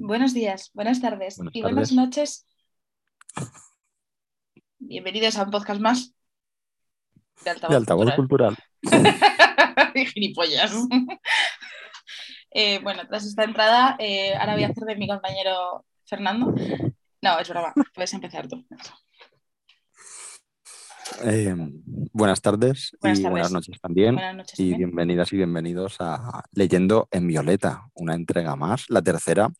Buenos 0.00 0.32
días, 0.32 0.70
buenas 0.74 1.00
tardes 1.00 1.38
Buenas 1.38 1.56
y 1.56 1.62
buenas 1.62 1.92
noches. 1.92 2.46
Bienvenidos 4.78 5.36
a 5.36 5.42
un 5.42 5.50
podcast 5.50 5.80
más 5.80 6.14
de 7.44 7.50
altavoz, 7.50 7.70
De 7.70 7.76
altavoz 7.76 8.14
cultural. 8.14 8.56
cultural. 8.80 9.14
Gilipollas. 10.14 10.72
Eh, 12.50 12.80
bueno, 12.82 13.02
tras 13.06 13.26
esta 13.26 13.44
entrada, 13.44 13.94
eh, 13.98 14.34
ahora 14.34 14.54
voy 14.54 14.64
a 14.64 14.68
hacer 14.68 14.82
de 14.84 14.96
mi 14.96 15.06
compañero 15.06 15.84
Fernando. 16.06 16.54
No, 17.20 17.38
es 17.38 17.48
broma, 17.50 17.74
puedes 17.94 18.14
empezar 18.14 18.48
tú. 18.48 18.66
Eh, 21.24 21.54
buenas 22.12 22.40
tardes 22.40 22.96
Buenas 23.02 23.18
y 23.18 23.22
tardes. 23.22 23.30
buenas 23.32 23.52
noches 23.52 23.78
también. 23.82 24.14
Buenas 24.14 24.36
noches. 24.36 24.58
Y 24.58 24.74
bienvenidas 24.74 25.30
y 25.34 25.36
bienvenidos 25.36 25.96
a 26.00 26.42
Leyendo 26.52 27.06
en 27.10 27.26
Violeta, 27.28 27.82
una 27.92 28.14
entrega 28.14 28.56
más, 28.56 28.86
la 28.88 29.02
tercera 29.02 29.50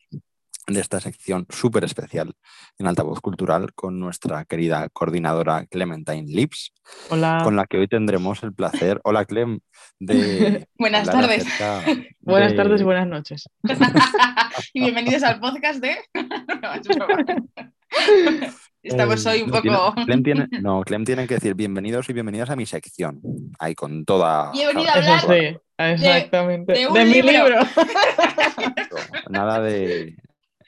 de 0.68 0.80
esta 0.80 1.00
sección 1.00 1.46
súper 1.48 1.84
especial 1.84 2.34
en 2.78 2.86
Altavoz 2.86 3.20
Cultural 3.20 3.72
con 3.74 3.98
nuestra 3.98 4.45
querida 4.45 4.88
coordinadora 4.91 5.64
Clementine 5.66 6.24
Lips, 6.30 6.72
Hola. 7.08 7.41
con 7.42 7.56
la 7.56 7.66
que 7.66 7.78
hoy 7.78 7.88
tendremos 7.88 8.42
el 8.42 8.52
placer, 8.52 9.00
hola 9.04 9.24
Clem, 9.24 9.60
de 9.98 10.68
Buenas 10.78 11.06
tardes. 11.10 11.46
Buenas 12.20 12.50
de- 12.52 12.56
tardes 12.56 12.80
y 12.82 12.84
buenas 12.84 13.06
noches. 13.06 13.48
y 14.74 14.80
bienvenidos 14.80 15.22
al 15.22 15.41
podcast 15.41 15.80
de. 15.80 15.96
Estamos 18.82 19.24
Eh, 19.27 19.30
hoy 19.30 19.42
un 19.42 19.50
poco. 19.50 19.94
Clem 20.05 20.22
tiene, 20.22 20.46
no, 20.60 20.82
Clem 20.82 21.05
tiene 21.05 21.27
que 21.27 21.34
decir 21.34 21.55
bienvenidos 21.55 22.08
y 22.10 22.12
bienvenidas 22.12 22.50
a 22.50 22.56
mi 22.56 22.66
sección. 22.66 23.20
Ahí 23.58 23.74
con 23.74 24.05
toda. 24.05 24.52
Bienvenida 24.52 24.92
a 24.92 25.02
¿sabes? 25.02 25.24
hablar 25.24 25.50
Eso 25.78 26.02
sí, 26.02 26.06
exactamente. 26.08 26.72
de 26.74 26.78
De, 26.80 26.86
un 26.88 26.92
mi 27.08 27.22
libro. 27.22 27.30
libro. 27.32 27.60
Nada 29.30 29.60
de. 29.60 30.14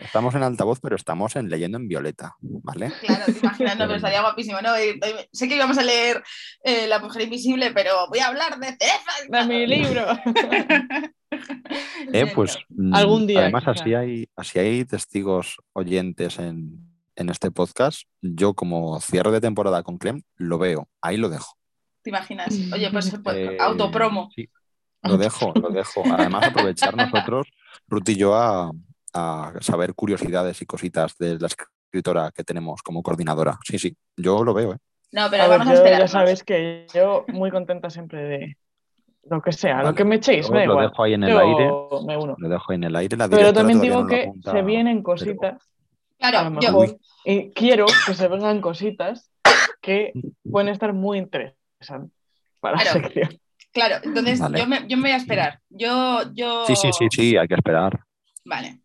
Estamos 0.01 0.35
en 0.35 0.43
altavoz, 0.43 0.81
pero 0.81 0.97
estamos 0.97 1.37
en 1.37 1.49
leyendo 1.51 1.77
en 1.79 1.87
violeta, 1.89 2.35
¿vale? 2.41 2.93
Claro, 3.01 3.25
te 3.27 3.39
imaginas, 3.39 3.77
no, 3.77 3.85
pero 3.87 3.97
estaría 3.97 4.21
guapísimo, 4.23 4.61
¿no? 4.63 4.75
Eh, 4.77 4.99
eh, 5.03 5.29
Sé 5.33 5.49
que 5.49 5.57
íbamos 5.57 5.79
a 5.79 5.83
leer 5.83 6.23
eh, 6.65 6.87
La 6.87 6.99
mujer 6.99 7.23
invisible, 7.23 7.71
pero 7.73 7.93
voy 8.09 8.19
a 8.21 8.29
hablar 8.29 8.59
de 8.59 8.69
cerezas. 8.69 9.29
De 9.29 9.45
mi 9.47 9.67
libro. 9.67 10.07
Eh, 12.13 12.27
pues 12.35 12.59
mm, 12.71 12.93
Algún 12.93 13.25
día, 13.27 13.43
Además, 13.43 13.63
quizá. 13.63 13.71
así 13.71 13.95
hay, 13.95 14.29
así 14.35 14.59
hay 14.59 14.85
testigos 14.85 15.59
oyentes 15.75 16.41
en, 16.41 16.91
en 17.15 17.29
este 17.29 17.53
podcast. 17.53 18.03
Yo, 18.21 18.55
como 18.55 19.01
cierre 19.01 19.31
de 19.31 19.41
temporada 19.41 19.85
con 19.85 19.97
Clem, 19.99 20.23
lo 20.37 20.59
veo. 20.59 20.89
Ahí 21.01 21.17
lo 21.19 21.29
dejo. 21.29 21.57
¿Te 22.03 22.11
imaginas? 22.11 22.53
Oye, 22.73 22.91
pues, 22.91 23.15
pues, 23.23 23.37
Eh, 23.37 23.57
autopromo. 23.61 24.29
sí, 24.35 24.49
lo 25.05 25.17
dejo, 25.19 25.53
lo 25.55 25.69
dejo. 25.71 26.03
Además, 26.13 26.47
aprovechar 26.49 26.97
nosotros, 26.97 27.47
Ruth 27.87 28.09
y 28.09 28.17
yo, 28.17 28.35
a, 28.35 28.73
a 29.15 29.53
saber 29.61 29.95
curiosidades 29.95 30.61
y 30.63 30.67
cositas 30.67 31.17
de 31.19 31.39
la 31.39 31.49
escritora 31.49 32.31
que 32.35 32.45
tenemos 32.45 32.83
como 32.83 33.03
coordinadora. 33.03 33.59
Sí, 33.65 33.79
sí, 33.79 33.97
yo 34.17 34.45
lo 34.45 34.55
veo, 34.55 34.75
¿eh? 34.75 34.79
No, 35.13 35.27
pero 35.31 35.43
A 35.45 35.49
ver, 35.49 35.59
vamos 35.59 35.73
a 35.75 35.77
esperar. 35.77 36.01
ya 36.01 36.09
sabéis 36.09 36.45
que 36.45 36.87
yo 36.95 37.25
muy 37.29 37.51
contenta 37.51 37.91
siempre 37.91 38.23
de 38.23 38.57
lo 39.29 39.43
que 39.43 39.51
sea, 39.53 39.77
Vale. 39.77 39.89
lo 39.89 39.95
que 39.95 40.05
me 40.05 40.17
echéis, 40.17 40.49
me 40.51 40.61
da 40.61 40.67
lo 40.67 40.73
igual. 40.75 40.89
dejo 40.91 41.03
ahí 41.03 41.15
en 41.15 41.25
el 41.25 41.31
Yo 41.31 41.39
aire. 41.41 41.71
me 42.07 42.17
uno. 42.17 42.35
Lo 42.39 42.49
dejo 42.49 42.71
ahí 42.73 42.77
en 42.77 42.85
el 42.85 42.97
aire. 42.97 43.17
La 43.17 43.29
Pero 43.29 43.53
también 43.53 43.81
digo 43.81 44.03
no 44.03 44.07
que 44.07 44.23
apunta, 44.23 44.53
se 44.53 44.63
vienen 44.63 44.99
pero- 44.99 45.05
cositas, 45.05 45.55
a 46.23 46.31
Claro, 46.31 46.61
yo, 46.61 46.85
y 47.25 47.51
quiero 47.51 47.87
que 48.07 48.15
se 48.15 48.29
vengan 48.29 48.61
cositas 48.61 49.31
que 49.81 50.13
pueden 50.49 50.69
estar 50.69 50.93
muy 50.93 51.19
interesantes 51.19 52.13
para 52.61 52.77
la 52.77 52.83
Claro. 52.83 53.01
sección. 53.01 53.41
claro, 53.73 53.97
entonces 54.05 54.39
Vale. 54.39 54.59
yo, 54.61 54.67
me, 54.67 54.87
yo 54.87 54.97
me 54.97 55.03
voy 55.05 55.11
a 55.13 55.17
esperar. 55.17 55.61
Yo, 55.71 56.23
yo. 56.35 56.67
Sí, 56.67 56.77
sí, 56.77 56.91
sí, 56.93 57.07
sí, 57.11 57.37
hay 57.37 57.49
que 57.49 57.55
esperar. 57.55 58.01
Vale. 58.45 58.81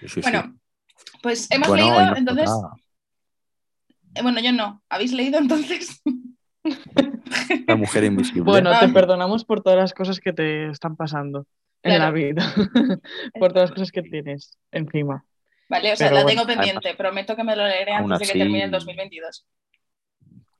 Sí, 0.00 0.08
sí, 0.08 0.20
Bueno, 0.22 0.54
sí. 0.96 1.04
pues 1.22 1.50
hemos 1.50 1.68
Bueno, 1.68 1.98
leído, 2.00 2.16
entonces. 2.16 2.50
eh, 4.14 4.22
bueno, 4.22 4.40
yo 4.40 4.52
no. 4.52 4.82
¿Habéis 4.88 5.12
leído 5.12 5.38
entonces? 5.38 6.02
La 7.66 7.76
mujer 7.76 8.04
invisible. 8.04 8.42
Bueno, 8.42 8.70
te 8.78 8.88
perdonamos 8.88 9.44
por 9.44 9.62
todas 9.62 9.78
las 9.78 9.92
cosas 9.94 10.20
que 10.20 10.32
te 10.32 10.68
están 10.70 10.96
pasando 10.96 11.46
en 11.82 11.98
la 11.98 12.10
vida, 12.10 12.42
por 13.38 13.52
todas 13.52 13.70
las 13.70 13.72
cosas 13.72 13.92
que 13.92 14.02
tienes 14.02 14.56
encima. 14.72 15.24
Vale, 15.68 15.92
o 15.92 15.96
sea, 15.96 16.06
Pero 16.08 16.16
la 16.18 16.22
bueno, 16.24 16.42
tengo 16.42 16.54
pendiente. 16.54 16.94
Prometo 16.94 17.36
que 17.36 17.44
me 17.44 17.54
lo 17.56 17.66
leeré 17.66 17.92
antes 17.92 18.18
de 18.20 18.24
que 18.26 18.30
así- 18.32 18.38
termine 18.38 18.64
el 18.64 18.70
2022. 18.70 19.46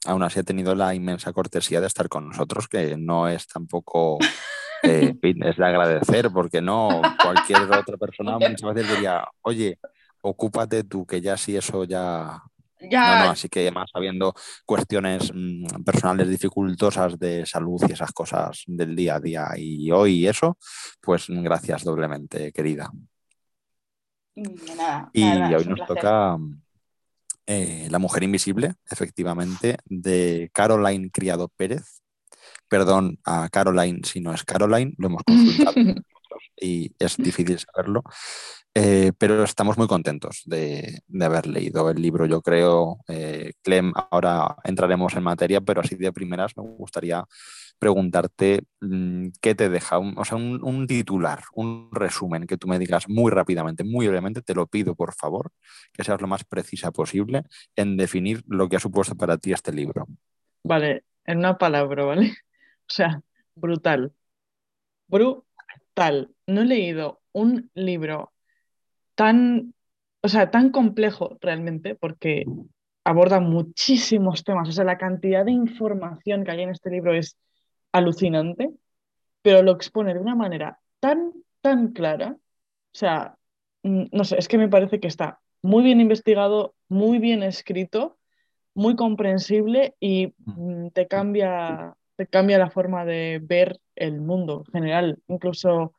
Aún 0.06 0.22
así, 0.22 0.40
he 0.40 0.44
tenido 0.44 0.74
la 0.74 0.94
inmensa 0.94 1.32
cortesía 1.32 1.80
de 1.80 1.86
estar 1.86 2.08
con 2.10 2.28
nosotros, 2.28 2.68
que 2.68 2.96
no 2.98 3.26
es 3.28 3.46
tampoco. 3.46 4.18
eh, 4.84 5.08
en 5.10 5.20
fin, 5.20 5.44
es 5.44 5.56
de 5.56 5.66
agradecer, 5.66 6.30
porque 6.32 6.60
no 6.62 7.00
cualquier 7.22 7.62
otra 7.62 7.96
persona 7.96 8.38
muchas 8.40 8.74
veces 8.74 8.90
diría, 8.92 9.24
oye, 9.42 9.78
ocúpate 10.22 10.84
tú, 10.84 11.06
que 11.06 11.20
ya 11.20 11.36
sí 11.36 11.56
eso 11.56 11.84
ya 11.84 12.40
Ya, 12.80 13.18
No, 13.18 13.24
no, 13.26 13.30
así 13.30 13.48
que 13.48 13.60
además 13.60 13.90
habiendo 13.94 14.34
cuestiones 14.66 15.32
mm, 15.34 15.82
personales 15.84 16.28
dificultosas 16.28 17.18
de 17.18 17.46
salud 17.46 17.80
y 17.88 17.92
esas 17.92 18.12
cosas 18.12 18.62
del 18.66 18.94
día 18.96 19.16
a 19.16 19.20
día 19.20 19.48
y 19.56 19.90
hoy 19.90 20.26
eso, 20.28 20.58
pues 21.00 21.26
gracias 21.28 21.84
doblemente, 21.84 22.52
querida. 22.52 22.90
Nada, 24.36 25.10
Y 25.12 25.22
hoy 25.54 25.64
nos 25.66 25.78
placer. 25.78 25.86
toca 25.86 26.36
eh, 27.46 27.88
La 27.90 27.98
mujer 27.98 28.22
invisible, 28.24 28.74
efectivamente, 28.90 29.78
de 29.86 30.50
Caroline 30.52 31.10
Criado 31.10 31.48
Pérez. 31.48 31.93
Perdón 32.78 33.20
a 33.24 33.48
Caroline 33.50 34.00
si 34.02 34.20
no 34.20 34.34
es 34.34 34.42
Caroline, 34.42 34.94
lo 34.98 35.06
hemos 35.06 35.22
consultado 35.22 35.74
y 36.60 36.92
es 36.98 37.16
difícil 37.16 37.56
saberlo. 37.60 38.02
Eh, 38.74 39.12
pero 39.16 39.44
estamos 39.44 39.78
muy 39.78 39.86
contentos 39.86 40.42
de, 40.46 40.98
de 41.06 41.24
haber 41.24 41.46
leído 41.46 41.88
el 41.88 42.02
libro, 42.02 42.26
yo 42.26 42.42
creo. 42.42 42.98
Eh, 43.06 43.52
Clem, 43.62 43.92
ahora 44.10 44.56
entraremos 44.64 45.14
en 45.14 45.22
materia, 45.22 45.60
pero 45.60 45.82
así 45.82 45.94
de 45.94 46.12
primeras 46.12 46.56
me 46.56 46.64
gustaría 46.64 47.24
preguntarte 47.78 48.64
mm, 48.80 49.28
qué 49.40 49.54
te 49.54 49.68
deja, 49.68 50.00
un- 50.00 50.18
o 50.18 50.24
sea, 50.24 50.36
un, 50.36 50.58
un 50.64 50.88
titular, 50.88 51.44
un 51.52 51.90
resumen 51.92 52.44
que 52.48 52.56
tú 52.56 52.66
me 52.66 52.80
digas 52.80 53.08
muy 53.08 53.30
rápidamente, 53.30 53.84
muy 53.84 54.08
brevemente, 54.08 54.42
te 54.42 54.54
lo 54.54 54.66
pido 54.66 54.96
por 54.96 55.14
favor, 55.14 55.52
que 55.92 56.02
seas 56.02 56.20
lo 56.20 56.26
más 56.26 56.42
precisa 56.42 56.90
posible 56.90 57.44
en 57.76 57.96
definir 57.96 58.42
lo 58.48 58.68
que 58.68 58.74
ha 58.74 58.80
supuesto 58.80 59.14
para 59.14 59.38
ti 59.38 59.52
este 59.52 59.72
libro. 59.72 60.08
Vale, 60.64 61.04
en 61.24 61.38
una 61.38 61.56
palabra, 61.56 62.04
¿vale? 62.04 62.34
O 62.90 62.92
sea, 62.92 63.22
brutal. 63.54 64.12
Brutal. 65.08 66.34
No 66.46 66.62
he 66.62 66.64
leído 66.64 67.20
un 67.32 67.70
libro 67.74 68.32
tan, 69.14 69.74
o 70.22 70.28
sea, 70.28 70.50
tan 70.50 70.70
complejo 70.70 71.38
realmente, 71.40 71.94
porque 71.94 72.44
aborda 73.04 73.40
muchísimos 73.40 74.44
temas. 74.44 74.68
O 74.68 74.72
sea, 74.72 74.84
la 74.84 74.98
cantidad 74.98 75.44
de 75.44 75.52
información 75.52 76.44
que 76.44 76.50
hay 76.52 76.62
en 76.62 76.70
este 76.70 76.90
libro 76.90 77.14
es 77.14 77.36
alucinante, 77.92 78.70
pero 79.42 79.62
lo 79.62 79.72
expone 79.72 80.14
de 80.14 80.20
una 80.20 80.34
manera 80.34 80.80
tan, 81.00 81.32
tan 81.60 81.92
clara. 81.92 82.36
O 82.38 82.96
sea, 82.98 83.36
mm, 83.82 84.04
no 84.12 84.24
sé, 84.24 84.38
es 84.38 84.48
que 84.48 84.58
me 84.58 84.68
parece 84.68 85.00
que 85.00 85.08
está 85.08 85.40
muy 85.62 85.82
bien 85.82 86.00
investigado, 86.00 86.74
muy 86.88 87.18
bien 87.18 87.42
escrito, 87.42 88.18
muy 88.74 88.96
comprensible 88.96 89.94
y 90.00 90.34
mm, 90.38 90.88
te 90.88 91.06
cambia, 91.08 91.96
te 92.16 92.26
cambia 92.26 92.58
la 92.58 92.70
forma 92.70 93.04
de 93.04 93.40
ver 93.42 93.80
el 93.96 94.20
mundo 94.20 94.64
en 94.68 94.72
general. 94.72 95.18
Incluso 95.28 95.94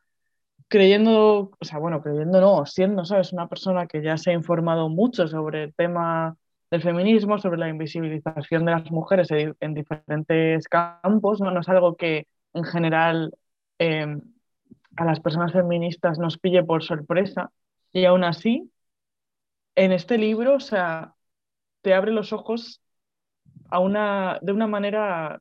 creyendo, 0.68 1.52
o 1.58 1.64
sea, 1.64 1.78
bueno, 1.78 2.02
creyendo 2.02 2.40
no, 2.40 2.66
siendo, 2.66 3.04
¿sabes? 3.04 3.32
Una 3.32 3.48
persona 3.48 3.86
que 3.86 4.02
ya 4.02 4.16
se 4.16 4.30
ha 4.30 4.34
informado 4.34 4.88
mucho 4.88 5.28
sobre 5.28 5.64
el 5.64 5.74
tema 5.74 6.36
del 6.70 6.82
feminismo, 6.82 7.38
sobre 7.38 7.58
la 7.58 7.68
invisibilización 7.68 8.64
de 8.64 8.72
las 8.72 8.90
mujeres 8.90 9.30
en, 9.30 9.56
en 9.60 9.74
diferentes 9.74 10.68
campos, 10.68 11.40
¿no? 11.40 11.50
No 11.50 11.60
es 11.60 11.68
algo 11.68 11.96
que 11.96 12.26
en 12.54 12.64
general 12.64 13.34
eh, 13.78 14.16
a 14.96 15.04
las 15.04 15.20
personas 15.20 15.52
feministas 15.52 16.18
nos 16.18 16.38
pille 16.38 16.64
por 16.64 16.82
sorpresa 16.82 17.50
y 17.92 18.04
aún 18.06 18.24
así, 18.24 18.70
en 19.74 19.92
este 19.92 20.18
libro, 20.18 20.56
o 20.56 20.60
sea, 20.60 21.14
te 21.82 21.94
abre 21.94 22.12
los 22.12 22.32
ojos 22.32 22.82
a 23.70 23.80
una, 23.80 24.38
de 24.42 24.52
una 24.52 24.66
manera, 24.66 25.40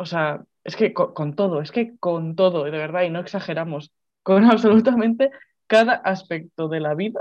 o 0.00 0.06
sea, 0.06 0.42
es 0.64 0.76
que 0.76 0.94
con, 0.94 1.34
todo, 1.34 1.60
es 1.60 1.70
que 1.70 1.98
con 1.98 2.34
todo, 2.34 2.64
de 2.64 2.70
verdad, 2.70 3.02
y 3.02 3.10
no 3.10 3.20
exageramos, 3.20 3.92
con 4.22 4.44
absolutamente 4.50 5.30
cada 5.66 5.92
aspecto 5.92 6.68
de 6.68 6.80
la 6.80 6.94
vida, 6.94 7.20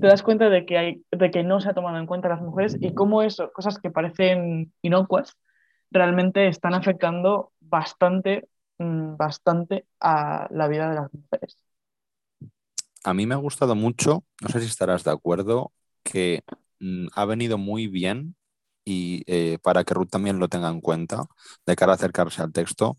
te 0.00 0.06
das 0.06 0.22
cuenta 0.22 0.50
de 0.50 0.66
que, 0.66 0.76
hay, 0.76 1.02
de 1.10 1.30
que 1.30 1.42
no 1.42 1.60
se 1.60 1.70
ha 1.70 1.74
tomado 1.74 1.96
en 1.96 2.06
cuenta 2.06 2.28
a 2.28 2.32
las 2.32 2.42
mujeres 2.42 2.76
y 2.78 2.92
cómo 2.92 3.22
eso, 3.22 3.50
cosas 3.52 3.78
que 3.78 3.90
parecen 3.90 4.74
inocuas, 4.82 5.38
realmente 5.90 6.48
están 6.48 6.74
afectando 6.74 7.52
bastante, 7.60 8.46
mm, 8.76 9.16
bastante 9.16 9.86
a 10.00 10.48
la 10.50 10.68
vida 10.68 10.90
de 10.90 10.96
las 10.96 11.14
mujeres. 11.14 11.56
A 13.04 13.14
mí 13.14 13.24
me 13.24 13.34
ha 13.34 13.38
gustado 13.38 13.74
mucho, 13.74 14.22
no 14.42 14.50
sé 14.50 14.60
si 14.60 14.66
estarás 14.66 15.02
de 15.02 15.12
acuerdo, 15.12 15.72
que 16.02 16.42
mm, 16.78 17.06
ha 17.14 17.24
venido 17.24 17.56
muy 17.56 17.86
bien 17.86 18.36
y 18.88 19.22
eh, 19.26 19.58
para 19.62 19.84
que 19.84 19.94
Ruth 19.94 20.08
también 20.10 20.38
lo 20.38 20.48
tenga 20.48 20.68
en 20.70 20.80
cuenta, 20.80 21.26
de 21.66 21.76
cara 21.76 21.92
a 21.92 21.94
acercarse 21.96 22.40
al 22.42 22.52
texto, 22.52 22.96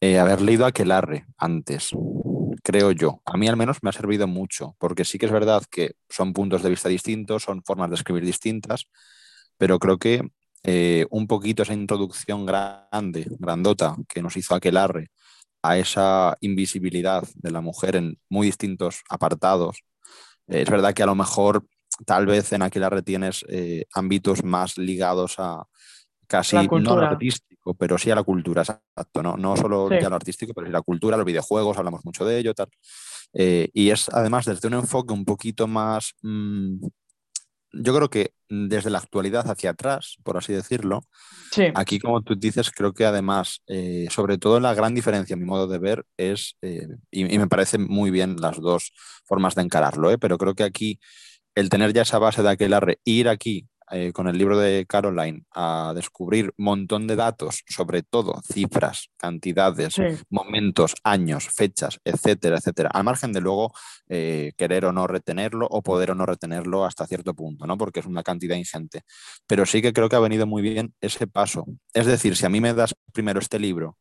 eh, 0.00 0.18
haber 0.18 0.42
leído 0.42 0.66
Aquelarre 0.66 1.26
antes. 1.38 1.90
creo 2.62 2.90
yo. 2.92 3.22
A 3.24 3.36
mí 3.36 3.48
al 3.48 3.56
menos 3.56 3.78
me 3.82 3.90
ha 3.90 3.92
servido 3.92 4.26
mucho, 4.26 4.76
porque 4.78 5.04
sí 5.04 5.18
que 5.18 5.26
es 5.26 5.32
verdad 5.32 5.62
que 5.70 5.94
son 6.10 6.32
puntos 6.32 6.62
de 6.62 6.70
vista 6.70 6.88
distintos, 6.88 7.44
son 7.44 7.62
formas 7.64 7.90
de 7.90 7.96
escribir 7.96 8.24
distintas, 8.24 8.86
pero 9.56 9.78
creo 9.78 9.98
que 9.98 10.22
eh, 10.64 11.06
un 11.10 11.26
poquito 11.26 11.62
esa 11.62 11.74
introducción 11.74 12.44
grande, 12.46 13.26
grandota, 13.38 13.96
que 14.08 14.22
nos 14.22 14.36
hizo 14.36 14.54
Aquelarre 14.54 15.10
a 15.62 15.78
esa 15.78 16.36
invisibilidad 16.40 17.24
de 17.36 17.50
la 17.50 17.60
mujer 17.60 17.96
en 17.96 18.18
muy 18.28 18.46
distintos 18.48 19.02
apartados. 19.08 19.82
Es 20.48 20.68
verdad 20.70 20.94
que 20.94 21.02
a 21.02 21.06
lo 21.06 21.14
mejor 21.14 21.64
tal 22.04 22.26
vez 22.26 22.52
en 22.52 22.62
Aquelarre 22.62 23.02
tienes 23.02 23.44
eh, 23.48 23.86
ámbitos 23.94 24.44
más 24.44 24.76
ligados 24.78 25.36
a 25.38 25.64
casi 26.26 26.56
no 26.56 26.92
a 26.92 26.96
lo 26.96 27.06
artístico, 27.06 27.74
pero 27.74 27.96
sí 27.98 28.10
a 28.10 28.16
la 28.16 28.24
cultura, 28.24 28.62
exacto, 28.62 29.22
no, 29.22 29.36
no 29.36 29.56
solo 29.56 29.86
a 29.86 30.08
lo 30.08 30.16
artístico, 30.16 30.52
pero 30.52 30.66
sí 30.66 30.70
a 30.70 30.78
la 30.78 30.82
cultura, 30.82 31.16
los 31.16 31.24
videojuegos, 31.24 31.78
hablamos 31.78 32.04
mucho 32.04 32.24
de 32.24 32.38
ello, 32.38 32.52
tal. 32.52 32.68
y 33.32 33.90
es 33.90 34.08
además 34.08 34.44
desde 34.44 34.66
un 34.66 34.74
enfoque 34.74 35.12
un 35.12 35.24
poquito 35.24 35.68
más 35.68 36.14
mm, 36.22 36.78
yo 37.82 37.94
creo 37.94 38.10
que 38.10 38.32
desde 38.48 38.90
la 38.90 38.98
actualidad 38.98 39.48
hacia 39.50 39.70
atrás, 39.70 40.16
por 40.22 40.36
así 40.36 40.52
decirlo, 40.52 41.02
aquí 41.74 41.98
como 41.98 42.22
tú 42.22 42.36
dices, 42.36 42.70
creo 42.70 42.92
que 42.92 43.04
además, 43.04 43.62
eh, 43.66 44.06
sobre 44.10 44.38
todo 44.38 44.60
la 44.60 44.74
gran 44.74 44.94
diferencia, 44.94 45.34
a 45.34 45.38
mi 45.38 45.44
modo 45.44 45.66
de 45.66 45.78
ver, 45.78 46.04
es, 46.16 46.56
eh, 46.62 46.86
y, 47.10 47.24
me 47.38 47.48
parece 47.48 47.78
muy 47.78 48.10
bien 48.10 48.36
las 48.38 48.60
dos 48.60 48.92
formas 49.24 49.54
de 49.54 49.62
encararlo, 49.62 50.10
¿eh? 50.10 50.18
pero 50.18 50.38
creo 50.38 50.54
que 50.54 50.64
aquí 50.64 51.00
el 51.56 51.70
tener 51.70 51.92
ya 51.92 52.02
esa 52.02 52.18
base 52.18 52.42
de 52.42 52.50
aquel 52.50 52.74
arre, 52.74 53.00
ir 53.04 53.28
aquí 53.28 53.66
eh, 53.90 54.12
con 54.12 54.28
el 54.28 54.36
libro 54.36 54.58
de 54.58 54.84
Caroline 54.86 55.44
a 55.54 55.92
descubrir 55.94 56.52
un 56.58 56.64
montón 56.64 57.06
de 57.06 57.16
datos, 57.16 57.64
sobre 57.66 58.02
todo 58.02 58.42
cifras, 58.42 59.08
cantidades, 59.16 59.96
momentos, 60.28 60.94
años, 61.02 61.48
fechas, 61.48 61.98
etcétera, 62.04 62.58
etcétera, 62.58 62.90
al 62.92 63.04
margen 63.04 63.32
de 63.32 63.40
luego 63.40 63.72
eh, 64.08 64.52
querer 64.58 64.84
o 64.84 64.92
no 64.92 65.06
retenerlo 65.06 65.66
o 65.70 65.82
poder 65.82 66.10
o 66.10 66.14
no 66.14 66.26
retenerlo 66.26 66.84
hasta 66.84 67.06
cierto 67.06 67.32
punto, 67.32 67.66
¿no? 67.66 67.78
Porque 67.78 68.00
es 68.00 68.06
una 68.06 68.22
cantidad 68.22 68.56
ingente. 68.56 69.02
Pero 69.46 69.64
sí 69.64 69.80
que 69.80 69.94
creo 69.94 70.10
que 70.10 70.16
ha 70.16 70.20
venido 70.20 70.46
muy 70.46 70.62
bien 70.62 70.94
ese 71.00 71.26
paso. 71.26 71.64
Es 71.94 72.06
decir, 72.06 72.36
si 72.36 72.44
a 72.44 72.50
mí 72.50 72.60
me 72.60 72.74
das 72.74 72.94
primero 73.12 73.40
este 73.40 73.58
libro 73.58 73.96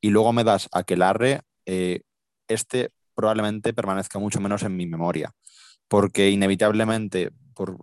y 0.00 0.10
luego 0.10 0.32
me 0.32 0.42
das 0.42 0.68
Aquelarre, 0.72 1.42
eh, 1.64 2.00
este 2.48 2.90
probablemente 3.14 3.72
permanezca 3.74 4.18
mucho 4.18 4.40
menos 4.40 4.62
en 4.62 4.76
mi 4.76 4.86
memoria 4.86 5.32
porque 5.88 6.30
inevitablemente 6.30 7.30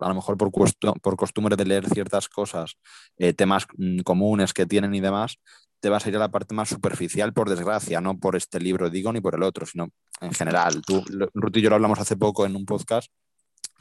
a 0.00 0.08
lo 0.08 0.14
mejor 0.14 0.38
por, 0.38 0.50
por 0.50 1.16
costumbre 1.16 1.56
de 1.56 1.66
leer 1.66 1.88
ciertas 1.88 2.28
cosas, 2.28 2.76
eh, 3.18 3.34
temas 3.34 3.66
mm, 3.76 4.00
comunes 4.00 4.54
que 4.54 4.64
tienen 4.66 4.94
y 4.94 5.00
demás, 5.00 5.38
te 5.80 5.90
vas 5.90 6.06
a 6.06 6.08
ir 6.08 6.16
a 6.16 6.20
la 6.20 6.30
parte 6.30 6.54
más 6.54 6.68
superficial, 6.68 7.32
por 7.32 7.50
desgracia, 7.50 8.00
no 8.00 8.18
por 8.18 8.36
este 8.36 8.58
libro, 8.58 8.88
digo, 8.88 9.12
ni 9.12 9.20
por 9.20 9.34
el 9.34 9.42
otro, 9.42 9.66
sino 9.66 9.90
en 10.20 10.32
general. 10.32 10.80
Tú, 10.86 11.04
Ruth 11.34 11.56
y 11.56 11.60
yo 11.60 11.68
lo 11.68 11.76
hablamos 11.76 11.98
hace 11.98 12.16
poco 12.16 12.46
en 12.46 12.56
un 12.56 12.64
podcast 12.64 13.10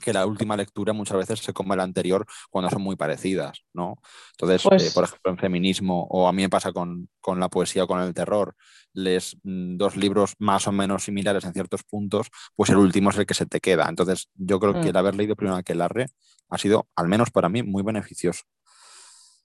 que 0.01 0.11
la 0.11 0.25
última 0.25 0.57
lectura 0.57 0.91
muchas 0.91 1.17
veces 1.17 1.39
se 1.39 1.53
come 1.53 1.75
la 1.75 1.83
anterior 1.83 2.25
cuando 2.49 2.69
son 2.69 2.81
muy 2.81 2.97
parecidas, 2.97 3.63
¿no? 3.73 4.01
Entonces, 4.31 4.65
eh, 4.65 4.69
pues 4.69 4.93
por 4.93 5.05
ejemplo, 5.05 5.31
en 5.31 5.37
feminismo, 5.37 6.05
o 6.09 6.27
a 6.27 6.33
mí 6.33 6.41
me 6.41 6.49
pasa 6.49 6.73
con, 6.73 7.09
con 7.21 7.39
la 7.39 7.49
poesía 7.49 7.85
o 7.85 7.87
con 7.87 8.01
el 8.01 8.13
terror, 8.13 8.55
lees 8.95 9.37
mm, 9.43 9.77
dos 9.77 9.95
libros 9.95 10.35
más 10.39 10.67
o 10.67 10.71
menos 10.71 11.03
similares 11.03 11.45
en 11.45 11.53
ciertos 11.53 11.83
puntos, 11.83 12.29
pues 12.55 12.69
el 12.69 12.77
último 12.77 13.11
es 13.11 13.17
el 13.17 13.25
que 13.25 13.33
se 13.33 13.45
te 13.45 13.59
queda. 13.59 13.87
Entonces, 13.87 14.29
yo 14.35 14.59
creo 14.59 14.73
que 14.73 14.87
el 14.87 14.93
mm. 14.93 14.97
haber 14.97 15.15
leído 15.15 15.35
primero 15.35 15.57
Aquelarre 15.57 16.07
ha 16.49 16.57
sido, 16.57 16.87
al 16.95 17.07
menos 17.07 17.31
para 17.31 17.49
mí, 17.49 17.61
muy 17.61 17.83
beneficioso. 17.83 18.43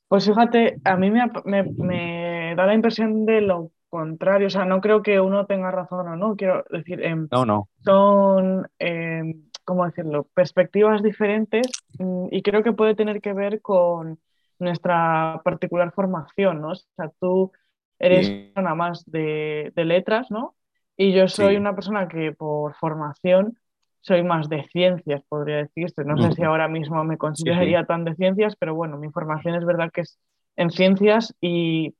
Pues 0.09 0.27
fíjate, 0.27 0.81
a 0.85 0.97
mí 0.97 1.11
me, 1.11 1.31
me, 1.45 2.55
da 2.57 2.67
la 2.67 2.75
impresión 2.75 3.27
de 3.27 3.43
lo 3.43 3.71
contrario, 3.89 4.47
o 4.47 4.51
sea, 4.51 4.65
no 4.65 4.81
creo 4.81 5.03
que 5.03 5.21
uno 5.21 5.47
tenga 5.47 5.71
razón 5.71 6.09
o 6.09 6.17
no, 6.17 6.37
quiero 6.37 6.65
decir, 6.71 7.05
em, 7.05 7.29
no, 7.31 7.45
no. 7.45 7.69
son... 7.85 8.69
Em, 8.79 9.51
¿cómo 9.71 9.87
decirlo?, 9.87 10.27
perspectivas 10.35 11.01
diferentes 11.01 11.71
mm, 11.99 12.27
y 12.33 12.43
creo 12.43 12.65
que 12.65 12.73
puede 12.73 12.97
tener 12.97 13.21
que 13.21 13.33
ver 13.33 13.61
con 13.63 14.19
nuestra 14.59 15.41
particular 15.45 15.93
formación, 15.93 16.61
¿no? 16.61 16.73
O 16.73 16.75
sea, 16.75 17.11
tú 17.21 17.53
eres 18.01 18.29
una 18.29 18.45
persona 18.55 18.75
más 18.75 19.05
de, 19.07 19.73
letras, 19.77 20.31
¿no? 20.31 20.57
Y 20.97 21.13
yo 21.13 21.29
soy 21.29 21.57
una 21.57 21.75
persona 21.75 22.09
que 22.09 22.33
por 22.33 22.75
formación 22.75 23.57
soy 24.01 24.23
más 24.23 24.49
de 24.49 24.65
ciencias, 24.65 25.23
podría 25.29 25.59
decirse. 25.59 26.05
No 26.05 26.17
sé 26.17 26.33
si 26.33 26.43
ahora 26.43 26.69
mismo 26.69 27.05
me 27.05 27.19
consideraría 27.19 27.85
tan 27.85 28.05
de 28.05 28.15
ciencias, 28.15 28.57
pero 28.57 28.75
bueno, 28.75 28.99
mi 28.99 29.11
formación 29.11 29.55
es 29.55 29.65
verdad 29.65 29.91
que 29.93 30.03
es 30.03 30.19
en 30.57 30.71
ciencias 30.71 31.35
y 31.41 31.95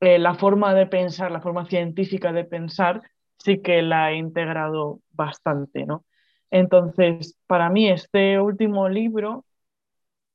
eh, 0.00 0.18
la 0.18 0.34
forma 0.34 0.74
de 0.74 0.86
pensar, 0.86 1.30
la 1.30 1.40
forma 1.40 1.64
científica 1.66 2.32
de 2.32 2.44
pensar, 2.44 3.02
sí 3.38 3.62
que 3.62 3.82
la 3.82 4.12
he 4.12 4.16
integrado 4.16 5.00
bastante, 5.12 5.86
¿no? 5.86 6.04
Entonces, 6.50 7.36
para 7.46 7.70
mí 7.70 7.88
este 7.88 8.40
último 8.40 8.88
libro, 8.88 9.44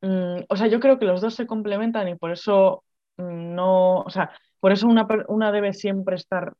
mm, 0.01 0.41
o 0.49 0.55
sea, 0.55 0.67
yo 0.67 0.79
creo 0.79 0.99
que 0.99 1.05
los 1.05 1.21
dos 1.21 1.35
se 1.35 1.47
complementan 1.47 2.07
y 2.09 2.15
por 2.15 2.31
eso 2.31 2.83
mm, 2.83 2.90
no, 3.21 4.01
o 4.01 4.09
sea, 4.09 4.31
por 4.59 4.71
eso 4.71 4.87
una, 4.87 5.07
una 5.27 5.51
debe 5.51 5.73
siempre 5.73 6.15
estar 6.15 6.53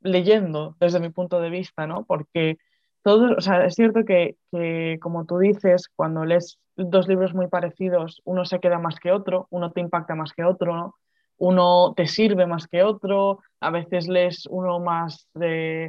leyendo 0.00 0.76
desde 0.80 1.00
mi 1.00 1.10
punto 1.10 1.40
de 1.40 1.50
vista, 1.50 1.86
¿no? 1.86 2.04
Porque 2.04 2.58
todo, 3.02 3.36
o 3.36 3.40
sea, 3.40 3.64
es 3.64 3.74
cierto 3.74 4.04
que, 4.04 4.36
que, 4.50 4.98
como 5.00 5.26
tú 5.26 5.38
dices, 5.38 5.88
cuando 5.96 6.24
lees 6.24 6.58
dos 6.76 7.08
libros 7.08 7.34
muy 7.34 7.48
parecidos, 7.48 8.22
uno 8.24 8.44
se 8.44 8.60
queda 8.60 8.78
más 8.78 8.98
que 9.00 9.12
otro, 9.12 9.46
uno 9.50 9.72
te 9.72 9.80
impacta 9.80 10.14
más 10.14 10.32
que 10.32 10.44
otro, 10.44 10.76
¿no? 10.76 10.94
Uno 11.38 11.94
te 11.96 12.06
sirve 12.06 12.46
más 12.46 12.68
que 12.68 12.82
otro, 12.84 13.40
a 13.60 13.70
veces 13.70 14.08
lees 14.08 14.46
uno 14.46 14.78
más, 14.80 15.28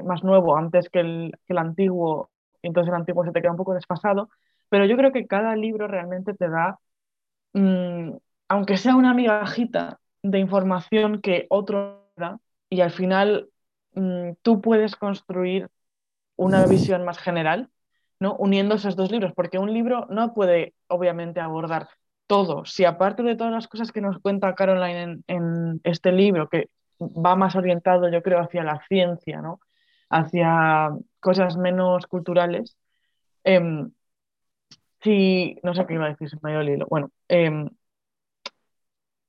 más 0.04 0.24
nuevo 0.24 0.58
antes 0.58 0.90
que 0.90 1.00
el, 1.02 1.32
que 1.46 1.54
el 1.54 1.60
antiguo 1.60 2.32
entonces 2.64 2.90
el 2.90 2.96
antiguo 2.96 3.24
se 3.26 3.32
te 3.32 3.42
queda 3.42 3.52
un 3.52 3.58
poco 3.58 3.74
desfasado, 3.74 4.30
pero 4.70 4.86
yo 4.86 4.98
creo 4.98 5.12
que 5.12 5.28
cada 5.28 5.56
libro 5.56 5.88
realmente 5.88 6.34
te 6.34 6.50
da, 6.50 6.80
mm, 7.54 8.12
aunque 8.50 8.78
sea 8.78 8.96
una 8.96 9.14
migajita 9.14 10.00
de 10.24 10.40
información 10.40 11.22
que 11.22 11.48
otro 11.50 12.10
da, 12.16 12.40
y 12.70 12.82
al 12.82 12.92
final 12.92 13.50
mm, 13.94 14.32
tú 14.42 14.62
puedes 14.62 14.96
construir 14.96 15.70
una 16.36 16.66
visión 16.66 17.06
más 17.06 17.20
general, 17.20 17.70
¿no? 18.20 18.36
uniendo 18.38 18.76
esos 18.76 18.96
dos 18.96 19.12
libros, 19.12 19.34
porque 19.36 19.60
un 19.60 19.74
libro 19.74 20.08
no 20.10 20.34
puede 20.34 20.74
obviamente 20.88 21.40
abordar 21.40 21.90
todo. 22.28 22.66
Si 22.66 22.86
aparte 22.86 23.24
de 23.24 23.36
todas 23.36 23.54
las 23.54 23.68
cosas 23.68 23.92
que 23.92 24.02
nos 24.02 24.20
cuenta 24.20 24.56
Caroline 24.56 25.04
en, 25.04 25.24
en 25.28 25.82
este 25.84 26.12
libro, 26.12 26.50
que 26.50 26.70
va 27.00 27.36
más 27.36 27.56
orientado, 27.56 28.10
yo 28.10 28.24
creo, 28.24 28.40
hacia 28.40 28.64
la 28.64 28.82
ciencia, 28.88 29.42
¿no? 29.42 29.60
hacia 30.14 30.92
cosas 31.20 31.58
menos 31.58 32.06
culturales. 32.08 32.78
Em, 33.44 33.92
si, 35.02 35.60
no 35.64 35.74
sé 35.74 35.86
qué 35.86 35.96
iba 35.96 36.06
a 36.06 36.10
decir, 36.10 36.30
se 36.30 36.38
me. 36.42 36.86
Bueno, 36.86 37.12
em, 37.28 37.70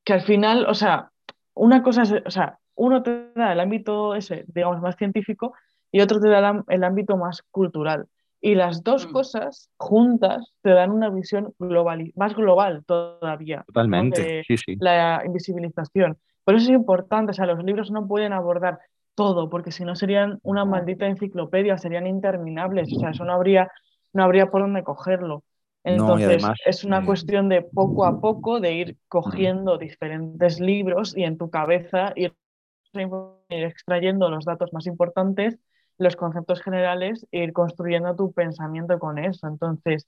que 0.04 0.12
al 0.12 0.22
final, 0.22 0.66
o 0.68 0.74
sea, 0.74 1.10
una 1.54 1.82
cosa 1.82 2.02
es, 2.02 2.12
o 2.24 2.30
sea, 2.30 2.58
uno 2.76 3.02
te 3.02 3.32
da 3.34 3.52
el 3.52 3.60
ámbito 3.60 4.14
ese, 4.14 4.44
digamos, 4.48 4.80
más 4.80 4.96
científico 4.96 5.54
y 5.90 6.00
otro 6.00 6.20
te 6.20 6.28
da 6.28 6.64
el 6.68 6.84
ámbito 6.84 7.16
más 7.16 7.42
cultural. 7.50 8.06
Y 8.40 8.54
las 8.56 8.82
dos 8.82 9.08
mm. 9.08 9.12
cosas 9.12 9.70
juntas 9.78 10.52
te 10.60 10.70
dan 10.70 10.90
una 10.90 11.08
visión 11.08 11.54
global, 11.58 12.12
más 12.14 12.34
global 12.34 12.84
todavía. 12.84 13.64
Totalmente, 13.66 14.42
sí, 14.46 14.56
sí. 14.58 14.76
La 14.80 15.22
invisibilización. 15.24 16.18
Por 16.44 16.56
eso 16.56 16.64
es 16.64 16.76
importante, 16.76 17.30
o 17.30 17.34
sea, 17.34 17.46
los 17.46 17.64
libros 17.64 17.90
no 17.90 18.06
pueden 18.06 18.34
abordar 18.34 18.80
todo, 19.14 19.48
porque 19.48 19.72
si 19.72 19.84
no 19.84 19.96
serían 19.96 20.40
una 20.42 20.64
maldita 20.64 21.06
enciclopedia, 21.06 21.78
serían 21.78 22.06
interminables, 22.06 22.92
o 22.94 23.00
sea, 23.00 23.10
eso 23.10 23.24
no 23.24 23.32
habría, 23.32 23.70
no 24.12 24.24
habría 24.24 24.50
por 24.50 24.60
dónde 24.60 24.82
cogerlo. 24.82 25.42
Entonces, 25.84 26.42
es 26.64 26.82
una 26.84 27.00
eh, 27.00 27.04
cuestión 27.04 27.50
de 27.50 27.60
poco 27.62 28.06
a 28.06 28.20
poco, 28.20 28.58
de 28.58 28.72
ir 28.72 28.96
cogiendo 29.06 29.76
diferentes 29.76 30.58
libros 30.58 31.14
y 31.16 31.24
en 31.24 31.36
tu 31.36 31.50
cabeza 31.50 32.12
ir 32.16 32.34
extrayendo 33.50 34.30
los 34.30 34.44
datos 34.44 34.72
más 34.72 34.86
importantes, 34.86 35.58
los 35.98 36.16
conceptos 36.16 36.62
generales 36.62 37.26
e 37.30 37.44
ir 37.44 37.52
construyendo 37.52 38.16
tu 38.16 38.32
pensamiento 38.32 38.98
con 38.98 39.18
eso. 39.18 39.46
Entonces, 39.46 40.06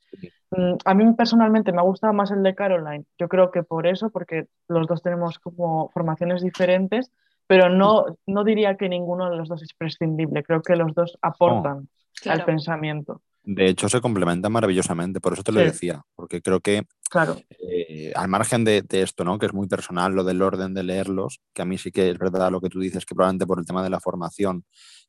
mm, 0.50 0.74
a 0.84 0.94
mí 0.94 1.12
personalmente 1.12 1.72
me 1.72 1.78
ha 1.78 1.84
gustado 1.84 2.12
más 2.12 2.30
el 2.30 2.42
de 2.42 2.54
Caroline. 2.54 3.04
Yo 3.18 3.28
creo 3.28 3.50
que 3.50 3.62
por 3.62 3.86
eso, 3.86 4.10
porque 4.10 4.46
los 4.68 4.86
dos 4.86 5.02
tenemos 5.02 5.38
como 5.38 5.90
formaciones 5.90 6.42
diferentes, 6.42 7.10
pero 7.46 7.68
no, 7.68 8.06
no 8.26 8.44
diría 8.44 8.76
que 8.76 8.88
ninguno 8.88 9.30
de 9.30 9.36
los 9.36 9.48
dos 9.48 9.62
es 9.62 9.74
prescindible, 9.74 10.42
creo 10.42 10.62
que 10.62 10.74
los 10.74 10.94
dos 10.94 11.16
aportan 11.22 11.88
al 12.26 12.44
pensamiento. 12.44 13.20
De 13.48 13.68
hecho, 13.68 13.88
se 13.88 14.00
complementan 14.00 14.50
maravillosamente, 14.50 15.20
por 15.20 15.32
eso 15.32 15.44
te 15.44 15.52
lo 15.52 15.60
decía, 15.60 16.02
porque 16.16 16.42
creo 16.42 16.58
que 16.58 16.82
claro. 17.08 17.36
Eh, 17.60 18.12
al 18.16 18.26
margen 18.26 18.64
de, 18.64 18.84
esto, 18.90 19.22
¿no? 19.22 19.38
que 19.38 19.46
es 19.46 19.54
muy 19.54 19.68
personal, 19.68 20.14
lo 20.14 20.24
del 20.24 20.42
orden 20.42 20.74
de 20.74 20.82
leerlos, 20.82 21.38
que 21.54 21.62
a 21.62 21.64
mí 21.64 21.78
sí 21.78 21.92
que 21.92 22.10
es 22.10 22.18
verdad 22.18 22.50
lo 22.50 22.60
que 22.60 22.68
tú 22.68 22.80
dices, 22.80 23.06
que 23.06 23.14
probablemente 23.14 23.46
por 23.46 23.60
el 23.60 23.64
tema 23.64 23.84
de 23.84 23.90
la 23.90 24.00
formación 24.00 24.64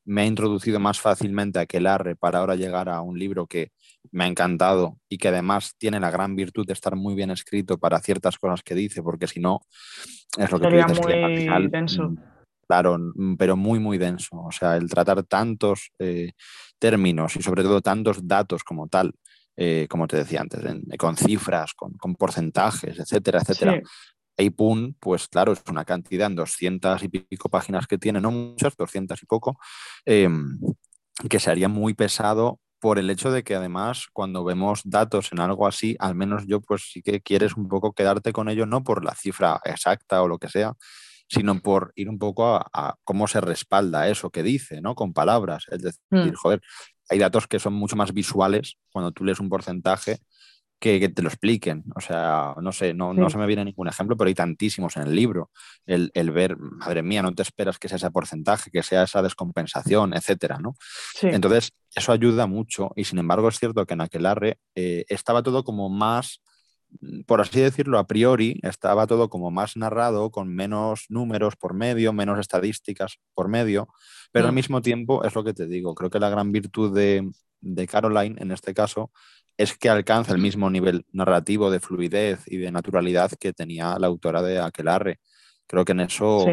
me 0.06 0.22
ha 0.22 0.26
introducido 0.28 0.80
más 0.80 1.02
fácilmente 1.02 1.58
a 1.58 1.64
Aquelarre 1.64 2.16
para 2.16 2.38
ahora 2.38 2.56
llegar 2.56 2.90
a 2.90 3.02
un 3.02 3.18
libro 3.18 3.48
que 3.48 3.72
me 4.12 4.26
ha 4.26 4.28
encantado 4.28 5.00
y 5.10 5.18
que 5.18 5.30
además 5.30 5.74
tiene 5.80 6.00
la 6.00 6.12
gran 6.12 6.36
virtud 6.36 6.68
de 6.68 6.74
estar 6.74 6.96
muy 6.96 7.16
bien 7.16 7.32
escrito 7.32 7.80
para 7.80 8.00
ciertas 8.02 8.38
cosas 8.38 8.62
que 8.62 8.76
dice, 8.76 9.02
porque 9.02 9.26
si 9.26 9.40
no, 9.40 9.62
es 10.38 10.52
lo 10.52 10.60
que 10.60 10.68
tú 10.68 10.76
dices, 10.76 11.02
muy 11.02 11.70
denso. 11.70 12.10
Mm, 12.12 12.18
Claro, 12.68 12.98
mm, 13.00 13.36
pero 13.38 13.56
muy, 13.56 13.80
muy 13.80 13.98
denso. 13.98 14.44
O 14.44 14.52
sea, 14.52 14.76
el 14.76 14.90
tratar 14.90 15.24
tantos 15.24 15.92
eh, 16.00 16.34
términos 16.80 17.36
y 17.36 17.42
sobre 17.42 17.64
todo 17.64 17.82
tantos 17.82 18.28
datos 18.28 18.64
como 18.64 18.88
tal, 18.88 19.14
eh, 19.56 19.88
como 19.90 20.08
te 20.08 20.18
decía 20.18 20.42
antes, 20.42 20.62
con 20.98 21.18
cifras, 21.18 21.74
con, 21.74 22.16
porcentajes, 22.16 23.00
etcétera, 23.00 23.42
etcétera. 23.42 23.82
Sí. 24.38 24.50
pues 25.00 25.28
claro, 25.28 25.54
es 25.54 25.64
una 25.70 25.86
cantidad 25.86 26.28
en 26.28 26.36
200 26.36 27.04
y 27.04 27.10
pico 27.10 27.50
páginas 27.50 27.88
que 27.88 27.98
tiene, 27.98 28.22
no 28.22 28.32
muchas, 28.32 28.76
200 28.76 29.22
y 29.22 29.26
poco, 29.26 29.58
em, 30.06 30.60
que 31.30 31.40
se 31.40 31.50
haría 31.50 31.68
muy 31.68 31.94
pesado 31.94 32.60
por 32.80 33.00
el 33.00 33.10
hecho 33.10 33.32
de 33.32 33.44
que 33.44 33.56
además 33.56 34.08
cuando 34.14 34.44
vemos 34.44 34.82
datos 34.86 35.32
en 35.32 35.40
algo 35.40 35.68
así, 35.68 35.96
al 36.00 36.16
menos 36.16 36.46
yo 36.46 36.62
pues 36.62 36.90
sí 36.92 37.02
que 37.02 37.22
quieres 37.22 37.56
un 37.58 37.68
poco 37.68 37.94
quedarte 37.94 38.32
con 38.32 38.50
ello, 38.50 38.66
no 38.66 38.84
por 38.84 39.04
la 39.04 39.16
cifra 39.16 39.60
exacta 39.66 40.22
o 40.22 40.28
lo 40.28 40.38
que 40.38 40.50
sea, 40.50 40.74
sino 41.28 41.60
por 41.60 41.92
ir 41.96 42.10
un 42.10 42.20
poco 42.20 42.56
a, 42.56 42.96
cómo 43.04 43.28
se 43.28 43.42
respalda 43.42 44.08
eso 44.08 44.30
que 44.30 44.44
dice, 44.44 44.82
¿no? 44.82 44.96
Con 44.96 45.14
palabras. 45.14 45.66
Es 45.70 45.82
decir, 45.82 46.02
mm. 46.10 46.34
joder, 46.36 46.62
hay 47.10 47.20
datos 47.20 47.48
que 47.48 47.60
son 47.60 47.74
mucho 47.74 47.96
más 47.96 48.14
visuales 48.14 48.78
cuando 48.92 49.12
tú 49.12 49.24
lees 49.24 49.40
un 49.40 49.50
porcentaje 49.50 50.20
que, 50.80 51.10
te 51.10 51.22
lo 51.22 51.30
expliquen. 51.30 51.84
O 51.96 52.02
sea, 52.02 52.54
no 52.62 52.72
sé, 52.72 52.94
no, 52.94 53.14
no, 53.14 53.30
se 53.30 53.38
me 53.38 53.48
viene 53.48 53.66
ningún 53.66 53.88
ejemplo, 53.88 54.16
pero 54.16 54.28
hay 54.28 54.36
tantísimos 54.36 54.96
en 54.98 55.04
el 55.04 55.16
libro. 55.16 55.50
El, 55.86 56.12
el, 56.14 56.32
ver, 56.32 56.58
madre 56.58 57.02
mía, 57.02 57.22
no 57.22 57.34
te 57.34 57.42
esperas 57.42 57.80
que 57.80 57.88
sea 57.88 57.98
ese 57.98 58.12
porcentaje, 58.12 58.70
que 58.72 58.84
sea 58.84 59.04
esa 59.04 59.22
descompensación, 59.22 60.14
etcétera, 60.14 60.60
¿no? 60.60 60.76
Entonces, 61.22 61.72
eso 61.96 62.12
ayuda 62.12 62.46
mucho 62.46 62.92
y 62.96 63.06
sin 63.06 63.18
embargo 63.18 63.50
es 63.50 63.58
cierto 63.58 63.86
que 63.86 63.96
en 63.96 64.02
Aquelarre 64.02 64.60
eh, 64.76 65.06
estaba 65.10 65.42
todo 65.42 65.64
como 65.64 65.90
más 65.90 66.42
por 67.26 67.42
así 67.42 67.60
decirlo, 67.60 68.00
a 68.00 68.08
priori 68.08 68.60
estaba 68.64 69.08
todo 69.08 69.30
como 69.30 69.52
más 69.52 69.78
narrado, 69.78 70.32
con 70.32 70.54
menos 70.54 71.06
números 71.10 71.56
por 71.56 71.74
medio, 71.74 72.14
menos 72.14 72.40
estadísticas 72.40 73.20
por 73.34 73.50
medio, 73.50 73.88
pero 74.32 74.48
al 74.48 74.54
mm. 74.54 74.56
mismo 74.56 74.82
tiempo 74.82 75.24
es 75.24 75.36
lo 75.36 75.44
que 75.44 75.54
te 75.54 75.68
digo, 75.68 75.94
creo 75.96 76.10
que 76.10 76.20
la 76.20 76.30
gran 76.30 76.52
virtud 76.52 76.96
de, 76.96 77.30
Caroline 77.88 78.36
en 78.42 78.52
este 78.52 78.74
caso 78.74 79.12
es 79.58 79.78
que 79.78 79.90
alcanza 79.90 80.32
el 80.32 80.40
mismo 80.40 80.70
nivel 80.70 81.06
narrativo 81.12 81.72
de 81.72 81.80
fluidez 81.80 82.44
y 82.46 82.58
de 82.58 82.72
naturalidad 82.72 83.32
que 83.40 83.54
tenía 83.54 83.98
la 83.98 84.08
autora 84.08 84.44
de 84.44 84.60
Aquelarre. 84.60 85.20
Creo 85.66 85.84
que 85.84 85.94
en 85.94 86.02
eso 86.02 86.46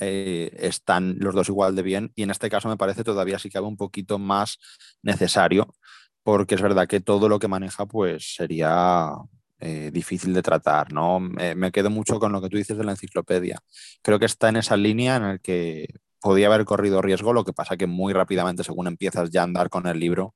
eh, 0.00 0.50
están 0.58 1.16
los 1.20 1.34
dos 1.34 1.48
igual 1.48 1.76
de 1.76 1.82
bien 1.82 2.12
y 2.16 2.24
en 2.24 2.30
este 2.30 2.50
caso 2.50 2.68
me 2.68 2.76
parece 2.76 3.04
todavía 3.04 3.38
sí 3.38 3.48
que 3.48 3.60
un 3.60 3.76
poquito 3.76 4.18
más 4.18 4.58
necesario 5.02 5.72
porque 6.24 6.56
es 6.56 6.62
verdad 6.62 6.88
que 6.88 7.00
todo 7.00 7.28
lo 7.28 7.38
que 7.38 7.46
maneja 7.46 7.86
pues 7.86 8.34
sería 8.34 9.12
eh, 9.60 9.90
difícil 9.92 10.34
de 10.34 10.42
tratar, 10.42 10.92
¿no? 10.92 11.20
me 11.20 11.70
quedo 11.70 11.90
mucho 11.90 12.18
con 12.18 12.32
lo 12.32 12.42
que 12.42 12.48
tú 12.48 12.56
dices 12.56 12.76
de 12.76 12.84
la 12.84 12.92
enciclopedia. 12.92 13.60
Creo 14.02 14.18
que 14.18 14.26
está 14.26 14.48
en 14.48 14.56
esa 14.56 14.76
línea 14.76 15.16
en 15.16 15.22
la 15.22 15.38
que 15.38 15.86
podía 16.20 16.46
haber 16.46 16.64
corrido 16.64 17.02
riesgo, 17.02 17.32
lo 17.32 17.44
que 17.44 17.52
pasa 17.52 17.76
que 17.76 17.86
muy 17.86 18.12
rápidamente, 18.12 18.64
según 18.64 18.88
empiezas 18.88 19.30
ya 19.30 19.42
a 19.42 19.44
andar 19.44 19.68
con 19.68 19.86
el 19.86 20.00
libro, 20.00 20.34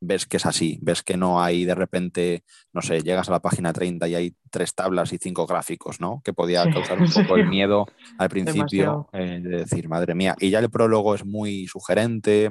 ves 0.00 0.26
que 0.26 0.36
es 0.36 0.46
así, 0.46 0.78
ves 0.82 1.02
que 1.02 1.16
no 1.16 1.42
hay 1.42 1.64
de 1.64 1.74
repente, 1.74 2.44
no 2.72 2.82
sé, 2.82 3.02
llegas 3.02 3.28
a 3.28 3.32
la 3.32 3.40
página 3.40 3.72
30 3.72 4.06
y 4.08 4.14
hay 4.14 4.36
tres 4.50 4.74
tablas 4.74 5.12
y 5.12 5.18
cinco 5.18 5.46
gráficos, 5.46 6.00
¿no? 6.00 6.20
Que 6.24 6.32
podía 6.32 6.70
causar 6.70 6.98
un 7.00 7.10
poco 7.10 7.36
el 7.36 7.48
miedo 7.48 7.86
al 8.18 8.28
principio 8.28 9.08
eh, 9.12 9.40
de 9.42 9.58
decir, 9.58 9.88
madre 9.88 10.14
mía, 10.14 10.36
y 10.38 10.50
ya 10.50 10.60
el 10.60 10.70
prólogo 10.70 11.14
es 11.14 11.24
muy 11.24 11.66
sugerente, 11.66 12.50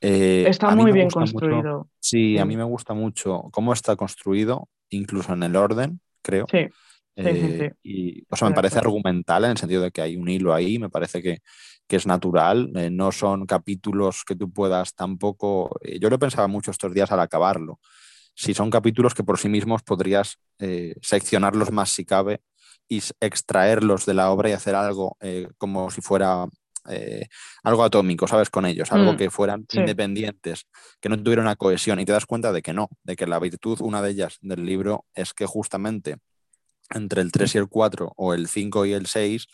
eh, 0.00 0.46
está 0.48 0.74
muy 0.74 0.92
bien 0.92 1.08
construido. 1.08 1.88
sí, 1.98 2.38
a 2.38 2.44
mí 2.44 2.56
me 2.56 2.64
gusta 2.64 2.94
mucho 2.94 3.48
cómo 3.50 3.72
está 3.72 3.96
construido, 3.96 4.68
incluso 4.90 5.32
en 5.32 5.42
el 5.42 5.56
orden, 5.56 6.00
creo. 6.22 6.46
Sí. 6.50 6.66
Eh, 7.18 7.72
y, 7.82 8.22
o 8.28 8.36
sea, 8.36 8.50
me 8.50 8.54
parece 8.54 8.78
argumental 8.78 9.44
en 9.44 9.52
el 9.52 9.56
sentido 9.56 9.82
de 9.82 9.90
que 9.90 10.02
hay 10.02 10.16
un 10.16 10.28
hilo 10.28 10.52
ahí, 10.52 10.78
me 10.78 10.90
parece 10.90 11.22
que, 11.22 11.38
que 11.86 11.96
es 11.96 12.06
natural, 12.06 12.70
eh, 12.76 12.90
no 12.90 13.10
son 13.10 13.46
capítulos 13.46 14.22
que 14.22 14.36
tú 14.36 14.52
puedas 14.52 14.94
tampoco, 14.94 15.78
yo 15.98 16.10
lo 16.10 16.18
pensaba 16.18 16.46
mucho 16.46 16.70
estos 16.70 16.92
días 16.92 17.10
al 17.10 17.20
acabarlo, 17.20 17.80
si 18.34 18.52
son 18.52 18.70
capítulos 18.70 19.14
que 19.14 19.24
por 19.24 19.38
sí 19.38 19.48
mismos 19.48 19.82
podrías 19.82 20.38
seccionarlos 21.00 21.72
más 21.72 21.88
si 21.88 22.04
cabe 22.04 22.42
y 22.86 23.02
extraerlos 23.20 24.04
de 24.04 24.12
la 24.12 24.30
obra 24.30 24.50
y 24.50 24.52
hacer 24.52 24.74
algo 24.74 25.16
como 25.56 25.90
si 25.90 26.02
fuera 26.02 26.46
eh, 26.88 27.26
algo 27.62 27.84
atómico, 27.84 28.26
¿sabes? 28.26 28.50
Con 28.50 28.66
ellos, 28.66 28.92
algo 28.92 29.12
mm, 29.12 29.16
que 29.16 29.30
fueran 29.30 29.66
independientes, 29.72 30.66
que 31.00 31.08
no 31.08 31.22
tuvieran 31.22 31.46
una 31.46 31.56
cohesión. 31.56 32.00
Y 32.00 32.04
te 32.04 32.12
das 32.12 32.26
cuenta 32.26 32.52
de 32.52 32.62
que 32.62 32.72
no, 32.72 32.88
de 33.02 33.16
que 33.16 33.26
la 33.26 33.38
virtud, 33.38 33.80
una 33.80 34.02
de 34.02 34.10
ellas 34.10 34.38
del 34.40 34.64
libro, 34.64 35.04
es 35.14 35.32
que 35.34 35.46
justamente 35.46 36.16
entre 36.90 37.22
el 37.22 37.32
3 37.32 37.54
y 37.54 37.58
el 37.58 37.68
4 37.68 38.12
o 38.16 38.34
el 38.34 38.48
5 38.48 38.86
y 38.86 38.92
el 38.92 39.06
6 39.06 39.46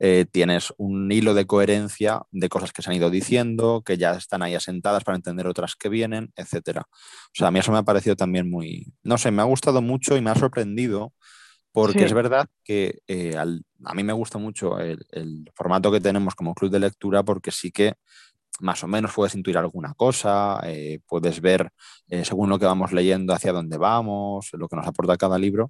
eh, 0.00 0.26
tienes 0.30 0.72
un 0.76 1.10
hilo 1.12 1.34
de 1.34 1.46
coherencia 1.46 2.22
de 2.32 2.48
cosas 2.48 2.72
que 2.72 2.82
se 2.82 2.90
han 2.90 2.96
ido 2.96 3.10
diciendo, 3.10 3.82
que 3.84 3.96
ya 3.96 4.14
están 4.14 4.42
ahí 4.42 4.54
asentadas 4.54 5.04
para 5.04 5.16
entender 5.16 5.46
otras 5.46 5.76
que 5.76 5.88
vienen, 5.88 6.32
etc. 6.36 6.80
O 6.80 7.30
sea, 7.32 7.48
a 7.48 7.50
mí 7.50 7.60
eso 7.60 7.70
me 7.70 7.78
ha 7.78 7.84
parecido 7.84 8.16
también 8.16 8.50
muy, 8.50 8.92
no 9.02 9.18
sé, 9.18 9.30
me 9.30 9.42
ha 9.42 9.44
gustado 9.44 9.82
mucho 9.82 10.16
y 10.16 10.20
me 10.20 10.30
ha 10.30 10.34
sorprendido 10.34 11.12
porque 11.74 12.04
es 12.04 12.12
verdad 12.12 12.46
que 12.62 13.00
eh, 13.08 13.36
a 13.36 13.94
mí 13.94 14.04
me 14.04 14.12
gusta 14.12 14.38
mucho 14.38 14.78
el, 14.78 15.50
formato 15.56 15.90
que 15.90 16.00
tenemos 16.00 16.36
como 16.36 16.54
club 16.54 16.70
de 16.70 16.78
lectura 16.78 17.24
porque 17.24 17.50
sí 17.50 17.72
que 17.72 17.94
más 18.60 18.84
o 18.84 18.86
menos 18.86 19.12
puedes 19.12 19.34
intuir 19.34 19.58
alguna 19.58 19.92
cosa, 19.94 20.60
eh, 20.62 21.00
puedes 21.04 21.40
ver 21.40 21.72
eh, 22.06 22.24
según 22.24 22.48
lo 22.48 22.60
que 22.60 22.66
vamos 22.66 22.92
leyendo 22.92 23.34
hacia 23.34 23.52
dónde 23.52 23.76
vamos, 23.76 24.50
lo 24.52 24.68
que 24.68 24.76
nos 24.76 24.86
aporta 24.86 25.16
cada 25.16 25.36
libro, 25.36 25.68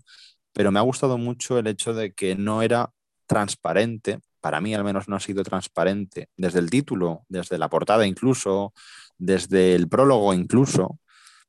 pero 0.53 0.71
me 0.71 0.79
ha 0.79 0.83
gustado 0.83 1.17
mucho 1.17 1.59
el 1.59 1.69
hecho 1.69 1.95
de 1.95 2.13
que 2.13 2.35
no 2.35 2.61
era 2.61 2.91
transparente, 3.27 4.21
para 4.43 4.61
mí 4.61 4.75
al 4.75 4.85
menos 4.85 5.09
no 5.09 5.17
ha 5.17 5.21
sido 5.21 5.43
transparente 5.43 6.29
desde 6.37 6.59
el 6.59 6.69
título, 6.69 7.25
desde 7.31 7.57
la 7.57 7.71
portada 7.71 8.07
incluso, 8.07 8.75
desde 9.17 9.75
el 9.75 9.89
prólogo 9.89 10.35
incluso, 10.35 10.99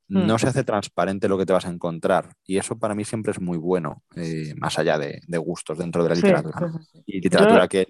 no 0.08 0.34
mm. 0.34 0.38
se 0.38 0.48
hace 0.48 0.64
transparente 0.64 1.28
lo 1.28 1.36
que 1.36 1.46
te 1.46 1.52
vas 1.52 1.66
a 1.66 1.70
encontrar. 1.70 2.30
Y 2.44 2.58
eso 2.58 2.78
para 2.78 2.94
mí 2.94 3.04
siempre 3.04 3.32
es 3.32 3.40
muy 3.40 3.58
bueno, 3.58 4.02
eh, 4.14 4.54
más 4.56 4.78
allá 4.78 4.98
de, 4.98 5.20
gustos 5.38 5.78
dentro 5.78 6.02
de 6.02 6.10
la 6.10 6.14
literatura. 6.14 6.70
Y 7.06 7.20
literatura 7.20 7.68
que, 7.68 7.86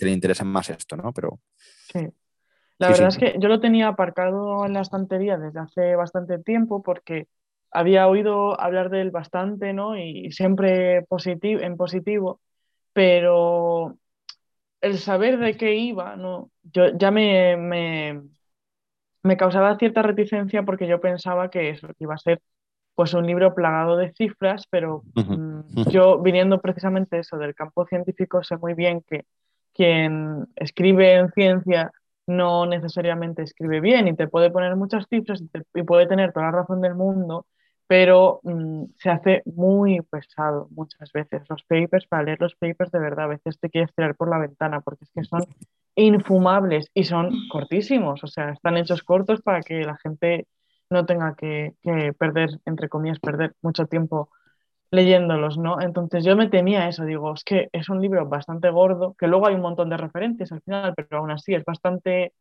le 0.00 0.12
interese 0.12 0.44
más 0.44 0.70
esto, 0.70 0.96
¿no? 0.96 1.12
Pero. 1.12 1.40
Sí. 1.92 2.08
La 2.78 2.90
verdad 2.90 3.08
es 3.08 3.18
que 3.18 3.34
yo 3.40 3.48
lo 3.48 3.60
tenía 3.60 3.88
aparcado 3.88 4.64
en 4.64 4.72
la 4.72 4.82
estantería 4.82 5.36
desde 5.36 5.58
hace 5.58 5.96
bastante 5.96 6.38
tiempo 6.38 6.80
porque 6.80 7.26
había 7.72 8.06
oído 8.06 8.58
hablar 8.60 8.88
de 8.88 9.00
él 9.00 9.10
bastante, 9.10 9.72
¿no? 9.72 9.98
Y 9.98 10.30
siempre 10.30 11.02
positivo, 11.02 11.60
en 11.60 11.76
positivo, 11.76 12.40
pero 12.92 13.98
el 14.80 14.98
saber 14.98 15.38
de 15.38 15.56
qué 15.56 15.74
iba, 15.74 16.14
¿no? 16.14 16.52
Yo 16.62 16.96
ya 16.96 17.10
me, 17.10 17.56
me 17.56 18.22
causaba 19.36 19.78
cierta 19.78 20.02
reticencia 20.02 20.62
porque 20.62 20.86
yo 20.86 21.00
pensaba 21.00 21.50
que 21.50 21.70
eso 21.70 21.88
iba 21.98 22.14
a 22.14 22.18
ser 22.18 22.40
pues 22.94 23.14
un 23.14 23.26
libro 23.26 23.54
plagado 23.54 23.96
de 23.96 24.12
cifras, 24.12 24.66
pero 24.70 25.04
mm, 25.14 25.88
yo 25.88 26.18
viniendo 26.20 26.60
precisamente 26.60 27.20
eso 27.20 27.38
del 27.38 27.54
campo 27.54 27.86
científico 27.86 28.42
sé 28.42 28.56
muy 28.56 28.74
bien 28.74 29.02
que 29.02 29.24
quien 29.72 30.48
escribe 30.56 31.14
en 31.14 31.30
ciencia 31.30 31.92
no 32.26 32.66
necesariamente 32.66 33.42
escribe 33.42 33.80
bien 33.80 34.08
y 34.08 34.16
te 34.16 34.26
puede 34.26 34.50
poner 34.50 34.74
muchas 34.74 35.06
cifras 35.08 35.40
y, 35.74 35.82
puede 35.84 36.08
tener 36.08 36.32
toda 36.32 36.46
la 36.46 36.52
razón 36.52 36.80
del 36.80 36.96
mundo, 36.96 37.46
pero 37.86 38.40
mm, 38.42 38.86
se 38.98 39.10
hace 39.10 39.42
muy 39.46 40.00
pesado 40.02 40.68
muchas 40.72 41.12
veces. 41.12 41.42
Los 41.48 41.62
papers, 41.62 42.06
para 42.08 42.24
leer 42.24 42.40
los 42.40 42.56
papers 42.56 42.90
de 42.90 42.98
verdad, 42.98 43.26
a 43.26 43.28
veces 43.28 43.60
te 43.60 43.70
quieres 43.70 43.94
tirar 43.94 44.16
por 44.16 44.28
la 44.28 44.38
ventana 44.38 44.80
porque 44.80 45.04
es 45.04 45.10
que 45.12 45.24
son 45.24 45.44
infumables 45.98 46.90
y 46.94 47.04
son 47.04 47.32
cortísimos, 47.50 48.22
o 48.22 48.26
sea, 48.28 48.50
están 48.50 48.76
hechos 48.76 49.02
cortos 49.02 49.42
para 49.42 49.62
que 49.62 49.82
la 49.82 49.96
gente 49.98 50.46
no 50.90 51.04
tenga 51.06 51.34
que, 51.34 51.74
perder, 52.18 52.60
entre 52.64 52.88
comillas, 52.88 53.18
perder 53.18 53.54
mucho 53.62 53.86
tiempo 53.86 54.30
leyéndolos, 54.90 55.58
¿no? 55.58 55.80
Entonces 55.80 56.24
yo 56.24 56.36
me 56.36 56.48
temía 56.48 56.88
eso, 56.88 57.04
digo, 57.04 57.34
es 57.34 57.44
que 57.44 57.68
es 57.72 57.88
un 57.88 58.00
libro 58.00 58.26
bastante 58.26 58.70
gordo, 58.70 59.14
que 59.18 59.26
luego 59.26 59.48
hay 59.48 59.54
un 59.54 59.60
montón 59.60 59.90
de 59.90 59.96
referencias 59.96 60.52
al 60.52 60.62
final, 60.62 60.94
pero 60.96 61.18
aún 61.18 61.30
así 61.30 61.54
es 61.54 61.64
bastante, 61.64 62.32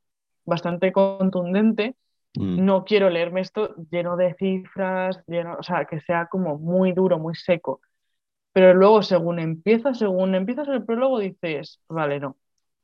bastante 0.46 0.92
contundente. 0.92 1.96
Mm. 2.36 2.64
No 2.64 2.86
quiero 2.86 3.10
leerme 3.10 3.42
esto 3.42 3.76
lleno 3.92 4.16
de 4.18 4.36
cifras, 4.36 5.22
lleno, 5.28 5.58
o 5.60 5.64
sea, 5.64 5.86
que 5.86 6.00
sea 6.02 6.28
como 6.28 6.58
muy 6.58 6.94
duro, 6.94 7.20
muy 7.20 7.36
seco. 7.36 7.82
Pero 8.54 8.74
luego, 8.74 9.04
según 9.04 9.40
empiezas, 9.40 10.00
según 10.00 10.36
empiezas 10.36 10.68
el 10.70 10.86
prólogo, 10.86 11.20
dices, 11.20 11.82
vale, 11.90 12.20
no, 12.20 12.38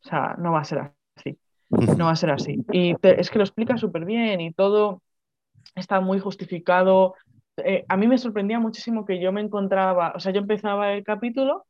o 0.04 0.08
sea, 0.10 0.36
no 0.38 0.52
va 0.52 0.62
a 0.62 0.64
ser 0.66 0.92
así. 1.16 1.38
No 1.70 2.06
va 2.06 2.12
a 2.12 2.16
ser 2.16 2.32
así. 2.32 2.64
Y 2.72 2.96
es 3.02 3.30
que 3.30 3.38
lo 3.38 3.44
explica 3.44 3.78
súper 3.78 4.06
bien 4.06 4.42
y 4.42 4.54
todo 4.54 5.02
está 5.76 6.02
muy 6.02 6.20
justificado. 6.20 7.16
Eh, 7.58 7.86
a 7.88 7.98
mí 7.98 8.08
me 8.08 8.18
sorprendía 8.18 8.60
muchísimo 8.60 9.06
que 9.06 9.20
yo 9.20 9.32
me 9.32 9.42
encontraba, 9.42 10.14
o 10.16 10.20
sea, 10.20 10.32
yo 10.32 10.40
empezaba 10.40 10.94
el 10.94 11.04
capítulo 11.04 11.66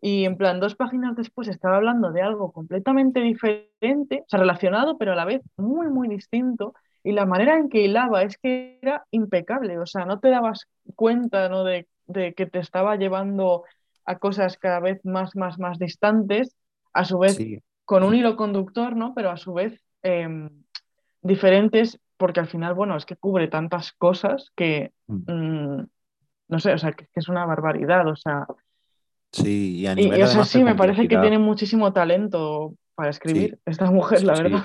y 0.00 0.24
en 0.24 0.36
plan 0.36 0.60
dos 0.60 0.74
páginas 0.74 1.16
después 1.16 1.48
estaba 1.48 1.76
hablando 1.76 2.12
de 2.12 2.22
algo 2.22 2.52
completamente 2.52 3.20
diferente, 3.20 4.22
o 4.22 4.28
sea, 4.28 4.40
relacionado, 4.40 4.98
pero 4.98 5.12
a 5.12 5.16
la 5.16 5.24
vez 5.24 5.42
muy, 5.56 5.88
muy 5.88 6.08
distinto. 6.08 6.74
Y 7.04 7.12
la 7.12 7.26
manera 7.26 7.56
en 7.56 7.68
que 7.68 7.82
hilaba 7.82 8.22
es 8.22 8.38
que 8.38 8.78
era 8.80 9.04
impecable, 9.10 9.78
o 9.78 9.86
sea, 9.86 10.04
no 10.04 10.20
te 10.20 10.30
dabas 10.30 10.68
cuenta 10.94 11.48
¿no? 11.48 11.64
de, 11.64 11.88
de 12.06 12.32
que 12.34 12.46
te 12.46 12.60
estaba 12.60 12.96
llevando 12.96 13.64
a 14.04 14.18
cosas 14.18 14.56
cada 14.56 14.80
vez 14.80 15.04
más, 15.04 15.34
más, 15.34 15.58
más 15.58 15.78
distantes 15.78 16.56
a 16.92 17.04
su 17.04 17.18
vez 17.18 17.36
Sí, 17.36 17.58
con 17.92 18.04
un 18.04 18.14
hilo 18.14 18.36
conductor, 18.36 18.96
¿no? 18.96 19.12
Pero 19.14 19.30
a 19.30 19.36
su 19.36 19.52
vez 19.52 19.78
em, 20.02 20.48
diferentes, 21.20 22.00
porque 22.16 22.40
al 22.40 22.46
final, 22.48 22.72
bueno, 22.72 22.96
es 22.96 23.04
que 23.04 23.16
cubre 23.16 23.48
tantas 23.48 23.92
cosas 23.92 24.50
que, 24.56 24.92
Mm. 25.08 25.30
mm, 25.30 25.86
no 26.48 26.58
sé, 26.58 26.72
o 26.72 26.78
sea, 26.78 26.92
que, 26.92 27.04
que 27.04 27.20
es 27.20 27.28
una 27.28 27.44
barbaridad, 27.44 28.08
o 28.08 28.16
sea, 28.16 28.46
sí, 29.30 29.80
y 29.80 29.86
a 29.86 29.92
y, 29.92 29.96
nivel 29.96 30.20
y, 30.20 30.22
o 30.22 30.26
sea, 30.26 30.42
sí, 30.46 30.64
me 30.64 30.74
parece 30.74 31.06
que 31.06 31.18
tiene 31.18 31.38
muchísimo 31.38 31.92
talento 31.92 32.72
para 32.94 33.12
Sí, 33.12 33.16
escribir 33.16 33.58
esta 33.66 33.90
mujer, 33.90 34.20
sí, 34.20 34.24
la 34.24 34.36
sí. 34.36 34.42
verdad. 34.42 34.62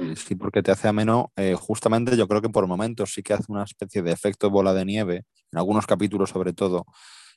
Sí, 0.00 0.16
sí, 0.16 0.34
porque 0.34 0.60
te 0.64 0.72
hace 0.72 0.88
ameno. 0.88 1.30
eh, 1.36 1.54
justamente 1.54 2.16
yo 2.16 2.26
creo 2.26 2.42
que 2.42 2.48
por 2.48 2.66
momentos 2.66 3.12
sí 3.12 3.22
que 3.22 3.34
hace 3.34 3.44
una 3.52 3.62
especie 3.62 4.02
de 4.02 4.10
efecto 4.10 4.50
bola 4.50 4.74
de 4.74 4.84
nieve, 4.84 5.22
en 5.52 5.58
algunos 5.60 5.86
capítulos 5.86 6.30
sobre 6.30 6.52
todo, 6.52 6.84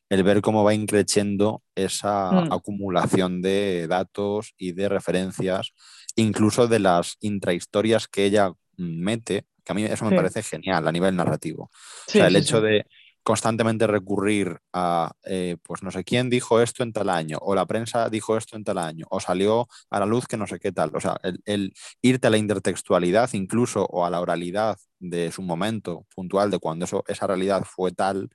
el 0.10 0.24
ver 0.24 0.42
cómo 0.42 0.63
va 0.63 0.74
increciendo 0.74 1.63
esa 1.75 2.39
Mm, 2.39 2.50
acumulación 2.50 3.42
de 3.42 3.88
datos 3.88 4.54
y 4.58 4.72
de 4.74 4.89
referencias, 4.89 5.72
incluso 6.16 6.68
de 6.68 6.80
las 6.80 7.18
intrahistorias 7.22 8.08
que 8.08 8.25
ella 8.25 8.51
mete, 8.78 9.46
que 9.63 9.72
a 9.72 9.75
mí 9.75 9.84
eso 9.86 10.06
me 10.06 10.12
sí, 10.12 10.16
parece 10.16 10.44
genial 10.44 10.88
a 10.88 10.92
nivel 10.92 11.16
narrativo. 11.16 11.66
O 11.66 11.72
sea, 12.16 12.28
el 12.28 12.36
sí, 12.36 12.38
hecho 12.38 12.62
de 12.62 12.86
constantemente 13.24 13.86
recurrir 13.86 14.58
a, 14.74 15.12
eh, 15.24 15.58
pues 15.63 15.84
no 15.84 15.92
sé 15.92 16.04
quién 16.04 16.30
dijo 16.30 16.62
esto 16.62 16.82
en 16.84 16.94
tal 16.94 17.10
año, 17.10 17.38
o 17.42 17.54
la 17.54 17.66
prensa 17.68 18.10
dijo 18.10 18.38
esto 18.38 18.56
en 18.56 18.63
tal 18.63 18.80
año, 18.80 19.06
o 19.12 19.20
salió 19.20 19.68
a 19.92 20.00
la 20.00 20.06
luz 20.08 20.25
que 20.25 20.38
no 20.38 20.48
sé 20.48 20.60
qué 20.60 20.72
tal. 20.72 20.92
O 20.96 21.00
sea, 21.00 21.18
el, 21.24 21.39
el 21.46 21.74
irte 22.01 22.28
a 22.28 22.30
la 22.32 22.38
intertextualidad 22.38 23.30
incluso 23.34 23.86
o 23.86 24.06
a 24.06 24.10
la 24.10 24.22
oralidad 24.22 24.78
de 25.00 25.32
su 25.32 25.42
momento 25.44 26.08
puntual 26.16 26.50
de 26.50 26.60
cuando 26.60 26.86
eso, 26.86 27.04
esa 27.08 27.28
realidad 27.28 27.63
fue 27.66 27.92
tal, 27.92 28.30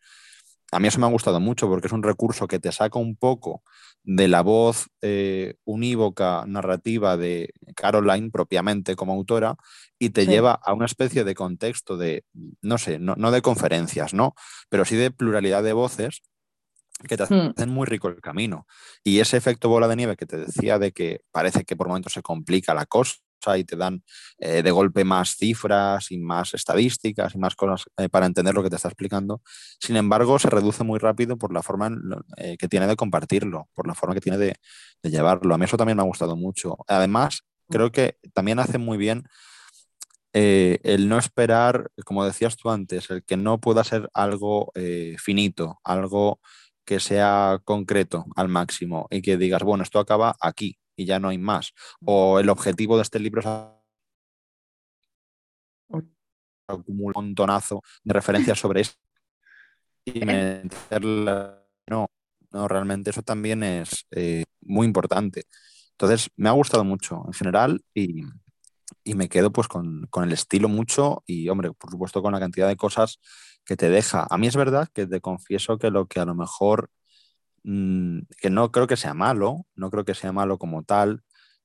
a 0.74 0.80
mí 0.80 0.88
eso 0.88 0.98
me 0.98 1.06
ha 1.06 1.10
gustado 1.10 1.38
mucho 1.38 1.68
porque 1.68 1.86
es 1.86 1.92
un 1.92 2.02
recurso 2.02 2.48
que 2.48 2.58
te 2.58 2.72
saca 2.72 2.98
un 2.98 3.16
poco 3.16 3.62
de 4.02 4.26
la 4.26 4.42
voz 4.42 4.88
eh, 5.02 5.54
unívoca 5.64 6.44
narrativa 6.46 7.16
de 7.16 7.52
Caroline 7.76 8.30
propiamente 8.30 8.96
como 8.96 9.12
autora 9.12 9.56
y 9.98 10.10
te 10.10 10.24
Sí, 10.24 10.30
lleva 10.30 10.52
a 10.52 10.74
una 10.74 10.86
especie 10.86 11.22
de 11.22 11.34
contexto 11.34 11.96
de, 11.96 12.24
no 12.60 12.78
sé, 12.78 12.98
no, 12.98 13.14
no 13.16 13.30
de 13.30 13.40
conferencias, 13.40 14.14
¿no? 14.14 14.34
Pero 14.68 14.84
sí 14.84 14.96
de 14.96 15.10
pluralidad 15.12 15.62
de 15.62 15.72
voces 15.72 16.22
que 17.08 17.16
te 17.16 17.24
mm, 17.24 17.52
hacen 17.56 17.70
muy 17.70 17.86
rico 17.86 18.08
el 18.08 18.20
camino. 18.20 18.66
Y 19.04 19.20
ese 19.20 19.36
efecto 19.36 19.68
bola 19.68 19.88
de 19.88 19.96
nieve 19.96 20.16
que 20.16 20.26
te 20.26 20.36
decía 20.36 20.78
de 20.78 20.92
que 20.92 21.20
parece 21.30 21.64
que 21.64 21.76
por 21.76 21.86
momentos 21.86 22.12
se 22.12 22.22
complica 22.22 22.74
la 22.74 22.86
cosa 22.86 23.14
y 23.56 23.64
te 23.64 23.76
dan 23.76 24.02
eh, 24.38 24.62
de 24.62 24.70
golpe 24.70 25.04
más 25.04 25.36
cifras 25.36 26.10
y 26.10 26.18
más 26.18 26.54
estadísticas 26.54 27.34
y 27.34 27.38
más 27.38 27.54
cosas 27.54 27.84
eh, 27.96 28.08
para 28.08 28.26
entender 28.26 28.54
lo 28.54 28.62
que 28.62 28.70
te 28.70 28.76
está 28.76 28.88
explicando. 28.88 29.42
Sin 29.80 29.96
embargo, 29.96 30.38
se 30.38 30.50
reduce 30.50 30.84
muy 30.84 30.98
rápido 30.98 31.36
por 31.36 31.52
la 31.52 31.62
forma 31.62 31.88
en 31.88 32.00
eh, 32.36 32.56
que 32.56 32.68
tiene 32.68 32.86
de 32.86 32.96
compartirlo, 32.96 33.68
por 33.74 33.86
la 33.86 33.94
forma 33.94 34.14
que 34.14 34.20
tiene 34.20 34.38
de, 34.38 34.54
llevarlo. 35.02 35.54
A 35.54 35.58
mí 35.58 35.64
eso 35.66 35.76
también 35.76 35.96
me 35.96 36.02
ha 36.02 36.06
gustado 36.06 36.34
mucho. 36.34 36.78
Además, 36.88 37.42
creo 37.68 37.92
que 37.92 38.16
también 38.32 38.58
hace 38.58 38.78
muy 38.78 38.96
bien 38.96 39.24
el 40.32 41.08
no 41.08 41.18
esperar, 41.18 41.90
como 42.04 42.24
decías 42.24 42.56
tú 42.56 42.70
antes, 42.70 43.08
el 43.10 43.22
que 43.22 43.36
no 43.36 43.60
pueda 43.60 43.84
ser 43.84 44.08
algo 44.14 44.72
finito, 45.18 45.78
algo 45.84 46.40
que 46.84 46.98
sea 47.00 47.60
concreto 47.64 48.24
al 48.34 48.48
máximo 48.48 49.06
y 49.10 49.22
que 49.22 49.36
digas, 49.36 49.62
bueno, 49.62 49.84
esto 49.84 50.00
acaba 50.00 50.34
aquí 50.40 50.78
y 50.96 51.04
ya 51.04 51.18
no 51.18 51.28
hay 51.28 51.38
más. 51.38 51.72
O 52.04 52.38
el 52.38 52.48
objetivo 52.48 52.96
de 52.96 53.02
este 53.02 53.18
libro 53.18 53.40
es 53.40 53.46
acumular 56.66 57.12
un 57.16 57.24
montonazo 57.24 57.82
de 58.02 58.14
referencias 58.14 58.58
sobre 58.58 58.82
esto 58.82 58.98
y 60.04 60.24
meterla. 60.24 61.62
No, 61.86 62.06
no, 62.50 62.68
realmente 62.68 63.10
eso 63.10 63.22
también 63.22 63.62
es 63.62 64.06
eh, 64.10 64.44
muy 64.60 64.86
importante. 64.86 65.44
Entonces, 65.92 66.30
me 66.36 66.48
ha 66.48 66.52
gustado 66.52 66.84
mucho 66.84 67.22
en 67.26 67.32
general 67.32 67.84
y, 67.94 68.22
y 69.04 69.14
me 69.14 69.28
quedo 69.28 69.52
pues 69.52 69.68
con, 69.68 70.06
con 70.10 70.24
el 70.24 70.32
estilo 70.32 70.68
mucho 70.68 71.22
y, 71.26 71.48
hombre, 71.48 71.72
por 71.72 71.90
supuesto 71.90 72.22
con 72.22 72.32
la 72.32 72.40
cantidad 72.40 72.68
de 72.68 72.76
cosas 72.76 73.18
que 73.64 73.76
te 73.76 73.88
deja. 73.90 74.26
A 74.28 74.38
mí 74.38 74.46
es 74.46 74.56
verdad 74.56 74.88
que 74.92 75.06
te 75.06 75.20
confieso 75.20 75.78
que 75.78 75.90
lo 75.90 76.06
que 76.06 76.20
a 76.20 76.24
lo 76.24 76.34
mejor, 76.34 76.90
mm, 77.64 78.20
que 78.40 78.50
no 78.50 78.70
creo 78.70 78.86
que 78.86 78.96
sea 78.96 79.14
malo, 79.14 79.66
no 79.74 79.90
creo 79.90 80.04
que 80.04 80.14
sea 80.14 80.32
malo 80.32 80.58
como 80.58 80.84
tal, 80.84 81.22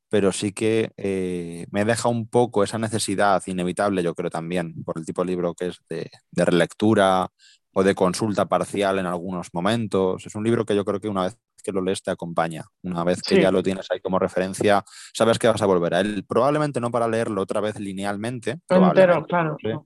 pero 0.09 0.31
sí 0.31 0.51
que 0.51 0.91
eh, 0.97 1.67
me 1.71 1.85
deja 1.85 2.09
un 2.09 2.27
poco 2.27 2.63
esa 2.63 2.79
necesidad 2.79 3.43
inevitable, 3.45 4.03
yo 4.03 4.15
creo 4.15 4.29
también, 4.29 4.83
por 4.83 4.97
el 4.97 5.05
tipo 5.05 5.23
de 5.23 5.27
libro 5.31 5.53
que 5.53 5.67
es 5.67 5.79
de, 5.87 6.09
de 6.31 6.45
relectura 6.45 7.29
o 7.73 7.83
de 7.83 7.95
consulta 7.95 8.47
parcial 8.47 8.99
en 8.99 9.05
algunos 9.05 9.49
momentos. 9.53 10.25
Es 10.25 10.35
un 10.35 10.43
libro 10.43 10.65
que 10.65 10.75
yo 10.75 10.83
creo 10.83 10.99
que 10.99 11.09
una 11.09 11.23
vez 11.23 11.37
que 11.63 11.71
lo 11.71 11.81
lees 11.81 12.01
te 12.01 12.11
acompaña. 12.11 12.65
Una 12.83 13.03
vez 13.03 13.21
que 13.21 13.41
ya 13.41 13.51
lo 13.51 13.61
tienes 13.61 13.85
ahí 13.91 13.99
como 13.99 14.17
referencia, 14.17 14.83
sabes 15.13 15.37
que 15.37 15.47
vas 15.47 15.61
a 15.61 15.65
volver 15.65 15.93
a 15.93 15.99
él. 15.99 16.25
Probablemente 16.27 16.79
no 16.79 16.91
para 16.91 17.07
leerlo 17.07 17.41
otra 17.41 17.61
vez 17.61 17.79
linealmente, 17.79 18.51
entero, 18.51 18.65
probablemente, 18.67 19.19
no 19.19 19.25
claro, 19.27 19.57
sé, 19.61 19.79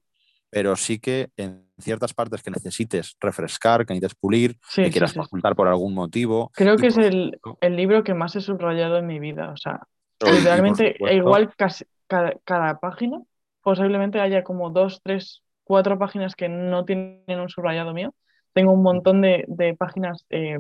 pero 0.49 0.76
sí 0.76 0.99
que 0.99 1.32
en 1.36 1.62
ciertas 1.79 2.13
partes 2.13 2.43
que 2.43 2.51
necesites 2.51 3.15
refrescar, 3.19 3.86
que 3.86 3.93
necesites 3.93 4.15
pulir, 4.15 4.57
Sí, 4.69 4.83
que 4.83 4.91
quieras 4.91 5.12
sí. 5.12 5.17
consultar 5.19 5.55
por 5.55 5.67
algún 5.67 5.93
motivo 5.93 6.51
Creo 6.53 6.77
que 6.77 6.88
es 6.88 6.97
el, 6.97 7.39
el 7.62 7.75
libro 7.75 8.03
que 8.03 8.13
más 8.13 8.36
he 8.36 8.41
subrayado 8.41 8.97
en 8.97 9.07
mi 9.07 9.19
vida, 9.19 9.51
o 9.51 9.57
sea, 9.57 9.81
y 10.19 10.25
por 10.25 10.33
literalmente, 10.36 10.89
e 10.89 10.93
supuesto, 10.93 11.17
igual 11.17 11.53
casi 11.55 11.86
cada, 12.07 12.33
cada 12.43 12.79
página, 12.79 13.19
posiblemente 13.62 14.19
haya 14.19 14.43
como 14.43 14.69
dos, 14.69 15.01
tres, 15.03 15.41
cuatro 15.63 15.97
páginas 15.97 16.36
que 16.36 16.49
no 16.49 16.86
tienen 16.86 17.39
un 17.39 17.49
subrayado 17.49 17.93
mío. 17.93 18.13
Tengo 18.53 18.71
un 18.73 18.83
montón 18.83 19.21
de, 19.21 19.45
de 19.47 19.73
páginas 19.75 20.25
eh, 20.29 20.59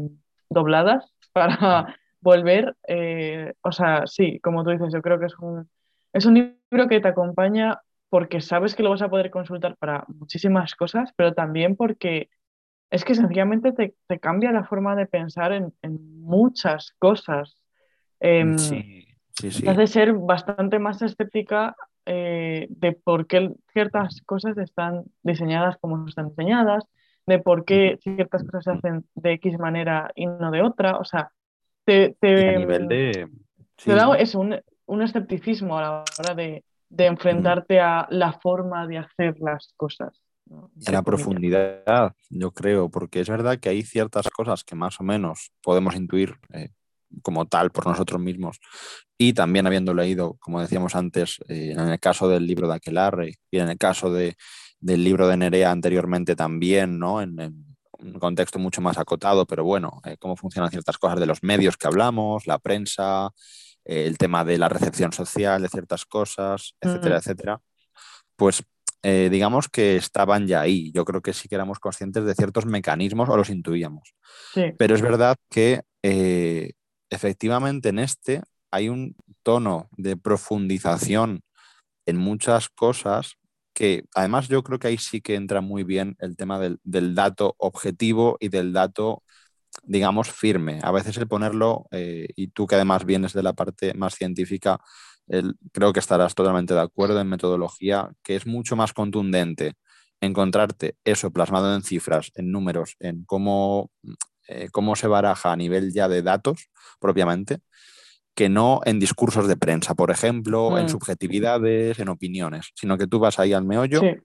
dobladas 0.49 1.13
para 1.33 1.95
volver. 2.21 2.75
eh, 2.87 3.53
o 3.61 3.71
sea, 3.71 4.07
sí, 4.07 4.39
como 4.39 4.63
tú 4.63 4.71
dices, 4.71 4.91
yo 4.93 5.01
creo 5.01 5.19
que 5.19 5.27
es 5.27 5.37
un, 5.39 5.69
es 6.13 6.25
un 6.25 6.33
libro 6.35 6.87
que 6.87 6.99
te 7.01 7.09
acompaña 7.09 7.79
porque 8.13 8.41
sabes 8.41 8.75
que 8.75 8.83
lo 8.83 8.91
vas 8.91 9.01
a 9.01 9.09
poder 9.09 9.31
consultar 9.31 9.75
para 9.75 10.05
muchísimas 10.07 10.75
cosas, 10.75 11.11
pero 11.15 11.33
también 11.33 11.75
porque 11.75 12.29
es 12.91 13.03
que 13.03 13.15
sencillamente 13.15 13.71
te, 13.71 13.95
te 14.05 14.19
cambia 14.19 14.51
la 14.51 14.65
forma 14.65 14.95
de 14.95 15.07
pensar 15.07 15.51
en, 15.51 15.73
en 15.81 16.21
muchas 16.21 16.93
cosas. 16.99 17.57
Em, 18.19 18.59
sí, 18.59 19.07
sí, 19.31 19.47
te 19.47 19.51
sí. 19.51 19.67
hace 19.67 19.87
ser 19.87 20.13
bastante 20.13 20.77
más 20.77 21.01
escéptica 21.01 21.75
eh, 22.05 22.67
de 22.69 22.91
por 22.91 23.25
qué 23.25 23.49
ciertas 23.71 24.21
cosas 24.27 24.59
están 24.59 25.05
diseñadas 25.23 25.77
como 25.81 26.07
están 26.07 26.29
diseñadas, 26.29 26.83
de 27.25 27.39
por 27.39 27.65
qué 27.65 27.97
ciertas 28.03 28.43
cosas 28.43 28.63
se 28.63 28.71
hacen 28.73 29.05
de 29.15 29.31
X 29.31 29.57
manera 29.57 30.11
y 30.13 30.27
no 30.27 30.51
de 30.51 30.61
otra. 30.61 30.97
O 30.97 31.03
sea, 31.03 31.31
te, 31.83 32.15
Y 32.21 32.27
a 32.27 32.35
te, 32.35 32.57
nivel 32.59 32.85
mm, 32.85 32.87
de, 32.89 33.29
te 33.83 33.95
da 33.95 34.07
un, 34.07 34.61
un 34.85 35.01
escepticismo 35.01 35.79
a 35.79 35.81
la 35.81 36.03
hora 36.19 36.35
de, 36.35 36.63
de 36.93 37.07
enfrentarte 37.07 37.79
a 37.79 38.07
la 38.11 38.33
forma 38.33 38.85
de 38.85 38.99
hacer 38.99 39.35
las 39.39 39.73
cosas, 39.75 40.21
¿no? 40.45 40.69
y 40.79 40.87
a 40.87 40.91
la 40.91 41.01
profundidad, 41.01 42.13
yo 42.29 42.51
creo, 42.51 42.89
porque 42.89 43.19
es 43.19 43.29
verdad 43.29 43.59
que 43.59 43.69
hay 43.69 43.81
ciertas 43.81 44.29
cosas 44.29 44.63
que 44.63 44.75
más 44.75 44.99
o 44.99 45.03
menos 45.03 45.51
podemos 45.63 45.95
intuir 45.95 46.37
eh, 46.53 46.69
como 47.23 47.45
tal 47.47 47.71
por 47.71 47.87
nosotros 47.87 48.21
mismos 48.21 48.59
y 49.17 49.33
también 49.33 49.65
habiendo 49.65 49.93
leído, 49.95 50.37
como 50.39 50.61
decíamos 50.61 50.95
antes, 50.95 51.39
eh, 51.47 51.71
en 51.71 51.79
el 51.79 51.99
caso 51.99 52.29
del 52.29 52.45
libro 52.45 52.67
de 52.67 52.75
Aquelarre 52.75 53.35
y 53.49 53.57
en 53.57 53.69
el 53.69 53.77
caso 53.79 54.13
de, 54.13 54.35
del 54.79 55.03
libro 55.03 55.27
de 55.27 55.37
Nerea 55.37 55.71
anteriormente 55.71 56.35
también, 56.35 56.99
¿no? 56.99 57.21
En, 57.21 57.39
en 57.39 57.65
un 57.99 58.19
contexto 58.19 58.59
mucho 58.59 58.81
más 58.81 58.99
acotado, 58.99 59.45
pero 59.47 59.63
bueno, 59.63 59.99
eh, 60.05 60.17
cómo 60.19 60.35
funcionan 60.35 60.69
ciertas 60.69 60.97
cosas 60.97 61.19
de 61.19 61.25
los 61.25 61.41
medios 61.41 61.77
que 61.77 61.87
hablamos, 61.87 62.45
la 62.45 62.59
prensa, 62.59 63.31
eh, 63.85 64.05
el 64.05 64.17
tema 64.17 64.43
de 64.45 64.57
la 64.57 64.69
recepción 64.69 65.11
social 65.13 65.61
de 65.61 65.69
ciertas 65.69 66.05
cosas, 66.05 66.75
etcétera, 66.81 67.17
etcétera, 67.17 67.61
pues 68.35 68.63
eh, 69.03 69.27
digamos 69.29 69.67
que 69.67 69.97
estaban 69.97 70.47
ya 70.47 70.61
ahí. 70.61 70.91
Yo 70.93 71.03
creo 71.03 71.21
que 71.21 71.33
sí 71.33 71.49
que 71.49 71.55
éramos 71.55 71.79
conscientes 71.79 72.23
de 72.23 72.35
ciertos 72.35 72.65
mecanismos 72.65 73.29
o 73.29 73.37
los 73.37 73.49
intuíamos. 73.49 74.15
sí, 74.53 74.73
Pero 74.77 74.95
es 74.95 75.01
verdad 75.01 75.35
que 75.49 75.81
eh, 76.03 76.71
efectivamente 77.09 77.89
en 77.89 77.99
este 77.99 78.41
hay 78.71 78.89
un 78.89 79.15
tono 79.43 79.89
de 79.97 80.15
profundización 80.15 81.41
en 82.05 82.17
muchas 82.17 82.69
cosas 82.69 83.37
que 83.73 84.05
además 84.13 84.47
yo 84.47 84.63
creo 84.63 84.79
que 84.79 84.87
ahí 84.87 84.97
sí 84.97 85.19
que 85.19 85.35
entra 85.35 85.61
muy 85.61 85.83
bien 85.83 86.15
el 86.19 86.37
tema 86.37 86.59
del, 86.59 86.79
del 86.83 87.15
dato 87.15 87.55
objetivo 87.57 88.37
y 88.39 88.49
del 88.49 88.71
dato, 88.71 89.23
digamos, 89.83 90.31
firme. 90.31 90.79
A 90.83 90.91
veces 90.91 91.17
el 91.17 91.27
ponerlo, 91.27 91.85
eh, 91.91 92.27
y 92.35 92.47
tú 92.49 92.67
que 92.67 92.75
además 92.75 93.05
vienes 93.05 93.33
de 93.33 93.43
la 93.43 93.53
parte 93.53 93.93
más 93.95 94.15
científica, 94.15 94.79
el- 95.27 95.55
creo 95.71 95.93
que 95.93 95.99
estarás 95.99 96.35
totalmente 96.35 96.73
de 96.73 96.81
acuerdo 96.81 97.19
en 97.19 97.29
metodología, 97.29 98.11
que 98.23 98.35
es 98.35 98.45
mucho 98.45 98.75
más 98.75 98.93
contundente 98.93 99.73
encontrarte 100.21 100.95
eso 101.03 101.31
plasmado 101.31 101.73
en 101.75 101.83
cifras, 101.83 102.31
en 102.35 102.51
números, 102.51 102.95
en 102.99 103.23
cómo, 103.25 103.91
eh, 104.47 104.69
cómo 104.71 104.95
se 104.95 105.07
baraja 105.07 105.51
a 105.51 105.55
nivel 105.55 105.93
ya 105.93 106.07
de 106.07 106.21
datos 106.21 106.69
propiamente, 106.99 107.59
que 108.35 108.49
no 108.49 108.81
en 108.85 108.99
discursos 108.99 109.47
de 109.47 109.57
prensa, 109.57 109.93
por 109.95 110.11
ejemplo, 110.11 110.77
en 110.77 110.85
mm, 110.85 110.89
subjetividades, 110.89 111.99
en 111.99 112.09
opiniones, 112.09 112.71
sino 112.75 112.97
que 112.97 113.07
tú 113.07 113.19
vas 113.19 113.39
ahí 113.39 113.53
al 113.53 113.65
meollo 113.65 113.99
sí, 114.01 114.15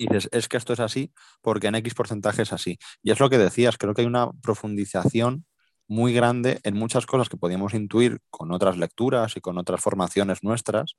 y 0.00 0.06
dices, 0.06 0.28
es 0.32 0.48
que 0.48 0.56
esto 0.56 0.72
es 0.72 0.80
así 0.80 1.12
porque 1.42 1.66
en 1.68 1.74
X 1.76 1.94
porcentaje 1.94 2.42
es 2.42 2.52
así. 2.52 2.78
Y 3.02 3.10
es 3.10 3.20
lo 3.20 3.28
que 3.30 3.38
decías, 3.38 3.76
creo 3.78 3.94
que 3.94 4.02
hay 4.02 4.06
una 4.06 4.30
profundización 4.42 5.44
muy 5.88 6.14
grande 6.14 6.60
en 6.62 6.74
muchas 6.76 7.04
cosas 7.04 7.28
que 7.28 7.36
podíamos 7.36 7.74
intuir 7.74 8.20
con 8.30 8.52
otras 8.52 8.78
lecturas 8.78 9.36
y 9.36 9.40
con 9.40 9.58
otras 9.58 9.80
formaciones 9.80 10.42
nuestras, 10.42 10.94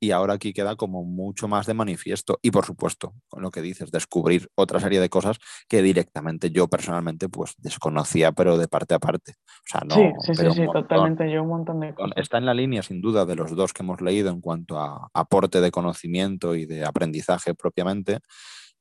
y 0.00 0.12
ahora 0.12 0.34
aquí 0.34 0.52
queda 0.52 0.76
como 0.76 1.04
mucho 1.04 1.48
más 1.48 1.66
de 1.66 1.74
manifiesto. 1.74 2.38
Y 2.42 2.50
por 2.50 2.64
supuesto, 2.64 3.14
con 3.28 3.42
lo 3.42 3.50
que 3.50 3.62
dices, 3.62 3.90
descubrir 3.90 4.48
otra 4.54 4.80
serie 4.80 5.00
de 5.00 5.08
cosas 5.08 5.38
que 5.68 5.82
directamente 5.82 6.50
yo 6.50 6.68
personalmente 6.68 7.28
pues 7.28 7.54
desconocía, 7.58 8.32
pero 8.32 8.58
de 8.58 8.68
parte 8.68 8.94
a 8.94 8.98
parte. 8.98 9.32
O 9.32 9.66
sea, 9.66 9.82
no, 9.86 9.94
sí, 9.94 10.12
sí, 10.20 10.32
pero 10.36 10.52
sí, 10.52 10.62
sí, 10.62 10.68
totalmente. 10.72 11.30
Yo 11.30 11.42
un 11.42 11.48
montón 11.48 11.80
de 11.80 11.94
cosas. 11.94 12.12
Está 12.16 12.38
en 12.38 12.46
la 12.46 12.54
línea, 12.54 12.82
sin 12.82 13.00
duda, 13.00 13.26
de 13.26 13.36
los 13.36 13.54
dos 13.54 13.72
que 13.72 13.82
hemos 13.82 14.00
leído 14.00 14.30
en 14.30 14.40
cuanto 14.40 14.78
a 14.78 15.08
aporte 15.12 15.60
de 15.60 15.70
conocimiento 15.70 16.54
y 16.54 16.66
de 16.66 16.84
aprendizaje 16.84 17.54
propiamente, 17.54 18.20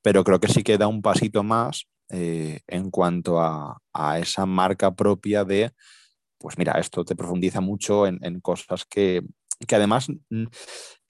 pero 0.02 0.24
creo 0.24 0.40
que 0.40 0.48
sí 0.48 0.64
que 0.64 0.78
da 0.78 0.88
un 0.88 1.02
pasito 1.02 1.44
más 1.44 1.88
eh, 2.10 2.62
en 2.68 2.90
cuanto 2.92 3.42
a, 3.42 3.82
a 3.94 4.20
esa 4.20 4.46
marca 4.46 4.96
propia 4.96 5.44
de, 5.44 5.72
pues 6.38 6.58
mira, 6.58 6.74
esto 6.74 7.04
te 7.04 7.16
profundiza 7.16 7.60
mucho 7.60 8.08
en, 8.08 8.20
en 8.22 8.40
cosas 8.40 8.86
que, 8.86 9.24
que 9.66 9.76
además 9.76 10.08
mm, 10.30 10.46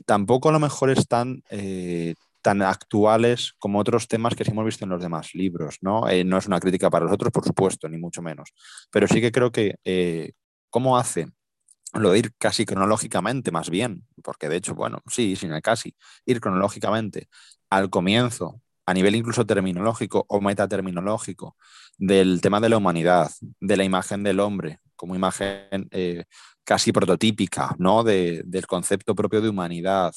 tampoco 0.05 0.49
a 0.49 0.51
lo 0.51 0.59
mejor 0.59 0.89
están 0.89 1.43
eh, 1.49 2.15
tan 2.41 2.61
actuales 2.61 3.53
como 3.59 3.79
otros 3.79 4.07
temas 4.07 4.35
que 4.35 4.45
sí 4.45 4.51
hemos 4.51 4.65
visto 4.65 4.85
en 4.85 4.91
los 4.91 5.01
demás 5.01 5.33
libros, 5.33 5.77
¿no? 5.81 6.07
Eh, 6.09 6.23
no 6.23 6.37
es 6.37 6.47
una 6.47 6.59
crítica 6.59 6.89
para 6.89 7.05
los 7.05 7.13
otros, 7.13 7.31
por 7.31 7.43
supuesto, 7.43 7.89
ni 7.89 7.97
mucho 7.97 8.21
menos, 8.21 8.53
pero 8.91 9.07
sí 9.07 9.19
que 9.19 9.31
creo 9.31 9.51
que 9.51 9.75
eh, 9.83 10.31
cómo 10.69 10.97
hace 10.97 11.27
lo 11.93 12.11
de 12.11 12.19
ir 12.19 12.33
casi 12.37 12.65
cronológicamente, 12.65 13.51
más 13.51 13.69
bien, 13.69 14.05
porque 14.23 14.49
de 14.49 14.57
hecho, 14.57 14.75
bueno, 14.75 14.99
sí, 15.07 15.35
sin 15.35 15.51
el 15.51 15.61
casi, 15.61 15.95
ir 16.25 16.39
cronológicamente 16.41 17.27
al 17.69 17.89
comienzo, 17.89 18.61
a 18.85 18.93
nivel 18.93 19.15
incluso 19.15 19.45
terminológico 19.45 20.25
o 20.29 20.39
metaterminológico, 20.41 21.57
del 21.97 22.41
tema 22.41 22.61
de 22.61 22.69
la 22.69 22.77
humanidad, 22.77 23.31
de 23.59 23.77
la 23.77 23.83
imagen 23.83 24.23
del 24.23 24.39
hombre 24.39 24.79
como 24.97 25.15
imagen 25.15 25.89
eh, 25.91 26.25
casi 26.65 26.93
prototípica, 26.93 27.75
¿no? 27.79 28.03
De, 28.03 28.43
del 28.45 28.67
concepto 28.67 29.15
propio 29.15 29.41
de 29.41 29.49
humanidad, 29.49 30.13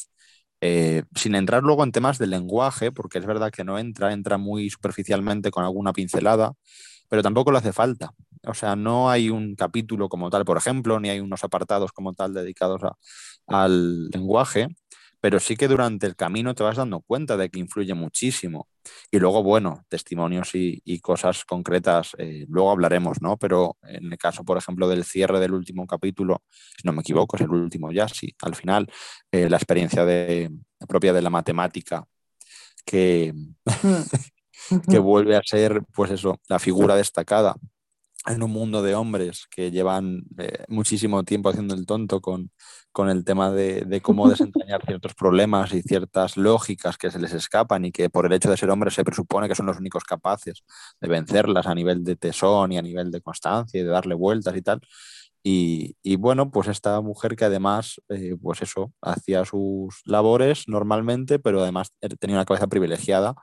eh, 0.61 1.05
sin 1.15 1.35
entrar 1.37 1.63
luego 1.63 1.85
en 1.85 1.93
temas 1.93 2.19
del 2.19 2.31
lenguaje, 2.31 2.93
porque 2.93 3.19
es 3.19 3.27
verdad 3.27 3.51
que 3.53 3.65
no 3.65 3.79
entra, 3.79 4.13
entra 4.13 4.39
muy 4.39 4.71
superficialmente 4.71 5.51
con 5.51 5.65
alguna 5.65 5.93
pincelada, 5.93 6.53
pero 7.09 7.23
tampoco 7.23 7.53
le 7.53 7.59
hace 7.59 7.73
falta. 7.73 8.13
O 8.47 8.55
sea, 8.55 8.77
no 8.77 9.11
hay 9.11 9.31
un 9.31 9.55
capítulo 9.57 10.09
como 10.09 10.31
tal, 10.31 10.45
por 10.45 10.57
ejemplo, 10.59 11.01
ni 11.01 11.11
hay 11.11 11.21
unos 11.21 11.45
apartados 11.45 11.93
como 11.93 12.15
tal 12.15 12.35
dedicados 12.35 12.83
a, 12.85 12.97
al 13.47 14.09
lenguaje, 14.11 14.69
pero 15.21 15.39
sí 15.39 15.57
que 15.57 15.69
durante 15.69 16.07
el 16.07 16.17
camino 16.17 16.55
te 16.55 16.63
vas 16.63 16.77
dando 16.77 17.01
cuenta 17.01 17.37
de 17.37 17.51
que 17.51 17.59
influye 17.59 17.95
muchísimo. 17.95 18.69
Y 19.11 19.19
luego, 19.19 19.43
bueno, 19.43 19.85
testimonios 19.89 20.55
y, 20.55 20.81
y 20.85 21.01
cosas 21.01 21.45
concretas, 21.45 22.13
eh, 22.19 22.47
luego 22.49 22.71
hablaremos, 22.71 23.21
¿no? 23.21 23.37
Pero 23.37 23.77
en 23.83 24.11
el 24.13 24.19
caso, 24.19 24.45
por 24.45 24.57
ejemplo, 24.57 24.89
del 24.89 25.05
cierre 25.05 25.39
del 25.39 25.53
último 25.53 25.87
capítulo, 25.87 26.43
si 26.51 26.87
no 26.87 26.93
me 26.93 27.03
equivoco, 27.03 27.37
es 27.37 27.43
el 27.43 27.51
último 27.51 27.93
ya, 27.93 28.09
sí, 28.09 28.35
al 28.43 28.55
final, 28.55 28.91
eh, 29.31 29.51
la 29.51 29.57
experiencia 29.57 30.05
de, 30.05 30.51
propia 30.89 31.13
de 31.13 31.23
la 31.23 31.31
matemática, 31.31 32.07
que, 32.85 33.35
que 34.91 34.99
vuelve 34.99 35.37
a 35.37 35.43
ser, 35.45 35.83
pues 35.95 36.11
eso, 36.11 36.41
la 36.49 36.59
figura 36.59 36.97
destacada 36.97 37.55
en 38.27 38.43
un 38.43 38.51
mundo 38.51 38.83
de 38.83 38.95
hombres 38.95 39.47
que 39.51 39.71
llevan 39.71 40.25
eh, 40.39 40.65
muchísimo 40.69 41.25
tiempo 41.25 41.49
haciendo 41.49 41.75
el 41.75 41.87
tonto 41.87 42.21
con, 42.21 42.51
con 42.93 43.09
el 43.09 43.25
tema 43.25 43.51
de, 43.51 43.83
de, 43.83 44.01
cómo 44.03 44.29
desentrañar 44.29 44.83
ciertos 44.87 45.15
problemas 45.15 45.73
y 45.73 45.83
ciertas 45.83 46.37
lógicas 46.37 46.99
que 46.99 47.11
se 47.11 47.19
les 47.19 47.33
escapan 47.33 47.87
y 47.87 47.93
que 47.93 48.11
por 48.11 48.27
el 48.27 48.33
hecho 48.33 48.51
de 48.51 48.59
ser 48.59 48.71
hombres 48.71 48.95
se 48.95 49.05
presupone 49.05 49.49
que 49.49 49.55
son 49.55 49.67
los 49.67 49.79
únicos 49.79 50.05
capaces 50.05 50.65
de 51.01 51.09
vencerlas 51.09 51.67
a 51.67 51.75
nivel 51.75 52.05
de 52.05 52.17
tesón 52.17 52.73
y 52.73 52.79
a 52.79 52.83
nivel 52.83 53.11
de 53.11 53.23
constancia 53.23 53.81
y 53.81 53.85
de 53.85 53.91
darle 53.91 54.15
vueltas 54.15 54.55
y 54.57 54.63
tal. 54.63 54.81
Y, 55.43 55.97
y 56.03 56.17
bueno, 56.17 56.51
pues 56.51 56.69
esta 56.69 57.01
mujer 57.01 57.35
que 57.35 57.47
además, 57.47 58.01
eh, 58.11 58.37
pues 58.41 58.61
eso, 58.61 58.93
hacía 59.01 59.47
sus 59.47 60.03
labores 60.05 60.65
normalmente, 60.69 61.39
pero 61.39 61.63
además 61.63 61.95
tenía 62.19 62.37
una 62.37 62.45
cabeza 62.45 62.67
privilegiada 62.67 63.35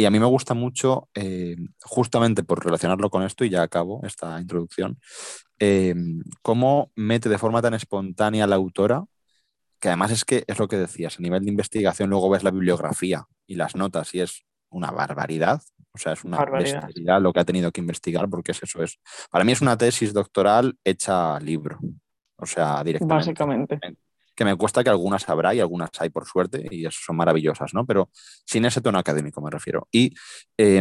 y 0.00 0.04
a 0.04 0.10
mí 0.10 0.20
me 0.20 0.26
gusta 0.26 0.54
mucho, 0.54 1.08
eh, 1.14 1.56
justamente 1.82 2.44
por 2.44 2.64
relacionarlo 2.64 3.10
con 3.10 3.24
esto, 3.24 3.44
y 3.44 3.50
ya 3.50 3.62
acabo 3.62 4.00
esta 4.04 4.40
introducción, 4.40 4.98
eh, 5.58 5.92
cómo 6.40 6.92
mete 6.94 7.28
de 7.28 7.36
forma 7.36 7.60
tan 7.60 7.74
espontánea 7.74 8.46
la 8.46 8.54
autora, 8.54 9.04
que 9.80 9.88
además 9.88 10.12
es 10.12 10.24
que 10.24 10.44
es 10.46 10.56
lo 10.58 10.68
que 10.68 10.76
decías, 10.76 11.18
a 11.18 11.22
nivel 11.22 11.42
de 11.44 11.50
investigación 11.50 12.10
luego 12.10 12.30
ves 12.30 12.44
la 12.44 12.52
bibliografía 12.52 13.26
y 13.44 13.56
las 13.56 13.74
notas 13.74 14.14
y 14.14 14.20
es 14.20 14.44
una 14.70 14.92
barbaridad, 14.92 15.60
o 15.92 15.98
sea, 15.98 16.12
es 16.12 16.22
una 16.22 16.36
Barbaridad. 16.36 16.86
bestialidad 16.86 17.20
lo 17.20 17.32
que 17.32 17.40
ha 17.40 17.44
tenido 17.44 17.72
que 17.72 17.80
investigar, 17.80 18.28
porque 18.28 18.52
es 18.52 18.62
eso, 18.62 18.84
es, 18.84 19.00
para 19.32 19.44
mí 19.44 19.50
es 19.50 19.60
una 19.60 19.76
tesis 19.76 20.12
doctoral 20.12 20.78
hecha 20.84 21.40
libro, 21.40 21.80
o 22.36 22.46
sea, 22.46 22.84
directamente 22.84 23.14
Básicamente. 23.16 23.80
Que 24.38 24.44
me 24.44 24.54
cuesta 24.54 24.84
que 24.84 24.90
algunas 24.90 25.28
habrá 25.28 25.52
y 25.52 25.58
algunas 25.58 25.90
hay 25.98 26.10
por 26.10 26.24
suerte 26.24 26.64
y 26.70 26.86
eso 26.86 27.00
son 27.04 27.16
maravillosas, 27.16 27.74
¿no? 27.74 27.84
Pero 27.84 28.08
sin 28.46 28.64
ese 28.64 28.80
tono 28.80 28.96
académico 28.96 29.40
me 29.40 29.50
refiero. 29.50 29.88
Y, 29.90 30.14
eh, 30.56 30.80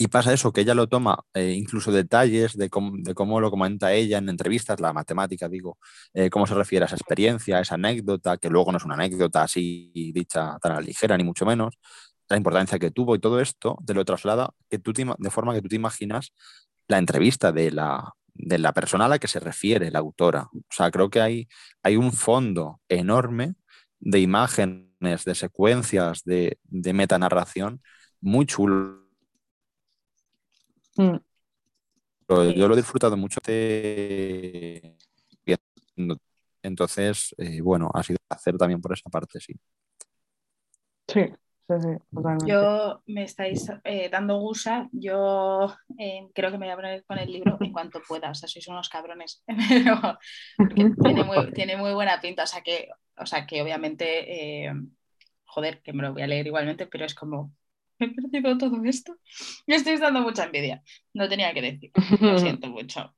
y 0.00 0.08
pasa 0.08 0.32
eso, 0.32 0.52
que 0.52 0.62
ella 0.62 0.74
lo 0.74 0.88
toma, 0.88 1.16
eh, 1.32 1.52
incluso 1.52 1.92
detalles 1.92 2.56
de 2.56 2.68
cómo, 2.70 2.96
de 2.96 3.14
cómo, 3.14 3.38
lo 3.38 3.52
comenta 3.52 3.92
ella 3.92 4.18
en 4.18 4.28
entrevistas, 4.28 4.80
la 4.80 4.92
matemática, 4.92 5.48
digo, 5.48 5.78
eh, 6.12 6.28
cómo 6.28 6.44
se 6.48 6.54
refiere 6.54 6.84
a 6.84 6.86
esa 6.86 6.96
experiencia, 6.96 7.58
a 7.58 7.60
esa 7.60 7.76
anécdota, 7.76 8.36
que 8.38 8.50
luego 8.50 8.72
no 8.72 8.78
es 8.78 8.84
una 8.84 8.94
anécdota 8.94 9.44
así 9.44 9.92
dicha 10.12 10.58
tan 10.60 10.84
ligera, 10.84 11.16
ni 11.16 11.22
mucho 11.22 11.46
menos, 11.46 11.78
la 12.28 12.36
importancia 12.36 12.80
que 12.80 12.90
tuvo 12.90 13.14
y 13.14 13.20
todo 13.20 13.40
esto 13.40 13.78
te 13.86 13.94
lo 13.94 14.04
traslada 14.04 14.50
que 14.68 14.80
tú 14.80 14.92
de 14.92 15.30
forma 15.30 15.54
que 15.54 15.62
tú 15.62 15.68
te 15.68 15.76
imaginas 15.76 16.32
la 16.88 16.98
entrevista 16.98 17.52
de 17.52 17.70
la, 17.70 18.12
de 18.34 18.58
la 18.58 18.72
persona 18.72 19.06
a 19.06 19.08
la 19.08 19.18
que 19.18 19.28
se 19.28 19.40
refiere 19.40 19.90
la 19.90 20.00
autora. 20.00 20.48
O 20.52 20.62
sea, 20.70 20.90
creo 20.90 21.08
que 21.08 21.20
hay, 21.20 21.48
hay 21.82 21.96
un 21.96 22.12
fondo 22.12 22.80
enorme 22.88 23.54
de 24.00 24.20
imágenes, 24.20 25.24
de 25.24 25.34
secuencias, 25.34 26.24
de, 26.24 26.58
de 26.64 26.92
metanarración 26.92 27.80
muy 28.20 28.46
chulo. 28.46 29.06
Mm. 30.96 31.16
Yo 32.28 32.68
lo 32.68 32.74
he 32.74 32.76
disfrutado 32.76 33.16
mucho 33.16 33.40
de... 33.44 34.96
Entonces, 36.62 37.34
eh, 37.36 37.60
bueno, 37.60 37.90
ha 37.92 38.02
sido 38.02 38.16
un 38.22 38.26
placer 38.26 38.56
también 38.56 38.80
por 38.80 38.94
esa 38.94 39.10
parte, 39.10 39.38
sí. 39.38 39.54
Sí, 41.06 41.20
sí, 41.68 41.74
sí, 41.80 41.88
totalmente. 42.14 42.46
Yo 42.46 43.02
me 43.06 43.24
estáis 43.24 43.70
eh, 43.84 44.08
dando 44.10 44.38
gusa, 44.38 44.88
yo 44.92 45.74
eh, 45.98 46.28
creo 46.34 46.50
que 46.50 46.58
me 46.58 46.66
voy 46.66 46.72
a 46.72 46.76
poner 46.76 47.04
con 47.04 47.18
el 47.18 47.32
libro 47.32 47.56
en 47.60 47.72
cuanto 47.72 48.02
pueda, 48.06 48.30
o 48.30 48.34
sea, 48.34 48.48
sois 48.48 48.68
unos 48.68 48.88
cabrones, 48.88 49.42
pero 49.68 50.18
tiene, 51.02 51.24
muy, 51.24 51.52
tiene 51.54 51.76
muy 51.76 51.92
buena 51.92 52.20
pinta, 52.20 52.44
o 52.44 52.46
sea 52.46 52.62
que, 52.62 52.88
o 53.16 53.26
sea, 53.26 53.46
que 53.46 53.62
obviamente, 53.62 54.66
eh, 54.66 54.72
joder, 55.44 55.80
que 55.82 55.92
me 55.92 56.02
lo 56.02 56.12
voy 56.12 56.22
a 56.22 56.26
leer 56.26 56.46
igualmente, 56.46 56.86
pero 56.86 57.04
es 57.04 57.14
como, 57.14 57.52
he 57.98 58.08
perdido 58.08 58.58
todo 58.58 58.82
esto, 58.84 59.16
me 59.66 59.76
estoy 59.76 59.96
dando 59.96 60.20
mucha 60.20 60.44
envidia, 60.44 60.82
no 61.14 61.28
tenía 61.28 61.52
que 61.54 61.62
decir, 61.62 61.90
lo 62.20 62.38
siento 62.38 62.68
mucho. 62.68 63.14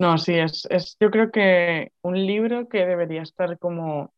No, 0.00 0.18
sí, 0.18 0.34
es, 0.34 0.66
es, 0.70 0.96
yo 0.98 1.10
creo 1.10 1.30
que 1.30 1.92
un 2.02 2.26
libro 2.26 2.68
que 2.68 2.84
debería 2.84 3.22
estar 3.22 3.58
como, 3.58 4.12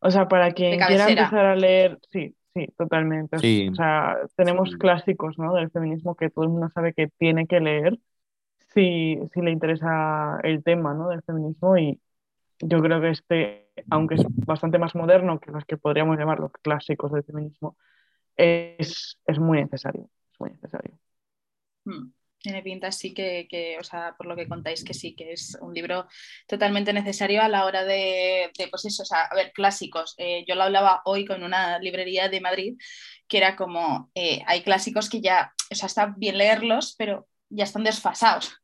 o 0.00 0.10
sea, 0.10 0.28
para 0.28 0.52
quien 0.52 0.78
quiera 0.80 1.08
empezar 1.08 1.46
a 1.46 1.56
leer, 1.56 1.98
sí, 2.10 2.34
sí, 2.54 2.68
totalmente. 2.76 3.38
Sí, 3.38 3.68
o 3.70 3.74
sea, 3.74 4.18
tenemos 4.36 4.70
sí. 4.70 4.78
clásicos, 4.78 5.38
¿no? 5.38 5.54
Del 5.54 5.70
feminismo 5.70 6.14
que 6.14 6.30
todo 6.30 6.44
el 6.44 6.50
mundo 6.50 6.68
sabe 6.74 6.92
que 6.92 7.08
tiene 7.08 7.46
que 7.46 7.60
leer 7.60 7.98
si, 8.74 9.18
si 9.32 9.40
le 9.40 9.50
interesa 9.50 10.40
el 10.42 10.62
tema, 10.62 10.94
¿no? 10.94 11.08
Del 11.08 11.22
feminismo 11.22 11.76
y 11.76 12.00
yo 12.60 12.80
creo 12.80 13.00
que 13.00 13.10
este, 13.10 13.68
aunque 13.90 14.14
es 14.16 14.24
bastante 14.46 14.78
más 14.78 14.94
moderno 14.94 15.40
que 15.40 15.50
los 15.50 15.64
que 15.64 15.76
podríamos 15.76 16.18
llamar 16.18 16.40
los 16.40 16.52
clásicos 16.52 17.12
del 17.12 17.24
feminismo, 17.24 17.76
es, 18.36 19.18
es 19.26 19.38
muy 19.38 19.62
necesario, 19.62 20.08
es 20.32 20.40
muy 20.40 20.50
necesario. 20.50 20.92
Hmm 21.84 22.15
tiene 22.46 22.62
pinta 22.62 22.92
sí 22.92 23.12
que, 23.12 23.48
que, 23.50 23.76
o 23.80 23.82
sea, 23.82 24.14
por 24.16 24.26
lo 24.28 24.36
que 24.36 24.46
contáis, 24.46 24.84
que 24.84 24.94
sí, 24.94 25.16
que 25.16 25.32
es 25.32 25.58
un 25.60 25.74
libro 25.74 26.06
totalmente 26.46 26.92
necesario 26.92 27.42
a 27.42 27.48
la 27.48 27.64
hora 27.64 27.84
de, 27.84 28.52
de 28.56 28.68
pues 28.68 28.84
eso, 28.84 29.02
o 29.02 29.04
sea, 29.04 29.22
a 29.22 29.34
ver, 29.34 29.50
clásicos. 29.52 30.14
Eh, 30.16 30.44
yo 30.46 30.54
lo 30.54 30.62
hablaba 30.62 31.02
hoy 31.06 31.24
con 31.24 31.42
una 31.42 31.80
librería 31.80 32.28
de 32.28 32.40
Madrid, 32.40 32.78
que 33.26 33.38
era 33.38 33.56
como, 33.56 34.12
eh, 34.14 34.42
hay 34.46 34.62
clásicos 34.62 35.10
que 35.10 35.20
ya, 35.20 35.52
o 35.72 35.74
sea, 35.74 35.86
está 35.86 36.14
bien 36.16 36.38
leerlos, 36.38 36.94
pero 36.96 37.26
ya 37.48 37.64
están 37.64 37.82
desfasados. 37.82 38.56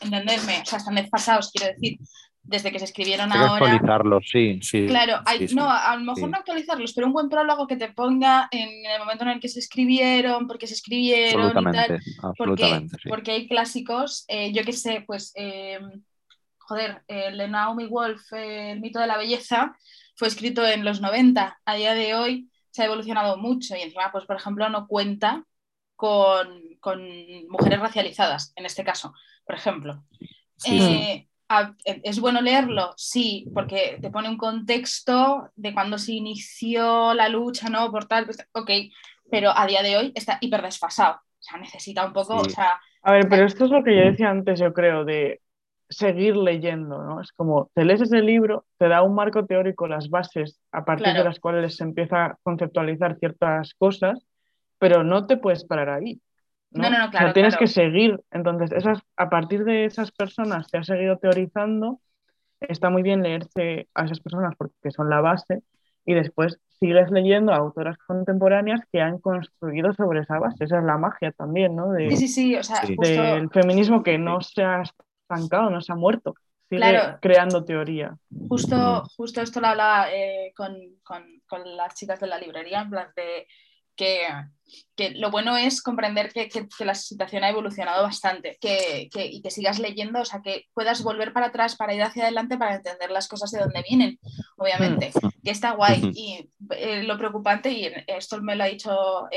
¿Entenderme? 0.00 0.62
O 0.62 0.64
sea, 0.64 0.78
están 0.78 0.96
desfasados, 0.96 1.52
quiero 1.52 1.72
decir, 1.72 1.98
desde 2.44 2.70
que 2.70 2.78
se 2.78 2.84
escribieron 2.84 3.32
hay 3.32 3.38
ahora. 3.38 3.66
actualizarlos, 3.66 4.28
sí, 4.30 4.60
sí. 4.62 4.86
Claro, 4.86 5.20
hay, 5.24 5.48
sí, 5.48 5.54
no, 5.54 5.64
sí, 5.64 5.76
a 5.82 5.96
lo 5.96 6.02
mejor 6.02 6.24
sí. 6.24 6.30
no 6.30 6.36
actualizarlos, 6.36 6.92
pero 6.92 7.06
un 7.06 7.12
buen 7.14 7.28
prólogo 7.28 7.66
que 7.66 7.76
te 7.76 7.92
ponga 7.92 8.48
en 8.50 8.86
el 8.86 8.98
momento 8.98 9.24
en 9.24 9.30
el 9.30 9.40
que 9.40 9.48
se 9.48 9.60
escribieron, 9.60 10.46
porque 10.46 10.66
se 10.66 10.74
escribieron 10.74 11.50
y 11.50 11.52
tal. 11.52 11.64
Absolutamente, 11.64 11.98
Porque, 12.20 12.26
absolutamente, 12.26 12.96
sí. 13.02 13.08
porque 13.08 13.30
hay 13.32 13.48
clásicos, 13.48 14.24
eh, 14.28 14.52
yo 14.52 14.62
que 14.62 14.72
sé, 14.72 15.02
pues, 15.06 15.32
eh, 15.36 15.80
joder, 16.58 17.02
el 17.08 17.38
de 17.38 17.48
Naomi 17.48 17.86
Wolf, 17.86 18.32
eh, 18.32 18.72
El 18.72 18.80
mito 18.80 18.98
de 19.00 19.06
la 19.06 19.16
belleza, 19.16 19.76
fue 20.16 20.28
escrito 20.28 20.66
en 20.66 20.84
los 20.84 21.00
90. 21.00 21.58
A 21.64 21.74
día 21.74 21.94
de 21.94 22.14
hoy 22.14 22.50
se 22.70 22.82
ha 22.82 22.86
evolucionado 22.86 23.36
mucho 23.36 23.74
y 23.76 23.80
encima, 23.80 24.12
pues, 24.12 24.24
por 24.26 24.36
ejemplo, 24.36 24.68
no 24.68 24.86
cuenta 24.86 25.44
con, 25.96 26.62
mujeres 27.48 27.80
racializadas, 27.80 28.52
en 28.56 28.66
este 28.66 28.84
caso, 28.84 29.14
por 29.46 29.54
ejemplo. 29.54 30.04
Eh, 30.66 31.26
¿Es 31.84 32.20
bueno 32.20 32.40
leerlo? 32.40 32.92
Sí, 32.96 33.50
porque 33.54 33.98
te 34.00 34.10
pone 34.10 34.28
un 34.28 34.36
contexto 34.36 35.50
de 35.56 35.72
cuando 35.74 35.98
se 35.98 36.12
inició 36.12 37.14
la 37.14 37.28
lucha, 37.28 37.68
¿no? 37.68 37.90
Por 37.90 38.06
tal, 38.06 38.24
pues, 38.24 38.38
ok, 38.52 38.70
pero 39.30 39.50
a 39.56 39.66
día 39.66 39.82
de 39.82 39.96
hoy 39.96 40.12
está 40.14 40.38
hiper 40.40 40.62
desfasado. 40.62 41.16
O 41.16 41.42
sea, 41.42 41.58
necesita 41.58 42.06
un 42.06 42.12
poco, 42.12 42.36
o 42.36 42.48
sea... 42.48 42.80
A 43.02 43.12
ver, 43.12 43.28
pero 43.28 43.44
esto 43.44 43.66
es 43.66 43.70
lo 43.70 43.84
que 43.84 43.94
yo 43.96 44.02
decía 44.02 44.30
antes, 44.30 44.58
yo 44.58 44.72
creo, 44.72 45.04
de 45.04 45.42
seguir 45.88 46.36
leyendo, 46.36 47.02
¿no? 47.02 47.20
Es 47.20 47.32
como, 47.32 47.70
te 47.74 47.84
lees 47.84 48.00
ese 48.00 48.20
libro, 48.20 48.64
te 48.78 48.88
da 48.88 49.02
un 49.02 49.14
marco 49.14 49.44
teórico, 49.44 49.86
las 49.86 50.08
bases 50.08 50.60
a 50.72 50.84
partir 50.84 51.12
de 51.12 51.24
las 51.24 51.38
cuales 51.38 51.76
se 51.76 51.84
empieza 51.84 52.24
a 52.24 52.38
conceptualizar 52.42 53.18
ciertas 53.18 53.74
cosas, 53.74 54.26
pero 54.78 55.04
no 55.04 55.26
te 55.26 55.36
puedes 55.36 55.64
parar 55.64 55.90
ahí. 55.90 56.20
No, 56.74 56.90
no, 56.90 56.98
no, 56.98 57.10
claro. 57.10 57.26
O 57.26 57.28
sea, 57.28 57.32
tienes 57.32 57.56
que 57.56 57.66
seguir. 57.66 58.20
Entonces, 58.30 58.72
esas, 58.72 58.98
a 59.16 59.30
partir 59.30 59.64
de 59.64 59.84
esas 59.84 60.10
personas 60.10 60.66
que 60.70 60.78
has 60.78 60.86
seguido 60.86 61.18
teorizando, 61.18 62.00
está 62.60 62.90
muy 62.90 63.02
bien 63.02 63.22
leerse 63.22 63.88
a 63.94 64.04
esas 64.04 64.20
personas 64.20 64.54
porque 64.56 64.90
son 64.90 65.08
la 65.08 65.20
base 65.20 65.62
y 66.04 66.14
después 66.14 66.58
sigues 66.78 67.10
leyendo 67.10 67.52
a 67.52 67.56
autoras 67.56 67.96
contemporáneas 67.98 68.80
que 68.92 69.00
han 69.00 69.18
construido 69.18 69.92
sobre 69.94 70.20
esa 70.20 70.38
base. 70.38 70.64
Esa 70.64 70.78
es 70.78 70.84
la 70.84 70.98
magia 70.98 71.32
también, 71.32 71.76
¿no? 71.76 71.92
De, 71.92 72.10
sí, 72.10 72.16
sí, 72.16 72.28
sí. 72.28 72.56
O 72.56 72.62
sea, 72.62 72.82
Del 72.82 73.48
feminismo 73.50 74.02
que 74.02 74.18
no 74.18 74.40
se 74.40 74.62
ha 74.62 74.82
estancado, 74.82 75.70
no 75.70 75.80
se 75.80 75.92
ha 75.92 75.96
muerto. 75.96 76.34
Sigue 76.68 76.98
creando 77.20 77.64
teoría. 77.64 78.16
Justo, 78.48 79.04
justo 79.16 79.40
esto 79.40 79.60
lo 79.60 79.68
hablaba 79.68 80.10
eh, 80.12 80.52
con, 80.56 80.76
con, 81.02 81.22
con, 81.46 81.76
las 81.76 81.94
chicas 81.94 82.18
de 82.20 82.26
la 82.26 82.38
librería, 82.38 82.80
en 82.80 82.90
plan 82.90 83.08
de 83.14 83.46
que, 83.94 84.26
que 84.96 85.10
lo 85.10 85.30
bueno 85.30 85.56
es 85.56 85.82
comprender 85.82 86.32
que, 86.32 86.48
que, 86.48 86.84
la 86.84 86.94
situación 86.94 87.44
ha 87.44 87.48
evolucionado 87.48 88.02
bastante 88.02 88.56
que, 88.60 89.08
y 89.12 89.42
que 89.42 89.50
sigas 89.50 89.78
leyendo, 89.78 90.20
o 90.20 90.24
sea, 90.24 90.40
que 90.42 90.66
puedas 90.72 91.02
volver 91.02 91.32
para 91.32 91.46
atrás 91.46 91.76
para 91.76 91.94
ir 91.94 92.02
hacia 92.02 92.24
adelante 92.24 92.56
para 92.56 92.76
entender 92.76 93.10
las 93.10 93.28
cosas 93.28 93.50
de 93.50 93.60
dónde 93.60 93.84
vienen, 93.88 94.18
obviamente, 94.56 95.10
mm. 95.14 95.28
que 95.42 95.50
está 95.50 95.72
guay. 95.72 96.10
Y 96.14 96.50
eh, 96.70 97.02
lo 97.02 97.18
preocupante, 97.18 97.70
y 97.70 97.90
esto 98.06 98.40
me 98.40 98.56
lo 98.56 98.64
ha 98.64 98.68
dicho 98.68 99.28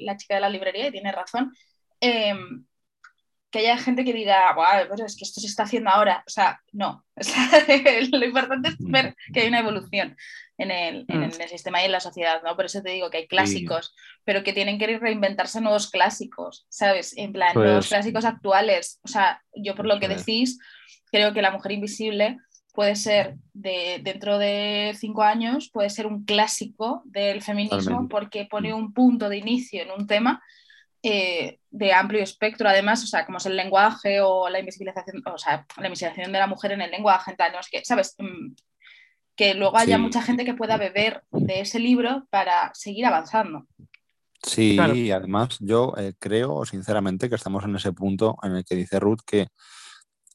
la 0.00 0.16
chica 0.16 0.34
de 0.34 0.40
la 0.40 0.48
librería 0.48 0.88
y 0.88 0.92
tiene 0.92 1.12
razón, 1.12 1.52
em, 2.00 2.64
que 3.50 3.60
haya 3.60 3.78
gente 3.78 4.04
que 4.04 4.12
diga, 4.12 4.52
pero 4.90 5.06
es 5.06 5.16
que 5.16 5.24
esto 5.24 5.40
se 5.40 5.46
está 5.46 5.62
haciendo 5.62 5.88
ahora. 5.88 6.24
O 6.26 6.30
sea, 6.30 6.60
no. 6.72 7.04
lo 8.12 8.24
importante 8.24 8.70
es 8.70 8.76
ver 8.80 9.14
que 9.32 9.42
hay 9.42 9.48
una 9.48 9.60
evolución 9.60 10.16
en 10.58 10.70
el, 10.70 11.04
en 11.08 11.20
mm. 11.20 11.22
el, 11.24 11.48
sistema 11.48 11.82
y 11.82 11.86
en 11.86 11.92
la 11.92 12.00
sociedad, 12.00 12.42
¿no? 12.44 12.54
Por 12.56 12.66
eso 12.66 12.82
te 12.82 12.90
digo 12.90 13.10
que 13.10 13.18
hay 13.18 13.26
clásicos, 13.26 13.94
pero 14.24 14.44
que 14.44 14.52
tienen 14.52 14.78
que 14.78 14.98
reinventarse 14.98 15.60
nuevos 15.60 15.90
clásicos, 15.90 16.66
¿sabes? 16.68 17.16
En 17.16 17.32
plan, 17.32 17.54
nuevos 17.54 17.86
pues 17.86 17.88
clásicos 17.88 18.24
actuales. 18.24 19.00
O 19.02 19.08
sea, 19.08 19.42
yo 19.54 19.74
por 19.74 19.86
lo 19.86 19.98
que 19.98 20.08
decís, 20.08 20.58
creo 21.10 21.32
que 21.32 21.42
La 21.42 21.50
Mujer 21.50 21.72
Invisible 21.72 22.38
puede 22.72 22.96
ser 22.96 23.36
de 23.52 24.00
dentro 24.02 24.38
de 24.38 24.94
cinco 24.98 25.22
años, 25.22 25.70
puede 25.72 25.90
ser 25.90 26.06
un 26.06 26.24
clásico 26.24 27.02
del 27.04 27.42
feminismo 27.42 28.08
porque 28.08 28.46
pone 28.46 28.74
un 28.74 28.92
punto 28.92 29.28
de 29.28 29.38
inicio 29.38 29.82
en 29.82 29.90
un 29.92 30.06
tema 30.06 30.42
eh, 31.02 31.58
de 31.70 31.92
amplio 31.92 32.22
espectro, 32.22 32.68
además, 32.68 33.04
o 33.04 33.06
sea, 33.06 33.26
como 33.26 33.38
es 33.38 33.46
el 33.46 33.56
lenguaje 33.56 34.20
o 34.22 34.48
la 34.48 34.58
invisibilización, 34.58 35.22
o 35.26 35.38
sea, 35.38 35.66
la 35.76 35.86
invisibilización 35.86 36.32
de 36.32 36.38
la 36.38 36.46
mujer 36.46 36.72
en 36.72 36.80
el 36.80 36.90
lenguaje, 36.90 37.34
tal, 37.36 37.52
no 37.52 37.58
que, 37.70 37.84
¿sabes? 37.84 38.16
Que 39.36 39.54
luego 39.54 39.76
haya 39.76 39.98
mucha 39.98 40.22
gente 40.22 40.44
que 40.44 40.54
pueda 40.54 40.76
beber 40.76 41.22
de 41.30 41.60
ese 41.60 41.78
libro 41.78 42.26
para 42.30 42.72
seguir 42.74 43.06
avanzando. 43.06 43.66
Sí, 44.42 44.76
y 44.94 45.10
además 45.10 45.56
yo 45.60 45.94
eh, 45.96 46.12
creo 46.18 46.64
sinceramente 46.66 47.28
que 47.28 47.34
estamos 47.34 47.64
en 47.64 47.76
ese 47.76 47.92
punto 47.92 48.36
en 48.42 48.56
el 48.56 48.64
que 48.64 48.76
dice 48.76 49.00
Ruth 49.00 49.20
que 49.26 49.48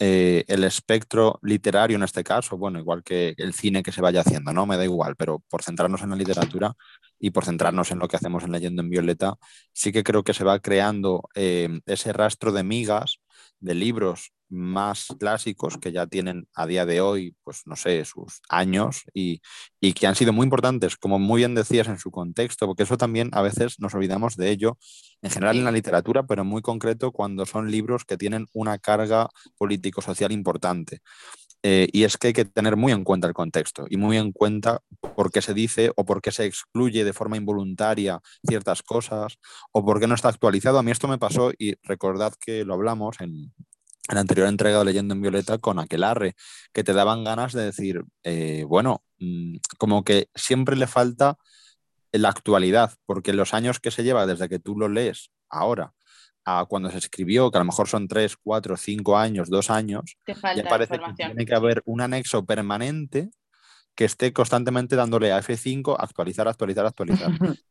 eh, 0.02 0.46
el 0.48 0.64
espectro 0.64 1.40
literario 1.44 1.98
en 1.98 2.04
este 2.04 2.24
caso, 2.24 2.58
bueno, 2.58 2.80
igual 2.80 3.04
que 3.04 3.34
el 3.36 3.54
cine 3.54 3.84
que 3.84 3.92
se 3.92 4.00
vaya 4.00 4.22
haciendo, 4.22 4.54
¿no? 4.54 4.66
Me 4.66 4.78
da 4.78 4.86
igual, 4.86 5.18
pero 5.18 5.44
por 5.50 5.62
centrarnos 5.62 6.02
en 6.02 6.12
la 6.12 6.16
literatura 6.16 6.74
y 7.20 7.32
por 7.32 7.44
centrarnos 7.44 7.92
en 7.92 8.00
lo 8.00 8.08
que 8.08 8.16
hacemos 8.16 8.46
en 8.46 8.54
Leyendo 8.54 8.82
en 8.82 8.90
Violeta, 8.90 9.36
sí 9.74 9.92
que 9.92 10.04
creo 10.04 10.24
que 10.24 10.34
se 10.34 10.46
va 10.46 10.60
creando 10.60 11.28
eh, 11.36 11.82
ese 11.86 12.14
rastro 12.14 12.54
de 12.54 12.64
migas 12.64 13.20
de 13.60 13.76
libros 13.76 14.32
más 14.50 15.08
clásicos 15.20 15.78
que 15.78 15.92
ya 15.92 16.08
tienen 16.08 16.48
a 16.56 16.68
día 16.68 16.86
de 16.86 17.02
hoy, 17.02 17.36
pues 17.44 17.62
no 17.66 17.76
sé, 17.76 18.04
sus 18.06 18.42
años 18.50 19.04
y, 19.14 19.42
y, 19.80 19.94
que 19.94 20.08
han 20.08 20.16
sido 20.16 20.34
muy 20.34 20.44
importantes, 20.46 20.98
como 20.98 21.20
muy 21.20 21.42
bien 21.42 21.56
decías 21.56 21.88
en 21.88 22.00
su 22.00 22.12
contexto, 22.12 22.66
porque 22.68 22.84
eso 22.84 22.98
también 22.98 23.30
a 23.34 23.42
veces 23.42 23.80
nos 23.80 23.94
olvidamos 23.94 24.36
de 24.36 24.50
ello 24.50 24.78
en 25.22 25.32
general 25.32 25.58
en 25.58 25.66
la 25.66 25.72
literatura, 25.72 26.24
pero 26.24 26.44
muy 26.44 26.62
concreto 26.62 27.12
cuando 27.12 27.46
son 27.46 27.72
libros 27.72 28.06
que 28.06 28.18
tienen 28.18 28.48
una 28.54 28.80
carga 28.80 29.30
político-social 29.58 30.32
importante. 30.32 31.02
Eh, 31.62 31.90
y 31.92 32.04
es 32.06 32.18
que 32.18 32.28
hay 32.28 32.34
que 32.34 32.46
tener 32.46 32.78
muy 32.78 32.94
en 32.94 33.04
cuenta 33.04 33.28
el 33.28 33.34
contexto 33.34 33.86
y 33.90 33.98
muy 33.98 34.18
en 34.18 34.32
cuenta 34.32 34.80
por 35.16 35.30
qué 35.30 35.42
se 35.42 35.54
dice 35.54 35.92
o 35.98 36.06
por 36.06 36.22
qué 36.22 36.32
se 36.32 36.46
excluye 36.46 37.04
de 37.04 37.12
forma 37.12 37.36
involuntaria 37.36 38.22
ciertas 38.48 38.82
cosas 38.82 39.38
o 39.74 39.86
por 39.86 40.00
qué 40.00 40.08
no 40.08 40.16
está 40.16 40.30
actualizado. 40.30 40.80
A 40.80 40.84
mí 40.84 40.92
esto 40.92 41.10
me 41.10 41.18
pasó 41.18 41.52
y 41.58 41.76
recordad 41.84 42.34
que 42.40 42.64
lo 42.64 42.76
hablamos 42.76 43.20
en, 43.20 43.54
en 43.78 43.79
la 44.08 44.22
anterior 44.22 44.48
entrega 44.48 44.80
de 44.80 44.86
Leyendo 44.86 45.14
en 45.14 45.22
Violeta 45.22 45.58
con 45.58 45.80
Aquelarre, 45.80 46.36
que 46.74 46.84
te 46.84 46.94
daban 46.94 47.24
ganas 47.24 47.54
de 47.54 47.66
decir, 47.66 48.04
eh, 48.24 48.64
bueno, 48.68 49.04
mm, 49.20 49.58
como 49.78 50.04
que 50.04 50.30
siempre 50.34 50.76
le 50.76 50.88
falta 50.88 51.38
la 52.12 52.30
actualidad, 52.30 52.94
porque 53.06 53.34
los 53.34 53.54
años 53.54 53.80
que 53.80 53.92
se 53.92 54.04
lleva 54.04 54.26
desde 54.26 54.50
que 54.50 54.60
tú 54.60 54.76
lo 54.78 54.90
lees 54.90 55.30
ahora 55.50 55.94
a 56.46 56.66
cuando 56.66 56.90
se 56.90 56.98
escribió, 56.98 57.52
que 57.52 57.58
a 57.58 57.62
lo 57.62 57.66
mejor 57.66 57.88
son 57.88 58.08
tres, 58.08 58.36
cuatro, 58.36 58.78
cinco 58.78 59.18
años, 59.18 59.50
dos 59.50 59.70
años, 59.70 60.18
ya 60.26 60.64
parece 60.64 60.98
que 60.98 61.14
tiene 61.16 61.46
que 61.46 61.56
haber 61.56 61.84
un 61.86 62.02
anexo 62.02 62.46
permanente 62.46 63.30
que 63.94 64.06
esté 64.06 64.34
constantemente 64.34 64.96
dándole 64.96 65.32
a 65.32 65.40
F5 65.40 65.96
actualizar, 66.00 66.48
actualizar, 66.48 66.86
actualizar. 66.86 67.30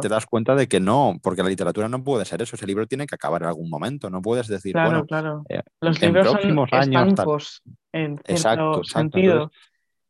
te 0.00 0.08
das 0.08 0.26
cuenta 0.26 0.54
de 0.54 0.68
que 0.68 0.80
no, 0.80 1.16
porque 1.22 1.42
la 1.42 1.48
literatura 1.48 1.88
no 1.88 2.02
puede 2.02 2.24
ser 2.24 2.42
eso. 2.42 2.56
Ese 2.56 2.66
libro 2.66 2.86
tiene 2.86 3.06
que 3.06 3.14
acabar 3.14 3.42
en 3.42 3.48
algún 3.48 3.68
momento. 3.68 4.10
No 4.10 4.22
puedes 4.22 4.48
decir, 4.48 4.74
bueno, 4.74 5.04
claro. 5.06 5.44
Eh, 5.48 5.62
los 5.80 6.00
libros 6.00 6.26
son 6.26 6.66
años, 6.72 7.62
en 7.92 8.18
cierto 8.24 8.84
sentido. 8.84 9.50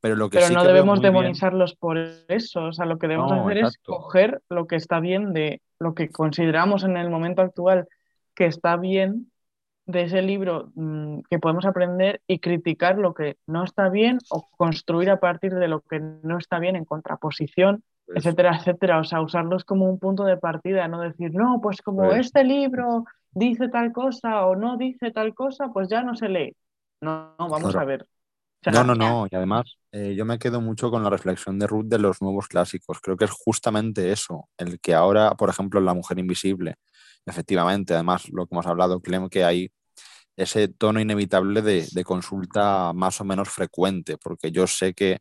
pero 0.00 0.16
lo 0.16 0.30
que 0.30 0.38
pero 0.38 0.54
no 0.54 0.64
debemos 0.64 1.00
demonizarlos 1.00 1.74
por 1.74 1.98
eso. 2.28 2.64
O 2.64 2.72
sea, 2.72 2.86
lo 2.86 2.98
que 2.98 3.08
debemos 3.08 3.32
hacer 3.32 3.58
es 3.58 3.78
coger 3.78 4.40
lo 4.48 4.66
que 4.66 4.76
está 4.76 5.00
bien 5.00 5.32
de 5.32 5.62
lo 5.78 5.94
que 5.94 6.10
consideramos 6.10 6.84
en 6.84 6.96
el 6.96 7.10
momento 7.10 7.42
actual 7.42 7.88
que 8.34 8.46
está 8.46 8.76
bien 8.76 9.30
de 9.86 10.02
ese 10.02 10.22
libro 10.22 10.70
mm, 10.74 11.20
que 11.28 11.38
podemos 11.38 11.66
aprender 11.66 12.20
y 12.26 12.38
criticar 12.38 12.98
lo 12.98 13.14
que 13.14 13.36
no 13.46 13.64
está 13.64 13.88
bien 13.88 14.18
o 14.30 14.48
construir 14.56 15.10
a 15.10 15.20
partir 15.20 15.54
de 15.54 15.68
lo 15.68 15.80
que 15.80 16.00
no 16.00 16.38
está 16.38 16.58
bien 16.58 16.76
en 16.76 16.84
contraposición 16.84 17.82
etcétera, 18.14 18.56
etcétera. 18.56 19.00
O 19.00 19.04
sea, 19.04 19.20
usarlos 19.22 19.64
como 19.64 19.88
un 19.88 19.98
punto 19.98 20.24
de 20.24 20.36
partida, 20.36 20.88
no 20.88 21.00
decir, 21.00 21.32
no, 21.34 21.60
pues 21.62 21.82
como 21.82 22.04
pues 22.04 22.26
este 22.26 22.44
libro 22.44 23.04
dice 23.32 23.68
tal 23.68 23.92
cosa 23.92 24.46
o 24.46 24.56
no 24.56 24.76
dice 24.76 25.10
tal 25.10 25.34
cosa, 25.34 25.68
pues 25.72 25.88
ya 25.88 26.02
no 26.02 26.14
se 26.14 26.28
lee. 26.28 26.56
No, 27.00 27.34
no 27.38 27.48
vamos 27.48 27.74
a 27.74 27.84
ver. 27.84 28.06
no, 28.72 28.84
no, 28.84 28.94
no. 28.94 29.26
Y 29.30 29.34
además, 29.34 29.76
eh, 29.92 30.14
yo 30.16 30.24
me 30.24 30.38
quedo 30.38 30.60
mucho 30.60 30.90
con 30.90 31.02
la 31.02 31.10
reflexión 31.10 31.58
de 31.58 31.66
Ruth 31.66 31.86
de 31.86 31.98
los 31.98 32.20
nuevos 32.20 32.48
clásicos. 32.48 33.00
Creo 33.00 33.16
que 33.16 33.24
es 33.24 33.30
justamente 33.30 34.12
eso, 34.12 34.48
el 34.58 34.80
que 34.80 34.94
ahora, 34.94 35.34
por 35.34 35.48
ejemplo, 35.48 35.80
La 35.80 35.94
Mujer 35.94 36.18
Invisible, 36.18 36.76
efectivamente, 37.24 37.94
además, 37.94 38.28
lo 38.30 38.46
que 38.46 38.54
hemos 38.54 38.66
hablado, 38.66 39.00
creo 39.00 39.28
que 39.28 39.44
hay 39.44 39.70
ese 40.36 40.68
tono 40.68 41.00
inevitable 41.00 41.60
de, 41.60 41.86
de 41.92 42.04
consulta 42.04 42.92
más 42.94 43.20
o 43.20 43.24
menos 43.24 43.48
frecuente, 43.48 44.16
porque 44.16 44.50
yo 44.50 44.66
sé 44.66 44.94
que 44.94 45.18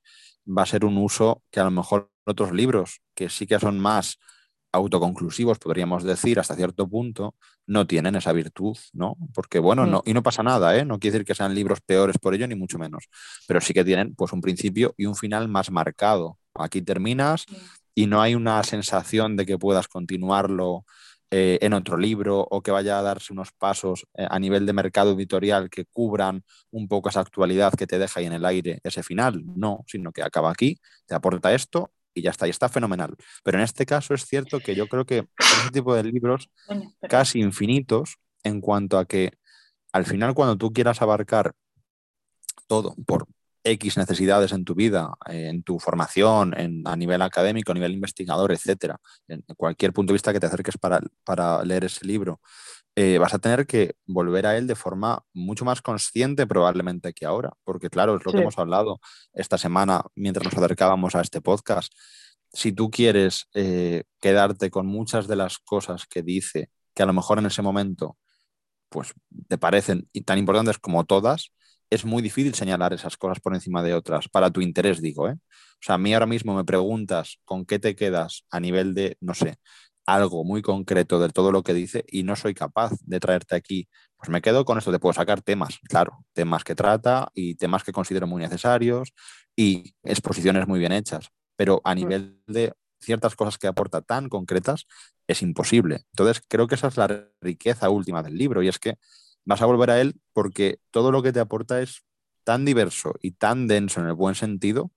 va 0.47 0.63
a 0.63 0.65
ser 0.65 0.85
un 0.85 0.97
uso 0.97 1.43
que 1.51 1.59
a 1.59 1.65
lo 1.65 1.71
mejor 1.71 2.11
otros 2.29 2.51
libros, 2.51 3.01
que 3.15 3.29
sí 3.29 3.47
que 3.47 3.59
son 3.59 3.79
más 3.79 4.17
autoconclusivos, 4.71 5.57
podríamos 5.59 6.03
decir, 6.03 6.39
hasta 6.39 6.55
cierto 6.55 6.87
punto, 6.87 7.35
no 7.65 7.87
tienen 7.87 8.15
esa 8.15 8.33
virtud, 8.33 8.77
¿no? 8.93 9.15
Porque, 9.33 9.59
bueno, 9.59 9.85
mm. 9.85 9.91
no, 9.91 10.03
y 10.05 10.13
no 10.13 10.23
pasa 10.23 10.43
nada, 10.43 10.77
¿eh? 10.77 10.85
No 10.85 10.99
quiere 10.99 11.13
decir 11.13 11.25
que 11.25 11.35
sean 11.35 11.55
libros 11.55 11.81
peores 11.81 12.17
por 12.19 12.33
ello, 12.33 12.47
ni 12.47 12.55
mucho 12.55 12.77
menos, 12.77 13.09
pero 13.47 13.61
sí 13.61 13.73
que 13.73 13.83
tienen, 13.83 14.15
pues, 14.15 14.31
un 14.33 14.41
principio 14.41 14.93
y 14.97 15.05
un 15.05 15.15
final 15.15 15.47
más 15.47 15.71
marcado. 15.71 16.37
Aquí 16.53 16.81
terminas 16.81 17.45
y 17.95 18.07
no 18.07 18.21
hay 18.21 18.35
una 18.35 18.63
sensación 18.63 19.35
de 19.35 19.45
que 19.45 19.57
puedas 19.57 19.87
continuarlo 19.87 20.85
eh, 21.31 21.59
en 21.61 21.73
otro 21.73 21.97
libro 21.97 22.39
o 22.49 22.61
que 22.61 22.71
vaya 22.71 22.97
a 22.97 23.03
darse 23.03 23.33
unos 23.33 23.51
pasos 23.51 24.07
eh, 24.15 24.25
a 24.29 24.39
nivel 24.39 24.65
de 24.65 24.73
mercado 24.73 25.13
editorial 25.13 25.69
que 25.69 25.85
cubran 25.85 26.43
un 26.71 26.87
poco 26.87 27.09
esa 27.09 27.19
actualidad 27.19 27.73
que 27.73 27.85
te 27.85 27.99
deja 27.99 28.19
ahí 28.19 28.25
en 28.25 28.33
el 28.33 28.45
aire 28.45 28.79
ese 28.83 29.03
final. 29.03 29.43
No, 29.55 29.83
sino 29.87 30.11
que 30.11 30.23
acaba 30.23 30.51
aquí, 30.51 30.79
te 31.05 31.15
aporta 31.15 31.53
esto 31.53 31.91
y 32.19 32.21
ya 32.21 32.31
está, 32.31 32.47
y 32.47 32.49
está 32.51 32.69
fenomenal. 32.69 33.15
Pero 33.43 33.57
en 33.57 33.63
este 33.63 33.85
caso 33.85 34.13
es 34.13 34.25
cierto 34.25 34.59
que 34.59 34.75
yo 34.75 34.87
creo 34.87 35.05
que 35.05 35.27
ese 35.37 35.71
tipo 35.71 35.95
de 35.95 36.03
libros 36.03 36.49
casi 37.09 37.39
infinitos 37.39 38.17
en 38.43 38.61
cuanto 38.61 38.97
a 38.97 39.05
que 39.05 39.31
al 39.91 40.05
final 40.05 40.33
cuando 40.33 40.57
tú 40.57 40.71
quieras 40.71 41.01
abarcar 41.01 41.53
todo 42.67 42.95
por 43.05 43.25
X 43.63 43.97
necesidades 43.97 44.51
en 44.51 44.63
tu 44.63 44.75
vida, 44.75 45.13
en 45.25 45.63
tu 45.63 45.79
formación, 45.79 46.57
en, 46.57 46.87
a 46.87 46.95
nivel 46.95 47.21
académico, 47.21 47.71
a 47.71 47.75
nivel 47.75 47.93
investigador, 47.93 48.51
etcétera, 48.51 48.97
en 49.27 49.43
cualquier 49.57 49.91
punto 49.91 50.11
de 50.11 50.15
vista 50.15 50.31
que 50.31 50.39
te 50.39 50.45
acerques 50.45 50.77
para, 50.77 51.01
para 51.23 51.63
leer 51.63 51.85
ese 51.85 52.05
libro, 52.05 52.39
eh, 53.01 53.17
vas 53.17 53.33
a 53.33 53.39
tener 53.39 53.65
que 53.65 53.95
volver 54.05 54.45
a 54.45 54.57
él 54.57 54.67
de 54.67 54.75
forma 54.75 55.23
mucho 55.33 55.63
más 55.63 55.81
consciente 55.81 56.45
probablemente 56.45 57.13
que 57.13 57.25
ahora, 57.25 57.53
porque 57.63 57.89
claro, 57.89 58.17
es 58.17 58.25
lo 58.25 58.33
que 58.33 58.39
hemos 58.39 58.59
hablado 58.59 58.99
esta 59.31 59.57
semana 59.57 60.03
mientras 60.15 60.43
nos 60.43 60.53
acercábamos 60.53 61.15
a 61.15 61.21
este 61.21 61.39
podcast. 61.39 61.93
Si 62.51 62.73
tú 62.73 62.91
quieres 62.91 63.47
eh, 63.53 64.03
quedarte 64.19 64.69
con 64.69 64.85
muchas 64.85 65.29
de 65.29 65.37
las 65.37 65.59
cosas 65.59 66.07
que 66.07 66.23
dice, 66.23 66.71
que 66.93 67.01
a 67.01 67.05
lo 67.05 67.13
mejor 67.13 67.39
en 67.39 67.45
ese 67.45 67.61
momento 67.61 68.17
pues 68.89 69.13
te 69.47 69.57
parecen 69.57 70.09
tan 70.25 70.37
importantes 70.37 70.77
como 70.77 71.05
todas, 71.05 71.53
es 71.89 72.03
muy 72.03 72.21
difícil 72.21 72.53
señalar 72.53 72.91
esas 72.91 73.15
cosas 73.15 73.39
por 73.39 73.55
encima 73.55 73.81
de 73.81 73.93
otras, 73.93 74.27
para 74.27 74.51
tu 74.51 74.59
interés 74.59 75.01
digo, 75.01 75.29
¿eh? 75.29 75.35
O 75.35 75.81
sea, 75.81 75.95
a 75.95 75.97
mí 75.97 76.13
ahora 76.13 76.25
mismo 76.25 76.53
me 76.53 76.65
preguntas 76.65 77.39
con 77.45 77.65
qué 77.65 77.79
te 77.79 77.95
quedas 77.95 78.43
a 78.51 78.59
nivel 78.59 78.93
de, 78.93 79.15
no 79.21 79.33
sé, 79.33 79.55
algo 80.13 80.43
muy 80.43 80.61
concreto 80.61 81.19
de 81.19 81.29
todo 81.29 81.51
lo 81.51 81.63
que 81.63 81.73
dice 81.73 82.05
y 82.07 82.23
no 82.23 82.35
soy 82.35 82.53
capaz 82.53 82.91
de 83.01 83.19
traerte 83.19 83.55
aquí. 83.55 83.87
Pues 84.17 84.29
me 84.29 84.41
quedo 84.41 84.65
con 84.65 84.77
esto, 84.77 84.91
te 84.91 84.99
puedo 84.99 85.13
sacar 85.13 85.41
temas, 85.41 85.79
claro, 85.87 86.25
temas 86.33 86.63
que 86.63 86.75
trata 86.75 87.31
y 87.33 87.55
temas 87.55 87.83
que 87.83 87.91
considero 87.91 88.27
muy 88.27 88.41
necesarios 88.41 89.13
y 89.55 89.93
exposiciones 90.03 90.67
muy 90.67 90.79
bien 90.79 90.91
hechas, 90.91 91.29
pero 91.55 91.81
a 91.83 91.93
mm. 91.93 91.97
nivel 91.97 92.41
de 92.47 92.73
ciertas 93.01 93.35
cosas 93.35 93.57
que 93.57 93.67
aporta 93.67 94.01
tan 94.01 94.29
concretas 94.29 94.85
es 95.27 95.41
imposible. 95.41 96.05
Entonces 96.11 96.43
creo 96.47 96.67
que 96.67 96.75
esa 96.75 96.87
es 96.87 96.97
la 96.97 97.29
riqueza 97.41 97.89
última 97.89 98.23
del 98.23 98.37
libro 98.37 98.61
y 98.61 98.67
es 98.67 98.79
que 98.79 98.95
vas 99.45 99.61
a 99.61 99.65
volver 99.65 99.91
a 99.91 100.01
él 100.01 100.19
porque 100.33 100.79
todo 100.91 101.11
lo 101.11 101.23
que 101.23 101.31
te 101.31 101.39
aporta 101.39 101.81
es 101.81 102.03
tan 102.43 102.65
diverso 102.65 103.13
y 103.21 103.31
tan 103.31 103.67
denso 103.67 104.01
en 104.01 104.07
el 104.07 104.13
buen 104.13 104.35
sentido 104.35 104.91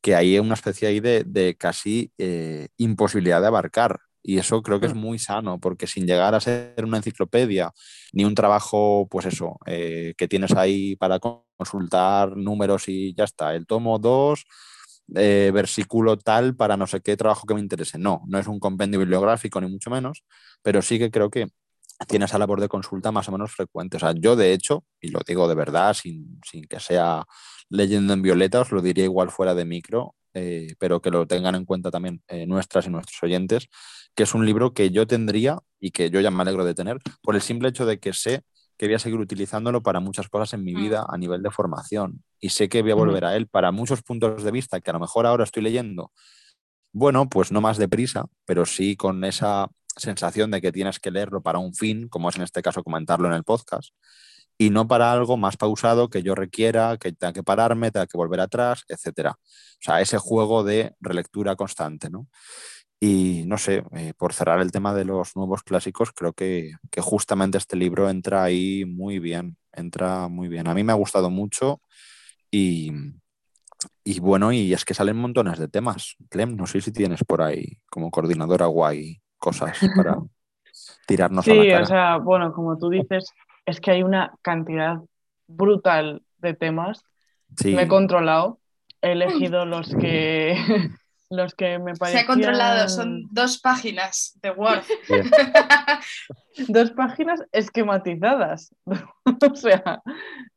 que 0.00 0.14
hay 0.14 0.38
una 0.38 0.54
especie 0.54 0.88
ahí 0.88 1.00
de, 1.00 1.56
casi 1.58 2.12
eh, 2.18 2.68
imposibilidad 2.78 3.40
de 3.40 3.46
abarcar. 3.48 4.00
Y 4.22 4.38
eso 4.38 4.62
creo 4.62 4.80
que 4.80 4.86
es 4.86 4.94
mm. 4.94 4.98
muy 4.98 5.18
sano, 5.18 5.58
porque 5.58 5.86
sin 5.86 6.06
llegar 6.06 6.34
a 6.34 6.40
ser 6.40 6.84
una 6.84 6.98
enciclopedia, 6.98 7.72
ni 8.12 8.24
un 8.24 8.34
trabajo, 8.34 9.08
pues 9.10 9.26
eso, 9.26 9.58
eh, 9.66 10.14
que 10.16 10.28
tienes 10.28 10.52
ahí 10.52 10.96
para 10.96 11.18
consultar 11.18 12.36
números 12.36 12.88
y 12.88 13.14
ya 13.14 13.24
está, 13.24 13.54
el 13.54 13.66
tomo 13.66 13.98
2, 13.98 14.44
eh, 15.16 15.50
versículo 15.52 16.16
tal 16.18 16.54
para 16.54 16.76
no 16.76 16.86
sé 16.86 17.00
qué 17.00 17.16
trabajo 17.16 17.46
que 17.46 17.54
me 17.54 17.60
interese. 17.60 17.98
No, 17.98 18.22
no 18.26 18.38
es 18.38 18.46
un 18.46 18.60
compendio 18.60 19.00
bibliográfico, 19.00 19.60
ni 19.60 19.68
mucho 19.68 19.90
menos, 19.90 20.24
pero 20.62 20.82
sí 20.82 20.98
que 20.98 21.10
creo 21.10 21.30
que 21.30 21.48
tiene 22.08 22.24
esa 22.26 22.38
labor 22.38 22.60
de 22.60 22.68
consulta 22.68 23.12
más 23.12 23.28
o 23.28 23.32
menos 23.32 23.52
frecuente. 23.52 23.96
O 23.96 24.00
sea, 24.00 24.12
yo 24.14 24.36
de 24.36 24.52
hecho, 24.52 24.84
y 25.00 25.08
lo 25.08 25.20
digo 25.26 25.48
de 25.48 25.54
verdad, 25.54 25.94
sin, 25.94 26.40
sin 26.48 26.64
que 26.64 26.80
sea 26.80 27.24
leyendo 27.68 28.12
en 28.12 28.22
violeta, 28.22 28.60
os 28.60 28.72
lo 28.72 28.82
diría 28.82 29.04
igual 29.04 29.30
fuera 29.30 29.54
de 29.54 29.64
micro, 29.64 30.14
eh, 30.32 30.74
pero 30.78 31.00
que 31.00 31.10
lo 31.10 31.26
tengan 31.26 31.56
en 31.56 31.64
cuenta 31.64 31.90
también 31.90 32.22
nuestras 32.46 32.86
y 32.86 32.90
nuestros 32.90 33.22
oyentes, 33.22 33.68
que 34.14 34.24
es 34.24 34.34
un 34.34 34.44
libro 34.46 34.74
que 34.74 34.90
yo 34.90 35.06
tendría 35.06 35.58
y 35.78 35.90
que 35.90 36.10
yo 36.10 36.20
ya 36.20 36.30
me 36.30 36.42
alegro 36.42 36.64
de 36.64 36.74
tener 36.74 36.98
por 37.22 37.34
el 37.34 37.40
simple 37.40 37.68
hecho 37.68 37.86
de 37.86 37.98
que 37.98 38.12
sé 38.12 38.42
que 38.76 38.86
voy 38.86 38.94
a 38.94 38.98
seguir 38.98 39.18
utilizándolo 39.18 39.82
para 39.82 40.00
muchas 40.00 40.28
cosas 40.28 40.54
en 40.54 40.64
mi 40.64 40.74
mm. 40.74 40.76
vida 40.76 41.06
a 41.08 41.18
nivel 41.18 41.42
de 41.42 41.50
formación 41.50 42.24
y 42.40 42.48
sé 42.48 42.68
que 42.68 42.82
voy 42.82 42.92
a 42.92 42.94
volver 42.94 43.24
a 43.24 43.36
él 43.36 43.46
para 43.46 43.72
muchos 43.72 44.02
puntos 44.02 44.42
de 44.42 44.50
vista 44.50 44.80
que 44.80 44.90
a 44.90 44.94
lo 44.94 45.00
mejor 45.00 45.26
ahora 45.26 45.44
estoy 45.44 45.62
leyendo. 45.62 46.12
Bueno, 46.92 47.28
pues 47.28 47.52
no 47.52 47.60
más 47.60 47.76
deprisa, 47.76 48.24
pero 48.46 48.66
sí 48.66 48.96
con 48.96 49.22
esa 49.24 49.68
sensación 49.96 50.50
de 50.50 50.60
que 50.60 50.72
tienes 50.72 50.98
que 50.98 51.10
leerlo 51.10 51.42
para 51.42 51.58
un 51.58 51.74
fin, 51.74 52.08
como 52.08 52.30
es 52.30 52.36
en 52.36 52.42
este 52.42 52.62
caso 52.62 52.82
comentarlo 52.82 53.28
en 53.28 53.34
el 53.34 53.44
podcast, 53.44 53.90
y 54.58 54.70
no 54.70 54.88
para 54.88 55.12
algo 55.12 55.36
más 55.36 55.56
pausado 55.56 56.10
que 56.10 56.22
yo 56.22 56.34
requiera, 56.34 56.96
que 56.98 57.12
tenga 57.12 57.32
que 57.32 57.42
pararme, 57.42 57.90
tenga 57.90 58.06
que 58.06 58.18
volver 58.18 58.40
atrás, 58.40 58.84
etcétera. 58.88 59.32
O 59.32 59.78
sea, 59.80 60.00
ese 60.00 60.18
juego 60.18 60.64
de 60.64 60.94
relectura 61.00 61.56
constante, 61.56 62.10
¿no? 62.10 62.28
Y 63.02 63.44
no 63.46 63.56
sé, 63.56 63.82
eh, 63.92 64.12
por 64.14 64.34
cerrar 64.34 64.60
el 64.60 64.70
tema 64.70 64.92
de 64.92 65.06
los 65.06 65.34
nuevos 65.34 65.62
clásicos, 65.62 66.12
creo 66.12 66.34
que, 66.34 66.74
justamente 66.98 67.56
este 67.56 67.74
libro 67.74 68.10
entra 68.10 68.42
ahí 68.42 68.84
muy 68.84 69.18
bien, 69.18 69.56
entra 69.72 70.28
muy 70.28 70.48
bien. 70.48 70.68
A 70.68 70.74
mí 70.74 70.84
me 70.84 70.92
ha 70.92 70.96
gustado 70.96 71.30
mucho 71.30 71.80
y, 72.50 72.92
y 74.04 74.20
bueno, 74.20 74.52
y 74.52 74.74
es 74.74 74.84
que 74.84 74.92
salen 74.92 75.16
montones 75.16 75.58
de 75.58 75.68
temas. 75.68 76.16
Clem, 76.28 76.54
no 76.56 76.66
sé 76.66 76.82
si 76.82 76.92
tienes 76.92 77.24
por 77.24 77.40
ahí 77.40 77.78
como 77.88 78.10
coordinadora 78.10 78.66
guay 78.66 79.18
cosas 79.38 79.78
para 79.96 80.18
tirarnos 81.06 81.48
a 81.48 81.54
la 81.54 81.64
cara. 81.64 81.76
Sí, 81.78 81.82
o 81.82 81.86
sea, 81.86 82.16
bueno, 82.18 82.52
como 82.52 82.76
tú 82.76 82.90
dices, 82.90 83.32
es 83.64 83.80
que 83.80 83.92
hay 83.92 84.02
una 84.02 84.34
cantidad 84.42 84.98
brutal 85.46 86.22
de 86.36 86.52
temas. 86.52 87.02
Me 87.64 87.82
he 87.82 87.88
controlado, 87.88 88.60
he 89.00 89.12
elegido 89.12 89.64
los 89.64 89.94
que 89.94 90.54
los 91.30 91.54
que 91.54 91.78
me 91.78 91.94
parecían... 91.94 92.24
Se 92.24 92.24
ha 92.24 92.26
controlado, 92.26 92.88
son 92.88 93.28
dos 93.30 93.60
páginas 93.60 94.36
de 94.42 94.50
Word. 94.50 94.82
dos 96.68 96.90
páginas 96.90 97.42
esquematizadas. 97.52 98.74
o 98.84 99.54
sea, 99.54 100.02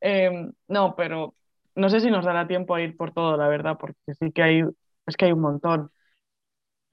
em, 0.01 0.51
no, 0.67 0.95
pero 0.95 1.36
no 1.75 1.89
sé 1.89 1.99
si 1.99 2.09
nos 2.09 2.25
dará 2.25 2.47
tiempo 2.47 2.73
a 2.73 2.81
ir 2.81 2.97
por 2.97 3.13
todo, 3.13 3.38
la 3.38 3.47
verdad, 3.47 3.77
porque 3.79 4.15
sí 4.19 4.31
que 4.31 4.43
hay, 4.43 4.63
es 5.05 5.15
que 5.15 5.25
hay 5.25 5.31
un 5.31 5.41
montón. 5.41 5.91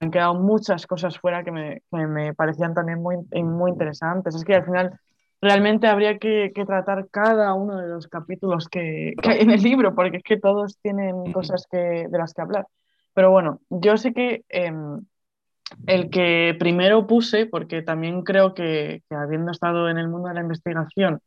Han 0.01 0.11
quedado 0.11 0.35
muchas 0.35 0.87
cosas 0.87 1.19
fuera 1.19 1.43
que 1.43 1.51
me, 1.51 1.83
que 1.91 2.07
me 2.07 2.35
parecían 2.35 2.75
también 2.75 3.03
muy, 3.03 3.17
muy 3.43 3.71
interesantes. 3.71 4.35
Es 4.35 4.45
que 4.45 4.55
al 4.55 4.65
final 4.65 4.99
realmente 5.41 5.87
habría 5.87 6.19
que, 6.19 6.53
que, 6.55 6.67
tratar 6.67 7.09
cada 7.11 7.55
uno 7.55 7.79
de 7.79 7.89
los 7.89 8.09
capítulos 8.09 8.69
que, 8.69 9.15
que, 9.23 9.31
hay 9.31 9.41
en 9.41 9.51
el 9.51 9.63
libro, 9.63 9.95
porque 9.95 10.19
es 10.19 10.23
que 10.23 10.39
todos 10.39 10.79
tienen 10.83 11.33
cosas 11.33 11.67
que, 11.71 12.07
de 12.09 12.19
las 12.19 12.35
que 12.35 12.43
hablar. 12.43 12.67
Pero 13.15 13.31
bueno, 13.31 13.61
yo 13.71 13.97
sé 13.97 14.13
que 14.13 14.45
em, 14.49 15.01
el 15.87 16.11
que 16.11 16.57
primero 16.59 17.07
puse, 17.07 17.47
porque 17.47 17.83
también 17.83 18.23
creo 18.23 18.55
que, 18.55 19.03
habiendo 19.11 19.53
estado 19.53 19.89
en 19.89 19.99
el 19.99 20.09
mundo 20.09 20.29
de 20.29 20.35
la 20.35 20.41
investigación, 20.41 21.21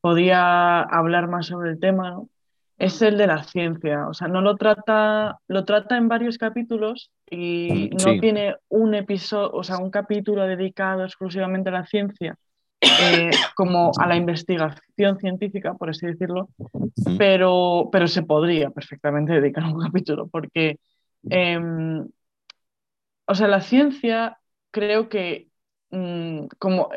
podía 0.00 0.80
hablar 0.80 1.28
más 1.28 1.46
sobre 1.46 1.70
el 1.70 1.80
tema, 1.80 2.20
es 2.78 3.00
el 3.02 3.16
de 3.16 3.26
la 3.26 3.44
ciencia. 3.44 4.08
O 4.08 4.14
sea, 4.14 4.28
no 4.28 4.40
lo 4.40 4.56
trata, 4.56 5.38
lo 5.48 5.64
trata 5.64 5.96
en 5.96 6.08
varios 6.08 6.38
capítulos 6.38 7.10
y 7.30 7.90
mm, 7.92 7.96
no 8.04 8.20
tiene 8.20 8.56
un 8.68 8.94
episodio, 8.94 9.52
o 9.52 9.62
sea, 9.62 9.78
un 9.78 9.90
capítulo 9.90 10.46
dedicado 10.46 11.04
exclusivamente 11.04 11.68
a 11.68 11.72
la 11.72 11.86
ciencia, 11.86 12.36
eh, 12.80 13.30
como 13.54 13.92
a 13.98 14.06
la 14.08 14.16
investigación 14.16 15.18
científica, 15.18 15.74
por 15.74 15.90
así 15.90 16.06
decirlo, 16.06 16.48
pero, 17.16 17.88
pero 17.92 18.08
se 18.08 18.22
podría 18.22 18.70
perfectamente 18.70 19.34
dedicar 19.34 19.64
un 19.64 19.80
capítulo, 19.80 20.26
porque 20.26 20.78
Em, 21.30 22.06
o 23.26 23.34
sea, 23.34 23.48
la 23.48 23.60
ciencia 23.60 24.38
creo 24.70 25.08
que, 25.08 25.48
mm, 25.90 26.46
como, 26.58 26.90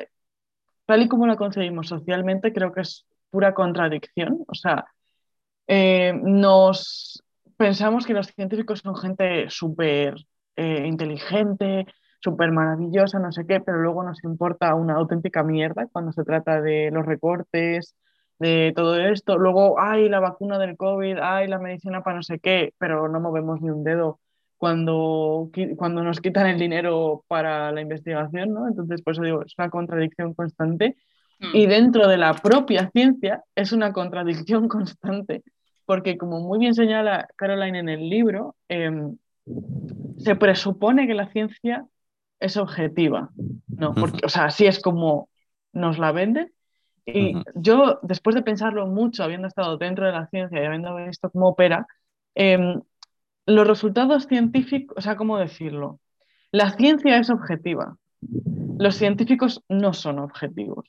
tal 0.85 1.01
y 1.03 1.07
como 1.09 1.27
la 1.27 1.37
concebimos 1.37 1.87
socialmente, 1.87 2.53
creo 2.53 2.71
que 2.73 2.81
es 2.81 3.05
pura 3.29 3.53
contradicción. 3.53 4.43
O 4.47 4.55
sea, 4.55 4.85
eh, 5.67 6.13
nos 6.23 7.23
pensamos 7.57 8.05
que 8.05 8.13
los 8.13 8.27
científicos 8.27 8.79
son 8.79 8.95
gente 8.95 9.49
súper 9.49 10.15
eh, 10.55 10.85
inteligente, 10.87 11.85
súper 12.21 12.51
maravillosa, 12.51 13.19
no 13.19 13.31
sé 13.31 13.45
qué, 13.47 13.59
pero 13.61 13.79
luego 13.81 14.03
nos 14.03 14.23
importa 14.23 14.75
una 14.75 14.95
auténtica 14.95 15.43
mierda 15.43 15.87
cuando 15.91 16.11
se 16.11 16.23
trata 16.23 16.61
de 16.61 16.91
los 16.91 17.05
recortes, 17.05 17.95
de 18.39 18.73
todo 18.75 18.97
esto. 18.97 19.37
Luego, 19.37 19.79
hay 19.79 20.09
la 20.09 20.19
vacuna 20.19 20.57
del 20.59 20.77
COVID, 20.77 21.17
hay 21.19 21.47
la 21.47 21.59
medicina 21.59 22.03
para 22.03 22.17
no 22.17 22.23
sé 22.23 22.39
qué, 22.39 22.73
pero 22.77 23.07
no 23.07 23.19
movemos 23.19 23.61
ni 23.61 23.69
un 23.69 23.83
dedo 23.83 24.19
cuando, 24.57 25.49
cuando 25.77 26.03
nos 26.03 26.21
quitan 26.21 26.47
el 26.47 26.59
dinero 26.59 27.23
para 27.27 27.71
la 27.71 27.81
investigación, 27.81 28.53
¿no? 28.53 28.67
Entonces, 28.67 29.01
por 29.01 29.13
eso 29.13 29.23
digo, 29.23 29.43
es 29.43 29.53
una 29.57 29.69
contradicción 29.69 30.33
constante. 30.33 30.95
Y 31.53 31.67
mm. 31.67 31.69
dentro 31.69 32.07
de 32.07 32.17
la 32.17 32.33
propia 32.33 32.89
ciencia 32.91 33.43
es 33.55 33.73
una 33.73 33.91
contradicción 33.91 34.67
constante, 34.69 35.43
porque 35.85 36.17
como 36.17 36.39
muy 36.39 36.59
bien 36.59 36.73
señala 36.73 37.27
Caroline 37.35 37.79
en 37.79 37.89
el 37.89 38.09
libro, 38.09 38.55
em, 38.69 39.17
se 40.17 40.35
presupone 40.35 41.07
que 41.07 41.13
la 41.13 41.27
ciencia 41.27 41.85
es 42.39 42.57
objetiva, 42.57 43.29
¿no? 43.67 43.93
Porque, 43.93 44.25
o 44.25 44.29
sea, 44.29 44.45
así 44.45 44.65
es 44.65 44.79
como 44.81 45.29
nos 45.73 45.99
la 45.99 46.11
venden, 46.11 46.51
y 47.05 47.35
yo, 47.55 47.99
después 48.01 48.35
de 48.35 48.41
pensarlo 48.41 48.87
mucho, 48.87 49.23
habiendo 49.23 49.47
estado 49.47 49.77
dentro 49.77 50.05
de 50.05 50.11
la 50.11 50.27
ciencia 50.27 50.61
y 50.61 50.65
habiendo 50.65 50.95
visto 50.95 51.29
cómo 51.29 51.49
opera, 51.49 51.87
em, 52.33 52.81
los 53.45 53.67
resultados 53.67 54.25
científicos, 54.25 54.97
o 54.97 55.01
sea, 55.01 55.15
¿cómo 55.15 55.37
decirlo? 55.37 55.99
La 56.51 56.71
ciencia 56.71 57.17
es 57.17 57.29
objetiva. 57.29 57.97
Los 58.79 58.95
científicos 58.95 59.63
no 59.69 59.93
son 59.93 60.19
objetivos, 60.19 60.85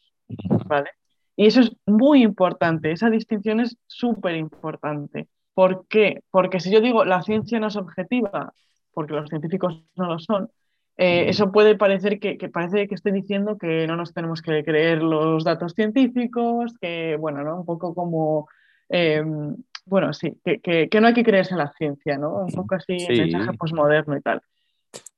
¿vale? 0.67 0.91
Y 1.37 1.47
eso 1.47 1.61
es 1.61 1.73
muy 1.85 2.23
importante, 2.23 2.93
esa 2.93 3.11
distinción 3.11 3.61
es 3.61 3.77
súper 3.87 4.37
importante. 4.37 5.29
¿Por 5.55 5.87
qué? 5.87 6.23
Porque 6.31 6.61
si 6.61 6.71
yo 6.73 6.81
digo 6.81 7.05
la 7.05 7.23
ciencia 7.23 7.61
no 7.61 7.67
es 7.67 7.77
objetiva, 7.77 8.55
porque 8.93 9.15
los 9.15 9.29
científicos 9.29 9.83
no 9.97 10.07
lo 10.07 10.19
son, 10.19 10.51
eh, 10.99 11.29
eso 11.29 11.53
puede 11.53 11.77
parecer 11.77 12.19
que, 12.19 12.37
parece 12.49 12.89
que 12.89 12.95
estoy 12.95 13.13
diciendo 13.13 13.59
que 13.59 13.87
no 13.87 13.97
nos 13.97 14.15
tenemos 14.15 14.41
que 14.41 14.65
creer 14.65 15.03
los 15.03 15.45
datos 15.45 15.75
científicos, 15.75 16.75
que 16.81 17.17
bueno, 17.19 17.43
¿no? 17.45 17.61
Un 17.61 17.67
poco 17.67 17.95
como, 17.95 18.49
em, 18.89 19.55
bueno, 19.85 20.15
sí, 20.15 20.39
que, 20.43 20.89
no 20.99 21.07
hay 21.07 21.15
que 21.15 21.25
creerse 21.25 21.53
en 21.53 21.59
la 21.59 21.73
ciencia, 21.77 22.17
¿no? 22.17 22.37
Un 22.37 22.53
poco 22.53 22.77
así, 22.77 22.97
el 23.09 23.31
mensaje 23.31 23.59
posmoderno 23.59 24.17
y 24.17 24.23
tal. 24.23 24.41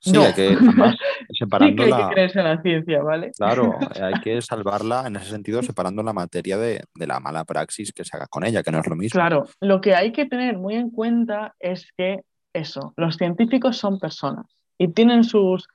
Sí, 0.01 0.17
hay 0.17 0.33
que, 0.33 0.57
separando 1.39 1.83
hay 1.85 1.93
que 1.93 2.09
creerse 2.13 2.39
en 2.41 2.45
la 2.45 2.61
ciencia, 2.61 3.03
¿vale? 3.03 3.31
Claro, 3.37 3.79
hay 4.03 4.21
que 4.21 4.43
salvarla 4.43 5.07
en 5.07 5.15
ese 5.15 5.31
sentido, 5.31 5.63
separando 5.63 6.03
la 6.03 6.13
materia 6.13 6.59
de, 6.59 6.83
de, 6.93 7.07
la 7.07 7.21
mala 7.21 7.45
praxis 7.45 7.93
que 7.93 8.05
se 8.05 8.17
haga 8.17 8.27
con 8.27 8.45
ella, 8.45 8.65
que 8.65 8.73
no 8.73 8.81
es 8.81 8.87
lo 8.89 8.97
mismo. 8.97 9.17
Claro, 9.17 9.45
lo 9.61 9.81
que 9.81 9.95
hay 9.95 10.11
que 10.11 10.27
tener 10.27 10.59
muy 10.59 10.75
en 10.75 10.91
cuenta 10.91 11.55
es 11.61 11.93
que 11.97 12.23
eso, 12.53 12.95
los 12.97 13.17
científicos 13.17 13.77
son 13.77 14.01
personas 14.01 14.58
y 14.79 14.89
tienen 14.89 15.25
sus, 15.25 15.69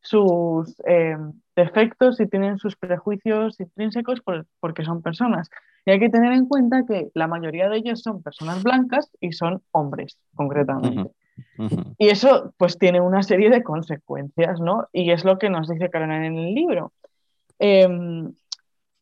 sus 0.00 0.74
eh, 0.86 1.16
defectos 1.56 2.20
y 2.20 2.26
tienen 2.26 2.58
sus 2.58 2.76
prejuicios 2.76 3.58
intrínsecos 3.60 4.20
porque 4.60 4.84
son 4.84 5.02
personas. 5.02 5.48
Y 5.86 5.92
hay 5.92 6.00
que 6.00 6.10
tener 6.10 6.32
en 6.32 6.46
cuenta 6.46 6.84
que 6.86 7.10
la 7.14 7.26
mayoría 7.26 7.68
de 7.68 7.78
ellos 7.78 8.02
son 8.02 8.22
personas 8.22 8.62
blancas 8.62 9.10
y 9.20 9.32
son 9.32 9.62
hombres, 9.72 10.18
concretamente. 10.34 11.10
Y 11.98 12.08
eso 12.08 12.52
pues 12.56 12.78
tiene 12.78 13.00
una 13.00 13.22
serie 13.22 13.50
de 13.50 13.62
consecuencias, 13.62 14.60
¿no? 14.60 14.88
Y 14.92 15.10
es 15.10 15.24
lo 15.24 15.38
que 15.38 15.50
nos 15.50 15.68
dice 15.68 15.90
Carolina 15.90 16.26
en 16.26 16.36
el 16.36 16.54
libro. 16.54 16.92
Em, 17.58 18.32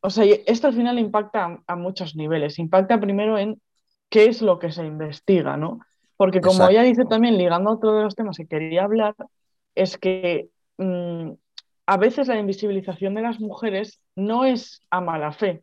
o 0.01 0.11
sea, 0.11 0.25
esto 0.47 0.69
al 0.69 0.75
final 0.75 0.99
impacta 0.99 1.61
a, 1.67 1.77
muchos 1.77 2.15
niveles. 2.17 2.59
Impacta 2.59 3.01
primero 3.01 3.39
en 3.39 3.61
qué 4.09 4.27
es 4.27 4.43
lo 4.43 4.59
que 4.59 4.71
se 4.71 4.85
investiga, 4.87 5.57
¿no? 5.57 5.81
Porque 6.17 6.41
como 6.41 6.69
ella 6.69 6.83
dice 6.83 7.05
también, 7.05 7.37
ligando 7.37 7.71
a 7.71 7.75
otro 7.75 7.95
de 7.95 8.05
los 8.05 8.15
temas 8.15 8.37
que 8.37 8.47
quería 8.47 8.85
hablar, 8.85 9.15
es 9.77 9.97
que 9.99 10.49
mm, 10.79 11.31
a 11.87 11.97
veces 11.97 12.27
la 12.27 12.39
invisibilización 12.39 13.15
de 13.15 13.23
las 13.23 13.39
mujeres 13.39 14.01
no 14.17 14.45
es 14.45 14.83
a 14.91 15.01
mala 15.01 15.31
fe, 15.31 15.63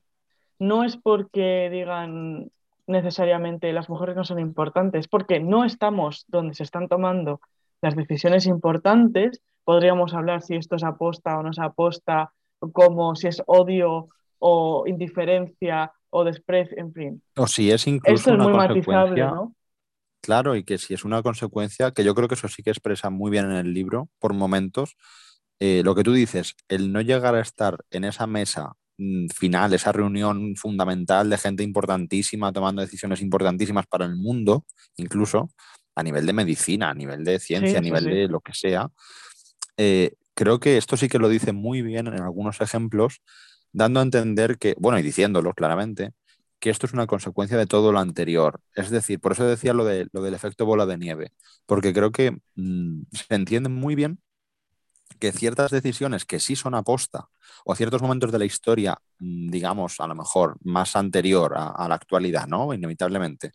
no 0.60 0.86
es 0.86 0.96
porque 0.96 1.70
digan 1.70 2.50
necesariamente 2.88 3.74
las 3.74 3.90
mujeres 3.90 4.16
no 4.16 4.24
son 4.24 4.40
importantes, 4.40 5.08
porque 5.08 5.40
no 5.40 5.66
estamos 5.66 6.26
donde 6.28 6.54
se 6.54 6.64
están 6.64 6.88
tomando 6.88 7.42
las 7.82 7.96
decisiones 7.96 8.46
importantes. 8.46 9.42
Podríamos 9.66 10.14
hablar 10.14 10.42
si 10.42 10.56
esto 10.56 10.76
es 10.76 10.84
aposta 10.84 11.38
o 11.38 11.44
no 11.44 11.52
es 11.52 11.60
aposta, 11.60 12.32
como 12.72 13.16
si 13.16 13.28
es 13.28 13.42
odio 13.46 14.10
o 14.40 14.84
indiferencia 14.88 15.92
o 16.10 16.24
desprecio, 16.24 16.78
en 16.78 16.94
fin. 16.94 17.22
O 17.38 17.48
si 17.48 17.72
es 17.72 17.88
incluso 17.88 18.34
una 18.34 18.44
muy 18.44 18.54
matizable, 18.54 19.24
¿no? 19.24 19.54
Claro, 20.24 20.56
y 20.56 20.64
que 20.64 20.78
si 20.78 20.94
es 20.94 21.04
una 21.04 21.22
consecuencia, 21.22 21.92
que 21.92 22.06
yo 22.06 22.16
creo 22.16 22.30
que 22.30 22.36
eso 22.36 22.48
sí 22.48 22.64
que 22.64 22.70
expresa 22.70 23.10
muy 23.10 23.30
bien 23.30 23.44
en 23.52 23.58
el 23.58 23.74
libro, 23.74 24.10
por 24.20 24.34
momentos, 24.34 24.96
eh, 25.60 25.82
lo 25.84 25.96
que 25.96 26.04
tú 26.04 26.14
dices, 26.14 26.56
el 26.70 26.94
no 26.94 27.02
llegar 27.02 27.36
a 27.36 27.42
estar 27.42 27.84
en 27.92 28.06
esa 28.06 28.26
mesa 28.26 28.72
mm, 28.98 29.28
final, 29.36 29.74
esa 29.74 29.92
reunión 29.92 30.56
fundamental 30.56 31.30
de 31.30 31.38
gente 31.38 31.64
importantísima 31.64 32.54
tomando 32.54 32.82
decisiones 32.82 33.22
importantísimas 33.22 33.86
para 33.86 34.06
el 34.06 34.16
mundo, 34.16 34.66
incluso 34.96 35.50
a 35.94 36.04
nivel 36.04 36.26
de 36.26 36.32
medicina, 36.32 36.92
a 36.92 36.94
nivel 36.94 37.26
de 37.26 37.40
ciencia, 37.40 37.80
a 37.80 37.82
nivel 37.82 38.06
de 38.06 38.30
lo 38.30 38.40
que 38.40 38.54
sea, 38.54 38.88
eh, 39.76 40.14
creo 40.36 40.62
que 40.62 40.78
esto 40.78 40.96
sí 40.96 41.10
que 41.10 41.20
lo 41.20 41.28
dice 41.28 41.52
muy 41.52 41.82
bien 41.82 42.08
en 42.08 42.22
algunos 42.22 42.62
ejemplos, 42.62 43.22
dando 43.74 44.00
a 44.00 44.04
entender 44.04 44.58
que, 44.58 44.74
bueno, 44.80 45.00
y 45.00 45.02
diciéndolo 45.02 45.54
claramente, 45.54 46.12
que 46.64 46.70
esto 46.70 46.86
es 46.86 46.94
una 46.94 47.08
consecuencia 47.08 47.58
de 47.58 47.68
todo 47.68 47.92
lo 47.92 48.00
anterior. 48.00 48.62
Es 48.74 48.90
decir, 48.90 49.20
por 49.20 49.34
eso 49.34 49.46
decía 49.46 49.74
lo, 49.74 49.84
de, 49.84 50.08
lo 50.14 50.22
del 50.22 50.34
efecto 50.34 50.66
bola 50.66 50.86
de 50.86 50.98
nieve, 50.98 51.34
porque 51.66 51.92
creo 51.92 52.14
que 52.14 52.38
mm, 52.56 53.02
se 53.12 53.36
entiende 53.36 53.68
muy 53.68 53.96
bien 53.96 54.22
que 55.20 55.34
ciertas 55.34 55.72
decisiones 55.72 56.24
que 56.24 56.40
sí 56.40 56.56
son 56.56 56.74
aposta 56.74 57.28
o 57.66 57.76
ciertos 57.76 58.02
momentos 58.02 58.32
de 58.32 58.40
la 58.40 58.46
historia, 58.46 58.98
mm, 59.20 59.50
digamos, 59.50 60.00
a 60.00 60.08
lo 60.08 60.16
mejor 60.16 60.56
más 60.64 60.96
anterior 60.96 61.54
a, 61.58 61.86
la 61.90 61.96
actualidad, 61.96 62.48
¿no? 62.48 62.74
Inevitablemente, 62.74 63.52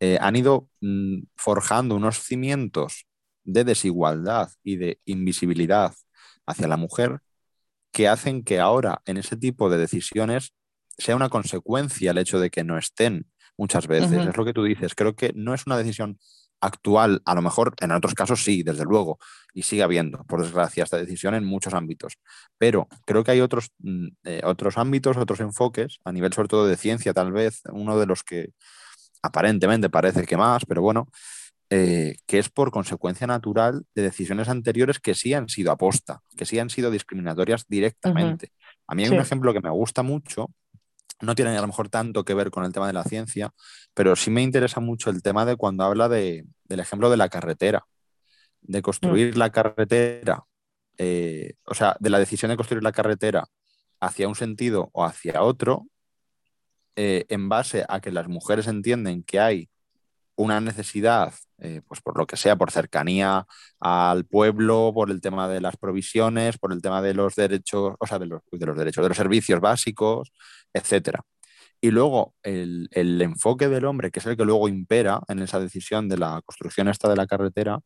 eh, 0.00 0.18
han 0.20 0.34
ido 0.34 0.68
mm, 0.80 1.22
forjando 1.36 1.94
unos 1.94 2.18
cimientos 2.24 3.06
de 3.44 3.62
desigualdad 3.62 4.50
y 4.64 4.78
de 4.78 5.00
invisibilidad 5.04 5.94
hacia 6.44 6.66
la 6.66 6.76
mujer 6.76 7.20
que 7.92 8.08
hacen 8.08 8.42
que 8.42 8.58
ahora 8.58 9.00
en 9.06 9.18
ese 9.18 9.36
tipo 9.36 9.70
de 9.70 9.78
decisiones 9.78 10.54
sea 10.98 11.16
una 11.16 11.28
consecuencia 11.28 12.10
el 12.10 12.18
hecho 12.18 12.40
de 12.40 12.50
que 12.50 12.64
no 12.64 12.78
estén 12.78 13.26
muchas 13.56 13.86
veces. 13.86 14.26
Es 14.26 14.36
lo 14.36 14.44
que 14.44 14.52
tú 14.52 14.64
dices. 14.64 14.94
Creo 14.94 15.14
que 15.14 15.32
no 15.34 15.54
es 15.54 15.66
una 15.66 15.76
decisión 15.76 16.18
actual, 16.60 17.20
a 17.24 17.34
lo 17.34 17.42
mejor 17.42 17.74
en 17.80 17.90
otros 17.90 18.14
casos 18.14 18.44
sí, 18.44 18.62
desde 18.62 18.84
luego, 18.84 19.18
y 19.52 19.64
sigue 19.64 19.82
habiendo, 19.82 20.24
por 20.24 20.42
desgracia, 20.42 20.84
esta 20.84 20.96
decisión 20.96 21.34
en 21.34 21.44
muchos 21.44 21.74
ámbitos. 21.74 22.18
Pero 22.56 22.88
creo 23.04 23.24
que 23.24 23.32
hay 23.32 23.40
otros, 23.40 23.70
mm, 23.80 24.06
eh, 24.24 24.40
otros 24.44 24.78
ámbitos, 24.78 25.16
otros 25.16 25.40
enfoques, 25.40 25.98
a 26.04 26.12
nivel 26.12 26.32
sobre 26.32 26.48
todo 26.48 26.66
de 26.66 26.76
ciencia, 26.76 27.12
tal 27.12 27.32
vez, 27.32 27.62
uno 27.72 27.98
de 27.98 28.06
los 28.06 28.22
que 28.22 28.50
aparentemente 29.22 29.90
parece 29.90 30.24
que 30.24 30.36
más, 30.36 30.64
pero 30.64 30.82
bueno, 30.82 31.08
eh, 31.68 32.16
que 32.26 32.38
es 32.38 32.48
por 32.48 32.70
consecuencia 32.70 33.26
natural 33.26 33.84
de 33.94 34.02
decisiones 34.02 34.48
anteriores 34.48 35.00
que 35.00 35.14
sí 35.14 35.34
han 35.34 35.48
sido 35.48 35.72
aposta, 35.72 36.20
que 36.36 36.44
sí 36.44 36.58
han 36.58 36.70
sido 36.70 36.90
discriminatorias 36.90 37.64
directamente. 37.66 38.52
A 38.86 38.94
mí 38.94 39.04
hay 39.04 39.10
un 39.10 39.20
ejemplo 39.20 39.52
que 39.52 39.60
me 39.60 39.70
gusta 39.70 40.02
mucho, 40.02 40.50
no 41.20 41.34
tiene 41.34 41.56
a 41.56 41.60
lo 41.60 41.66
mejor 41.66 41.88
tanto 41.88 42.24
que 42.24 42.34
ver 42.34 42.50
con 42.50 42.64
el 42.64 42.72
tema 42.72 42.86
de 42.86 42.92
la 42.92 43.04
ciencia, 43.04 43.52
pero 43.94 44.16
sí 44.16 44.30
me 44.30 44.42
interesa 44.42 44.80
mucho 44.80 45.10
el 45.10 45.22
tema 45.22 45.44
de 45.44 45.56
cuando 45.56 45.84
habla 45.84 46.08
de, 46.08 46.44
del 46.64 46.80
ejemplo 46.80 47.10
de 47.10 47.16
la 47.16 47.28
carretera, 47.28 47.86
de 48.60 48.80
mm. 48.80 48.82
construir 48.82 49.36
la 49.36 49.50
carretera, 49.50 50.44
eh, 50.98 51.54
o 51.64 51.74
sea, 51.74 51.96
de 52.00 52.10
la 52.10 52.18
decisión 52.18 52.50
de 52.50 52.56
construir 52.56 52.82
la 52.82 52.92
carretera 52.92 53.46
hacia 54.00 54.28
un 54.28 54.34
sentido 54.34 54.90
o 54.92 55.04
hacia 55.04 55.42
otro, 55.42 55.86
eh, 56.96 57.24
en 57.28 57.48
base 57.48 57.86
a 57.88 58.00
que 58.00 58.10
las 58.10 58.28
mujeres 58.28 58.66
entienden 58.66 59.22
que 59.22 59.40
hay 59.40 59.70
una 60.36 60.60
necesidad, 60.60 61.34
eh, 61.58 61.82
pues 61.86 62.00
por 62.00 62.18
lo 62.18 62.26
que 62.26 62.36
sea, 62.36 62.56
por 62.56 62.70
cercanía 62.70 63.46
al 63.80 64.24
pueblo, 64.24 64.92
por 64.94 65.10
el 65.10 65.20
tema 65.20 65.48
de 65.48 65.60
las 65.60 65.76
provisiones, 65.76 66.58
por 66.58 66.72
el 66.72 66.82
tema 66.82 67.02
de 67.02 67.14
los 67.14 67.34
derechos, 67.34 67.94
o 67.98 68.06
sea, 68.06 68.18
de 68.18 68.26
los, 68.26 68.42
de 68.50 68.66
los 68.66 68.76
derechos, 68.76 69.02
de 69.04 69.08
los 69.08 69.16
servicios 69.16 69.60
básicos, 69.60 70.32
etcétera. 70.72 71.22
Y 71.80 71.90
luego 71.90 72.34
el, 72.44 72.88
enfoque 72.94 73.68
del 73.68 73.84
hombre, 73.86 74.10
que 74.12 74.20
es 74.20 74.26
el 74.26 74.36
que 74.36 74.44
luego 74.44 74.68
impera 74.68 75.20
en 75.28 75.40
esa 75.40 75.58
decisión 75.60 76.08
de 76.08 76.16
la 76.16 76.40
construcción 76.44 76.88
esta 76.88 77.08
de 77.08 77.16
la 77.16 77.26
carretera, 77.26 77.80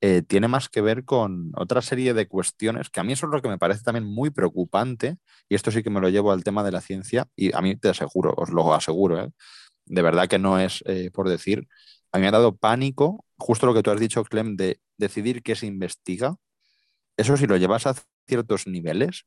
eh, 0.00 0.22
tiene 0.22 0.48
más 0.48 0.68
que 0.68 0.80
ver 0.82 1.04
con 1.04 1.52
otra 1.56 1.82
serie 1.82 2.14
de 2.14 2.28
cuestiones 2.28 2.90
que 2.90 3.00
a 3.00 3.04
mí 3.04 3.12
eso 3.12 3.26
es 3.26 3.32
lo 3.32 3.42
que 3.42 3.48
me 3.48 3.58
parece 3.58 3.82
también 3.82 4.06
muy 4.06 4.30
preocupante, 4.30 5.18
y 5.48 5.54
esto 5.56 5.70
sí 5.70 5.82
que 5.82 5.90
me 5.90 6.00
lo 6.00 6.08
llevo 6.08 6.32
al 6.32 6.44
tema 6.44 6.64
de 6.64 6.72
la 6.72 6.80
ciencia, 6.80 7.26
y 7.36 7.54
a 7.54 7.60
mí 7.62 7.76
te 7.76 7.90
aseguro, 7.90 8.34
os 8.36 8.50
lo 8.50 8.74
aseguro, 8.74 9.20
¿eh? 9.20 9.30
De 9.86 10.02
verdad 10.02 10.28
que 10.28 10.38
no 10.38 10.58
es 10.58 10.82
eh, 10.86 11.10
por 11.12 11.28
decir, 11.28 11.68
a 12.12 12.18
mí 12.18 12.22
me 12.22 12.28
ha 12.28 12.32
dado 12.32 12.56
pánico, 12.56 13.24
justo 13.36 13.66
lo 13.66 13.74
que 13.74 13.82
tú 13.82 13.90
has 13.90 14.00
dicho, 14.00 14.22
Clem, 14.24 14.56
de 14.56 14.80
decidir 14.96 15.42
qué 15.42 15.56
se 15.56 15.66
investiga. 15.66 16.36
Eso 17.16 17.36
si 17.36 17.46
lo 17.46 17.56
llevas 17.56 17.86
a 17.86 17.94
ciertos 18.26 18.66
niveles, 18.66 19.26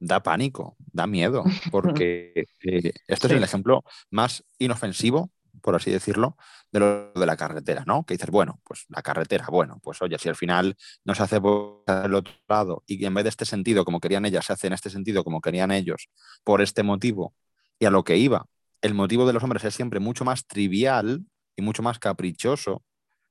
da 0.00 0.22
pánico, 0.22 0.76
da 0.78 1.06
miedo, 1.06 1.44
porque 1.70 2.32
eh, 2.34 2.92
este 3.06 3.26
es 3.26 3.32
el 3.32 3.44
ejemplo 3.44 3.84
más 4.10 4.44
inofensivo, 4.58 5.30
por 5.60 5.76
así 5.76 5.90
decirlo, 5.90 6.36
de 6.72 6.80
lo 6.80 7.12
de 7.12 7.26
la 7.26 7.36
carretera, 7.36 7.84
¿no? 7.86 8.04
Que 8.04 8.14
dices, 8.14 8.30
bueno, 8.30 8.60
pues 8.64 8.84
la 8.88 9.02
carretera, 9.02 9.46
bueno, 9.48 9.78
pues 9.82 10.02
oye, 10.02 10.18
si 10.18 10.28
al 10.28 10.34
final 10.34 10.76
no 11.04 11.14
se 11.14 11.22
hace 11.22 11.40
por 11.40 11.84
el 11.86 12.14
otro 12.14 12.32
lado 12.48 12.82
y 12.86 13.04
en 13.04 13.14
vez 13.14 13.24
de 13.24 13.30
este 13.30 13.44
sentido 13.44 13.84
como 13.84 14.00
querían 14.00 14.24
ellas, 14.24 14.46
se 14.46 14.52
hace 14.52 14.66
en 14.66 14.72
este 14.72 14.90
sentido 14.90 15.22
como 15.22 15.40
querían 15.40 15.70
ellos, 15.70 16.08
por 16.42 16.60
este 16.60 16.82
motivo, 16.82 17.34
y 17.78 17.84
a 17.84 17.90
lo 17.90 18.02
que 18.02 18.16
iba, 18.16 18.46
el 18.82 18.94
motivo 18.94 19.26
de 19.26 19.32
los 19.32 19.42
hombres 19.42 19.64
es 19.64 19.74
siempre 19.74 20.00
mucho 20.00 20.24
más 20.24 20.46
trivial 20.46 21.24
y 21.56 21.62
mucho 21.62 21.82
más 21.82 21.98
caprichoso, 21.98 22.82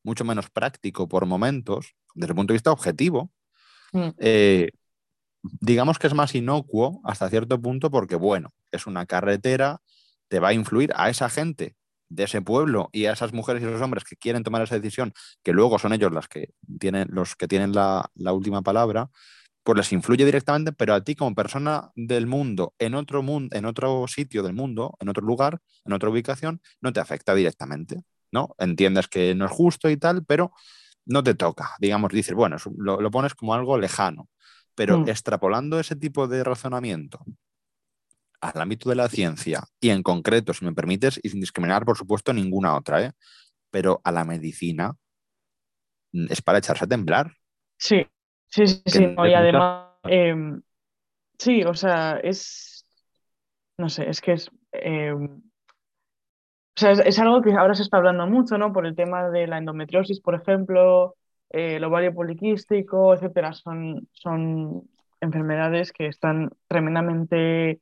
mucho 0.04 0.26
menos 0.26 0.50
práctico 0.50 1.08
por 1.08 1.26
momentos, 1.26 1.94
desde 2.16 2.32
el 2.32 2.36
punto 2.36 2.54
de 2.54 2.56
vista 2.56 2.72
objetivo, 2.72 3.32
mm. 3.94 4.10
eh, 4.18 4.72
digamos 5.44 6.00
que 6.00 6.08
es 6.08 6.14
más 6.14 6.36
inocuo 6.36 7.02
hasta 7.04 7.30
cierto 7.30 7.62
punto 7.62 7.92
porque, 7.92 8.16
bueno, 8.16 8.50
es 8.72 8.88
una 8.88 9.06
carretera, 9.06 9.82
te 10.28 10.40
va 10.40 10.50
a 10.50 10.54
influir 10.54 10.92
a 10.96 11.10
esa 11.10 11.30
gente 11.30 11.76
de 12.10 12.24
ese 12.24 12.42
pueblo 12.42 12.90
y 12.92 13.06
a 13.06 13.14
esas 13.14 13.34
mujeres 13.34 13.64
y 13.64 13.66
esos 13.66 13.82
hombres 13.82 14.04
que 14.04 14.18
quieren 14.18 14.44
tomar 14.44 14.62
esa 14.62 14.76
decisión, 14.76 15.14
que 15.44 15.54
luego 15.54 15.80
son 15.80 15.94
ellos 15.94 16.12
las 16.12 16.28
que 16.28 16.54
tienen, 16.80 17.08
los 17.12 17.36
que 17.36 17.48
tienen 17.48 17.72
la, 17.74 18.10
última 18.16 18.62
palabra, 18.62 19.10
pues 19.64 19.78
les 19.78 19.92
influye 19.94 20.26
directamente, 20.26 20.72
pero 20.74 20.94
a 20.94 21.04
ti 21.04 21.16
como 21.16 21.36
persona 21.36 21.92
del 21.96 22.28
mundo, 22.28 22.74
en 22.80 22.96
otro, 22.96 23.22
mundo, 23.22 23.56
en 23.56 23.66
otro 23.66 24.08
sitio 24.08 24.44
del 24.44 24.54
mundo, 24.54 24.96
en 25.00 25.10
otro 25.10 25.24
lugar, 25.24 25.60
en 25.86 25.94
otra 25.94 26.10
ubicación, 26.10 26.62
no 26.82 26.92
te 26.92 27.00
afecta 27.00 27.36
directamente, 27.36 28.02
¿no? 28.32 28.56
Entiendes 28.58 29.08
que 29.08 29.36
no 29.36 29.46
es 29.46 29.52
justo 29.52 29.90
y 29.90 29.98
tal, 29.98 30.26
pero 30.26 30.52
no 31.06 31.24
te 31.24 31.36
toca, 31.36 31.72
digamos, 31.80 32.12
dices, 32.12 32.34
bueno, 32.34 32.58
lo 32.78 33.12
pones 33.12 33.36
como 33.36 33.54
algo 33.54 33.78
lejano. 33.78 34.30
Pero 34.74 35.00
mm. 35.00 35.10
extrapolando 35.10 35.80
ese 35.80 35.96
tipo 35.96 36.28
de 36.28 36.44
razonamiento 36.44 37.24
al 38.42 38.60
ámbito 38.60 38.90
de 38.90 38.96
la 38.96 39.08
ciencia 39.08 39.64
y 39.80 39.90
en 39.90 40.02
concreto, 40.02 40.54
si 40.54 40.66
me 40.66 40.74
permites, 40.74 41.20
y 41.22 41.30
sin 41.30 41.40
discriminar, 41.40 41.86
por 41.86 41.98
supuesto, 41.98 42.34
ninguna 42.34 42.76
otra, 42.76 43.04
¿eh? 43.06 43.12
pero 43.70 44.02
a 44.04 44.12
la 44.12 44.26
medicina 44.26 44.96
mm, 46.12 46.28
es 46.30 46.42
para 46.42 46.58
echarse 46.58 46.86
a 46.86 46.88
temblar. 46.88 47.34
Sí, 47.78 48.06
sí, 48.52 48.68
sí, 48.68 48.82
sí. 48.86 49.16
y 49.18 49.34
además, 49.34 49.90
em, 50.04 50.62
sí, 51.40 51.64
o 51.64 51.74
sea, 51.74 52.20
es, 52.22 52.86
no 53.78 53.90
sé, 53.90 54.10
es 54.10 54.22
que 54.22 54.34
es, 54.34 54.52
em, 54.72 55.42
o 56.76 56.80
sea, 56.80 56.92
es, 56.92 57.20
algo 57.20 57.42
que 57.42 57.54
ahora 57.54 57.76
se 57.76 57.84
está 57.84 57.98
hablando 57.98 58.28
mucho, 58.28 58.58
¿no? 58.58 58.72
Por 58.72 58.86
el 58.86 58.96
tema 58.96 59.30
de 59.30 59.48
la 59.48 59.58
endometriosis, 59.58 60.22
por 60.22 60.36
ejemplo, 60.36 61.16
eh, 61.50 61.76
el 61.76 61.84
ovario 61.84 62.14
poliquístico, 62.14 63.14
etcétera. 63.14 63.54
Son, 63.54 64.08
son 64.14 64.90
enfermedades 65.20 65.92
que 65.92 66.08
están 66.08 66.50
tremendamente 66.68 67.82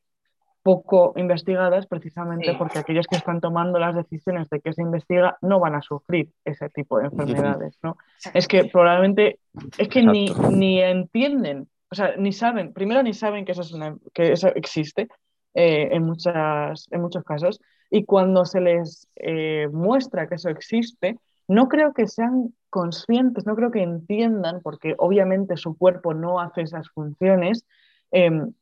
poco 0.62 1.14
investigadas 1.16 1.88
precisamente 1.88 2.54
porque 2.58 2.80
aquellos 2.80 3.08
que 3.08 3.16
están 3.16 3.40
tomando 3.40 3.80
las 3.80 3.96
decisiones 3.96 4.50
de 4.50 4.60
que 4.60 4.74
se 4.74 4.82
investiga 4.82 5.38
no 5.42 5.60
van 5.60 5.76
a 5.76 5.82
sufrir 5.82 6.30
ese 6.44 6.70
tipo 6.70 7.00
de 7.00 7.06
enfermedades, 7.06 7.78
¿no? 7.82 7.98
Es 8.34 8.48
que 8.48 8.66
probablemente, 8.66 9.40
es 9.78 9.88
que 9.88 10.04
ni, 10.04 10.30
ni, 10.52 10.82
entienden, 10.82 11.70
o 11.90 11.96
sea, 11.96 12.16
ni 12.18 12.34
saben, 12.34 12.74
primero 12.74 13.02
ni 13.04 13.14
saben 13.14 13.46
que 13.46 13.54
eso, 13.54 13.62
es 13.62 13.74
que 14.14 14.32
eso 14.34 14.50
existe 14.50 15.08
eh, 15.54 15.90
en, 15.92 16.04
muchas, 16.04 16.88
en 16.92 17.02
muchos 17.02 17.24
casos, 17.24 17.60
y 17.90 18.06
cuando 18.06 18.46
se 18.46 18.62
les 18.62 19.08
eh, 19.16 19.68
muestra 19.72 20.28
que 20.28 20.36
eso 20.36 20.50
existe, 20.50 21.18
no 21.48 21.68
creo 21.68 21.94
que 21.94 22.06
sean 22.06 22.54
conscientes, 22.70 23.46
no 23.48 23.56
creo 23.56 23.72
que 23.72 23.82
entiendan, 23.82 24.62
porque 24.62 24.94
obviamente 24.98 25.58
su 25.58 25.76
cuerpo 25.76 26.14
no 26.14 26.40
hace 26.40 26.62
esas 26.62 26.90
funciones, 26.90 27.66
em, 28.12 28.54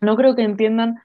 no 0.00 0.16
creo 0.16 0.34
que 0.34 0.42
entiendan 0.42 0.96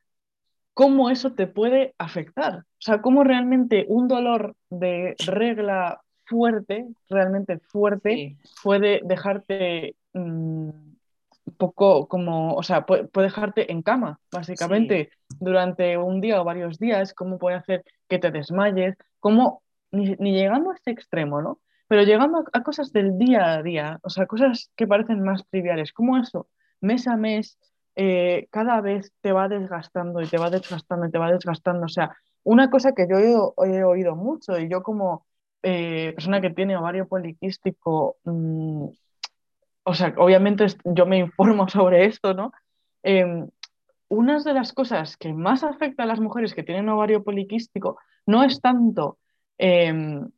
cómo 0.75 1.09
eso 1.09 1.33
te 1.33 1.47
puede 1.47 1.95
afectar. 1.97 2.57
O 2.57 2.63
sea, 2.79 3.01
cómo 3.01 3.23
realmente 3.23 3.85
un 3.87 4.07
dolor 4.07 4.55
de 4.69 5.15
regla 5.25 6.01
fuerte, 6.25 6.85
realmente 7.09 7.59
fuerte, 7.59 8.37
puede 8.61 8.99
dejarte 9.05 9.95
mm, 10.13 10.69
un 11.45 11.55
poco 11.57 12.07
como, 12.07 12.55
o 12.55 12.61
sea, 12.63 12.85
puede, 12.85 13.07
dejarte 13.13 13.71
en 13.71 13.83
cama, 13.83 14.19
básicamente, 14.31 15.11
durante 15.39 15.97
un 15.97 16.19
día 16.19 16.41
o 16.41 16.43
varios 16.43 16.77
días, 16.77 17.13
cómo 17.13 17.37
puede 17.37 17.55
hacer 17.55 17.85
que 18.09 18.19
te 18.19 18.31
desmayes, 18.31 18.97
cómo, 19.21 19.63
ni, 19.91 20.15
llegando 20.17 20.71
a 20.71 20.75
este 20.75 20.91
extremo, 20.91 21.41
¿no? 21.41 21.59
Pero 21.87 22.03
llegando 22.03 22.43
a, 22.51 22.63
cosas 22.63 22.91
del 22.91 23.17
día 23.17 23.53
a 23.53 23.63
día, 23.63 23.99
o 24.03 24.09
sea, 24.09 24.25
cosas 24.25 24.71
que 24.75 24.87
parecen 24.87 25.23
más 25.23 25.47
triviales, 25.49 25.93
como 25.93 26.17
eso, 26.17 26.49
mes 26.81 27.07
a 27.07 27.15
mes, 27.15 27.57
eh, 27.95 28.47
cada 28.51 28.81
vez 28.81 29.13
te 29.21 29.31
va 29.31 29.47
desgastando 29.47 30.21
y 30.21 30.27
te 30.27 30.37
va 30.37 30.49
desgastando 30.49 31.07
y 31.07 31.11
te 31.11 31.17
va 31.17 31.31
desgastando. 31.31 31.85
O 31.85 31.89
sea, 31.89 32.15
una 32.43 32.69
cosa 32.69 32.93
que 32.93 33.07
yo 33.09 33.17
he, 33.17 33.83
oído 33.83 34.15
mucho 34.15 34.59
y 34.59 34.69
yo 34.69 34.83
como 34.83 35.25
eh, 35.63 36.11
persona 36.15 36.41
que 36.41 36.51
tiene 36.51 36.77
ovario 36.77 37.07
poliquístico, 37.07 38.17
mm, 38.23 38.85
o 39.83 39.93
sea, 39.93 40.13
obviamente 40.17 40.65
yo 40.83 41.05
me 41.05 41.17
informo 41.19 41.67
sobre 41.69 42.05
esto, 42.05 42.33
¿no? 42.33 42.51
Em, 43.03 43.49
una 44.09 44.41
de 44.41 44.53
las 44.53 44.73
cosas 44.73 45.17
que 45.17 45.33
más 45.33 45.63
afecta 45.63 46.03
a 46.03 46.05
las 46.05 46.19
mujeres 46.19 46.53
que 46.53 46.63
tienen 46.63 46.89
ovario 46.89 47.23
poliquístico 47.23 47.97
no 48.25 48.43
es 48.43 48.61
tanto, 48.61 49.17
em, 49.57 50.29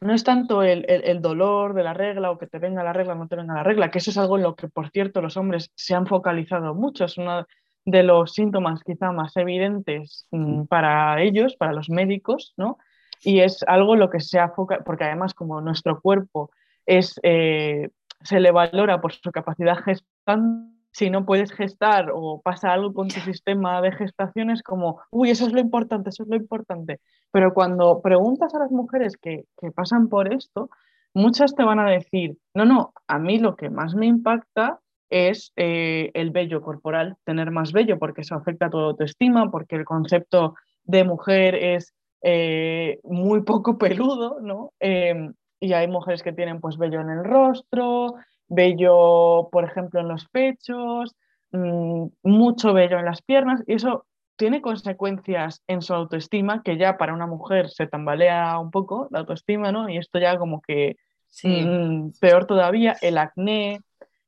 no 0.00 0.14
es 0.14 0.24
tanto 0.24 0.62
el, 0.62 1.20
dolor 1.20 1.74
de 1.74 1.82
la 1.82 1.94
regla 1.94 2.30
o 2.30 2.38
que 2.38 2.46
te 2.46 2.58
venga 2.58 2.82
la 2.82 2.92
regla 2.92 3.14
o 3.14 3.16
no 3.16 3.28
te 3.28 3.36
venga 3.36 3.54
la 3.54 3.62
regla, 3.62 3.90
que 3.90 3.98
eso 3.98 4.10
es 4.10 4.18
algo 4.18 4.36
en 4.36 4.42
lo 4.42 4.54
que, 4.54 4.68
por 4.68 4.90
cierto, 4.90 5.20
los 5.20 5.36
hombres 5.36 5.70
se 5.74 5.94
han 5.94 6.06
focalizado 6.06 6.74
mucho, 6.74 7.04
es 7.04 7.18
uno 7.18 7.46
de 7.84 8.02
los 8.02 8.32
síntomas 8.32 8.82
quizá 8.82 9.12
más 9.12 9.36
evidentes 9.36 10.26
mm, 10.30 10.64
para 10.64 11.22
ellos, 11.22 11.56
para 11.56 11.72
los 11.72 11.90
médicos, 11.90 12.54
¿no? 12.56 12.78
Y 13.22 13.40
es 13.40 13.62
algo 13.66 13.94
en 13.94 14.00
lo 14.00 14.10
que 14.10 14.20
se 14.20 14.38
ha 14.38 14.50
focalizado, 14.50 14.84
porque 14.84 15.04
además 15.04 15.34
como 15.34 15.60
nuestro 15.60 16.00
cuerpo 16.00 16.50
es... 16.86 17.18
Eh, 17.22 17.88
se 18.24 18.40
le 18.40 18.50
valora 18.50 19.00
por 19.00 19.12
su 19.12 19.30
capacidad 19.30 19.76
gestante. 19.76 20.73
Si 20.94 21.10
no 21.10 21.26
puedes 21.26 21.52
gestar 21.52 22.12
o 22.14 22.40
pasa 22.40 22.72
algo 22.72 22.94
con 22.94 23.08
tu 23.08 23.18
sistema 23.18 23.82
de 23.82 23.90
gestación, 23.90 24.50
es 24.50 24.62
como, 24.62 25.00
uy, 25.10 25.30
eso 25.30 25.44
es 25.46 25.52
lo 25.52 25.58
importante, 25.58 26.10
eso 26.10 26.22
es 26.22 26.28
lo 26.28 26.36
importante. 26.36 27.00
Pero 27.32 27.52
cuando 27.52 28.00
preguntas 28.00 28.54
a 28.54 28.60
las 28.60 28.70
mujeres 28.70 29.16
que, 29.16 29.44
pasan 29.74 30.08
por 30.08 30.32
esto, 30.32 30.70
muchas 31.12 31.56
te 31.56 31.64
van 31.64 31.80
a 31.80 31.90
decir, 31.90 32.38
no, 32.54 32.64
no, 32.64 32.92
a 33.08 33.18
mí 33.18 33.40
lo 33.40 33.56
que 33.56 33.70
más 33.70 33.96
me 33.96 34.06
impacta 34.06 34.78
es 35.10 35.52
eh, 35.56 36.12
el 36.14 36.30
vello 36.30 36.62
corporal, 36.62 37.16
tener 37.24 37.50
más 37.50 37.72
vello, 37.72 37.98
porque 37.98 38.20
eso 38.20 38.36
afecta 38.36 38.66
a 38.66 38.70
tu 38.70 38.78
autoestima, 38.78 39.50
porque 39.50 39.74
el 39.74 39.84
concepto 39.84 40.54
de 40.84 41.02
mujer 41.02 41.56
es 41.56 41.92
eh, 42.22 43.00
muy 43.02 43.42
poco 43.42 43.78
peludo, 43.78 44.38
¿no? 44.40 44.72
Em, 44.78 45.34
y 45.58 45.72
hay 45.72 45.88
mujeres 45.88 46.22
que 46.22 46.32
tienen 46.32 46.60
pues 46.60 46.78
vello 46.78 47.00
en 47.00 47.10
el 47.10 47.24
rostro, 47.24 48.14
vello, 48.54 49.48
por 49.50 49.64
ejemplo, 49.64 50.00
en 50.00 50.08
los 50.08 50.28
pechos, 50.28 51.14
mm, 51.52 52.06
mucho 52.22 52.72
vello 52.72 52.98
en 52.98 53.04
las 53.04 53.22
piernas, 53.22 53.62
y 53.66 53.74
eso 53.74 54.06
tiene 54.36 54.60
consecuencias 54.60 55.62
en 55.68 55.82
su 55.82 55.94
autoestima, 55.94 56.62
que 56.62 56.76
ya 56.76 56.96
para 56.96 57.14
una 57.14 57.26
mujer 57.26 57.68
se 57.70 57.86
tambalea 57.86 58.58
un 58.58 58.70
poco 58.70 59.08
la 59.10 59.20
autoestima, 59.20 59.70
¿no? 59.70 59.88
Y 59.88 59.96
esto 59.98 60.18
ya 60.18 60.38
como 60.38 60.60
que 60.60 60.96
mm, 61.42 62.10
peor 62.20 62.46
todavía, 62.46 62.96
el 63.00 63.18
acné, 63.18 63.80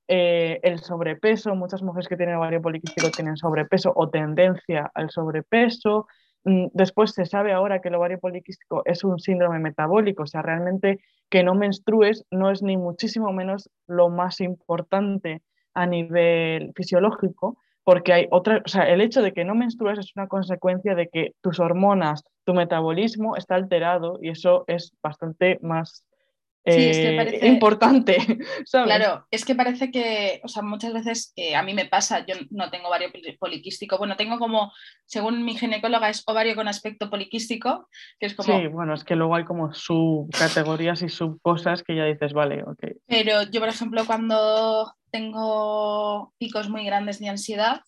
eh, 0.09 0.61
el 0.63 0.79
sobrepeso, 0.79 1.57
muchas 1.57 1.83
mujeres 1.83 2.09
que 2.09 2.17
tienen 2.17 2.37
ovario 2.37 2.63
poliquístico 2.63 3.11
tienen 3.11 3.37
sobrepeso 3.37 3.93
o 3.95 4.09
tendencia 4.09 4.91
al 4.95 5.11
sobrepeso, 5.11 6.07
después 6.73 7.11
se 7.13 7.27
sabe 7.27 7.53
ahora 7.53 7.81
que 7.81 7.89
el 7.89 7.97
ovario 7.97 8.21
poliquístico 8.21 8.83
es 8.85 9.03
un 9.03 9.19
síndrome 9.19 9.59
metabólico, 9.59 10.23
o 10.23 10.27
sea, 10.27 10.43
realmente 10.43 11.01
que 11.29 11.43
no 11.43 11.55
menstrues 11.55 12.25
no 12.31 12.51
es 12.53 12.63
ni 12.63 12.77
muchísimo 12.77 13.33
menos 13.33 13.69
lo 13.89 14.09
más 14.11 14.41
importante 14.41 15.43
a 15.75 15.87
nivel 15.87 16.73
fisiológico, 16.77 17.59
porque 17.83 18.13
hay 18.13 18.29
otra, 18.31 18.63
o 18.65 18.69
sea, 18.69 18.89
el 18.89 19.01
hecho 19.01 19.23
de 19.23 19.33
que 19.33 19.45
no 19.45 19.57
menstrues 19.57 19.99
es 19.99 20.13
una 20.15 20.29
consecuencia 20.29 20.95
de 20.95 21.09
que 21.09 21.35
tus 21.41 21.59
hormonas, 21.59 22.25
tu 22.45 22.55
metabolismo 22.55 23.37
está 23.37 23.57
alterado 23.57 24.19
y 24.23 24.31
eso 24.31 24.65
es 24.69 24.93
bastante 25.03 25.59
más 25.63 26.07
Sí, 26.67 26.89
es 26.89 26.97
que 26.97 27.15
eh, 27.15 27.17
parece... 27.17 27.47
importante. 27.47 28.17
Claro, 28.71 29.27
es 29.31 29.45
que 29.45 29.55
parece 29.55 29.91
que, 29.91 30.41
o 30.45 30.49
sea, 30.49 30.63
muchas 30.63 30.93
veces 30.93 31.33
eh, 31.37 31.55
a 31.55 31.63
mí 31.63 31.75
me 31.75 31.87
pasa, 31.87 32.25
yo 32.27 32.35
no 32.51 32.71
tengo 32.71 32.89
ovario 32.89 33.11
poliquístico, 33.39 33.99
bueno, 33.99 34.17
tengo 34.17 34.39
como, 34.39 34.73
según 35.07 35.45
mi 35.45 35.57
ginecóloga, 35.57 36.09
es 36.09 36.23
ovario 36.27 36.55
con 36.55 36.69
aspecto 36.69 37.09
poliquístico, 37.09 37.89
que 38.19 38.27
es 38.27 38.35
como... 38.35 38.59
Sí, 38.59 38.67
bueno, 38.67 38.95
es 38.95 39.05
que 39.05 39.17
luego 39.17 39.37
hay 39.37 39.45
como 39.45 39.73
subcategorías 39.73 41.03
y 41.03 41.09
subcosas 41.09 41.83
que 41.83 41.97
ya 41.97 42.05
dices, 42.05 42.33
vale, 42.33 42.63
ok. 42.63 42.85
Pero 43.07 43.43
yo, 43.45 43.61
por 43.61 43.69
ejemplo, 43.69 44.05
cuando 44.05 44.93
tengo 45.11 46.33
picos 46.39 46.69
muy 46.69 46.85
grandes 46.85 47.21
de 47.21 47.29
ansiedad, 47.29 47.81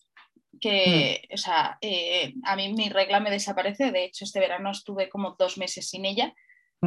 que, 0.61 1.23
mm. 1.29 1.35
o 1.35 1.37
sea, 1.37 1.79
eh, 1.81 2.35
a 2.45 2.57
mí 2.57 2.73
mi 2.73 2.89
regla 2.89 3.21
me 3.21 3.31
desaparece, 3.31 3.91
de 3.93 4.05
hecho 4.05 4.25
este 4.25 4.41
verano 4.41 4.71
estuve 4.71 5.09
como 5.09 5.37
dos 5.39 5.59
meses 5.59 5.89
sin 5.89 6.05
ella 6.05 6.35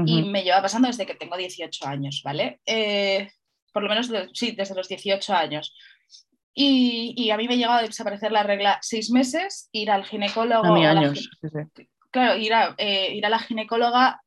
y 0.05 0.23
me 0.23 0.43
lleva 0.43 0.61
pasando 0.61 0.87
desde 0.87 1.05
que 1.05 1.15
tengo 1.15 1.35
18 1.35 1.85
años, 1.85 2.21
¿vale? 2.23 2.61
Eh, 2.65 3.29
por 3.73 3.83
lo 3.83 3.89
menos, 3.89 4.11
sí, 4.33 4.51
desde 4.51 4.75
los 4.75 4.87
18 4.87 5.33
años. 5.33 5.75
Y, 6.53 7.29
a 7.31 7.37
mí 7.37 7.47
me 7.47 7.53
ha 7.53 7.57
llegado 7.57 7.79
a 7.79 7.83
desaparecer 7.83 8.31
la 8.31 8.43
regla 8.43 8.77
seis 8.81 9.09
meses, 9.09 9.69
ir 9.71 9.89
al 9.89 10.03
ginecólogo. 10.03 10.65
A 10.65 10.73
mí 10.73 10.85
años, 10.85 11.29
Claro, 12.11 12.37
ir 12.37 12.53
a, 12.53 12.75
eh, 12.77 13.13
ir 13.15 13.25
a 13.25 13.29
la 13.29 13.39
ginecóloga 13.39 14.21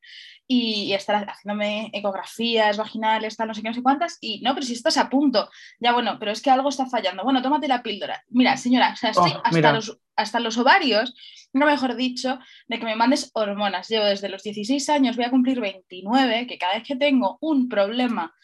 y, 0.47 0.93
estar 0.93 1.25
haciéndome 1.29 1.91
ecografías 1.93 2.77
vaginales, 2.77 3.37
tal, 3.37 3.49
no 3.49 3.55
sé 3.55 3.63
qué, 3.63 3.69
no 3.69 3.75
sé 3.75 3.83
cuántas, 3.83 4.19
y 4.21 4.41
no, 4.41 4.55
pero 4.55 4.67
si 4.67 4.75
estás 4.75 4.97
a 4.97 5.09
punto, 5.09 5.51
ya 5.81 5.93
bueno, 5.93 6.19
pero 6.19 6.33
es 6.33 6.43
que 6.43 6.51
algo 6.51 6.69
está 6.69 6.87
fallando. 6.87 7.25
Bueno, 7.25 7.43
tómate 7.43 7.69
la 7.69 7.83
píldora. 7.83 8.23
Mira, 8.29 8.57
señora, 8.57 8.93
o 8.93 8.97
sea, 8.97 9.11
estoy 9.11 9.33
oh, 9.33 9.43
hasta, 9.43 9.73
los, 9.73 9.99
hasta 10.17 10.41
los 10.41 10.59
ovarios, 10.59 11.15
no 11.53 11.67
mejor 11.67 11.97
dicho, 11.97 12.39
de 12.67 12.79
que 12.79 12.85
me 12.85 12.97
mandes 12.97 13.31
hormonas. 13.35 13.89
Llevo 13.89 14.05
desde 14.05 14.29
los 14.29 14.43
16 14.43 14.89
años, 14.91 15.17
voy 15.17 15.25
a 15.25 15.31
cumplir 15.31 15.61
29, 15.61 16.47
que 16.47 16.59
cada 16.59 16.75
vez 16.75 16.85
que 16.87 16.97
tengo 16.97 17.39
un 17.41 17.69
problema 17.69 18.35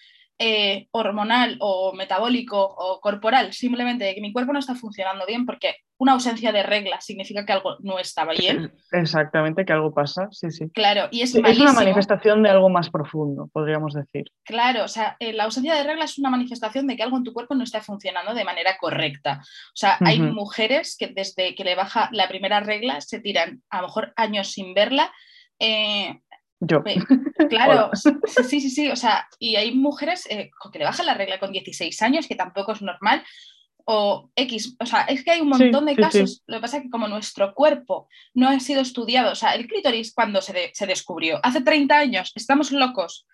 eh, 0.42 0.88
hormonal 0.92 1.58
o 1.60 1.92
metabólico 1.92 2.58
o 2.58 2.98
corporal, 2.98 3.52
simplemente 3.52 4.06
de 4.06 4.14
que 4.14 4.22
mi 4.22 4.32
cuerpo 4.32 4.54
no 4.54 4.58
está 4.58 4.74
funcionando 4.74 5.26
bien, 5.26 5.44
porque 5.44 5.76
una 5.98 6.12
ausencia 6.12 6.50
de 6.50 6.62
regla 6.62 6.98
significa 7.02 7.44
que 7.44 7.52
algo 7.52 7.76
no 7.80 7.98
estaba 7.98 8.32
bien. 8.32 8.72
Exactamente, 8.90 9.66
que 9.66 9.74
algo 9.74 9.92
pasa, 9.92 10.28
sí, 10.30 10.50
sí. 10.50 10.70
Claro, 10.72 11.08
y 11.10 11.20
es, 11.20 11.34
es 11.34 11.60
una 11.60 11.74
manifestación 11.74 12.42
de 12.42 12.48
algo 12.48 12.70
más 12.70 12.88
profundo, 12.88 13.50
podríamos 13.52 13.92
decir. 13.92 14.32
Claro, 14.42 14.84
o 14.84 14.88
sea, 14.88 15.14
eh, 15.18 15.34
la 15.34 15.44
ausencia 15.44 15.74
de 15.74 15.84
regla 15.84 16.06
es 16.06 16.18
una 16.18 16.30
manifestación 16.30 16.86
de 16.86 16.96
que 16.96 17.02
algo 17.02 17.18
en 17.18 17.24
tu 17.24 17.34
cuerpo 17.34 17.54
no 17.54 17.64
está 17.64 17.82
funcionando 17.82 18.32
de 18.32 18.44
manera 18.46 18.78
correcta. 18.80 19.40
O 19.42 19.76
sea, 19.76 19.98
hay 20.00 20.20
mujeres 20.20 20.96
que 20.98 21.08
desde 21.08 21.54
que 21.54 21.64
le 21.64 21.74
baja 21.74 22.08
la 22.12 22.28
primera 22.28 22.60
regla 22.60 23.02
se 23.02 23.20
tiran 23.20 23.62
a 23.68 23.82
lo 23.82 23.88
mejor 23.88 24.14
años 24.16 24.52
sin 24.52 24.72
verla. 24.72 25.12
Eh, 25.58 26.18
yo. 26.60 26.82
Claro, 27.48 27.90
sí, 27.94 28.60
sí, 28.60 28.70
sí, 28.70 28.90
o 28.90 28.96
sea, 28.96 29.26
y 29.38 29.56
hay 29.56 29.74
mujeres 29.74 30.26
eh, 30.30 30.50
que 30.72 30.78
le 30.78 30.84
bajan 30.84 31.06
la 31.06 31.14
regla 31.14 31.40
con 31.40 31.52
16 31.52 32.00
años, 32.02 32.28
que 32.28 32.36
tampoco 32.36 32.72
es 32.72 32.82
normal, 32.82 33.24
o 33.86 34.30
X, 34.36 34.76
o 34.78 34.86
sea, 34.86 35.02
es 35.02 35.24
que 35.24 35.32
hay 35.32 35.40
un 35.40 35.48
montón 35.48 35.86
de 35.86 35.96
casos, 35.96 36.42
lo 36.46 36.58
que 36.58 36.60
pasa 36.60 36.76
es 36.76 36.82
que 36.84 36.90
como 36.90 37.08
nuestro 37.08 37.54
cuerpo 37.54 38.08
no 38.34 38.48
ha 38.48 38.60
sido 38.60 38.82
estudiado, 38.82 39.32
o 39.32 39.34
sea, 39.34 39.54
el 39.54 39.66
clítoris 39.66 40.14
cuando 40.14 40.42
se, 40.42 40.70
se 40.74 40.86
descubrió, 40.86 41.40
hace 41.42 41.62
30 41.62 41.98
años, 41.98 42.32
estamos 42.36 42.70
locos, 42.70 43.26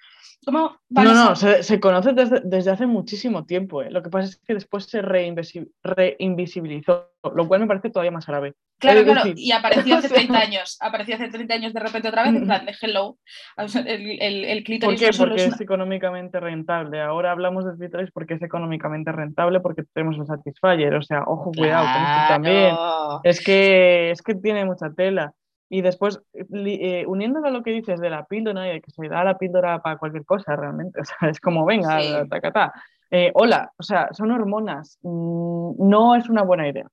¿Cómo 0.45 0.77
no, 0.91 1.15
no, 1.15 1.35
se, 1.35 1.63
se 1.63 1.81
conoce 1.81 2.13
desde, 2.13 2.41
desde, 2.45 2.71
hace 2.71 2.87
muchísimo 2.87 3.47
tiempo. 3.47 3.83
¿eh? 3.83 3.91
Lo 3.91 4.03
que 4.03 4.11
pasa 4.11 4.29
es 4.29 4.37
que 4.37 4.55
después 4.55 4.85
se 4.85 5.03
reinvisibilizó, 5.03 7.11
lo 7.35 7.49
cual 7.49 7.61
me 7.61 7.67
parece 7.67 7.91
todavía 7.91 8.13
más 8.13 8.27
grave. 8.27 8.55
Claro, 8.79 9.05
claro, 9.05 9.33
y 9.35 9.53
apareció 9.53 9.97
hace 9.97 10.09
30 10.15 10.39
años. 10.39 10.77
Apareció 10.81 11.17
hace 11.17 11.29
30 11.29 11.55
años 11.55 11.73
de 11.73 11.81
repente 11.81 12.09
otra 12.09 12.23
vez, 12.23 12.35
en 12.35 12.45
plan 12.45 12.67
de 12.67 12.75
hello. 12.81 13.17
El, 13.57 14.23
el, 14.23 14.45
el 14.45 14.65
clítoris. 14.65 15.01
¿Por 15.01 15.11
qué? 15.11 15.17
Porque 15.17 15.45
es, 15.47 15.61
económicamente 15.61 16.39
rentable. 16.39 17.01
Ahora 17.01 17.33
hablamos 17.33 17.65
del 17.65 17.77
clítoris 17.77 18.11
porque 18.13 18.35
es 18.35 18.43
económicamente 18.43 19.11
rentable, 19.13 19.61
porque 19.61 19.83
tenemos 19.95 20.19
el 20.19 20.27
Satisfyer. 20.27 20.95
O 20.95 21.03
sea, 21.03 21.23
ojo, 21.27 21.53
cuidado 21.53 21.87
con 21.87 22.03
esto 22.03 22.29
también. 22.29 22.77
Es 23.25 23.43
que, 23.43 24.11
es 24.11 24.23
que 24.23 24.35
tiene 24.35 24.65
mucha 24.65 24.91
tela. 24.91 25.33
Y 25.69 25.81
después, 25.81 26.21
eh, 26.33 27.05
uniéndolo 27.07 27.49
a 27.49 27.51
lo 27.51 27.63
que 27.63 27.73
dices 27.73 28.01
de 28.01 28.11
la 28.11 28.25
píldora 28.27 28.69
y 28.69 28.75
de 28.75 28.81
que 28.81 28.91
se 28.91 29.09
da 29.09 29.25
la 29.25 29.37
píldora 29.37 29.83
para 29.83 29.99
cualquier 29.99 30.25
cosa 30.25 30.55
realmente, 30.55 31.01
o 31.01 31.05
sea, 31.05 31.29
es 31.29 31.41
como, 31.41 31.65
venga, 31.65 32.01
sí. 32.01 32.15
eh, 33.11 33.33
hola, 33.35 33.73
o 33.77 33.83
sea, 33.83 34.09
son 34.13 34.31
hormonas, 34.31 34.99
mm, 35.03 35.89
no 35.89 36.15
es 36.15 36.29
una 36.29 36.43
buena 36.43 36.69
idea. 36.69 36.87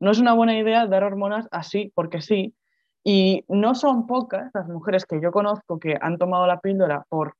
No 0.00 0.10
es 0.10 0.18
una 0.18 0.34
buena 0.34 0.58
idea 0.58 0.86
dar 0.86 1.04
hormonas 1.04 1.48
así 1.50 1.92
porque 1.94 2.20
sí. 2.22 2.54
Y 3.04 3.44
no 3.48 3.74
son 3.74 4.06
pocas 4.06 4.50
las 4.54 4.68
mujeres 4.68 5.06
que 5.06 5.20
yo 5.20 5.32
conozco 5.32 5.78
que 5.78 5.96
han 6.00 6.18
tomado 6.18 6.46
la 6.46 6.60
píldora 6.60 7.04
por 7.08 7.36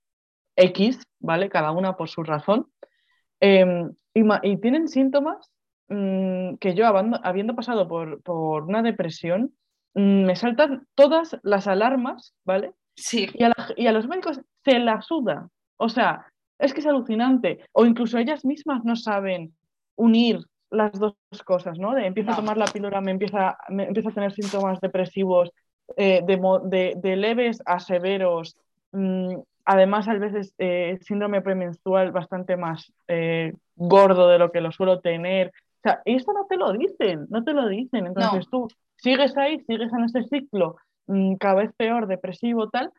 X, 0.56 1.02
¿vale? 1.20 1.48
Cada 1.48 1.72
una 1.72 1.96
por 1.96 2.08
su 2.08 2.22
razón. 2.22 2.68
Em, 3.40 3.92
y, 4.14 4.22
y, 4.42 4.56
tienen 4.58 4.88
síntomas 4.88 5.50
mmm, 5.88 6.54
que 6.56 6.74
yo, 6.74 6.86
habiendo 6.86 7.54
pasado 7.56 7.88
por, 7.88 8.22
por 8.22 8.64
una 8.64 8.82
depresión, 8.82 9.52
Mm, 9.52 9.61
me 9.94 10.36
saltan 10.36 10.86
todas 10.94 11.36
las 11.42 11.66
alarmas, 11.66 12.34
¿vale? 12.44 12.72
Sí. 12.94 13.28
Y 13.34 13.44
a, 13.86 13.92
los 13.92 14.08
médicos 14.08 14.40
se 14.64 14.78
la 14.78 15.02
suda. 15.02 15.48
O 15.76 15.88
sea, 15.88 16.26
es 16.58 16.72
que 16.72 16.80
es 16.80 16.86
alucinante. 16.86 17.64
O 17.72 17.84
incluso 17.84 18.18
ellas 18.18 18.44
mismas 18.44 18.84
no 18.84 18.96
saben 18.96 19.54
unir 19.96 20.40
las 20.70 20.92
dos 20.98 21.14
cosas, 21.44 21.78
¿no? 21.78 21.94
De 21.94 22.06
empiezo 22.06 22.32
a 22.32 22.36
tomar 22.36 22.56
la 22.56 22.64
píldora, 22.64 23.00
me 23.00 23.10
empieza, 23.10 23.58
me 23.68 23.84
empieza 23.84 24.08
a 24.08 24.14
tener 24.14 24.32
síntomas 24.32 24.80
depresivos 24.80 25.50
eh, 25.96 26.22
de, 26.24 26.94
de, 26.96 27.16
leves 27.16 27.60
a 27.66 27.78
severos. 27.78 28.56
Mm, 28.92 29.36
además, 29.64 30.08
a 30.08 30.14
veces 30.14 30.54
eh, 30.58 30.98
síndrome 31.02 31.42
premenstrual 31.42 32.12
bastante 32.12 32.56
más 32.56 32.92
eh, 33.08 33.52
gordo 33.76 34.28
de 34.28 34.38
lo 34.38 34.50
que 34.50 34.62
lo 34.62 34.72
suelo 34.72 35.00
tener. 35.00 35.52
O 35.84 35.88
sea, 35.88 36.02
esto 36.04 36.32
no 36.32 36.46
te 36.46 36.56
lo 36.56 36.72
dicen, 36.72 37.26
no 37.28 37.42
te 37.42 37.52
lo 37.52 37.68
dicen. 37.68 38.06
Entonces 38.06 38.48
tú 38.48 38.68
sigues 38.96 39.36
ahí, 39.36 39.58
sigues 39.66 39.92
en 39.92 40.04
ese 40.04 40.22
ciclo 40.28 40.76
mm, 41.06 41.34
cada 41.36 41.54
vez 41.54 41.72
peor, 41.76 42.06
depresivo, 42.06 42.70
tal, 42.70 42.92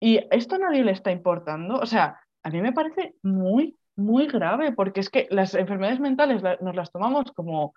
y 0.00 0.20
esto 0.30 0.56
a 0.56 0.58
nadie 0.58 0.84
le 0.84 0.92
está 0.92 1.12
importando. 1.12 1.78
O 1.78 1.86
sea, 1.86 2.20
a 2.42 2.50
mí 2.50 2.60
me 2.60 2.72
parece 2.72 3.14
muy, 3.22 3.78
muy 3.96 4.26
grave, 4.26 4.72
porque 4.72 5.00
es 5.00 5.10
que 5.10 5.28
las 5.30 5.54
enfermedades 5.54 6.00
mentales 6.00 6.42
nos 6.60 6.74
las 6.74 6.90
tomamos 6.90 7.32
como 7.32 7.74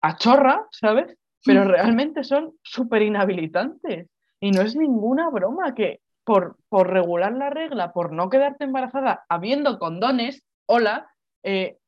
a 0.00 0.16
chorra, 0.16 0.66
¿sabes? 0.70 1.16
Pero 1.44 1.64
realmente 1.64 2.24
son 2.24 2.54
súper 2.62 3.02
inhabilitantes. 3.02 4.08
Y 4.40 4.50
no 4.50 4.62
es 4.62 4.74
ninguna 4.74 5.30
broma 5.30 5.74
que 5.74 6.00
por, 6.24 6.56
por 6.68 6.90
regular 6.90 7.32
la 7.32 7.50
regla, 7.50 7.92
por 7.92 8.12
no 8.12 8.28
quedarte 8.28 8.64
embarazada 8.64 9.24
habiendo 9.28 9.78
condones, 9.78 10.42
hola, 10.66 11.08
eh, 11.44 11.78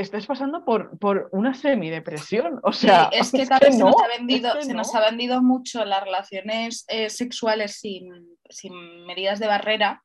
estás 0.00 0.26
pasando 0.26 0.64
por, 0.64 0.98
por 0.98 1.28
una 1.32 1.54
semidepresión. 1.54 2.60
O 2.62 2.72
sea, 2.72 3.10
sí, 3.12 3.18
es 3.20 3.30
que, 3.32 3.42
es 3.42 3.50
que 3.50 3.72
se, 3.72 3.78
nos 3.78 3.94
ha 4.02 4.08
vendido, 4.08 4.60
se 4.60 4.74
nos 4.74 4.94
ha 4.94 5.00
vendido 5.00 5.42
mucho 5.42 5.84
las 5.84 6.02
relaciones 6.02 6.84
eh, 6.88 7.10
sexuales 7.10 7.78
sin, 7.80 8.10
sin, 8.48 9.06
medidas 9.06 9.38
de 9.38 9.46
barrera. 9.46 10.02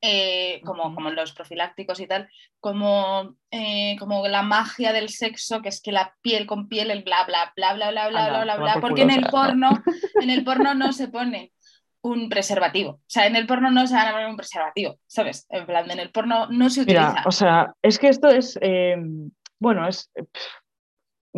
Eh, 0.00 0.60
como, 0.64 0.94
como 0.94 1.10
los 1.10 1.32
profilácticos 1.32 1.98
y 1.98 2.06
tal, 2.06 2.28
como, 2.60 3.34
eh, 3.50 3.96
como 3.98 4.28
la 4.28 4.42
magia 4.42 4.92
del 4.92 5.08
sexo, 5.08 5.60
que 5.60 5.70
es 5.70 5.82
que 5.82 5.90
la 5.90 6.14
piel 6.22 6.46
con 6.46 6.68
piel, 6.68 6.92
el 6.92 7.02
bla 7.02 7.24
bla 7.24 7.52
bla 7.56 7.74
bla 7.74 7.90
bla 7.90 8.08
bla 8.08 8.26
Anda, 8.26 8.44
bla 8.44 8.56
bla, 8.58 8.80
porque 8.80 9.02
en 9.02 9.10
el 9.10 9.26
porno, 9.26 9.70
en 10.22 10.30
el 10.30 10.44
porno 10.44 10.72
no 10.74 10.92
se 10.92 11.08
pone 11.08 11.52
un 12.08 12.28
preservativo. 12.28 12.90
O 12.90 13.00
sea, 13.06 13.26
en 13.26 13.36
el 13.36 13.46
porno 13.46 13.70
no 13.70 13.86
se 13.86 13.94
van 13.94 14.08
a 14.08 14.12
poner 14.12 14.28
un 14.28 14.36
preservativo, 14.36 14.96
¿sabes? 15.06 15.46
En 15.50 15.66
plan, 15.66 15.90
en 15.90 15.98
el 15.98 16.10
porno 16.10 16.46
no 16.48 16.70
se 16.70 16.82
utiliza. 16.82 17.10
Mira, 17.10 17.22
o 17.26 17.32
sea, 17.32 17.74
es 17.82 17.98
que 17.98 18.08
esto 18.08 18.28
es, 18.28 18.58
em, 18.60 19.30
bueno, 19.58 19.86
es... 19.86 20.10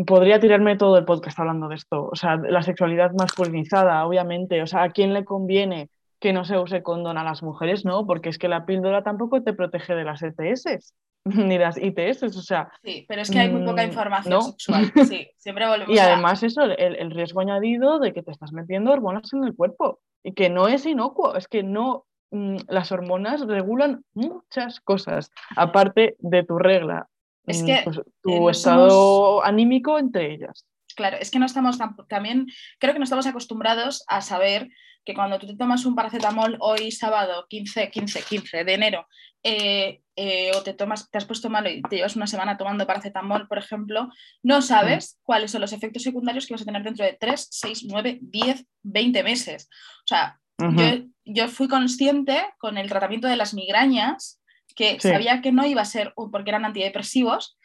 podría 0.06 0.40
tirarme 0.40 0.76
todo 0.76 0.98
el 0.98 1.04
podcast 1.04 1.38
hablando 1.38 1.68
de 1.68 1.76
esto. 1.76 2.08
O 2.10 2.16
sea, 2.16 2.36
la 2.36 2.62
sexualidad 2.62 3.12
masculinizada, 3.12 4.06
obviamente. 4.06 4.62
O 4.62 4.66
sea, 4.66 4.84
¿a 4.84 4.90
quién 4.90 5.12
le 5.14 5.24
conviene 5.24 5.90
que 6.18 6.32
no 6.32 6.44
se 6.44 6.58
use 6.58 6.82
condón 6.82 7.18
a 7.18 7.24
las 7.24 7.42
mujeres? 7.42 7.84
No, 7.84 8.06
porque 8.06 8.28
es 8.28 8.38
que 8.38 8.48
la 8.48 8.66
píldora 8.66 9.02
tampoco 9.02 9.42
te 9.42 9.52
protege 9.52 9.94
de 9.94 10.04
las 10.04 10.22
ETS 10.22 10.94
ni 11.24 11.58
las 11.58 11.76
ITS, 11.76 12.22
o 12.22 12.42
sea... 12.42 12.70
Sí, 12.82 13.04
pero 13.08 13.22
es 13.22 13.30
que 13.30 13.38
hay 13.38 13.50
muy 13.50 13.64
poca 13.64 13.82
mm, 13.82 13.86
información 13.86 14.42
sexual, 14.42 14.92
sí, 15.08 15.30
siempre 15.36 15.66
volvemos 15.66 15.94
Y 15.94 15.98
además 15.98 16.42
eso, 16.42 16.62
el, 16.62 16.96
el, 16.96 17.10
riesgo 17.10 17.40
añadido 17.40 17.98
de 17.98 18.12
que 18.12 18.22
te 18.22 18.30
estás 18.30 18.52
metiendo 18.52 18.92
hormonas 18.92 19.32
en 19.32 19.44
el 19.44 19.54
cuerpo 19.54 20.00
y 20.22 20.32
que 20.32 20.50
no 20.50 20.68
es 20.68 20.86
inocuo, 20.86 21.36
es 21.36 21.48
que 21.48 21.62
no, 21.62 22.06
mm, 22.30 22.56
las 22.68 22.92
hormonas 22.92 23.46
regulan 23.46 24.04
muchas 24.14 24.80
cosas, 24.80 25.30
aparte 25.56 26.16
de 26.18 26.42
tu 26.44 26.58
regla, 26.58 27.08
es 27.46 27.62
mm, 27.62 27.66
que 27.66 27.80
pues, 27.84 28.00
tu 28.22 28.50
estado 28.50 29.44
anímico 29.44 29.98
entre 29.98 30.32
ellas. 30.32 30.66
Claro, 30.94 31.16
es 31.20 31.30
que 31.30 31.38
no 31.38 31.46
estamos 31.46 31.78
también, 32.08 32.46
creo 32.78 32.92
que 32.92 32.98
no 32.98 33.04
estamos 33.04 33.26
acostumbrados 33.26 34.04
a 34.08 34.20
saber 34.20 34.68
que 35.04 35.14
cuando 35.14 35.38
tú 35.38 35.46
te 35.46 35.56
tomas 35.56 35.86
un 35.86 35.94
paracetamol 35.94 36.56
hoy 36.60 36.90
sábado 36.90 37.46
15, 37.48 37.90
15, 37.90 38.22
15 38.22 38.64
de 38.64 38.74
enero, 38.74 39.06
eh, 39.42 40.02
eh, 40.22 40.50
o 40.54 40.62
te 40.62 40.74
tomas, 40.74 41.10
te 41.10 41.16
has 41.16 41.24
puesto 41.24 41.48
malo 41.48 41.70
y 41.70 41.80
te 41.80 41.96
llevas 41.96 42.14
una 42.14 42.26
semana 42.26 42.58
tomando 42.58 42.86
paracetamol, 42.86 43.48
por 43.48 43.56
ejemplo, 43.56 44.10
no 44.42 44.60
sabes 44.60 45.18
cuáles 45.22 45.50
son 45.50 45.62
los 45.62 45.72
efectos 45.72 46.02
secundarios 46.02 46.46
que 46.46 46.52
vas 46.52 46.60
a 46.60 46.66
tener 46.66 46.82
dentro 46.82 47.06
de 47.06 47.16
3, 47.18 47.48
6, 47.50 47.86
9, 47.88 48.18
10, 48.20 48.66
20 48.82 49.22
meses. 49.22 49.70
O 49.70 50.06
sea, 50.06 50.38
yo, 50.58 51.06
yo, 51.24 51.48
fui 51.48 51.68
consciente 51.68 52.38
con 52.58 52.76
el 52.76 52.90
tratamiento 52.90 53.28
de 53.28 53.36
las 53.36 53.54
migrañas 53.54 54.42
que 54.76 55.00
sabía 55.00 55.40
que 55.40 55.52
no 55.52 55.64
iba 55.64 55.80
a 55.80 55.86
ser 55.86 56.12
porque 56.14 56.50
eran 56.50 56.66
antidepresivos, 56.66 57.58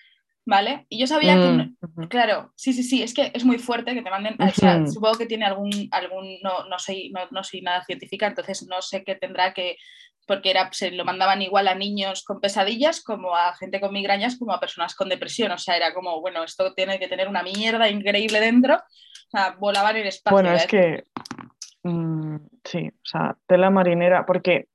¿vale? 0.46 0.86
Y 0.88 0.98
yo 0.98 1.08
sabía 1.08 1.36
que, 1.36 1.50
mm, 1.50 2.08
claro, 2.08 2.54
sí, 2.56 2.72
sí, 2.72 2.84
sí, 2.84 3.04
es 3.04 3.14
que 3.14 3.32
es 3.34 3.44
muy 3.44 3.58
fuerte 3.58 3.94
que 3.94 4.02
te 4.02 4.10
manden, 4.10 4.38
o 4.40 4.50
sea, 4.52 4.88
supongo 4.88 5.18
que 5.18 5.26
tiene 5.26 5.44
algún, 5.44 5.90
algún 5.92 6.38
no, 6.42 6.70
no, 6.70 6.80
soy, 6.80 7.10
no, 7.10 7.28
no, 7.32 7.44
soy 7.44 7.62
nada 7.62 7.84
científica, 7.84 8.28
entonces 8.28 8.66
no 8.66 8.82
sé 8.82 9.04
qué 9.04 9.16
tendrá 9.16 9.54
que, 9.54 9.76
porque 10.26 10.50
era, 10.50 10.70
se 10.72 10.92
lo 10.92 11.06
mandaban 11.06 11.42
igual 11.42 11.68
a 11.68 11.76
niños 11.76 12.24
con 12.24 12.40
pesadillas 12.40 13.04
como 13.04 13.36
a 13.36 13.56
gente 13.56 13.80
con 13.80 13.94
migrañas, 13.94 14.38
como 14.38 14.54
a 14.54 14.60
personas 14.60 14.96
con 14.96 15.10
depresión, 15.10 15.52
o 15.52 15.58
sea, 15.58 15.78
era 15.78 15.94
como, 15.94 16.22
bueno, 16.22 16.44
esto 16.44 16.74
tiene 16.74 17.00
que 17.00 17.08
tener 17.08 17.28
una 17.28 17.44
mierda 17.44 17.90
increíble 17.90 18.40
dentro, 18.40 18.76
o 18.76 19.30
sea, 19.30 19.56
volaban 19.60 19.96
en 19.96 20.04
el 20.04 20.08
espacio. 20.08 20.36
Bueno, 20.36 20.54
es 20.54 20.68
que, 20.68 21.04
mm, 21.84 22.38
sí, 22.64 22.88
o 22.88 23.06
sea, 23.06 23.38
tela 23.48 23.70
marinera, 23.70 24.26
porque 24.26 24.68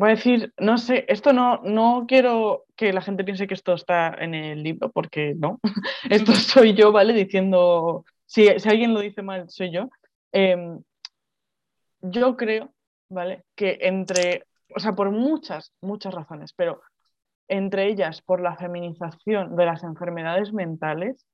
voy 0.00 0.08
a 0.08 0.14
decir, 0.14 0.52
no 0.58 0.78
sé, 0.78 1.04
esto 1.08 1.32
no, 1.32 1.60
no 1.62 2.06
quiero 2.08 2.64
que 2.74 2.92
la 2.92 3.02
gente 3.02 3.22
piense 3.22 3.46
que 3.46 3.54
esto 3.54 3.74
está 3.74 4.14
en 4.18 4.34
el 4.34 4.62
libro, 4.62 4.90
porque 4.90 5.34
no. 5.36 5.60
esto 6.10 6.32
soy 6.32 6.74
yo, 6.74 6.90
¿vale? 6.90 7.12
Diciendo, 7.12 8.04
si, 8.24 8.46
si 8.58 8.68
alguien 8.68 8.94
lo 8.94 9.00
dice 9.00 9.22
mal, 9.22 9.50
soy 9.50 9.70
yo. 9.70 9.90
Em, 10.32 10.82
yo 12.00 12.36
creo, 12.36 12.72
¿vale? 13.10 13.44
Que 13.54 13.78
entre, 13.82 14.46
o 14.74 14.80
sea, 14.80 14.94
por 14.94 15.10
muchas, 15.10 15.72
muchas 15.80 16.14
razones, 16.14 16.52
pero 16.54 16.80
entre 17.48 17.88
ellas 17.88 18.22
por 18.22 18.40
la 18.40 18.56
feminización 18.56 19.56
de 19.56 19.66
las 19.66 19.82
enfermedades 19.82 20.52
mentales, 20.52 21.26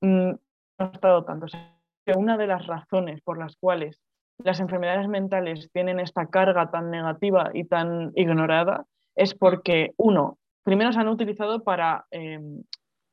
mm, 0.00 0.30
no 0.30 0.38
ha 0.78 0.84
estado 0.92 1.24
tanto. 1.24 1.46
O 1.46 1.48
sea, 1.48 1.74
que 2.04 2.12
una 2.12 2.36
de 2.36 2.48
las 2.48 2.66
razones 2.66 3.20
por 3.22 3.38
las 3.38 3.56
cuales 3.56 4.00
las 4.38 4.60
enfermedades 4.60 5.08
mentales 5.08 5.70
tienen 5.72 6.00
esta 6.00 6.26
carga 6.26 6.70
tan 6.70 6.90
negativa 6.90 7.50
y 7.54 7.64
tan 7.64 8.12
ignorada 8.16 8.86
es 9.14 9.34
porque, 9.34 9.92
uno, 9.96 10.38
primero 10.64 10.92
se 10.92 10.98
han 10.98 11.08
utilizado 11.08 11.62
para, 11.62 12.06
em, 12.10 12.64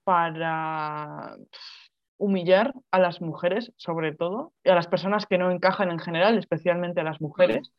para 0.04 1.36
humillar 2.18 2.74
a 2.92 3.00
las 3.00 3.22
mujeres, 3.22 3.72
sobre 3.78 4.14
todo, 4.14 4.54
y 4.64 4.70
a 4.70 4.76
las 4.76 4.88
personas 4.88 5.26
que 5.26 5.38
no 5.38 5.52
encajan 5.52 5.92
en 5.92 6.00
general, 6.00 6.38
especialmente 6.38 7.02
a 7.02 7.04
las 7.04 7.22
mujeres. 7.22 7.72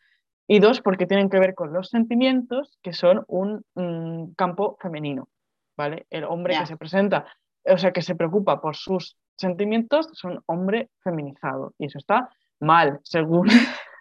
Y 0.51 0.59
dos, 0.59 0.80
porque 0.80 1.07
tienen 1.07 1.30
que 1.30 1.38
ver 1.38 1.55
con 1.55 1.72
los 1.72 1.90
sentimientos, 1.90 2.78
que 2.82 2.92
son 2.92 3.24
un 3.28 4.34
campo 4.36 4.76
femenino. 4.80 5.28
¿vale? 5.80 6.07
El 6.11 6.24
hombre 6.24 6.59
que 6.59 6.66
se 6.66 6.76
presenta, 6.76 7.24
o 7.64 7.78
sea, 7.78 7.90
que 7.92 8.03
se 8.03 8.14
preocupa 8.14 8.61
por 8.61 8.76
sus 8.76 9.16
sentimientos, 9.36 10.09
es 10.12 10.24
un 10.24 10.42
hombre 10.44 10.90
feminizado. 11.03 11.72
Y 11.78 11.86
eso 11.86 11.98
está 11.98 12.28
mal, 12.61 13.01
según 13.05 13.48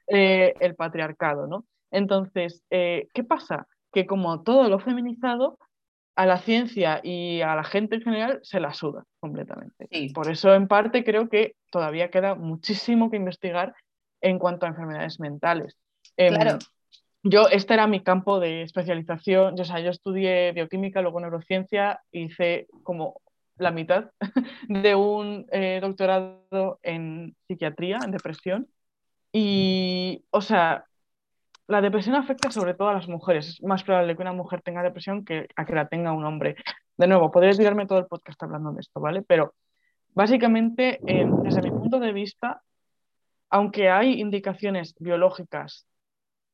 eh, 0.07 0.53
el 0.59 0.75
patriarcado, 0.75 1.47
¿no? 1.47 1.65
Entonces, 1.89 2.61
eh, 2.69 3.07
¿qué 3.13 3.23
pasa? 3.23 3.67
Que 3.93 4.05
como 4.05 4.43
todo 4.43 4.69
lo 4.69 4.79
feminizado, 4.79 5.57
a 6.15 6.25
la 6.25 6.37
ciencia 6.37 6.99
y 7.01 7.39
a 7.39 7.55
la 7.55 7.63
gente 7.63 7.95
en 7.95 8.01
general 8.01 8.39
se 8.43 8.59
la 8.59 8.73
suda 8.73 9.05
completamente. 9.21 9.87
Por 10.13 10.29
eso, 10.29 10.53
en 10.53 10.67
parte, 10.67 11.05
creo 11.05 11.29
que 11.29 11.55
todavía 11.71 12.09
queda 12.09 12.35
muchísimo 12.35 13.09
que 13.09 13.15
investigar 13.15 13.73
en 14.19 14.37
cuanto 14.37 14.65
a 14.65 14.69
enfermedades 14.69 15.21
mentales. 15.21 15.77
Em, 16.19 16.35
claro. 16.35 16.59
yo, 17.23 17.47
este 17.47 17.73
era 17.73 17.87
mi 17.87 18.03
campo 18.03 18.41
de 18.41 18.63
especialización. 18.63 19.55
Yo, 19.55 19.61
o 19.61 19.65
sea, 19.65 19.79
yo 19.79 19.89
estudié 19.89 20.51
bioquímica, 20.51 21.01
luego 21.01 21.21
neurociencia, 21.21 22.01
hice 22.11 22.67
como 22.83 23.21
la 23.55 23.71
mitad 23.71 24.11
de 24.67 24.95
un 24.95 25.45
eh, 25.51 25.79
doctorado 25.81 26.79
en 26.83 27.37
psiquiatría, 27.47 27.99
en 28.03 28.11
depresión. 28.11 28.67
Y, 29.31 30.25
o 30.31 30.41
sea, 30.41 30.85
la 31.67 31.79
depresión 31.79 32.15
afecta 32.15 32.51
sobre 32.51 32.73
todo 32.73 32.89
a 32.89 32.95
las 32.95 33.07
mujeres. 33.07 33.47
Es 33.47 33.63
más 33.63 33.83
probable 33.83 34.17
que 34.17 34.21
una 34.21 34.33
mujer 34.33 34.61
tenga 34.61 34.83
depresión 34.83 35.23
que 35.23 35.47
a 35.55 35.65
que 35.65 35.75
la 35.75 35.87
tenga 35.87 36.11
un 36.11 36.25
hombre. 36.25 36.57
De 36.97 37.07
nuevo, 37.07 37.31
podría 37.31 37.53
tirarme 37.53 37.87
todo 37.87 37.99
el 37.99 38.07
podcast 38.07 38.43
hablando 38.43 38.73
de 38.73 38.81
esto, 38.81 38.99
¿vale? 38.99 39.21
Pero 39.21 39.53
básicamente, 40.09 40.99
eh, 41.07 41.29
desde 41.43 41.61
mi 41.61 41.71
punto 41.71 42.01
de 42.01 42.11
vista, 42.11 42.61
aunque 43.49 43.89
hay 43.89 44.19
indicaciones 44.19 44.95
biológicas 44.99 45.85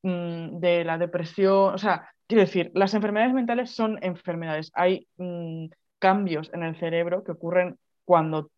mm, 0.05 0.59
de 0.59 0.85
la 0.85 0.97
depresión, 0.97 1.73
o 1.73 1.77
sea, 1.77 2.09
quiero 2.27 2.41
decir, 2.41 2.71
las 2.75 2.93
enfermedades 2.93 3.33
mentales 3.33 3.71
son 3.71 3.99
enfermedades. 4.03 4.71
Hay 4.75 5.07
mm, 5.17 5.67
cambios 5.99 6.51
en 6.53 6.63
el 6.63 6.77
cerebro 6.77 7.23
que 7.23 7.33
ocurren 7.33 7.77
cuando 8.05 8.51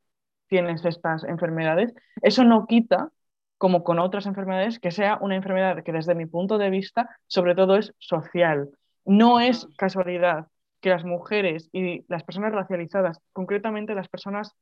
tienes 0.48 0.86
estas 0.86 1.24
enfermedades. 1.24 1.94
Eso 2.22 2.44
no 2.44 2.68
quita 2.68 3.12
como 3.58 3.84
con 3.84 4.00
otras 4.00 4.26
enfermedades, 4.28 4.80
que 4.80 4.92
sea 4.92 5.18
una 5.22 5.36
enfermedad 5.36 5.84
que 5.84 5.92
desde 5.92 6.16
mi 6.16 6.26
punto 6.28 6.58
de 6.58 6.70
vista, 6.70 7.10
sobre 7.28 7.56
todo 7.56 7.78
es 7.78 7.94
social. 7.98 8.70
No 9.06 9.40
es 9.40 9.68
casualidad 9.78 10.48
que 10.82 10.90
las 10.90 11.04
mujeres 11.06 11.70
y 11.72 12.06
las 12.08 12.24
personas 12.24 12.54
racializadas, 12.54 13.20
concretamente 13.34 13.96
las 13.96 14.10
personas 14.10 14.54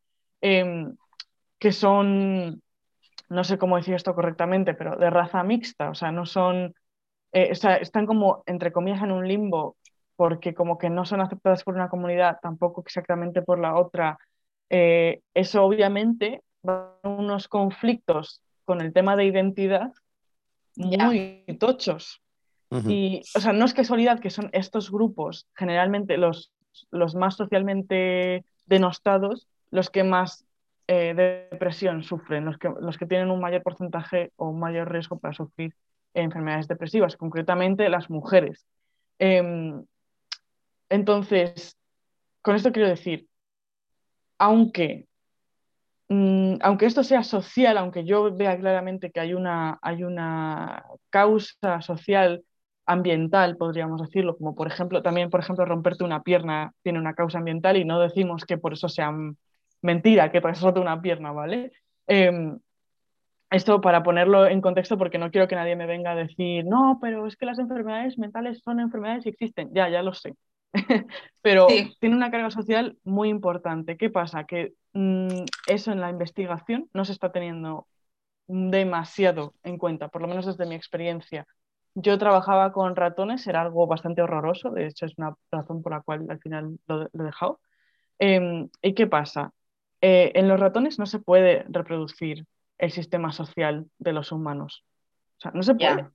em, 0.42 0.96
que 1.60 1.72
son, 1.72 2.62
no 3.30 3.44
sé 3.44 3.58
cómo 3.58 3.78
decir 3.78 3.96
esto 3.96 4.16
correctamente, 4.16 4.74
pero 4.74 4.96
de 4.96 5.10
raza 5.10 5.44
mixta, 5.44 5.90
o 5.90 5.96
sea, 5.96 6.12
no 6.12 6.26
son, 6.26 6.74
eh, 7.32 7.52
están 7.52 8.06
como, 8.06 8.44
entre 8.46 8.72
comillas, 8.72 9.04
en 9.04 9.12
un 9.12 9.28
limbo 9.28 9.78
porque 10.16 10.54
como 10.54 10.78
que 10.78 10.90
no 10.90 11.06
son 11.06 11.22
aceptadas 11.22 11.64
por 11.64 11.76
una 11.76 11.90
comunidad, 11.90 12.40
tampoco 12.42 12.82
exactamente 12.82 13.42
por 13.42 13.60
la 13.60 13.76
otra. 13.76 14.18
Eh, 14.70 15.22
eso 15.34 15.64
obviamente 15.64 16.42
va 16.68 16.98
a 17.04 17.10
unos 17.10 17.48
conflictos 17.48 18.42
con 18.64 18.82
el 18.82 18.94
tema 18.94 19.16
de 19.16 19.26
identidad 19.26 19.92
muy 20.76 21.46
tochos. 21.60 22.22
Y, 22.88 23.22
o 23.36 23.40
sea, 23.40 23.54
no 23.54 23.64
es 23.64 23.74
casualidad 23.74 24.20
que 24.20 24.30
son 24.30 24.50
estos 24.52 24.92
grupos, 24.92 25.48
generalmente 25.56 26.18
los, 26.18 26.52
los 26.92 27.16
más 27.16 27.36
socialmente 27.36 28.44
denostados, 28.66 29.48
los 29.72 29.90
que 29.90 30.04
más 30.04 30.46
eh, 30.88 31.50
depresión 31.52 32.04
sufren, 32.04 32.46
los 32.46 32.58
que, 32.58 32.70
los 32.80 32.98
que 32.98 33.06
tienen 33.06 33.32
un 33.32 33.40
mayor 33.40 33.64
porcentaje 33.64 34.32
o 34.36 34.50
un 34.50 34.60
mayor 34.60 34.92
riesgo 34.92 35.20
para 35.20 35.34
sufrir 35.34 35.76
enfermedades 36.14 36.68
depresivas, 36.68 37.18
concretamente 37.18 37.90
las 37.90 38.10
mujeres. 38.10 38.66
Em, 39.20 39.86
entonces, 40.90 41.78
con 42.42 42.56
esto 42.56 42.72
quiero 42.72 42.90
decir, 42.90 43.28
aunque 44.38 45.08
Mm, 46.08 46.58
aunque 46.62 46.86
esto 46.86 47.04
sea 47.04 47.24
social, 47.24 47.78
aunque 47.78 48.06
yo 48.06 48.36
vea 48.36 48.58
claramente 48.60 49.12
que 49.12 49.20
hay 49.20 49.34
una, 49.34 49.80
hay 49.82 50.04
una 50.04 50.86
causa 51.10 51.82
social 51.82 52.44
ambiental, 52.86 53.58
podríamos 53.58 54.02
decirlo, 54.02 54.38
como 54.38 54.54
por 54.56 54.68
ejemplo, 54.68 55.02
también, 55.02 55.32
por 55.32 55.40
ejemplo, 55.40 55.66
romperte 55.66 56.04
una 56.04 56.22
pierna 56.22 56.74
tiene 56.84 57.00
una 57.00 57.16
causa 57.16 57.40
ambiental 57.40 57.78
y 57.78 57.86
no 57.86 58.00
decimos 58.00 58.46
que 58.46 58.58
por 58.60 58.74
eso 58.74 58.88
sea 58.90 59.12
mentira, 59.82 60.32
que 60.32 60.42
te 60.42 60.48
has 60.48 60.62
roto 60.62 60.82
una 60.82 61.02
pierna, 61.02 61.32
¿vale? 61.32 61.72
Em, 62.08 62.58
esto 63.50 63.82
para 63.82 64.04
ponerlo 64.04 64.48
en 64.48 64.62
contexto, 64.62 64.98
porque 64.98 65.18
no 65.18 65.32
quiero 65.32 65.48
que 65.48 65.56
nadie 65.56 65.76
me 65.76 65.86
venga 65.86 66.12
a 66.12 66.16
decir, 66.16 66.66
no, 66.66 66.98
pero 67.02 67.28
es 67.28 67.38
que 67.38 67.46
las 67.46 67.60
enfermedades 67.60 68.18
mentales 68.18 68.62
son 68.64 68.80
enfermedades 68.80 69.26
y 69.26 69.30
existen. 69.30 69.70
Ya, 69.74 69.90
ya 69.90 70.02
lo 70.02 70.14
sé. 70.14 70.36
pero 71.42 71.68
tiene 72.00 72.16
una 72.16 72.32
carga 72.32 72.52
social 72.52 72.98
muy 73.04 73.30
importante. 73.30 73.98
¿Qué 73.98 74.10
pasa? 74.10 74.46
Que 74.46 74.74
Mm, 74.96 75.44
eso 75.68 75.92
en 75.92 76.00
la 76.00 76.10
investigación 76.10 76.90
no 76.94 77.04
se 77.06 77.12
está 77.12 77.32
teniendo 77.32 77.88
demasiado 78.48 79.54
en 79.64 79.78
cuenta, 79.78 80.10
por 80.10 80.22
lo 80.22 80.28
menos 80.30 80.46
desde 80.46 80.66
mi 80.66 80.76
experiencia. 80.76 81.46
Yo 81.96 82.18
trabajaba 82.18 82.72
con 82.74 82.96
ratones, 82.96 83.48
era 83.48 83.62
algo 83.62 83.88
bastante 83.88 84.22
horroroso, 84.22 84.72
de 84.72 84.88
hecho 84.88 85.06
es 85.06 85.14
una 85.18 85.36
razón 85.52 85.82
por 85.84 85.94
la 85.94 86.02
cual 86.02 86.26
al 86.30 86.40
final 86.40 86.80
lo, 86.88 87.04
he 87.08 87.10
dejado. 87.14 87.60
Em, 88.20 88.70
¿Y 88.82 88.94
qué 88.96 89.08
pasa? 89.08 89.54
Eh, 90.08 90.34
en 90.36 90.48
los 90.48 90.60
ratones 90.60 91.00
no 91.00 91.08
se 91.08 91.18
puede 91.18 91.66
reproducir 91.68 92.46
el 92.78 92.92
sistema 92.92 93.32
social 93.32 93.88
de 93.98 94.14
los 94.14 94.32
humanos. 94.32 94.86
O 95.38 95.42
sea, 95.42 95.52
no 95.56 95.64
se 95.64 95.74
puede. 95.74 96.06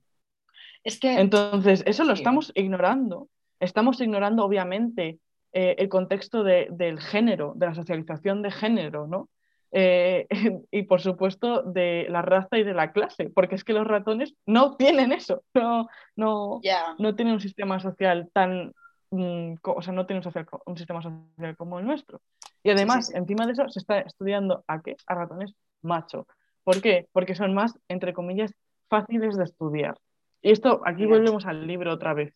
Es 0.85 0.97
que... 0.97 1.19
Entonces, 1.19 1.83
eso 1.85 2.05
lo 2.05 2.13
estamos 2.13 2.53
ignorando. 2.55 3.27
Estamos 3.59 3.99
ignorando, 3.99 4.45
obviamente, 4.45 5.19
eh, 5.51 5.75
el 5.77 5.89
contexto 5.89 6.41
del 6.45 7.01
género, 7.01 7.51
de 7.57 7.65
la 7.65 7.75
socialización 7.75 8.41
de 8.41 8.51
género, 8.51 9.07
¿no? 9.07 9.27
Eh, 9.73 10.25
y 10.71 10.83
por 10.83 11.01
supuesto 11.01 11.61
de 11.61 12.07
la 12.09 12.21
raza 12.21 12.57
y 12.57 12.63
de 12.63 12.73
la 12.73 12.93
clase, 12.93 13.29
porque 13.29 13.55
es 13.55 13.65
que 13.65 13.73
los 13.73 13.85
ratones 13.85 14.35
no 14.45 14.77
tienen 14.77 15.11
eso, 15.11 15.43
no, 15.53 15.89
no, 16.15 16.61
no 16.97 17.15
tienen 17.15 17.33
un 17.33 17.41
sistema 17.41 17.81
social 17.81 18.29
tan, 18.31 18.71
mm, 19.09 19.55
o 19.63 19.81
sea, 19.81 19.91
no 19.91 20.05
tienen 20.05 20.23
un, 20.65 20.77
sistema 20.77 21.01
social 21.01 21.57
como 21.57 21.77
el 21.79 21.85
nuestro. 21.85 22.21
Y 22.63 22.69
además, 22.69 23.13
encima 23.13 23.45
de 23.45 23.53
eso, 23.53 23.67
se 23.69 23.79
está 23.79 23.99
estudiando 23.99 24.63
a 24.67 24.81
qué? 24.81 24.95
A 25.07 25.15
ratones 25.15 25.53
macho. 25.81 26.27
¿Por 26.63 26.81
qué? 26.81 27.07
Porque 27.11 27.35
son 27.35 27.53
más, 27.53 27.77
entre 27.87 28.13
comillas, 28.13 28.53
fáciles 28.89 29.35
de 29.37 29.43
estudiar. 29.43 29.97
Y 30.41 30.51
esto, 30.51 30.81
aquí 30.85 31.05
volvemos 31.05 31.45
al 31.45 31.65
libro 31.65 31.93
otra 31.93 32.13
vez. 32.13 32.33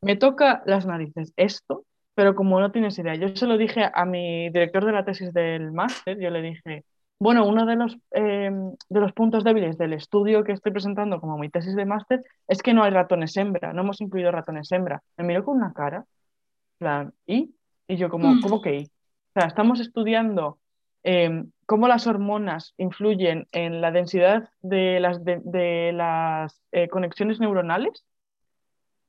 Me 0.00 0.16
toca 0.16 0.62
las 0.66 0.86
narices. 0.86 1.32
Esto 1.36 1.84
pero 2.14 2.34
como 2.34 2.60
no 2.60 2.70
tienes 2.72 2.98
idea, 2.98 3.14
yo 3.14 3.34
se 3.34 3.46
lo 3.46 3.56
dije 3.56 3.90
a 3.92 4.04
mi 4.04 4.50
director 4.50 4.84
de 4.84 4.92
la 4.92 5.04
tesis 5.04 5.32
del 5.32 5.72
máster, 5.72 6.18
yo 6.20 6.30
le 6.30 6.42
dije, 6.42 6.84
bueno, 7.18 7.46
uno 7.46 7.64
de 7.64 7.76
los, 7.76 7.96
em, 8.10 8.74
de 8.88 9.00
los 9.00 9.12
puntos 9.12 9.44
débiles 9.44 9.78
del 9.78 9.92
estudio 9.94 10.44
que 10.44 10.52
estoy 10.52 10.72
presentando 10.72 11.20
como 11.20 11.38
mi 11.38 11.48
tesis 11.48 11.74
de 11.74 11.86
máster 11.86 12.22
es 12.48 12.62
que 12.62 12.74
no 12.74 12.82
hay 12.82 12.90
ratones 12.90 13.36
hembra, 13.36 13.72
no 13.72 13.82
hemos 13.82 14.00
incluido 14.00 14.30
ratones 14.30 14.70
hembra. 14.72 15.02
Me 15.16 15.24
miró 15.24 15.44
con 15.44 15.56
una 15.56 15.72
cara, 15.72 16.04
plan, 16.78 17.14
¿y? 17.26 17.54
Y 17.88 17.96
yo 17.96 18.10
como, 18.10 18.40
¿cómo 18.42 18.60
que 18.60 18.76
y? 18.76 18.90
O 19.34 19.40
sea, 19.40 19.48
estamos 19.48 19.80
estudiando 19.80 20.58
em, 21.02 21.50
cómo 21.66 21.88
las 21.88 22.06
hormonas 22.06 22.74
influyen 22.76 23.48
en 23.52 23.80
la 23.80 23.90
densidad 23.90 24.50
de 24.60 25.00
las, 25.00 25.24
de, 25.24 25.92
las 25.94 26.60
eh, 26.72 26.88
conexiones 26.88 27.40
neuronales 27.40 28.04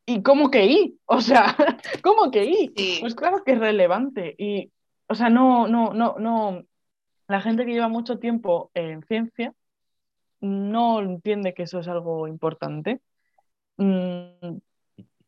¿Y 0.06 0.22
cómo 0.22 0.52
que 0.52 0.66
I? 0.66 1.00
O 1.06 1.22
sea, 1.22 1.56
¿cómo 2.04 2.30
que 2.32 2.46
I? 2.46 3.00
Pues 3.00 3.16
claro 3.16 3.44
que 3.44 3.54
es 3.54 3.60
relevante. 3.60 4.36
Y, 4.38 4.72
o 5.08 5.16
sea, 5.16 5.30
no, 5.30 5.68
no, 5.68 5.94
no, 5.94 6.16
no. 6.20 6.64
La 7.28 7.42
gente 7.42 7.66
que 7.66 7.72
lleva 7.72 7.88
mucho 7.88 8.20
tiempo 8.20 8.70
en 8.74 9.04
ciencia 9.04 9.54
no 10.42 11.02
entiende 11.02 11.54
que 11.54 11.64
eso 11.64 11.80
es 11.80 11.88
algo 11.88 12.28
importante. 12.28 13.02
Mm, 13.78 14.58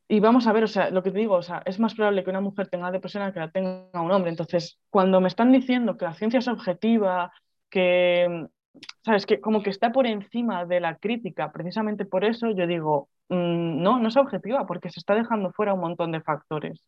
y 0.08 0.20
vamos 0.20 0.48
a 0.48 0.54
ver, 0.54 0.64
o 0.64 0.68
sea, 0.68 0.90
lo 0.92 1.04
que 1.04 1.12
te 1.12 1.20
digo, 1.20 1.36
o 1.36 1.42
sea, 1.42 1.64
es 1.66 1.80
más 1.80 1.96
probable 1.96 2.24
que 2.24 2.30
una 2.30 2.42
mujer 2.42 2.68
tenga 2.68 2.92
depresión 2.92 3.32
que 3.34 3.40
la 3.40 3.52
tenga 3.52 4.02
un 4.02 4.12
hombre. 4.12 4.30
Entonces, 4.30 4.80
cuando 4.90 5.22
me 5.22 5.28
están 5.28 5.52
diciendo 5.52 5.98
que 5.98 6.06
la 6.06 6.14
ciencia 6.14 6.40
es 6.40 6.48
objetiva, 6.48 7.32
que, 7.70 8.48
sabes, 9.04 9.26
que 9.26 9.42
como 9.42 9.64
que 9.64 9.72
está 9.72 9.92
por 9.92 10.06
encima 10.08 10.66
de 10.66 10.80
la 10.80 10.98
crítica, 10.98 11.52
precisamente 11.52 12.06
por 12.06 12.24
eso 12.24 12.52
yo 12.52 12.68
digo, 12.68 13.10
Mm, 13.30 13.82
no, 13.82 14.00
no 14.00 14.08
es 14.08 14.18
objetiva 14.18 14.66
porque 14.68 14.90
se 14.90 15.00
está 15.00 15.16
dejando 15.16 15.52
fuera 15.52 15.74
un 15.74 15.80
montón 15.82 16.12
de 16.12 16.22
factores. 16.22 16.84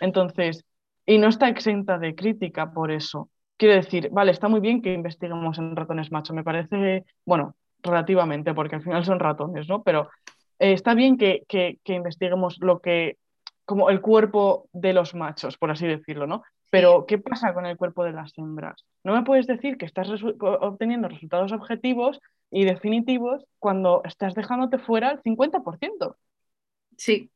Entonces, 0.00 0.64
y 1.06 1.18
no 1.18 1.28
está 1.28 1.48
exenta 1.48 1.98
de 1.98 2.14
crítica 2.14 2.72
por 2.72 2.90
eso. 2.90 3.30
Quiero 3.56 3.74
decir, 3.74 4.10
vale, 4.12 4.32
está 4.32 4.48
muy 4.48 4.60
bien 4.60 4.82
que 4.82 4.92
investiguemos 4.92 5.58
en 5.58 5.76
ratones 5.76 6.12
macho, 6.12 6.34
me 6.34 6.44
parece, 6.44 7.04
bueno, 7.24 7.56
relativamente, 7.82 8.54
porque 8.54 8.76
al 8.76 8.82
final 8.82 9.04
son 9.04 9.18
ratones, 9.20 9.68
¿no? 9.68 9.82
Pero 9.82 10.10
eh, 10.58 10.72
está 10.72 10.94
bien 10.94 11.16
que, 11.16 11.44
que, 11.48 11.78
que, 11.84 11.94
investiguemos 11.94 12.58
lo 12.60 12.80
que, 12.80 13.16
como 13.64 13.90
el 13.90 14.00
cuerpo 14.00 14.68
de 14.72 14.92
los 14.92 15.14
machos, 15.14 15.58
por 15.58 15.70
así 15.70 15.86
decirlo, 15.86 16.26
¿no? 16.26 16.42
Pero, 16.70 17.06
¿qué 17.06 17.18
pasa 17.18 17.54
con 17.54 17.64
el 17.64 17.76
cuerpo 17.76 18.04
de 18.04 18.12
las 18.12 18.36
hembras? 18.36 18.84
No 19.02 19.14
me 19.14 19.22
puedes 19.22 19.46
decir 19.46 19.78
que 19.78 19.86
estás 19.86 20.08
obteniendo 20.40 21.08
resultados 21.08 21.52
objetivos 21.52 22.20
y 22.50 22.64
definitivos 22.64 23.44
cuando 23.58 24.02
estás 24.04 24.34
dejándote 24.34 24.78
fuera 24.78 25.10
el 25.12 25.22
50%. 25.22 26.16
Sí. 26.96 27.30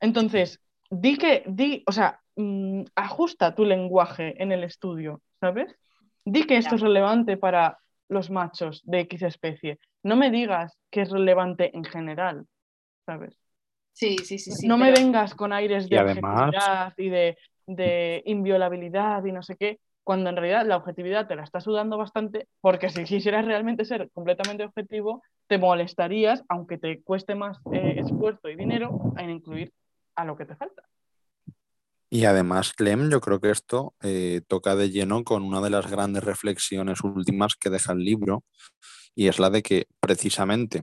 Entonces, 0.00 0.60
di 0.90 1.16
que, 1.16 1.44
di, 1.46 1.84
o 1.86 1.92
sea, 1.92 2.20
mm, 2.34 2.82
ajusta 2.96 3.54
tu 3.54 3.64
lenguaje 3.64 4.42
en 4.42 4.50
el 4.50 4.64
estudio, 4.64 5.20
¿sabes? 5.40 5.76
Di 6.24 6.44
que 6.44 6.56
esto 6.56 6.74
es 6.74 6.80
relevante 6.80 7.36
para 7.36 7.78
los 8.08 8.30
machos 8.30 8.82
de 8.84 9.00
X 9.00 9.22
especie. 9.22 9.78
No 10.02 10.16
me 10.16 10.30
digas 10.30 10.78
que 10.90 11.02
es 11.02 11.10
relevante 11.10 11.76
en 11.76 11.84
general, 11.84 12.46
¿sabes? 13.04 13.36
Sí, 13.92 14.16
sí, 14.18 14.38
sí. 14.38 14.52
sí 14.52 14.68
no 14.68 14.76
me 14.76 14.92
vengas 14.92 15.34
con 15.34 15.52
aires 15.52 15.88
de 15.88 15.96
y 16.98 17.04
y 17.04 17.08
de, 17.08 17.38
de 17.66 18.22
inviolabilidad 18.26 19.24
y 19.24 19.32
no 19.32 19.42
sé 19.42 19.56
qué, 19.56 19.80
cuando 20.04 20.30
en 20.30 20.36
realidad 20.36 20.66
la 20.66 20.76
objetividad 20.76 21.26
te 21.26 21.34
la 21.34 21.42
está 21.42 21.60
sudando 21.60 21.98
bastante, 21.98 22.46
porque 22.60 22.90
si 22.90 23.02
quisieras 23.04 23.44
realmente 23.44 23.84
ser 23.84 24.08
completamente 24.12 24.64
objetivo, 24.64 25.22
te 25.48 25.58
molestarías, 25.58 26.44
aunque 26.48 26.78
te 26.78 27.02
cueste 27.02 27.34
más 27.34 27.58
eh, 27.72 27.96
esfuerzo 27.98 28.48
y 28.48 28.54
dinero, 28.54 29.12
en 29.16 29.30
incluir 29.30 29.72
a 30.14 30.24
lo 30.24 30.36
que 30.36 30.44
te 30.44 30.54
falta. 30.54 30.84
Y 32.08 32.24
además, 32.24 32.72
Clem, 32.72 33.10
yo 33.10 33.20
creo 33.20 33.40
que 33.40 33.50
esto 33.50 33.94
eh, 34.02 34.42
toca 34.46 34.76
de 34.76 34.90
lleno 34.90 35.24
con 35.24 35.42
una 35.42 35.60
de 35.60 35.70
las 35.70 35.90
grandes 35.90 36.22
reflexiones 36.22 37.00
últimas 37.02 37.56
que 37.56 37.70
deja 37.70 37.92
el 37.92 38.04
libro, 38.04 38.44
y 39.14 39.28
es 39.28 39.38
la 39.38 39.50
de 39.50 39.62
que 39.62 39.86
precisamente 39.98 40.82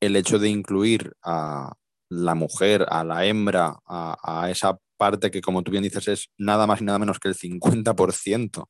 el 0.00 0.16
hecho 0.16 0.38
de 0.38 0.48
incluir 0.48 1.12
a 1.22 1.72
la 2.08 2.34
mujer, 2.34 2.86
a 2.88 3.04
la 3.04 3.26
hembra, 3.26 3.76
a, 3.86 4.48
esa 4.50 4.78
parte 4.96 5.30
que, 5.30 5.40
como 5.40 5.62
tú 5.62 5.70
bien 5.70 5.82
dices, 5.82 6.08
es 6.08 6.30
nada 6.38 6.66
más 6.66 6.80
y 6.80 6.84
nada 6.84 6.98
menos 6.98 7.18
que 7.18 7.28
el 7.28 7.34
50% 7.34 8.68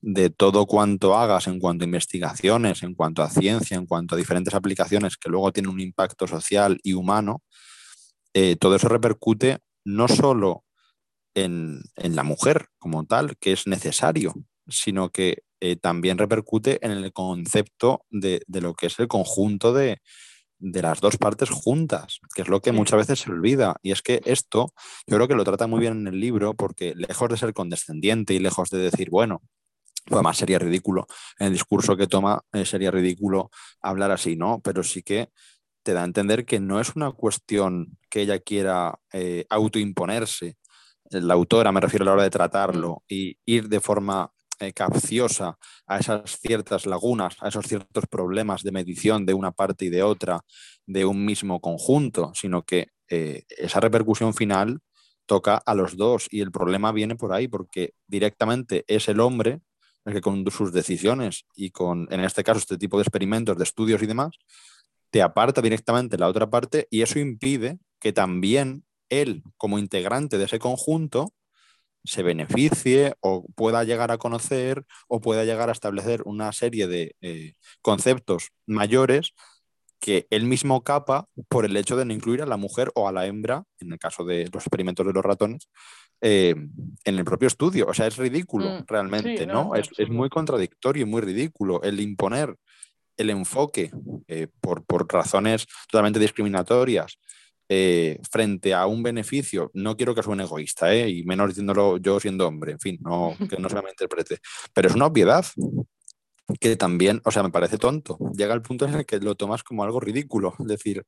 de 0.00 0.30
todo 0.30 0.66
cuanto 0.66 1.16
hagas 1.16 1.46
en 1.46 1.60
cuanto 1.60 1.84
a 1.84 1.86
investigaciones, 1.86 2.82
en 2.82 2.94
cuanto 2.94 3.22
a 3.22 3.30
ciencia, 3.30 3.76
en 3.76 3.86
cuanto 3.86 4.14
a 4.14 4.18
diferentes 4.18 4.52
aplicaciones 4.52 5.16
que 5.16 5.30
luego 5.30 5.52
tienen 5.52 5.70
un 5.70 5.80
impacto 5.80 6.26
social 6.26 6.78
y 6.82 6.94
humano, 6.94 7.42
eh, 8.34 8.56
todo 8.56 8.74
eso 8.74 8.88
repercute 8.88 9.58
no 9.84 10.08
solo 10.08 10.64
en, 11.34 11.82
la 11.96 12.22
mujer 12.22 12.66
como 12.78 13.04
tal, 13.04 13.36
que 13.38 13.52
es 13.52 13.66
necesario, 13.66 14.34
sino 14.68 15.10
que 15.10 15.42
eh, 15.60 15.76
también 15.76 16.18
repercute 16.18 16.84
en 16.84 16.92
el 16.92 17.12
concepto 17.12 18.04
de, 18.10 18.42
lo 18.48 18.74
que 18.74 18.86
es 18.86 18.98
el 18.98 19.08
conjunto 19.08 19.72
de, 19.72 20.00
las 20.58 21.00
dos 21.00 21.16
partes 21.16 21.50
juntas, 21.50 22.20
que 22.34 22.42
es 22.42 22.48
lo 22.48 22.60
que 22.60 22.70
muchas 22.70 22.98
veces 22.98 23.20
se 23.20 23.30
olvida. 23.30 23.76
Y 23.82 23.90
es 23.90 24.00
que 24.02 24.20
esto 24.24 24.72
yo 25.06 25.16
creo 25.16 25.26
que 25.26 25.34
lo 25.34 25.44
trata 25.44 25.66
muy 25.66 25.80
bien 25.80 25.94
en 25.94 26.06
el 26.06 26.20
libro 26.20 26.54
porque 26.54 26.94
lejos 26.94 27.28
de 27.28 27.36
ser 27.36 27.52
condescendiente 27.52 28.34
y 28.34 28.38
lejos 28.38 28.70
de 28.70 28.78
decir, 28.78 29.10
bueno, 29.10 29.42
además 30.10 30.36
sería 30.36 30.58
ridículo, 30.58 31.06
en 31.38 31.48
el 31.48 31.52
discurso 31.52 31.96
que 31.96 32.06
toma 32.06 32.42
eh, 32.52 32.64
sería 32.64 32.90
ridículo 32.90 33.50
hablar 33.80 34.10
así, 34.10 34.36
¿no? 34.36 34.60
Pero 34.62 34.82
sí 34.82 35.02
que 35.02 35.30
te 35.82 35.92
da 35.92 36.02
a 36.02 36.04
entender 36.04 36.44
que 36.44 36.60
no 36.60 36.80
es 36.80 36.94
una 36.94 37.10
cuestión 37.12 37.98
que 38.08 38.22
ella 38.22 38.38
quiera 38.38 39.00
eh, 39.12 39.46
autoimponerse, 39.50 40.56
la 41.12 41.34
autora, 41.34 41.72
me 41.72 41.80
refiero 41.80 42.04
a 42.04 42.06
la 42.06 42.12
hora 42.12 42.22
de 42.22 42.30
tratarlo, 42.30 42.94
mm. 42.94 43.04
y 43.08 43.38
ir 43.44 43.68
de 43.68 43.80
forma 43.80 44.32
eh, 44.60 44.72
capciosa 44.72 45.58
a 45.86 45.98
esas 45.98 46.38
ciertas 46.38 46.86
lagunas, 46.86 47.36
a 47.40 47.48
esos 47.48 47.66
ciertos 47.66 48.06
problemas 48.06 48.62
de 48.62 48.72
medición 48.72 49.26
de 49.26 49.34
una 49.34 49.52
parte 49.52 49.86
y 49.86 49.88
de 49.88 50.02
otra 50.02 50.40
de 50.86 51.04
un 51.04 51.24
mismo 51.24 51.60
conjunto, 51.60 52.32
sino 52.34 52.62
que 52.62 52.88
eh, 53.08 53.44
esa 53.48 53.80
repercusión 53.80 54.34
final 54.34 54.80
toca 55.26 55.56
a 55.56 55.74
los 55.74 55.96
dos 55.96 56.26
y 56.30 56.40
el 56.40 56.50
problema 56.50 56.92
viene 56.92 57.16
por 57.16 57.32
ahí 57.32 57.48
porque 57.48 57.94
directamente 58.06 58.84
es 58.86 59.08
el 59.08 59.20
hombre 59.20 59.60
el 60.04 60.14
que 60.14 60.20
con 60.20 60.44
sus 60.50 60.72
decisiones 60.72 61.44
y 61.54 61.70
con, 61.70 62.08
en 62.10 62.20
este 62.20 62.42
caso, 62.42 62.58
este 62.58 62.78
tipo 62.78 62.96
de 62.96 63.02
experimentos, 63.02 63.56
de 63.56 63.64
estudios 63.64 64.02
y 64.02 64.06
demás, 64.06 64.36
te 65.10 65.22
aparta 65.22 65.60
directamente 65.60 66.18
la 66.18 66.28
otra 66.28 66.50
parte 66.50 66.88
y 66.90 67.02
eso 67.02 67.18
impide 67.18 67.78
que 68.00 68.12
también 68.12 68.84
él, 69.12 69.42
como 69.56 69.78
integrante 69.78 70.38
de 70.38 70.44
ese 70.44 70.58
conjunto, 70.58 71.32
se 72.04 72.22
beneficie 72.22 73.14
o 73.20 73.46
pueda 73.54 73.84
llegar 73.84 74.10
a 74.10 74.18
conocer 74.18 74.84
o 75.08 75.20
pueda 75.20 75.44
llegar 75.44 75.68
a 75.68 75.72
establecer 75.72 76.22
una 76.24 76.52
serie 76.52 76.88
de 76.88 77.14
eh, 77.20 77.54
conceptos 77.80 78.48
mayores 78.66 79.34
que 80.00 80.26
él 80.30 80.46
mismo 80.46 80.82
capa 80.82 81.28
por 81.48 81.64
el 81.64 81.76
hecho 81.76 81.96
de 81.96 82.04
no 82.04 82.12
incluir 82.12 82.42
a 82.42 82.46
la 82.46 82.56
mujer 82.56 82.90
o 82.96 83.06
a 83.06 83.12
la 83.12 83.26
hembra, 83.26 83.62
en 83.78 83.92
el 83.92 84.00
caso 84.00 84.24
de 84.24 84.48
los 84.52 84.64
experimentos 84.64 85.06
de 85.06 85.12
los 85.12 85.24
ratones, 85.24 85.68
eh, 86.20 86.56
en 87.04 87.18
el 87.18 87.24
propio 87.24 87.46
estudio. 87.46 87.86
O 87.86 87.94
sea, 87.94 88.08
es 88.08 88.16
ridículo 88.16 88.80
mm, 88.80 88.84
realmente, 88.88 89.46
¿no? 89.46 89.76
Es, 89.76 89.90
muy 90.08 90.28
contradictorio 90.28 91.02
y 91.02 91.08
muy 91.08 91.20
ridículo 91.20 91.80
el 91.82 92.00
imponer 92.00 92.56
el 93.16 93.30
enfoque 93.30 93.92
eh, 94.26 94.48
por, 94.60 94.84
por, 94.84 95.06
razones 95.12 95.66
totalmente 95.88 96.18
discriminatorias 96.18 97.18
eh, 97.74 98.20
frente 98.30 98.74
a 98.74 98.84
un 98.84 99.02
beneficio, 99.02 99.70
no 99.72 99.96
quiero 99.96 100.14
que 100.14 100.22
suene 100.22 100.42
egoísta, 100.42 100.92
¿eh? 100.92 101.08
y 101.08 101.24
menos 101.24 101.48
diciéndolo 101.48 101.96
yo 101.96 102.20
siendo 102.20 102.46
hombre, 102.46 102.72
en 102.72 102.78
fin, 102.78 102.98
no, 103.00 103.34
que 103.48 103.56
no 103.56 103.70
se 103.70 103.76
me 103.76 103.88
interprete, 103.88 104.40
pero 104.74 104.88
es 104.88 104.94
una 104.94 105.06
obviedad 105.06 105.46
que 106.60 106.76
también, 106.76 107.22
o 107.24 107.30
sea, 107.30 107.42
me 107.42 107.48
parece 107.48 107.78
tonto. 107.78 108.18
Llega 108.36 108.52
el 108.52 108.60
punto 108.60 108.84
en 108.84 108.94
el 108.94 109.06
que 109.06 109.20
lo 109.20 109.36
tomas 109.36 109.62
como 109.62 109.84
algo 109.84 110.00
ridículo. 110.00 110.54
Es 110.58 110.66
decir, 110.66 111.02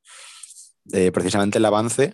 eh, 0.93 1.13
precisamente 1.13 1.59
el 1.59 1.65
avance 1.67 2.13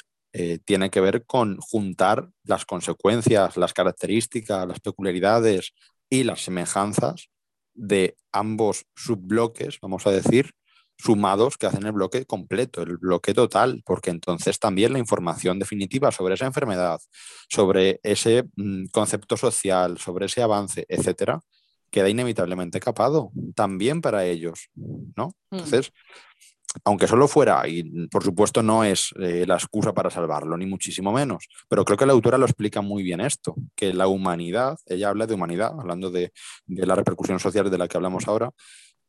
tiene 0.64 0.90
que 0.90 1.00
ver 1.00 1.26
con 1.26 1.58
juntar 1.58 2.28
las 2.44 2.64
consecuencias, 2.64 3.56
las 3.56 3.72
características, 3.72 4.66
las 4.66 4.80
peculiaridades 4.80 5.74
y 6.08 6.24
las 6.24 6.42
semejanzas 6.42 7.30
de 7.74 8.16
ambos 8.32 8.84
subbloques, 8.94 9.78
vamos 9.80 10.06
a 10.06 10.12
decir, 10.12 10.54
sumados 11.02 11.56
que 11.56 11.66
hacen 11.66 11.86
el 11.86 11.92
bloque 11.92 12.26
completo, 12.26 12.82
el 12.82 12.98
bloque 12.98 13.34
total, 13.34 13.82
porque 13.84 14.10
entonces 14.10 14.58
también 14.58 14.92
la 14.92 14.98
información 14.98 15.58
definitiva 15.58 16.12
sobre 16.12 16.34
esa 16.34 16.46
enfermedad, 16.46 17.00
sobre 17.48 18.00
ese 18.02 18.44
mm, 18.56 18.86
concepto 18.92 19.36
social, 19.36 19.98
sobre 19.98 20.26
ese 20.26 20.42
avance, 20.42 20.84
etcétera, 20.88 21.40
queda 21.90 22.08
inevitablemente 22.08 22.80
capado 22.80 23.32
también 23.54 24.00
para 24.00 24.24
ellos, 24.24 24.68
¿no? 25.16 25.28
Mm. 25.50 25.56
Entonces, 25.56 25.92
aunque 26.84 27.08
solo 27.08 27.26
fuera, 27.26 27.66
y 27.66 28.06
por 28.08 28.22
supuesto 28.22 28.62
no 28.62 28.84
es 28.84 29.12
eh, 29.18 29.44
la 29.46 29.54
excusa 29.54 29.92
para 29.92 30.10
salvarlo, 30.10 30.56
ni 30.56 30.66
muchísimo 30.66 31.12
menos, 31.12 31.48
pero 31.68 31.84
creo 31.84 31.98
que 31.98 32.06
la 32.06 32.12
autora 32.12 32.38
lo 32.38 32.46
explica 32.46 32.80
muy 32.80 33.02
bien 33.02 33.20
esto, 33.20 33.56
que 33.74 33.92
la 33.92 34.06
humanidad, 34.06 34.78
ella 34.86 35.08
habla 35.08 35.26
de 35.26 35.34
humanidad, 35.34 35.72
hablando 35.78 36.10
de, 36.10 36.32
de 36.66 36.86
la 36.86 36.94
repercusión 36.94 37.40
social 37.40 37.70
de 37.70 37.78
la 37.78 37.88
que 37.88 37.96
hablamos 37.96 38.28
ahora, 38.28 38.52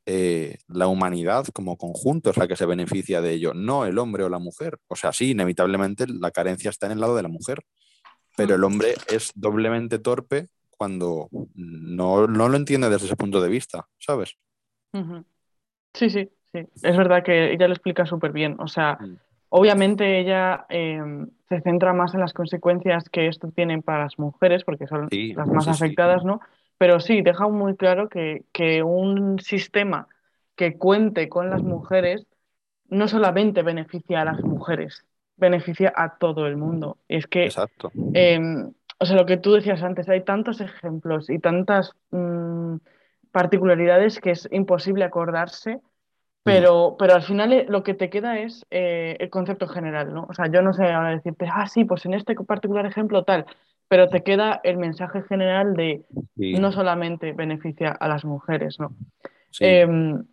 eh, 0.05 0.57
la 0.67 0.87
humanidad 0.87 1.45
como 1.53 1.77
conjunto 1.77 2.31
es 2.31 2.37
la 2.37 2.47
que 2.47 2.55
se 2.55 2.65
beneficia 2.65 3.21
de 3.21 3.33
ello, 3.33 3.53
no 3.53 3.85
el 3.85 3.97
hombre 3.99 4.23
o 4.23 4.29
la 4.29 4.39
mujer. 4.39 4.79
O 4.87 4.95
sea, 4.95 5.13
sí, 5.13 5.31
inevitablemente 5.31 6.05
la 6.07 6.31
carencia 6.31 6.69
está 6.69 6.87
en 6.87 6.93
el 6.93 6.99
lado 6.99 7.15
de 7.15 7.23
la 7.23 7.29
mujer, 7.29 7.63
pero 8.35 8.55
el 8.55 8.63
hombre 8.63 8.95
es 9.07 9.31
doblemente 9.35 9.99
torpe 9.99 10.47
cuando 10.71 11.29
no, 11.53 12.25
lo 12.25 12.55
entiende 12.55 12.89
desde 12.89 13.05
ese 13.05 13.15
punto 13.15 13.41
de 13.41 13.49
vista, 13.49 13.87
¿sabes? 13.99 14.37
Sí, 15.93 16.09
sí, 16.09 16.31
sí. 16.51 16.67
Es 16.81 16.97
verdad 16.97 17.23
que 17.23 17.53
ella 17.53 17.67
lo 17.67 17.73
explica 17.73 18.05
súper 18.05 18.31
bien. 18.31 18.55
O 18.59 18.67
sea, 18.67 18.97
mm. 18.99 19.17
obviamente 19.49 20.19
ella 20.19 20.65
em, 20.69 21.29
se 21.47 21.61
centra 21.61 21.93
más 21.93 22.15
en 22.15 22.21
las 22.21 22.33
consecuencias 22.33 23.07
que 23.09 23.27
esto 23.27 23.51
tiene 23.51 23.81
para 23.83 24.05
las 24.05 24.17
mujeres, 24.17 24.63
porque 24.63 24.87
son 24.87 25.07
las 25.11 25.47
más 25.47 25.67
afectadas, 25.67 26.23
¿no? 26.23 26.41
Pero 26.82 26.99
sí, 26.99 27.21
deja 27.21 27.47
muy 27.47 27.75
claro 27.75 28.09
que, 28.09 28.82
un 28.82 29.38
sistema 29.39 30.07
que 30.55 30.79
cuente 30.79 31.29
con 31.29 31.51
las 31.51 31.61
mujeres 31.61 32.25
no 32.89 33.07
solamente 33.07 33.61
beneficia 33.61 34.21
a 34.21 34.25
las 34.25 34.41
mujeres, 34.41 35.05
beneficia 35.38 35.93
a 35.95 36.17
todo 36.17 36.47
el 36.47 36.57
mundo. 36.57 36.97
es 37.07 37.27
que, 37.27 37.43
Exacto. 37.43 37.91
Em, 38.15 38.73
o 38.97 39.05
sea, 39.05 39.15
lo 39.15 39.27
que 39.27 39.38
tú 39.38 39.53
decías 39.53 39.84
antes, 39.84 40.09
hay 40.09 40.21
tantos 40.21 40.59
ejemplos 40.59 41.29
y 41.29 41.38
tantas 41.38 41.91
mm, 42.09 42.77
particularidades 43.32 44.19
que 44.19 44.32
es 44.32 44.49
imposible 44.51 45.03
acordarse, 45.03 45.82
pero, 46.41 46.95
pero 46.97 47.13
al 47.13 47.21
final 47.21 47.53
eh, 47.53 47.65
lo 47.69 47.84
que 47.84 47.93
te 47.93 48.09
queda 48.09 48.39
es 48.39 48.65
eh, 48.71 49.17
el 49.19 49.29
concepto 49.29 49.67
general, 49.67 50.15
¿no? 50.15 50.25
O 50.27 50.34
sea, 50.34 50.47
yo 50.47 50.63
no 50.63 50.73
sé 50.73 50.86
ahora 50.86 51.11
decirte, 51.11 51.45
ah, 51.47 51.67
sí, 51.67 51.86
pues 51.86 52.07
en 52.07 52.15
este 52.15 52.34
particular 52.34 52.88
ejemplo 52.88 53.23
tal, 53.23 53.45
pero 53.91 54.07
te 54.07 54.23
queda 54.23 54.61
el 54.63 54.77
mensaje 54.77 55.21
general 55.23 55.73
de 55.75 56.05
no 56.37 56.71
solamente 56.71 57.33
beneficia 57.33 57.89
a 57.91 58.07
las 58.07 58.23
mujeres, 58.23 58.79
¿no? 58.79 58.95
Em, 59.59 60.23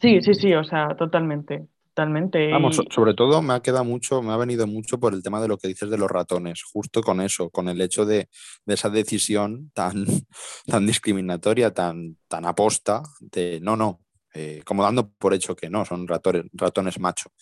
sí. 0.00 0.22
sí, 0.22 0.34
sí, 0.34 0.54
o 0.54 0.62
sea, 0.62 0.94
totalmente. 0.94 1.66
Totalmente. 1.88 2.52
Vamos, 2.52 2.80
sobre 2.90 3.14
todo 3.14 3.42
me 3.42 3.54
ha 3.54 3.62
quedado 3.62 3.84
mucho, 3.84 4.22
me 4.22 4.32
ha 4.32 4.36
venido 4.36 4.68
mucho 4.68 5.00
por 5.00 5.12
el 5.12 5.24
tema 5.24 5.40
de 5.40 5.48
lo 5.48 5.58
que 5.58 5.66
dices 5.66 5.90
de 5.90 5.98
los 5.98 6.08
ratones, 6.08 6.62
justo 6.62 7.02
con 7.02 7.20
eso, 7.20 7.50
con 7.50 7.68
el 7.68 7.80
hecho 7.80 8.06
de, 8.06 8.28
esa 8.64 8.90
decisión 8.90 9.72
tan, 9.74 10.04
tan 10.64 10.86
discriminatoria, 10.86 11.74
tan, 11.74 12.16
tan 12.28 12.44
aposta, 12.44 13.02
de 13.18 13.58
no, 13.60 13.76
no, 13.76 14.02
eh, 14.34 14.62
como 14.64 14.84
dando 14.84 15.10
por 15.10 15.34
hecho 15.34 15.56
que 15.56 15.68
no, 15.68 15.84
son 15.84 16.06
ratones, 16.06 16.44
ratones 16.52 17.00
macho. 17.00 17.32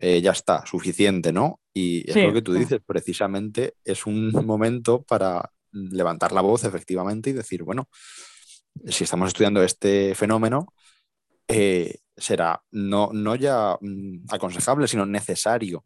Eh, 0.00 0.20
ya 0.20 0.30
está, 0.30 0.64
suficiente, 0.64 1.32
¿no? 1.32 1.60
Y 1.74 2.08
es 2.08 2.16
lo 2.16 2.32
que 2.32 2.42
tú 2.42 2.52
dices, 2.52 2.80
precisamente 2.86 3.74
es 3.84 4.06
un 4.06 4.30
momento 4.46 5.02
para 5.02 5.50
levantar 5.72 6.32
la 6.32 6.40
voz 6.40 6.64
efectivamente 6.64 7.30
y 7.30 7.32
decir, 7.32 7.64
bueno, 7.64 7.88
si 8.86 9.04
estamos 9.04 9.28
estudiando 9.28 9.62
este 9.62 10.14
fenómeno, 10.14 10.72
eh, 11.48 11.98
será 12.16 12.62
no, 12.70 13.10
no 13.12 13.34
ya 13.34 13.76
mm, 13.80 14.26
aconsejable, 14.28 14.86
sino 14.86 15.04
necesario 15.04 15.82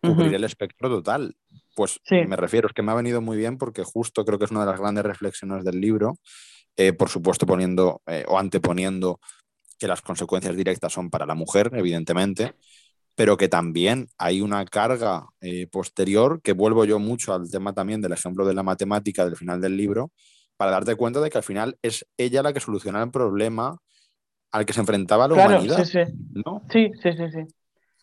cubrir 0.00 0.34
el 0.34 0.44
espectro 0.44 0.88
total. 0.88 1.36
Pues 1.74 1.98
me 2.10 2.36
refiero, 2.36 2.68
es 2.68 2.74
que 2.74 2.82
me 2.82 2.92
ha 2.92 2.94
venido 2.94 3.20
muy 3.22 3.36
bien 3.36 3.56
porque 3.56 3.82
justo 3.82 4.24
creo 4.24 4.38
que 4.38 4.44
es 4.44 4.50
una 4.50 4.60
de 4.60 4.66
las 4.66 4.80
grandes 4.80 5.04
reflexiones 5.04 5.64
del 5.64 5.80
libro, 5.80 6.18
eh, 6.76 6.92
por 6.92 7.08
supuesto 7.08 7.46
poniendo 7.46 8.02
o 8.28 8.38
anteponiendo 8.38 9.18
que 9.78 9.88
las 9.88 10.02
consecuencias 10.02 10.56
directas 10.56 10.92
son 10.92 11.08
para 11.08 11.24
la 11.26 11.34
mujer, 11.34 11.70
evidentemente, 11.74 12.54
pero 13.14 13.36
que 13.36 13.48
también 13.48 14.08
hay 14.18 14.40
una 14.40 14.64
carga 14.64 15.26
eh, 15.40 15.66
posterior, 15.68 16.40
que 16.42 16.52
vuelvo 16.52 16.84
yo 16.84 16.98
mucho 16.98 17.32
al 17.34 17.50
tema 17.50 17.72
también 17.72 18.00
del 18.00 18.12
ejemplo 18.12 18.44
de 18.46 18.54
la 18.54 18.62
matemática 18.62 19.24
del 19.24 19.36
final 19.36 19.60
del 19.60 19.76
libro, 19.76 20.10
para 20.56 20.70
darte 20.72 20.94
cuenta 20.96 21.20
de 21.20 21.30
que 21.30 21.38
al 21.38 21.44
final 21.44 21.76
es 21.82 22.06
ella 22.16 22.42
la 22.42 22.52
que 22.52 22.60
soluciona 22.60 23.02
el 23.02 23.10
problema 23.10 23.76
al 24.52 24.64
que 24.66 24.72
se 24.72 24.80
enfrentaba 24.80 25.26
la 25.28 25.34
Claro, 25.34 25.50
humanidad. 25.54 25.84
sí, 25.84 25.90
sí. 26.04 26.12
¿no? 26.44 26.62
Sí, 26.70 26.90
sí, 27.02 27.10
sí, 27.12 27.24
sí. 27.32 27.54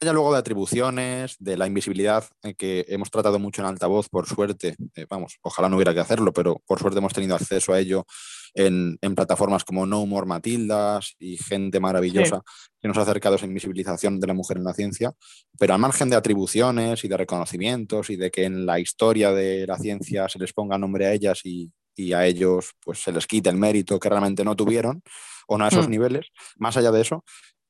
Ya 0.03 0.13
luego 0.13 0.33
de 0.33 0.39
atribuciones, 0.39 1.35
de 1.37 1.57
la 1.57 1.67
invisibilidad 1.67 2.25
eh, 2.41 2.55
que 2.55 2.85
hemos 2.87 3.11
tratado 3.11 3.37
mucho 3.37 3.61
en 3.61 3.67
altavoz, 3.67 4.09
por 4.09 4.27
suerte, 4.27 4.75
eh, 4.95 5.05
vamos, 5.07 5.37
ojalá 5.43 5.69
no 5.69 5.75
hubiera 5.75 5.93
que 5.93 5.99
hacerlo, 5.99 6.33
pero 6.33 6.59
por 6.65 6.79
suerte 6.79 6.97
hemos 6.97 7.13
tenido 7.13 7.35
acceso 7.35 7.71
a 7.71 7.79
ello 7.79 8.07
en, 8.55 8.97
en 8.99 9.13
plataformas 9.13 9.63
como 9.63 9.85
No 9.85 10.03
More 10.07 10.25
Matildas 10.25 11.13
y 11.19 11.37
gente 11.37 11.79
maravillosa 11.79 12.41
que 12.81 12.87
nos 12.87 12.97
ha 12.97 13.03
acercado 13.03 13.35
a 13.35 13.37
esa 13.37 13.45
invisibilización 13.45 14.19
de 14.19 14.25
la 14.25 14.33
mujer 14.33 14.57
en 14.57 14.63
la 14.63 14.73
ciencia, 14.73 15.13
pero 15.59 15.75
al 15.75 15.79
margen 15.79 16.09
de 16.09 16.15
atribuciones 16.15 17.03
y 17.03 17.07
de 17.07 17.17
reconocimientos 17.17 18.09
y 18.09 18.15
de 18.15 18.31
que 18.31 18.45
en 18.45 18.65
la 18.65 18.79
historia 18.79 19.31
de 19.31 19.67
la 19.67 19.77
ciencia 19.77 20.27
se 20.27 20.39
les 20.39 20.51
ponga 20.51 20.79
nombre 20.79 21.05
a 21.05 21.13
ellas 21.13 21.41
y, 21.43 21.71
y 21.95 22.13
a 22.13 22.25
ellos 22.25 22.71
pues 22.83 23.03
se 23.03 23.11
les 23.11 23.27
quite 23.27 23.49
el 23.49 23.57
mérito 23.57 23.99
que 23.99 24.09
realmente 24.09 24.43
no 24.43 24.55
tuvieron 24.55 25.03
o 25.47 25.57
no 25.57 25.65
a 25.65 25.67
esos 25.67 25.87
Mm. 25.87 25.91
niveles, 25.91 26.27
más 26.57 26.77
allá 26.77 26.91
de 26.91 27.01
eso, 27.01 27.23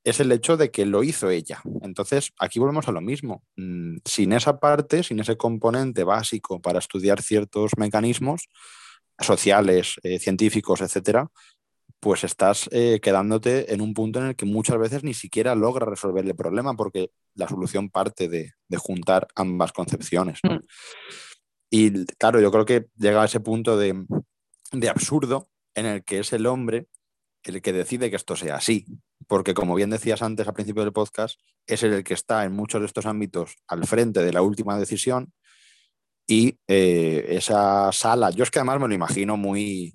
es 0.03 0.19
el 0.19 0.31
hecho 0.31 0.57
de 0.57 0.71
que 0.71 0.85
lo 0.85 1.03
hizo 1.03 1.29
ella. 1.29 1.61
Entonces, 1.81 2.31
aquí 2.39 2.59
volvemos 2.59 2.87
a 2.87 2.91
lo 2.91 3.01
mismo. 3.01 3.43
Mm, 3.55 3.97
Sin 4.05 4.33
esa 4.33 4.59
parte, 4.59 5.03
sin 5.03 5.19
ese 5.19 5.37
componente 5.37 6.03
básico 6.03 6.61
para 6.61 6.79
estudiar 6.79 7.21
ciertos 7.21 7.71
mecanismos 7.77 8.49
sociales, 9.19 9.95
eh, 10.03 10.19
científicos, 10.19 10.81
etcétera, 10.81 11.29
pues 11.99 12.23
estás 12.23 12.67
eh, 12.71 12.99
quedándote 13.01 13.71
en 13.71 13.81
un 13.81 13.93
punto 13.93 14.19
en 14.19 14.27
el 14.27 14.35
que 14.35 14.45
muchas 14.45 14.79
veces 14.79 15.03
ni 15.03 15.13
siquiera 15.13 15.53
logras 15.53 15.87
resolver 15.87 16.25
el 16.25 16.35
problema 16.35 16.73
porque 16.73 17.11
la 17.35 17.47
solución 17.47 17.91
parte 17.91 18.27
de, 18.27 18.53
de 18.67 18.77
juntar 18.77 19.27
ambas 19.35 19.71
concepciones. 19.71 20.39
¿no? 20.43 20.55
Mm. 20.55 20.61
Y 21.69 22.05
claro, 22.15 22.41
yo 22.41 22.51
creo 22.51 22.65
que 22.65 22.87
llega 22.95 23.21
a 23.21 23.25
ese 23.25 23.39
punto 23.39 23.77
de, 23.77 24.05
de 24.71 24.89
absurdo 24.89 25.49
en 25.75 25.85
el 25.85 26.03
que 26.03 26.19
es 26.19 26.33
el 26.33 26.47
hombre 26.47 26.87
el 27.43 27.61
que 27.61 27.73
decide 27.73 28.09
que 28.09 28.15
esto 28.15 28.35
sea 28.35 28.55
así. 28.55 28.85
Porque 29.31 29.53
como 29.53 29.75
bien 29.75 29.89
decías 29.89 30.21
antes 30.21 30.45
al 30.45 30.53
principio 30.53 30.83
del 30.83 30.91
podcast, 30.91 31.39
es 31.65 31.83
el 31.83 32.03
que 32.03 32.13
está 32.13 32.43
en 32.43 32.51
muchos 32.51 32.81
de 32.81 32.87
estos 32.87 33.05
ámbitos 33.05 33.55
al 33.65 33.87
frente 33.87 34.21
de 34.21 34.33
la 34.33 34.41
última 34.41 34.77
decisión 34.77 35.31
y 36.27 36.57
eh, 36.67 37.27
esa 37.29 37.93
sala, 37.93 38.31
yo 38.31 38.43
es 38.43 38.51
que 38.51 38.59
además 38.59 38.81
me 38.81 38.89
lo 38.89 38.93
imagino 38.93 39.37
muy, 39.37 39.93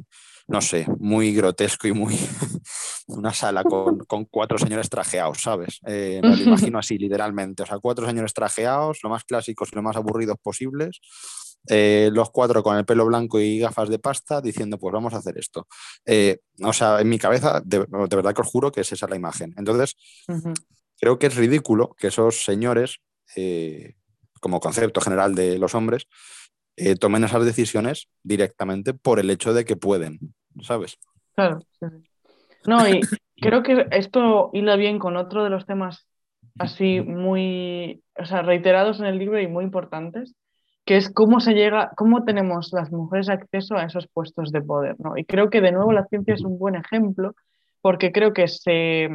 no 0.49 0.62
sé, 0.62 0.87
muy 0.99 1.34
grotesco 1.34 1.87
y 1.87 1.93
muy 1.93 2.18
una 3.09 3.34
sala 3.34 3.62
con, 3.62 3.99
con 4.07 4.24
cuatro 4.24 4.57
señores 4.57 4.89
trajeados, 4.89 5.43
¿sabes? 5.43 5.80
Eh, 5.87 6.20
me 6.22 6.34
lo 6.34 6.43
imagino 6.43 6.78
así, 6.78 6.97
literalmente. 6.97 7.62
O 7.62 7.66
sea, 7.66 7.78
cuatro 7.78 8.07
señores 8.07 8.32
trajeados, 8.32 9.01
lo 9.03 9.11
más 9.11 9.24
clásicos 9.24 9.68
y 9.70 9.76
lo 9.76 9.82
más 9.82 9.97
aburridos 9.97 10.39
posibles. 10.43 10.99
Eh, 11.68 12.11
los 12.12 12.30
cuatro 12.30 12.62
con 12.62 12.76
el 12.76 12.84
pelo 12.84 13.07
blanco 13.07 13.40
y 13.40 13.59
gafas 13.59 13.88
de 13.88 13.98
pasta 13.98 14.40
diciendo, 14.40 14.78
pues 14.78 14.92
vamos 14.92 15.14
a 15.14 15.18
hacer 15.18 15.38
esto. 15.38 15.66
Eh, 16.04 16.38
o 16.62 16.72
sea, 16.72 17.00
en 17.00 17.09
mi 17.09 17.18
cabeza, 17.18 17.61
de, 17.64 17.78
de 17.78 18.16
verdad 18.16 18.34
que 18.34 18.42
os 18.42 18.48
juro 18.48 18.70
que 18.70 18.82
es 18.82 18.92
esa 18.92 19.09
la 19.09 19.16
imagen. 19.16 19.54
Entonces, 19.57 19.96
creo 21.00 21.18
que 21.18 21.26
es 21.26 21.36
ridículo 21.36 21.94
que 21.98 22.09
esos 22.09 22.44
señores, 22.44 22.98
eh, 23.34 23.94
como 24.40 24.61
concepto 24.61 25.00
general 25.00 25.34
de 25.34 25.59
los 25.59 25.74
hombres, 25.74 26.07
tomen 27.00 27.24
esas 27.24 27.44
decisiones 27.44 28.09
directamente 28.22 28.92
por 28.92 29.18
el 29.18 29.30
hecho 29.30 29.54
de 29.54 29.64
que 29.64 29.76
pueden, 29.76 30.18
¿sabes? 30.61 30.98
Claro, 31.34 31.61
sí. 31.80 31.86
No, 32.66 32.86
y 32.88 33.00
creo 33.36 33.62
que 33.62 33.86
esto 33.92 34.50
hila 34.52 34.76
bien 34.76 34.98
con 34.98 35.16
otro 35.16 35.42
de 35.42 35.50
los 35.50 35.64
temas 35.64 36.07
así 36.59 37.00
muy, 37.00 38.02
o 38.18 38.24
sea, 38.24 38.42
reiterados 38.42 39.00
en 39.00 39.07
el 39.07 39.18
libro 39.18 39.40
y 39.40 39.46
muy 39.46 39.64
importantes, 39.64 40.34
que 40.87 40.97
es 40.97 41.11
cómo 41.12 41.41
se 41.41 41.55
llega, 41.55 41.93
cómo 41.97 42.24
tenemos 42.24 42.72
las 42.72 42.93
mujeres 42.93 43.28
acceso 43.28 43.76
a 43.76 43.84
esos 43.84 44.09
puestos 44.09 44.53
de 44.53 44.62
poder, 44.62 44.97
¿no? 45.01 45.18
Y 45.18 45.24
creo 45.26 45.51
que 45.51 45.61
de 45.61 45.72
nuevo 45.72 45.93
la 45.93 46.07
ciencia 46.07 46.34
es 46.34 46.43
un 46.43 46.59
buen 46.59 46.76
ejemplo, 46.76 47.34
porque 47.82 48.12
creo 48.12 48.32
que 48.32 48.49
se, 48.49 49.11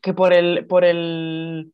que 0.00 0.14
por 0.14 0.32
el, 0.32 0.66
por 0.66 0.84
el, 0.84 1.72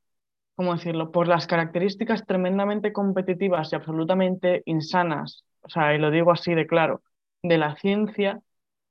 ¿cómo 0.56 0.74
decirlo? 0.74 1.12
Por 1.12 1.28
las 1.28 1.46
características 1.46 2.26
tremendamente 2.26 2.92
competitivas 2.92 3.72
y 3.72 3.76
absolutamente 3.76 4.62
insanas, 4.66 5.44
o 5.62 5.68
sea, 5.70 5.94
y 5.94 5.98
lo 5.98 6.10
digo 6.10 6.32
así 6.32 6.54
de 6.54 6.66
claro, 6.66 7.02
de 7.42 7.58
la 7.58 7.76
ciencia, 7.76 8.40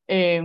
eh, 0.08 0.42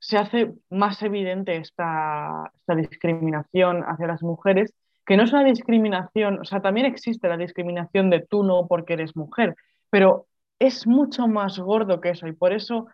se 0.00 0.18
hace 0.18 0.52
más 0.70 1.02
evidente 1.02 1.56
esta, 1.56 2.52
esta 2.54 2.74
discriminación 2.74 3.82
hacia 3.84 4.06
las 4.06 4.22
mujeres, 4.22 4.74
que 5.06 5.16
no 5.16 5.24
es 5.24 5.32
una 5.32 5.44
discriminación, 5.44 6.40
o 6.40 6.44
sea, 6.44 6.60
también 6.60 6.86
existe 6.86 7.28
la 7.28 7.36
discriminación 7.36 8.10
de 8.10 8.20
tú 8.20 8.42
no 8.42 8.66
porque 8.66 8.94
eres 8.94 9.16
mujer, 9.16 9.54
pero 9.90 10.26
es 10.58 10.86
mucho 10.86 11.26
más 11.26 11.58
gordo 11.58 12.00
que 12.00 12.10
eso 12.10 12.26
y 12.26 12.32
por 12.32 12.52
eso, 12.52 12.86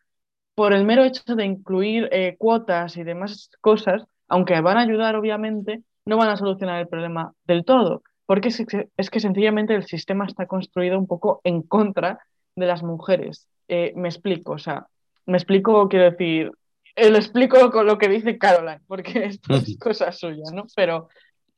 por 0.54 0.72
el 0.72 0.84
mero 0.84 1.04
hecho 1.04 1.34
de 1.34 1.44
incluir 1.44 2.08
eh, 2.12 2.36
cuotas 2.38 2.96
y 2.96 3.04
demás 3.04 3.50
cosas, 3.60 4.04
aunque 4.28 4.60
van 4.60 4.78
a 4.78 4.82
ayudar 4.82 5.16
obviamente, 5.16 5.82
no 6.04 6.16
van 6.16 6.30
a 6.30 6.36
solucionar 6.36 6.80
el 6.80 6.88
problema 6.88 7.32
del 7.44 7.64
todo, 7.64 8.02
porque 8.26 8.48
es 8.48 8.64
que, 8.66 8.88
es 8.96 9.10
que 9.10 9.20
sencillamente 9.20 9.74
el 9.74 9.84
sistema 9.86 10.26
está 10.26 10.46
construido 10.46 10.98
un 10.98 11.06
poco 11.06 11.40
en 11.44 11.62
contra 11.62 12.18
de 12.56 12.66
las 12.66 12.82
mujeres. 12.82 13.46
Eh, 13.68 13.92
me 13.94 14.08
explico, 14.08 14.52
o 14.52 14.58
sea, 14.58 14.86
me 15.26 15.36
explico, 15.36 15.88
quiero 15.88 16.10
decir, 16.10 16.50
eh, 16.96 17.10
lo 17.10 17.16
explico 17.16 17.70
con 17.70 17.86
lo 17.86 17.98
que 17.98 18.08
dice 18.08 18.38
Caroline, 18.38 18.80
porque 18.86 19.24
esto 19.26 19.54
es 19.54 19.78
cosa 19.78 20.10
suya, 20.12 20.44
¿no? 20.52 20.64
Pero 20.74 21.08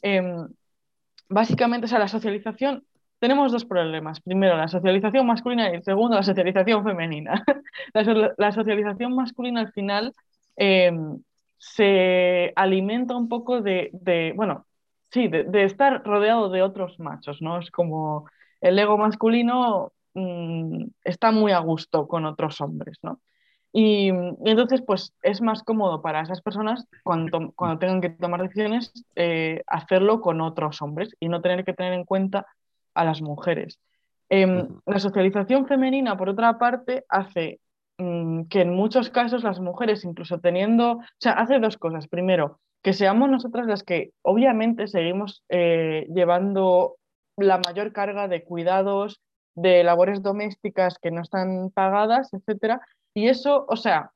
em, 0.03 0.49
básicamente, 1.29 1.87
o 1.87 1.89
sea, 1.89 1.99
la 1.99 2.09
socialización, 2.09 2.85
tenemos 3.19 3.53
dos 3.53 3.65
problemas. 3.65 4.21
Primero, 4.21 4.57
la 4.57 4.69
socialización 4.69 5.27
masculina 5.27 5.75
y 5.75 5.83
segundo, 5.83 6.17
la 6.17 6.23
socialización 6.23 6.85
femenina. 6.85 7.45
La, 7.95 8.05
so- 8.05 8.15
la 8.39 8.53
socialización 8.53 9.15
masculina 9.15 9.61
al 9.61 9.73
final 9.73 10.15
em, 10.57 11.23
se 11.59 12.53
alimenta 12.57 13.17
un 13.17 13.29
poco 13.29 13.61
de, 13.63 13.91
bueno, 14.37 14.67
sí, 15.11 15.29
de, 15.29 15.45
de 15.45 15.65
estar 15.65 16.03
rodeado 16.05 16.49
de 16.51 16.63
otros 16.63 16.99
machos, 17.01 17.41
¿no? 17.43 17.59
Es 17.59 17.71
como 17.71 18.29
el 18.61 18.79
ego 18.79 18.99
masculino 18.99 19.93
mm, 20.15 20.87
está 21.05 21.31
muy 21.33 21.53
a 21.53 21.59
gusto 21.61 22.07
con 22.09 22.25
otros 22.27 22.61
hombres, 22.61 22.99
¿no? 23.03 23.21
Y, 23.73 24.09
y 24.09 24.51
entonces, 24.51 24.83
pues 24.83 25.15
es 25.23 25.41
más 25.41 25.63
cómodo 25.63 26.03
para 26.03 26.21
esas 26.21 26.43
personas 26.43 26.87
cuando, 27.05 27.53
cuando 27.57 27.79
tengan 27.79 28.01
que 28.03 28.11
tomar 28.11 28.43
decisiones 28.43 28.93
eh, 29.17 29.63
hacerlo 29.67 30.21
con 30.21 30.41
otros 30.43 30.83
hombres 30.83 31.17
y 31.19 31.29
no 31.29 31.41
tener 31.41 31.65
que 31.65 31.73
tener 31.73 31.95
en 31.95 32.05
cuenta 32.05 32.47
a 32.95 33.05
las 33.05 33.23
mujeres. 33.23 33.79
Em, 34.29 34.69
la 34.87 34.99
socialización 34.99 35.67
femenina, 35.67 36.17
por 36.17 36.29
otra 36.29 36.59
parte, 36.59 37.05
hace 37.09 37.61
mm, 37.99 38.45
que 38.45 38.63
en 38.63 38.75
muchos 38.75 39.11
casos 39.11 39.43
las 39.43 39.61
mujeres, 39.61 40.05
incluso 40.05 40.39
teniendo, 40.39 40.93
o 40.93 41.03
sea, 41.19 41.33
hace 41.33 41.59
dos 41.59 41.77
cosas. 41.77 42.09
Primero, 42.09 42.59
que 42.83 42.93
seamos 42.93 43.31
nosotras 43.31 43.67
las 43.67 43.83
que 43.83 44.13
obviamente 44.23 44.89
seguimos 44.89 45.45
eh, 45.49 46.07
llevando 46.15 46.97
la 47.37 47.59
mayor 47.59 47.93
carga 47.93 48.29
de 48.29 48.43
cuidados, 48.45 49.21
de 49.55 49.85
labores 49.85 50.23
domésticas 50.23 50.99
que 50.99 51.11
no 51.11 51.23
están 51.23 51.71
pagadas, 51.71 52.33
etcétera. 52.33 52.81
Y 53.15 53.29
eso, 53.29 53.65
o 53.69 53.77
sea, 53.77 54.13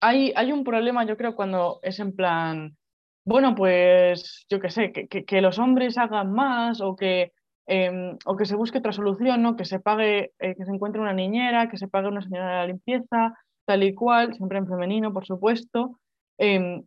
hay, 0.00 0.32
hay 0.36 0.52
un 0.52 0.64
problema, 0.64 1.04
yo 1.06 1.16
creo, 1.16 1.34
cuando 1.34 1.78
es 1.82 1.98
en 2.00 2.14
plan, 2.14 2.76
bueno, 3.24 3.54
pues 3.54 4.44
yo 4.50 4.60
qué 4.60 4.70
sé, 4.70 4.92
que, 4.92 5.08
que- 5.24 5.40
los 5.40 5.58
hombres 5.58 5.96
hagan 5.98 6.32
más 6.32 6.80
o 6.80 6.94
que, 6.96 7.32
em, 7.66 8.18
o 8.26 8.36
que 8.36 8.44
se 8.46 8.56
busque 8.56 8.78
otra 8.78 8.92
solución, 8.92 9.42
¿no? 9.42 9.56
Que 9.56 9.64
se 9.64 9.80
pague, 9.80 10.32
eh, 10.38 10.54
que 10.56 10.64
se 10.64 10.70
encuentre 10.72 11.00
una 11.00 11.14
niñera, 11.14 11.68
que 11.70 11.78
se 11.78 11.88
pague 11.88 12.08
una 12.08 12.20
señora 12.22 12.48
de 12.50 12.54
la 12.56 12.66
limpieza, 12.66 13.34
tal 13.66 13.82
y 13.82 13.94
cual, 13.94 14.34
siempre 14.34 14.58
en 14.58 14.66
femenino, 14.68 15.12
por 15.12 15.24
supuesto. 15.26 15.98
Em, 16.38 16.84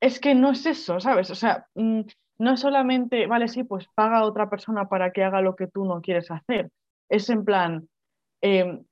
es 0.00 0.20
que 0.20 0.34
no 0.34 0.50
es 0.52 0.66
eso, 0.66 1.00
¿sabes? 1.00 1.30
O 1.30 1.34
sea, 1.34 1.66
mm, 1.74 2.00
no 2.38 2.52
es 2.54 2.60
solamente, 2.60 3.26
vale, 3.26 3.48
sí, 3.48 3.64
pues 3.64 3.86
paga 3.94 4.18
a 4.18 4.24
otra 4.24 4.50
persona 4.50 4.88
para 4.88 5.12
que 5.12 5.24
haga 5.24 5.40
lo 5.40 5.56
que 5.56 5.66
tú 5.68 5.84
no 5.84 6.00
quieres 6.02 6.30
hacer. 6.30 6.70
Es 7.08 7.30
en 7.30 7.44
plan, 7.44 7.88
em, 8.42 8.84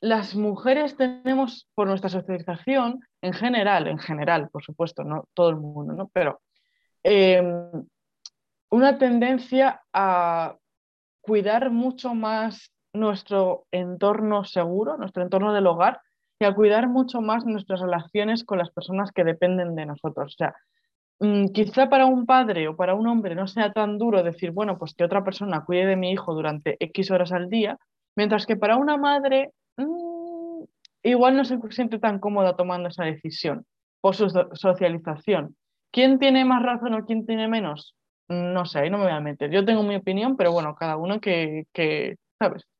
las 0.00 0.34
mujeres 0.34 0.96
tenemos, 0.96 1.68
por 1.74 1.86
nuestra 1.86 2.08
socialización, 2.08 3.00
en 3.20 3.32
general, 3.32 3.86
en 3.86 3.98
general, 3.98 4.48
por 4.50 4.64
supuesto, 4.64 5.04
no 5.04 5.28
todo 5.34 5.50
el 5.50 5.56
mundo, 5.56 5.92
¿no? 5.92 6.08
Pero 6.08 6.40
em, 7.02 7.86
una 8.70 8.98
tendencia 8.98 9.82
a 9.92 10.56
cuidar 11.20 11.70
mucho 11.70 12.14
más 12.14 12.72
nuestro 12.94 13.66
entorno 13.70 14.44
seguro, 14.44 14.96
nuestro 14.96 15.22
entorno 15.22 15.52
del 15.52 15.66
hogar, 15.66 16.00
y 16.40 16.46
a 16.46 16.54
cuidar 16.54 16.88
mucho 16.88 17.20
más 17.20 17.44
nuestras 17.44 17.80
relaciones 17.80 18.44
con 18.44 18.58
las 18.58 18.70
personas 18.70 19.12
que 19.12 19.24
dependen 19.24 19.74
de 19.74 19.84
nosotros. 19.84 20.34
O 20.34 20.36
sea, 20.36 20.54
mm, 21.20 21.48
quizá 21.48 21.90
para 21.90 22.06
un 22.06 22.24
padre 22.24 22.68
o 22.68 22.76
para 22.76 22.94
un 22.94 23.06
hombre 23.06 23.34
no 23.34 23.46
sea 23.46 23.72
tan 23.72 23.98
duro 23.98 24.22
decir, 24.22 24.50
bueno, 24.52 24.78
pues 24.78 24.94
que 24.94 25.04
otra 25.04 25.22
persona 25.22 25.64
cuide 25.66 25.84
de 25.84 25.96
mi 25.96 26.10
hijo 26.10 26.34
durante 26.34 26.76
X 26.80 27.10
horas 27.10 27.32
al 27.32 27.50
día, 27.50 27.76
mientras 28.16 28.46
que 28.46 28.56
para 28.56 28.76
una 28.76 28.96
madre 28.96 29.52
mm, 29.80 30.64
igual 31.02 31.36
no 31.36 31.44
se 31.44 31.58
siente 31.70 31.98
tan 31.98 32.18
cómoda 32.18 32.56
tomando 32.56 32.88
esa 32.88 33.04
decisión 33.04 33.66
por 34.00 34.14
su 34.16 34.30
so- 34.30 34.48
socialización. 34.54 35.56
¿Quién 35.90 36.18
tiene 36.18 36.44
más 36.44 36.62
razón 36.62 36.94
o 36.94 37.04
quién 37.04 37.26
tiene 37.26 37.48
menos? 37.48 37.96
No 38.28 38.64
sé, 38.64 38.80
ahí 38.80 38.90
no 38.90 38.98
me 38.98 39.04
voy 39.04 39.12
a 39.12 39.20
meter. 39.20 39.50
Yo 39.50 39.64
tengo 39.64 39.82
mi 39.82 39.96
opinión, 39.96 40.36
pero 40.36 40.52
bueno, 40.52 40.74
cada 40.76 40.96
uno 40.96 41.20
que, 41.20 41.64
que 41.72 42.16
¿sabes? 42.38 42.64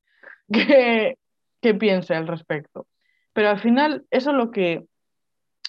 Que, 0.52 1.16
que 1.60 1.74
piense 1.74 2.14
al 2.14 2.26
respecto. 2.26 2.86
Pero 3.32 3.50
al 3.50 3.60
final 3.60 4.04
eso 4.10 4.32
lo 4.32 4.50
que, 4.50 4.84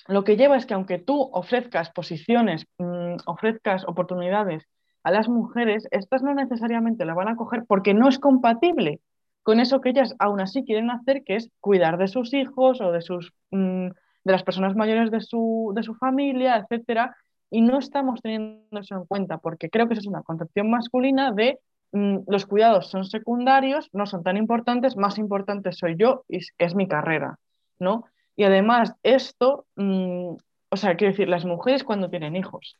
lo 0.07 0.23
que 0.23 0.37
lleva 0.37 0.57
es 0.57 0.65
que 0.65 0.73
aunque 0.73 0.97
tú 0.97 1.29
ofrezcas 1.33 1.91
posiciones, 1.91 2.65
mm, 2.79 3.17
ofrezcas 3.27 3.87
oportunidades 3.87 4.67
a 5.03 5.11
las 5.11 5.29
mujeres, 5.29 5.87
estas 5.91 6.23
no 6.23 6.33
necesariamente 6.33 7.05
la 7.05 7.13
van 7.13 7.27
a 7.27 7.35
coger 7.35 7.63
porque 7.67 7.93
no 7.93 8.09
es 8.09 8.17
compatible 8.19 8.99
con 9.43 9.59
eso 9.59 9.81
que 9.81 9.89
ellas 9.89 10.15
aún 10.19 10.41
así 10.41 10.63
quieren 10.63 10.91
hacer, 10.91 11.23
que 11.23 11.35
es 11.35 11.49
cuidar 11.59 11.97
de 11.97 12.07
sus 12.07 12.33
hijos 12.33 12.81
o 12.81 12.91
de, 12.91 13.01
sus, 13.01 13.33
mm, 13.51 13.87
de 13.87 14.31
las 14.31 14.43
personas 14.43 14.75
mayores 14.75 15.11
de 15.11 15.21
su, 15.21 15.73
de 15.75 15.83
su 15.83 15.95
familia, 15.95 16.57
etcétera, 16.57 17.15
y 17.49 17.61
no 17.61 17.79
estamos 17.79 18.21
teniendo 18.21 18.79
eso 18.79 18.95
en 18.95 19.05
cuenta, 19.05 19.39
porque 19.39 19.69
creo 19.69 19.87
que 19.87 19.93
esa 19.93 20.01
es 20.01 20.07
una 20.07 20.23
concepción 20.23 20.69
masculina 20.69 21.31
de 21.31 21.59
mm, 21.91 22.19
los 22.27 22.45
cuidados 22.45 22.89
son 22.89 23.05
secundarios, 23.05 23.89
no 23.93 24.05
son 24.05 24.23
tan 24.23 24.37
importantes, 24.37 24.95
más 24.95 25.17
importante 25.17 25.71
soy 25.73 25.95
yo 25.97 26.23
y 26.29 26.39
es 26.57 26.75
mi 26.75 26.87
carrera, 26.87 27.37
¿no? 27.79 28.05
Y 28.35 28.43
además 28.43 28.93
esto, 29.03 29.65
mm, 29.75 30.35
o 30.69 30.77
sea, 30.77 30.95
quiero 30.95 31.11
decir, 31.11 31.27
las 31.27 31.45
mujeres 31.45 31.83
cuando 31.83 32.09
tienen 32.09 32.35
hijos, 32.35 32.77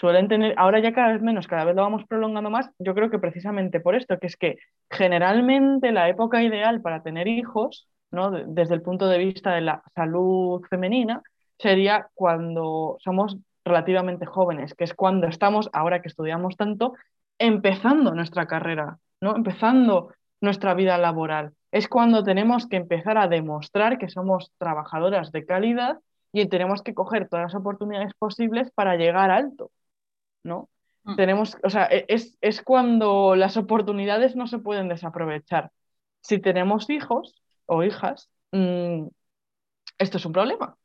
suelen 0.00 0.28
tener, 0.28 0.54
ahora 0.56 0.80
ya 0.80 0.94
cada 0.94 1.12
vez 1.12 1.20
menos, 1.20 1.46
cada 1.46 1.64
vez 1.64 1.76
lo 1.76 1.82
vamos 1.82 2.04
prolongando 2.08 2.48
más, 2.48 2.70
yo 2.78 2.94
creo 2.94 3.10
que 3.10 3.18
precisamente 3.18 3.80
por 3.80 3.94
esto, 3.94 4.18
que 4.18 4.28
es 4.28 4.36
que 4.36 4.56
generalmente 4.88 5.92
la 5.92 6.08
época 6.08 6.42
ideal 6.42 6.80
para 6.80 7.02
tener 7.02 7.28
hijos, 7.28 7.86
¿no? 8.10 8.30
desde 8.30 8.74
el 8.74 8.82
punto 8.82 9.08
de 9.08 9.18
vista 9.18 9.52
de 9.52 9.60
la 9.60 9.82
salud 9.94 10.62
femenina, 10.70 11.22
sería 11.58 12.08
cuando 12.14 12.96
somos 13.00 13.36
relativamente 13.62 14.24
jóvenes, 14.24 14.74
que 14.74 14.84
es 14.84 14.94
cuando 14.94 15.26
estamos, 15.26 15.68
ahora 15.74 16.00
que 16.00 16.08
estudiamos 16.08 16.56
tanto, 16.56 16.94
empezando 17.38 18.14
nuestra 18.14 18.46
carrera, 18.46 18.98
¿no? 19.20 19.36
empezando 19.36 20.14
nuestra 20.40 20.72
vida 20.72 20.96
laboral. 20.96 21.52
Es 21.72 21.88
cuando 21.88 22.24
tenemos 22.24 22.66
que 22.66 22.76
empezar 22.76 23.18
a 23.18 23.28
demostrar 23.28 23.98
que 23.98 24.08
somos 24.08 24.50
trabajadoras 24.56 25.30
de 25.30 25.44
calidad 25.44 25.98
y 26.32 26.48
tenemos 26.48 26.80
que 26.82 26.94
coger 26.94 27.28
todas 27.28 27.52
las 27.52 27.54
oportunidades 27.54 28.14
posibles 28.18 28.70
para 28.70 28.96
llegar 28.96 29.30
alto. 29.30 29.70
¿No? 30.42 30.68
Mm. 31.04 31.16
Tenemos, 31.16 31.56
o 31.62 31.70
sea, 31.70 31.86
e, 31.90 32.04
es, 32.08 32.36
es 32.40 32.62
cuando 32.62 33.36
las 33.36 33.56
oportunidades 33.56 34.36
no 34.36 34.46
se 34.46 34.58
pueden 34.58 34.88
desaprovechar. 34.88 35.70
Si 36.20 36.38
tenemos 36.38 36.90
hijos 36.90 37.42
o 37.66 37.82
hijas, 37.82 38.30
mm, 38.52 39.06
esto 39.98 40.18
es 40.18 40.26
un 40.26 40.32
problema, 40.32 40.76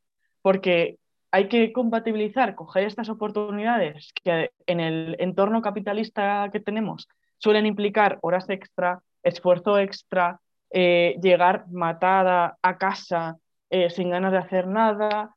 porque 0.41 0.97
hay 1.31 1.49
que 1.49 1.73
compatibilizar, 1.73 2.55
coger 2.55 2.85
estas 2.85 3.09
oportunidades 3.09 4.13
que 4.23 4.51
en 4.67 4.79
el 4.79 5.15
entorno 5.19 5.61
capitalista 5.61 6.49
que 6.51 6.61
tenemos 6.61 7.09
suelen 7.39 7.65
implicar 7.65 8.19
horas 8.21 8.49
extra, 8.49 9.01
esfuerzo 9.21 9.77
extra, 9.77 10.39
eh, 10.71 11.17
llegar 11.21 11.65
matada 11.69 12.57
a 12.61 12.77
casa 12.77 13.37
eh, 13.69 13.89
sin 13.89 14.11
ganas 14.11 14.31
de 14.31 14.37
hacer 14.37 14.67
nada. 14.67 15.35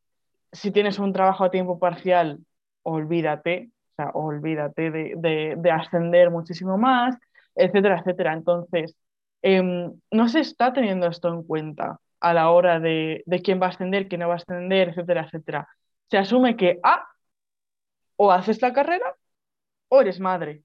Si 0.52 0.70
tienes 0.70 0.98
un 0.98 1.12
trabajo 1.12 1.44
a 1.44 1.50
tiempo 1.50 1.78
parcial, 1.78 2.38
olvídate, 2.82 3.70
olvídate 4.14 4.90
de, 4.90 5.70
ascender 5.70 6.30
muchísimo 6.30 6.78
más, 6.78 7.16
etcétera, 7.54 7.98
etcétera. 7.98 8.32
Entonces, 8.32 8.96
em, 9.42 9.92
no 10.10 10.28
se 10.28 10.40
está 10.40 10.72
teniendo 10.72 11.06
esto 11.06 11.28
en 11.28 11.42
cuenta 11.42 12.00
a 12.20 12.34
la 12.34 12.50
hora 12.50 12.80
de, 12.80 13.22
quién 13.44 13.60
va 13.60 13.66
a 13.66 13.70
ascender, 13.70 14.08
quién 14.08 14.20
no 14.20 14.28
va 14.28 14.34
a 14.34 14.36
ascender, 14.38 14.90
etcétera, 14.90 15.22
etcétera. 15.24 15.68
Se 16.10 16.18
asume 16.18 16.56
que, 16.56 16.78
ah, 16.82 17.06
o 18.16 18.32
haces 18.32 18.60
la 18.62 18.72
carrera 18.72 19.14
o 19.88 20.00
eres 20.00 20.20
madre. 20.20 20.62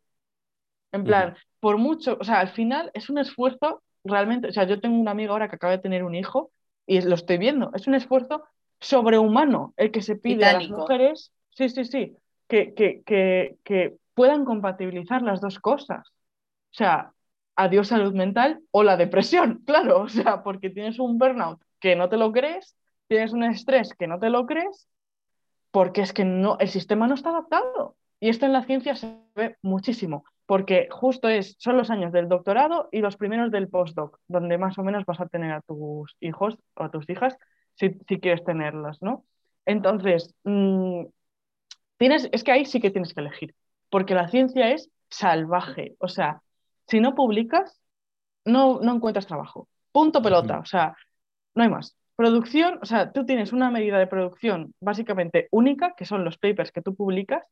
En 0.92 1.04
plan, 1.04 1.36
por 1.60 1.78
mucho, 1.78 2.18
o 2.20 2.24
sea, 2.24 2.40
al 2.40 2.50
final 2.50 2.92
es 2.94 3.10
un 3.10 3.18
esfuerzo 3.18 3.82
realmente, 4.04 4.50
o 4.50 4.52
sea, 4.52 4.66
yo 4.66 4.80
tengo 4.80 5.00
una 5.00 5.12
amiga 5.12 5.32
ahora 5.32 5.50
que 5.50 5.56
acaba 5.56 5.72
de 5.72 5.82
tener 5.82 6.04
un 6.04 6.14
hijo 6.14 6.52
y 6.86 7.02
lo 7.02 7.16
estoy 7.16 7.38
viendo, 7.38 7.72
es 7.74 7.88
un 7.88 7.96
esfuerzo 7.96 8.44
sobrehumano 8.80 9.74
el 9.78 9.92
que 9.92 10.02
se 10.02 10.16
pide 10.18 10.46
a 10.46 10.54
las 10.54 10.70
mujeres, 10.70 11.32
sí, 11.52 11.70
sí, 11.70 11.86
sí, 11.86 12.18
que, 12.48 13.96
puedan 14.14 14.46
compatibilizar 14.46 15.24
las 15.24 15.42
dos 15.42 15.60
cosas. 15.60 16.08
O 16.08 16.76
sea, 16.76 17.14
adiós 17.56 17.88
salud 17.88 18.14
mental 18.14 18.62
o 18.72 18.84
la 18.84 18.98
depresión, 18.98 19.64
claro, 19.66 20.02
o 20.02 20.10
sea, 20.10 20.44
porque 20.44 20.70
tienes 20.70 21.00
un 21.00 21.18
burnout 21.18 21.62
que 21.80 21.96
no 21.96 22.10
te 22.10 22.18
lo 22.18 22.32
crees, 22.32 22.76
tienes 23.08 23.34
un 23.34 23.44
estrés 23.44 23.94
que 23.94 24.08
no 24.08 24.20
te 24.20 24.30
lo 24.30 24.46
crees, 24.46 24.88
porque 25.72 26.02
es 26.02 26.14
que 26.14 26.26
no, 26.26 26.58
el 26.60 26.70
sistema 26.70 27.08
no 27.08 27.16
está 27.16 27.30
adaptado. 27.30 27.96
Y 28.20 28.30
esto 28.30 28.46
en 28.46 28.54
la 28.54 28.64
ciencia 28.64 28.96
se 28.96 29.20
ve 29.36 29.58
muchísimo, 29.62 30.24
porque 30.46 30.88
justo 30.92 31.28
es, 31.28 31.56
son 31.60 31.78
los 31.78 31.90
años 31.90 32.12
del 32.14 32.30
doctorado 32.30 32.88
y 32.92 33.00
los 33.00 33.18
primeros 33.18 33.52
del 33.52 33.68
postdoc, 33.68 34.20
donde 34.28 34.58
más 34.58 34.78
o 34.78 34.84
menos 34.84 35.06
vas 35.06 35.20
a 35.20 35.28
tener 35.28 35.52
a 35.52 35.62
tus 35.62 36.16
hijos 36.22 36.58
o 36.76 36.84
a 36.84 36.92
tus 36.92 37.10
hijas 37.10 37.38
si, 37.76 37.92
quieres 38.20 38.44
tenerlas, 38.44 39.02
¿no? 39.02 39.26
Entonces, 39.66 40.34
mm, 42.00 42.28
es 42.32 42.44
que 42.44 42.52
ahí 42.52 42.66
sí 42.66 42.80
que 42.80 42.92
tienes 42.92 43.14
que 43.14 43.22
elegir, 43.22 43.56
porque 43.90 44.16
la 44.16 44.28
ciencia 44.28 44.72
es 44.72 44.90
salvaje. 45.10 45.96
O 46.00 46.08
sea, 46.08 46.42
si 46.88 47.00
no 47.00 47.16
publicas, 47.16 47.80
no, 48.46 48.80
no 48.82 48.96
encuentras 48.96 49.28
trabajo. 49.28 49.68
Punto 49.92 50.22
pelota. 50.22 50.60
O 50.60 50.66
sea, 50.66 50.96
no 51.56 51.64
hay 51.64 51.70
más. 51.70 51.96
Producción, 52.16 52.80
o 52.82 52.86
sea, 52.86 53.12
tú 53.12 53.26
tienes 53.26 53.54
una 53.54 53.72
medida 53.72 53.98
de 53.98 54.08
producción 54.08 54.74
básicamente 54.80 55.48
única, 55.52 55.94
que 55.96 56.06
son 56.06 56.24
los 56.24 56.38
papers 56.38 56.72
que 56.72 56.82
tú 56.82 56.96
publicas, 56.96 57.44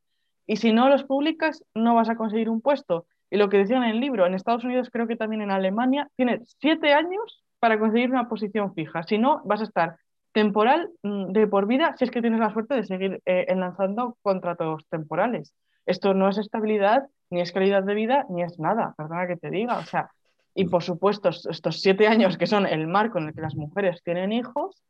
y 0.45 0.57
si 0.57 0.71
no 0.73 0.89
los 0.89 1.03
publicas, 1.03 1.63
no 1.73 1.95
vas 1.95 2.09
a 2.09 2.15
conseguir 2.15 2.49
un 2.49 2.61
puesto. 2.61 3.05
Y 3.29 3.37
lo 3.37 3.49
que 3.49 3.57
decían 3.57 3.83
en 3.83 3.91
el 3.91 3.99
libro, 3.99 4.25
en 4.25 4.33
Estados 4.33 4.63
Unidos, 4.63 4.89
creo 4.91 5.07
que 5.07 5.15
también 5.15 5.41
en 5.41 5.51
Alemania, 5.51 6.09
tienes 6.15 6.55
siete 6.59 6.93
años 6.93 7.43
para 7.59 7.79
conseguir 7.79 8.11
una 8.11 8.27
posición 8.27 8.73
fija. 8.73 9.03
Si 9.03 9.17
no, 9.17 9.41
vas 9.45 9.61
a 9.61 9.65
estar 9.65 9.97
temporal 10.31 10.89
mm, 11.03 11.31
de 11.31 11.47
por 11.47 11.67
vida 11.67 11.95
si 11.97 12.05
es 12.05 12.11
que 12.11 12.21
tienes 12.21 12.39
la 12.39 12.53
suerte 12.53 12.75
de 12.75 12.83
seguir 12.85 13.21
eh, 13.25 13.45
enlazando 13.49 14.17
contratos 14.21 14.85
temporales. 14.89 15.53
Esto 15.85 16.13
no 16.13 16.29
es 16.29 16.37
estabilidad, 16.37 17.07
ni 17.29 17.41
es 17.41 17.51
calidad 17.51 17.83
de 17.83 17.95
vida, 17.95 18.25
ni 18.29 18.43
es 18.43 18.59
nada, 18.59 18.93
perdona 18.97 19.27
que 19.27 19.37
te 19.37 19.49
diga. 19.49 19.77
O 19.77 19.85
sea, 19.85 20.11
y 20.53 20.65
por 20.65 20.83
supuesto, 20.83 21.29
estos 21.29 21.81
siete 21.81 22.07
años 22.07 22.37
que 22.37 22.47
son 22.47 22.65
el 22.65 22.87
marco 22.87 23.17
en 23.17 23.29
el 23.29 23.33
que 23.33 23.41
las 23.41 23.55
mujeres 23.55 24.01
tienen 24.03 24.31
hijos, 24.31 24.83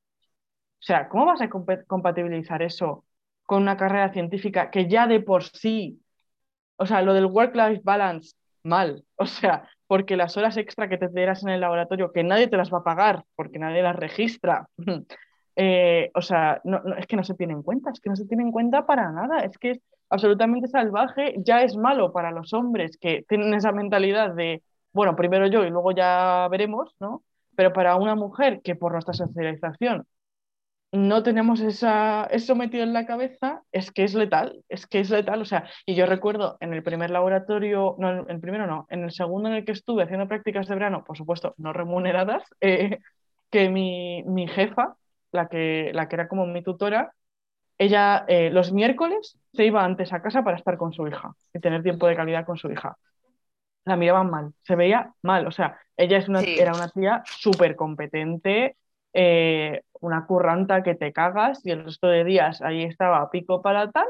o 0.82 0.84
sea, 0.84 1.08
¿cómo 1.10 1.26
vas 1.26 1.42
a 1.42 1.50
compatibilizar 1.50 2.64
eso 2.64 3.06
con 3.46 3.62
una 3.62 3.78
carrera 3.78 4.12
científica 4.12 4.72
que 4.72 4.88
ya 4.89 5.08
de 5.08 5.20
por 5.20 5.44
sí, 5.44 6.02
o 6.78 6.86
sea, 6.86 7.02
lo 7.02 7.14
del 7.14 7.26
work-life 7.26 7.82
balance, 7.84 8.36
mal, 8.64 9.04
o 9.16 9.26
sea, 9.26 9.70
porque 9.88 10.16
las 10.16 10.38
horas 10.38 10.58
extra 10.58 10.89
que 10.89 10.98
te 10.98 11.10
dieras 11.10 11.44
en 11.44 11.50
el 11.50 11.62
laboratorio, 11.62 12.12
que 12.12 12.24
nadie 12.24 12.48
te 12.48 12.58
las 12.58 12.74
va 12.74 12.80
a 12.80 12.84
pagar, 12.84 13.26
porque 13.36 13.60
nadie 13.60 13.84
las 13.84 13.96
registra, 13.96 14.68
Eh, 15.56 16.12
o 16.14 16.22
sea, 16.22 16.62
no, 16.64 16.82
es 16.97 17.08
que 17.08 17.16
no 17.16 17.24
se 17.24 17.36
tiene 17.36 17.54
en 17.54 17.64
cuenta, 17.64 17.91
es 17.91 17.99
que 17.99 18.10
no 18.10 18.16
se 18.16 18.26
tiene 18.26 18.43
en 18.43 18.52
cuenta 18.52 18.86
para 18.86 19.12
nada, 19.12 19.39
es 19.39 19.58
que 19.58 19.72
es 19.72 19.80
absolutamente 20.10 20.68
salvaje, 20.68 21.36
ya 21.39 21.64
es 21.64 21.76
malo 21.78 22.12
para 22.14 22.32
los 22.32 22.54
hombres 22.54 22.97
que 22.97 23.24
tienen 23.28 23.54
esa 23.54 23.72
mentalidad 23.72 24.34
de, 24.36 24.64
bueno, 24.93 25.16
primero 25.16 25.47
yo 25.47 25.66
y 25.66 25.70
luego 25.70 25.91
ya 25.91 26.47
veremos, 26.49 26.95
¿no? 26.99 27.24
Pero 27.56 27.74
para 27.74 27.95
una 27.97 28.16
mujer 28.16 28.62
que 28.62 28.76
por 28.76 28.93
nuestra 28.93 29.14
socialización 29.14 30.06
no 30.91 31.24
tenemos 31.24 31.62
esa, 31.62 32.26
eso 32.26 32.56
metido 32.56 32.84
en 32.84 32.93
la 32.93 33.06
cabeza, 33.06 33.64
es 33.72 33.91
que 33.91 34.04
es 34.04 34.14
letal, 34.14 34.64
es 34.68 34.88
que 34.88 34.99
es 34.99 35.10
letal, 35.10 35.41
o 35.41 35.45
sea, 35.45 35.70
y 35.86 35.95
yo 35.95 36.06
recuerdo 36.06 36.58
en 36.60 36.74
el 36.74 36.84
primer 36.84 37.12
laboratorio, 37.12 37.95
no, 37.97 38.10
en 38.12 38.30
el 38.30 38.39
primero 38.41 38.68
no, 38.68 38.88
en 38.89 39.04
el 39.04 39.12
segundo 39.12 39.47
en 39.49 39.56
el 39.56 39.66
que 39.66 39.72
estuve 39.72 40.04
haciendo 40.04 40.28
prácticas 40.28 40.68
de 40.68 40.76
verano, 40.76 41.04
por 41.06 41.18
supuesto, 41.18 41.56
no 41.58 41.72
remuneradas, 41.74 42.43
eh, 42.62 43.00
que 43.50 43.70
mi, 43.70 44.24
mi 44.24 44.47
jefa, 44.47 44.96
la 45.32 45.47
que, 45.47 45.91
la 45.93 46.08
que 46.08 46.16
era 46.16 46.28
como 46.28 46.45
mi 46.45 46.62
tutora, 46.63 47.13
ella 47.78 48.25
eh, 48.28 48.49
los 48.51 48.71
miércoles 48.71 49.39
se 49.53 49.66
iba 49.66 49.83
antes 49.83 50.13
a 50.13 50.21
casa 50.21 50.43
para 50.43 50.58
estar 50.58 50.78
con 50.78 50.93
su 50.93 51.08
hija 51.08 51.33
y 51.53 51.59
tener 51.59 51.83
tiempo 51.83 52.08
de 52.08 52.16
calidad 52.16 52.45
con 52.45 52.58
su 52.58 52.71
hija. 52.71 52.97
La 53.86 53.95
miraban 53.95 54.29
mal, 54.29 54.53
se 54.62 54.75
veía 54.75 55.13
mal, 55.24 55.47
o 55.47 55.51
sea, 55.51 55.79
ella 55.97 56.17
es 56.17 56.29
una, 56.29 56.41
era 56.41 56.75
una 56.75 56.89
tía 56.89 57.24
súper 57.25 57.75
competente, 57.75 58.78
eh, 59.13 59.82
una 59.99 60.25
curranta 60.25 60.83
que 60.83 60.95
te 60.95 61.12
cagas 61.12 61.66
y 61.66 61.71
el 61.71 61.86
resto 61.86 62.08
de 62.08 62.24
días 62.24 62.62
ahí 62.62 62.83
estaba 62.83 63.21
a 63.21 63.32
pico 63.32 63.62
para 63.62 63.89
tal, 63.91 64.08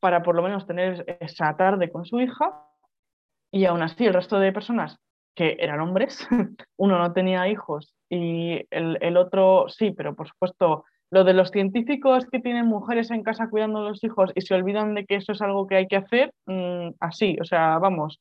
para 0.00 0.22
por 0.22 0.34
lo 0.34 0.42
menos 0.42 0.66
tener 0.66 1.04
esa 1.20 1.54
tarde 1.56 1.90
con 1.90 2.06
su 2.06 2.20
hija 2.20 2.64
y 3.50 3.66
aún 3.66 3.82
así 3.82 4.06
el 4.06 4.14
resto 4.14 4.38
de 4.38 4.52
personas 4.52 4.98
que 5.34 5.56
eran 5.60 5.80
hombres, 5.80 6.26
uno 6.76 6.98
no 6.98 7.12
tenía 7.12 7.48
hijos 7.48 7.94
y 8.10 8.66
el, 8.70 9.16
otro 9.16 9.66
sí, 9.68 9.92
pero 9.92 10.14
por 10.14 10.28
supuesto 10.28 10.84
lo 11.10 11.24
de 11.24 11.32
los 11.32 11.50
científicos 11.50 12.26
que 12.26 12.40
tienen 12.40 12.66
mujeres 12.66 13.10
en 13.10 13.22
casa 13.22 13.48
cuidando 13.48 13.78
a 13.78 13.88
los 13.88 14.04
hijos 14.04 14.32
y 14.34 14.42
se 14.42 14.54
olvidan 14.54 14.94
de 14.94 15.06
que 15.06 15.16
eso 15.16 15.32
es 15.32 15.40
algo 15.40 15.66
que 15.66 15.76
hay 15.76 15.86
que 15.88 15.96
hacer, 15.96 16.32
mm, 16.46 16.90
así, 17.00 17.36
o 17.40 17.44
sea, 17.44 17.78
vamos, 17.78 18.20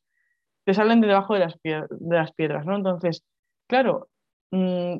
te 0.65 0.73
salen 0.73 1.01
de 1.01 1.07
debajo 1.07 1.33
de 1.33 1.39
las, 1.41 1.55
de 1.63 1.87
las 2.15 2.31
piedras, 2.33 2.65
¿no? 2.65 2.75
Entonces, 2.75 3.23
claro, 3.67 4.09
mm, 4.51 4.97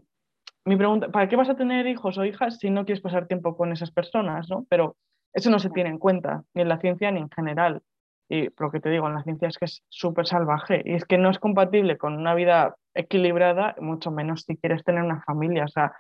mi 0.65 0.75
pregunta, 0.75 1.09
¿para 1.09 1.27
qué 1.29 1.35
vas 1.35 1.49
a 1.49 1.55
tener 1.55 1.87
hijos 1.87 2.17
o 2.17 2.25
hijas 2.25 2.57
si 2.59 2.69
no 2.69 2.85
quieres 2.85 3.01
pasar 3.01 3.27
tiempo 3.27 3.55
con 3.55 3.71
esas 3.71 3.91
personas, 3.91 4.49
¿no? 4.49 4.65
Pero 4.69 4.95
eso 5.33 5.49
no 5.49 5.59
se 5.59 5.69
tiene 5.69 5.89
en 5.89 5.99
cuenta, 5.99 6.43
ni 6.53 6.63
en 6.63 6.69
la 6.69 6.79
ciencia 6.79 7.11
ni 7.11 7.19
en 7.19 7.29
general. 7.29 7.81
Y 8.29 8.49
lo 8.57 8.69
que 8.71 8.79
te 8.79 8.89
digo, 8.89 9.07
en 9.07 9.15
la 9.15 9.23
ciencia 9.23 9.47
es 9.47 9.57
que 9.57 9.65
es 9.65 9.83
súper 9.89 10.27
salvaje 10.27 10.83
y 10.85 10.93
es 10.93 11.03
que 11.05 11.17
no 11.17 11.31
es 11.31 11.39
compatible 11.39 11.97
con 11.97 12.13
una 12.15 12.35
vida 12.35 12.75
equilibrada, 12.93 13.75
mucho 13.79 14.11
menos 14.11 14.43
si 14.43 14.55
quieres 14.55 14.83
tener 14.83 15.03
una 15.03 15.23
familia. 15.23 15.65
O 15.65 15.67
sea, 15.67 15.93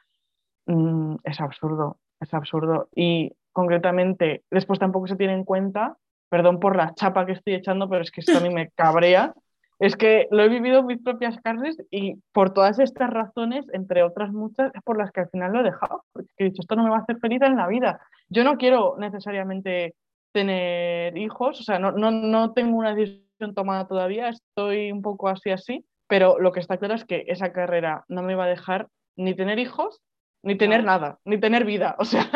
mm, 0.67 1.15
es 1.23 1.41
absurdo, 1.41 1.97
es 2.19 2.31
absurdo. 2.33 2.87
Y 2.95 3.33
concretamente, 3.51 4.43
después 4.51 4.77
tampoco 4.77 5.07
se 5.07 5.15
tiene 5.15 5.33
en 5.33 5.43
cuenta, 5.43 5.97
perdón 6.29 6.59
por 6.59 6.75
la 6.75 6.93
chapa 6.93 7.25
que 7.25 7.31
estoy 7.31 7.55
echando, 7.55 7.89
pero 7.89 8.03
es 8.03 8.11
que 8.11 8.21
esto 8.21 8.37
a 8.37 8.41
mí 8.41 8.53
me 8.53 8.69
cabrea, 8.75 9.33
es 9.79 9.95
que 9.95 10.27
lo 10.29 10.43
he 10.43 10.49
vivido 10.49 10.79
en 10.79 10.85
mis 10.85 11.01
propias 11.01 11.37
carnes 11.41 11.77
y 11.89 12.15
por 12.33 12.53
todas 12.53 12.79
estas 12.79 13.09
razones, 13.09 13.65
entre 13.73 14.03
otras 14.03 14.31
muchas, 14.31 14.71
es 14.75 14.81
por 14.83 14.97
las 14.97 15.11
que 15.11 15.21
al 15.21 15.29
final 15.29 15.53
lo 15.53 15.61
he 15.61 15.63
dejado, 15.63 16.03
porque 16.11 16.29
he 16.37 16.43
dicho, 16.43 16.61
esto 16.61 16.75
no 16.75 16.83
me 16.83 16.89
va 16.89 16.97
a 16.97 16.99
hacer 16.99 17.17
feliz 17.19 17.41
en 17.41 17.55
la 17.55 17.67
vida. 17.67 17.99
Yo 18.27 18.43
no 18.43 18.57
quiero 18.57 18.97
necesariamente 18.99 19.95
tener 20.31 21.17
hijos, 21.17 21.59
o 21.59 21.63
sea, 21.63 21.79
no, 21.79 21.91
no, 21.91 22.11
no 22.11 22.53
tengo 22.53 22.77
una 22.77 22.95
decisión 22.95 23.53
tomada 23.55 23.87
todavía, 23.87 24.29
estoy 24.29 24.91
un 24.91 25.01
poco 25.01 25.27
así 25.27 25.51
así, 25.51 25.85
pero 26.07 26.39
lo 26.39 26.51
que 26.51 26.59
está 26.59 26.77
claro 26.77 26.95
es 26.95 27.05
que 27.05 27.25
esa 27.27 27.51
carrera 27.51 28.03
no 28.07 28.21
me 28.21 28.35
va 28.35 28.45
a 28.45 28.49
dejar 28.49 28.87
ni 29.15 29.35
tener 29.35 29.59
hijos, 29.59 30.01
ni 30.43 30.55
tener 30.55 30.83
nada, 30.83 31.19
ni 31.25 31.39
tener 31.39 31.65
vida, 31.65 31.95
o 31.99 32.05
sea, 32.05 32.29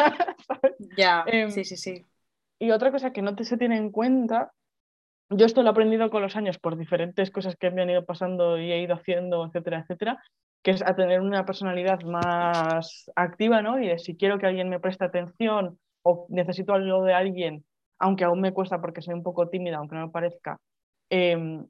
Ya, 0.98 1.24
em, 1.28 1.50
sí, 1.50 1.64
sí, 1.64 1.78
sí. 1.78 2.06
Y 2.60 2.72
otra 2.72 2.92
cosa 2.92 3.12
que 3.12 3.22
no 3.22 3.36
te 3.36 3.44
se 3.44 3.58
tiene 3.58 3.78
en 3.78 3.92
cuenta, 3.92 4.52
yo 5.30 5.46
esto 5.46 5.64
lo 5.64 5.70
he 5.70 5.72
aprendido 5.72 6.10
con 6.10 6.22
los 6.22 6.36
años 6.36 6.60
por 6.60 6.78
diferentes 6.78 7.32
cosas 7.32 7.56
que 7.56 7.72
me 7.72 7.82
han 7.82 7.90
ido 7.90 8.06
pasando 8.06 8.58
y 8.58 8.72
he 8.72 8.82
ido 8.82 8.96
haciendo, 8.96 9.46
etcétera, 9.46 9.80
etcétera, 9.80 10.24
que 10.64 10.72
es 10.72 10.82
a 10.82 10.96
tener 10.96 11.20
una 11.20 11.46
personalidad 11.46 12.02
más 12.04 13.12
activa, 13.16 13.62
¿no? 13.62 13.80
Y 13.80 13.88
de 13.88 14.00
si 14.00 14.16
quiero 14.16 14.38
que 14.38 14.46
alguien 14.46 14.70
me 14.70 14.80
preste 14.80 15.04
atención 15.04 15.80
o 16.04 16.26
necesito 16.30 16.74
algo 16.74 17.04
de 17.04 17.14
alguien, 17.14 17.66
aunque 18.04 18.26
aún 18.26 18.42
me 18.42 18.54
cuesta 18.54 18.82
porque 18.82 19.02
soy 19.02 19.14
un 19.14 19.24
poco 19.24 19.48
tímida, 19.50 19.78
aunque 19.78 19.96
no 19.96 20.08
me 20.08 20.12
parezca, 20.12 20.60
em, 21.10 21.66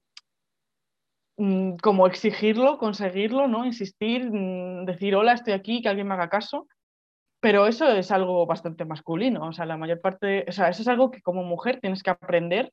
mm, 1.38 1.78
como 1.78 2.08
exigirlo, 2.08 2.78
conseguirlo, 2.80 3.48
¿no? 3.48 3.66
Insistir, 3.66 4.32
mm, 4.32 4.86
decir 4.86 5.16
hola, 5.16 5.34
estoy 5.34 5.54
aquí, 5.54 5.82
que 5.82 5.90
alguien 5.90 6.08
me 6.08 6.16
haga 6.16 6.30
caso. 6.30 6.68
Pero 7.40 7.68
eso 7.68 7.88
es 7.92 8.12
algo 8.12 8.46
bastante 8.48 8.86
masculino, 8.86 9.48
o 9.48 9.54
sea, 9.54 9.66
la 9.66 9.78
mayor 9.78 10.02
parte, 10.02 10.46
o 10.48 10.52
sea, 10.52 10.70
eso 10.70 10.82
es 10.82 10.88
algo 10.88 11.12
que 11.12 11.22
como 11.22 11.44
mujer 11.44 11.80
tienes 11.82 12.02
que 12.04 12.10
aprender 12.10 12.72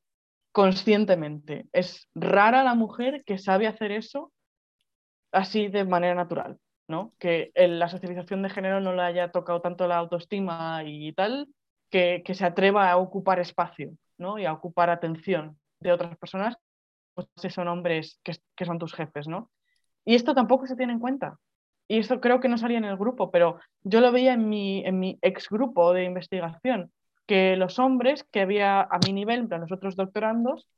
conscientemente. 0.52 1.66
Es 1.72 2.08
rara 2.14 2.64
la 2.64 2.74
mujer 2.74 3.24
que 3.26 3.38
sabe 3.38 3.66
hacer 3.66 3.92
eso 3.92 4.32
así 5.32 5.68
de 5.68 5.84
manera 5.84 6.14
natural, 6.14 6.58
¿no? 6.88 7.12
Que 7.18 7.52
la 7.56 7.88
socialización 7.88 8.42
de 8.42 8.50
género 8.50 8.80
no 8.80 8.94
le 8.94 9.02
haya 9.02 9.32
tocado 9.32 9.60
tanto 9.60 9.86
la 9.88 9.98
autoestima 9.98 10.82
y 10.84 11.12
tal, 11.14 11.48
que, 11.90 12.22
se 12.32 12.44
atreva 12.44 12.90
a 12.90 12.96
ocupar 12.96 13.40
espacio, 13.40 13.92
¿no? 14.18 14.38
Y 14.38 14.46
a 14.46 14.52
ocupar 14.52 14.90
atención 14.90 15.58
de 15.80 15.92
otras 15.92 16.16
personas, 16.18 16.56
pues 17.14 17.26
si 17.36 17.50
son 17.50 17.68
hombres 17.68 18.20
que, 18.22 18.36
que 18.56 18.64
son 18.64 18.78
tus 18.78 18.94
jefes, 18.94 19.28
¿no? 19.28 19.50
Y 20.04 20.14
esto 20.14 20.34
tampoco 20.34 20.66
se 20.66 20.76
tiene 20.76 20.92
en 20.92 21.00
cuenta 21.00 21.38
y 21.90 21.98
esto 21.98 22.20
creo 22.20 22.38
que 22.38 22.48
no 22.48 22.56
salía 22.56 22.78
en 22.78 22.84
el 22.84 22.96
grupo, 22.96 23.32
pero 23.32 23.58
yo 23.82 24.00
lo 24.00 24.12
veía 24.12 24.34
en 24.34 24.48
mi, 24.48 24.84
en 24.86 25.00
mi 25.00 25.18
ex 25.22 25.48
grupo 25.48 25.92
de 25.92 26.04
investigación, 26.04 26.92
que 27.26 27.56
los 27.56 27.80
hombres 27.80 28.22
que 28.30 28.42
había 28.42 28.82
a 28.82 29.00
mi 29.04 29.12
nivel, 29.12 29.48
los 29.50 29.72
otros 29.72 29.96
doctorandos, 29.96 30.68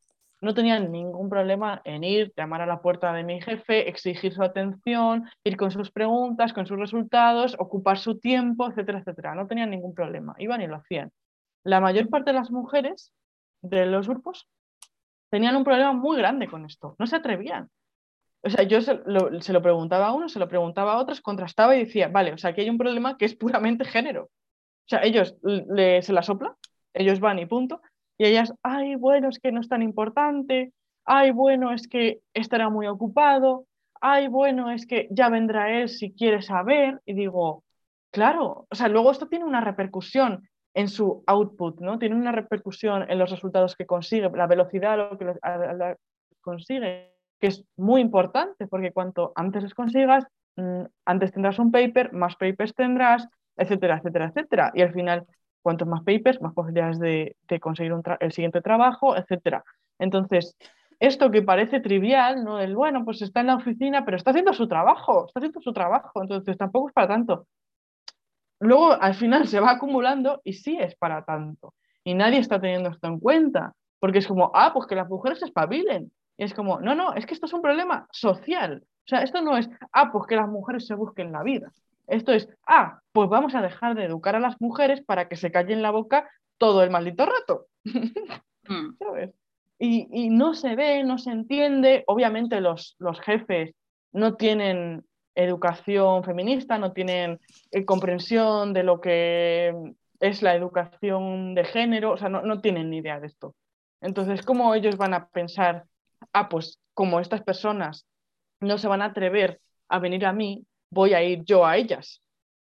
no 0.43 0.55
tenían 0.55 0.90
ningún 0.90 1.31
problema 1.31 1.81
en 1.85 2.02
ir, 2.02 2.32
llamar 2.36 2.62
a 2.62 2.66
la 2.66 2.82
puerta 2.82 3.12
de 3.12 3.23
mi 3.23 3.40
jefe, 3.40 3.89
exigir 3.89 4.35
su 4.35 4.43
atención, 4.43 5.31
ir 5.44 5.56
con 5.56 5.70
sus 5.70 5.93
preguntas, 5.93 6.52
con 6.52 6.66
sus 6.66 6.78
resultados, 6.78 7.55
ocupar 7.59 7.97
su 7.97 8.19
tiempo, 8.19 8.69
etcétera, 8.69 8.98
etcétera. 8.98 9.36
No 9.36 9.47
tenían 9.47 9.70
ningún 9.70 9.94
problema, 9.94 10.35
iban 10.39 10.60
y 10.60 10.66
lo 10.66 10.77
hacían. 10.77 11.12
La 11.62 11.81
mayor 11.81 12.09
parte 12.09 12.32
de 12.32 12.39
las 12.39 12.51
mujeres 12.51 13.12
de 13.62 13.86
los 13.86 14.09
grupos 14.09 14.48
tenían 15.31 15.55
un 15.55 15.62
problema 15.62 15.93
muy 15.93 16.19
grande 16.19 16.48
con 16.48 16.64
esto, 16.64 16.97
no 16.98 17.06
se 17.06 17.16
atrevían. 17.16 17.70
O 18.44 18.51
sea, 18.51 18.64
yo 18.64 18.81
se 18.81 19.01
lo, 19.06 19.62
preguntaba 19.62 20.09
a 20.09 20.12
uno, 20.12 20.28
se 20.28 20.40
lo 20.40 20.48
preguntaba 20.48 20.94
a 20.94 20.98
otros, 20.98 21.20
contrastaba 21.20 21.77
y 21.77 21.85
decía, 21.85 22.09
vale, 22.09 22.32
o 22.32 22.39
sea, 22.39 22.51
aquí 22.51 22.62
hay 22.62 22.70
un 22.70 22.78
problema 22.78 23.16
que 23.16 23.27
es 23.27 23.36
puramente 23.36 23.85
género. 23.85 24.24
O 24.24 24.89
sea, 24.89 25.02
ellos 25.05 25.36
se 25.44 26.12
la 26.12 26.23
sopla, 26.23 26.56
ellos 26.93 27.20
van 27.20 27.39
y 27.39 27.47
punto, 27.47 27.81
y 28.23 28.24
ellas, 28.24 28.55
ay, 28.62 28.94
bueno, 28.94 29.28
es 29.28 29.40
que 29.40 29.51
no 29.51 29.61
es 29.61 29.69
tan 29.69 29.82
importante, 29.82 30.73
ay, 31.05 31.32
bueno, 31.32 31.73
es 31.73 31.89
que 31.89 32.20
estará 32.35 32.69
muy 32.70 32.86
ocupado, 32.86 33.66
ay, 34.01 34.28
bueno, 34.28 34.70
es 34.70 34.86
que 34.86 35.09
ya 35.11 35.28
vendrá 35.28 35.73
él 35.73 35.89
si 35.89 36.12
quiere 36.12 36.40
saber, 36.40 37.01
y 37.05 37.15
digo, 37.15 37.65
claro, 38.12 38.69
o 38.70 38.74
sea, 38.77 38.86
luego 38.86 39.11
esto 39.11 39.27
tiene 39.27 39.44
una 39.44 39.61
repercusión 39.61 40.49
en 40.73 40.89
su 40.89 41.24
output, 41.27 41.81
¿no? 41.81 41.99
Tiene 41.99 42.15
una 42.15 42.31
repercusión 42.31 43.11
en 43.11 43.19
los 43.19 43.28
resultados 43.28 43.74
que 43.74 43.86
consigue, 43.86 44.31
la 44.31 44.47
velocidad 44.47 44.93
a 44.93 44.97
lo 44.99 45.19
que 45.19 45.97
consigue 46.43 47.12
que 47.40 47.49
es 47.49 47.65
muy 47.77 48.01
importante 48.01 48.69
porque 48.69 48.93
cuanto 48.93 49.32
antes 49.35 49.65
los 49.65 49.74
consigas, 49.74 50.24
mm, 50.55 50.82
antes 51.07 51.32
tendrás 51.32 51.59
un 51.59 51.73
paper, 51.73 52.12
más 52.12 52.36
papers 52.36 52.73
tendrás, 52.73 53.27
etcétera, 53.57 53.97
etcétera, 53.99 54.27
etcétera. 54.27 54.73
Y 54.77 54.82
al 54.82 54.93
final, 54.93 55.27
cuantos 55.63 55.89
más 55.89 56.03
papers, 56.03 56.41
más 56.43 56.55
posibilidades 56.55 56.99
de, 56.99 57.37
conseguir 57.61 57.93
el 58.21 58.33
siguiente 58.33 58.61
trabajo, 58.61 59.17
etcétera. 59.17 59.65
Entonces, 59.99 60.57
esto 61.01 61.31
que 61.31 61.43
parece 61.43 61.81
trivial, 61.81 62.45
¿no? 62.45 62.61
El 62.61 62.77
bueno, 62.77 63.05
pues 63.05 63.23
está 63.23 63.41
en 63.41 63.49
la 63.49 63.57
oficina, 63.57 64.05
pero 64.05 64.17
está 64.17 64.31
haciendo 64.31 64.53
su 64.53 64.69
trabajo, 64.69 65.27
está 65.27 65.41
haciendo 65.41 65.61
su 65.61 65.73
trabajo, 65.73 66.23
entonces 66.23 66.57
tampoco 66.57 66.89
es 66.89 66.95
para 66.95 67.09
tanto. 67.09 67.47
Luego, 68.61 68.93
al 68.93 69.15
final, 69.15 69.49
se 69.49 69.59
va 69.59 69.73
acumulando 69.73 70.41
y 70.45 70.53
sí 70.53 70.79
es 70.79 70.95
para 70.95 71.25
tanto. 71.25 71.75
Y 72.05 72.15
nadie 72.15 72.39
está 72.39 72.61
teniendo 72.61 72.91
esto 72.91 73.09
en 73.09 73.19
cuenta, 73.19 73.75
porque 73.99 74.19
es 74.19 74.27
como, 74.27 74.53
ah, 74.55 74.73
pues 74.73 74.87
que 74.87 74.95
las 74.95 75.09
mujeres 75.09 75.41
se 75.41 75.47
espabilen. 75.47 76.13
Y 76.37 76.45
es 76.45 76.55
como, 76.55 76.81
no, 76.81 76.95
no, 76.95 77.15
es 77.15 77.27
que 77.27 77.35
esto 77.35 77.47
es 77.47 77.53
un 77.53 77.63
problema 77.63 78.07
social. 78.13 78.85
O 78.85 79.09
sea, 79.09 79.23
esto 79.23 79.43
no 79.43 79.57
es, 79.57 79.69
ah, 79.93 80.13
pues 80.13 80.27
que 80.27 80.37
las 80.37 80.49
mujeres 80.49 80.87
se 80.87 80.95
busquen 80.95 81.33
la 81.33 81.43
vida. 81.43 81.73
Esto 82.07 82.33
es, 82.33 82.49
ah, 82.66 83.01
pues 83.12 83.29
vamos 83.29 83.55
a 83.55 83.62
dejar 83.62 83.95
de 83.95 84.05
educar 84.05 84.37
a 84.37 84.41
las 84.41 84.61
mujeres 84.61 85.03
para 85.03 85.29
que 85.29 85.37
se 85.37 85.51
callen 85.51 85.83
la 85.83 85.91
boca 85.91 86.29
todo 86.59 86.83
el 86.83 86.91
maldito 86.91 87.27
rato. 87.27 87.66
Mm. 88.69 88.97
¿Sabes? 88.97 89.31
Y, 89.81 90.31
no 90.31 90.55
se 90.55 90.77
ve, 90.77 91.03
no 91.03 91.19
se 91.19 91.33
entiende. 91.33 92.05
Obviamente 92.07 92.61
los, 92.61 92.95
los 93.01 93.20
jefes 93.20 93.74
no 94.12 94.37
tienen 94.37 95.05
educación 95.35 96.23
feminista, 96.23 96.79
no 96.79 96.93
tienen 96.93 97.41
eh, 97.73 97.85
comprensión 97.85 98.73
de 98.73 98.85
lo 98.85 99.01
que 99.01 99.74
es 100.20 100.43
la 100.43 100.55
educación 100.55 101.57
de 101.57 101.65
género, 101.65 102.12
o 102.12 102.19
sea, 102.19 102.29
no, 102.29 102.43
no 102.43 102.61
tienen 102.61 102.91
ni 102.91 102.99
idea 102.99 103.19
de 103.19 103.27
esto. 103.27 103.57
Entonces, 104.01 104.43
¿cómo 104.43 104.77
ellos 104.77 104.97
van 104.97 105.15
a 105.15 105.27
pensar 105.27 105.87
ah, 106.33 106.49
pues 106.49 106.79
como 106.95 107.20
estas 107.20 107.43
personas 107.43 108.07
no 108.61 108.79
se 108.79 108.89
van 108.89 109.03
a 109.03 109.07
atrever 109.07 109.61
a 109.89 109.99
venir 109.99 110.24
a 110.24 110.33
mí, 110.33 110.65
voy 110.93 111.14
a 111.14 111.23
ir 111.23 111.43
yo 111.44 111.64
a 111.64 111.77
ellas, 111.78 112.23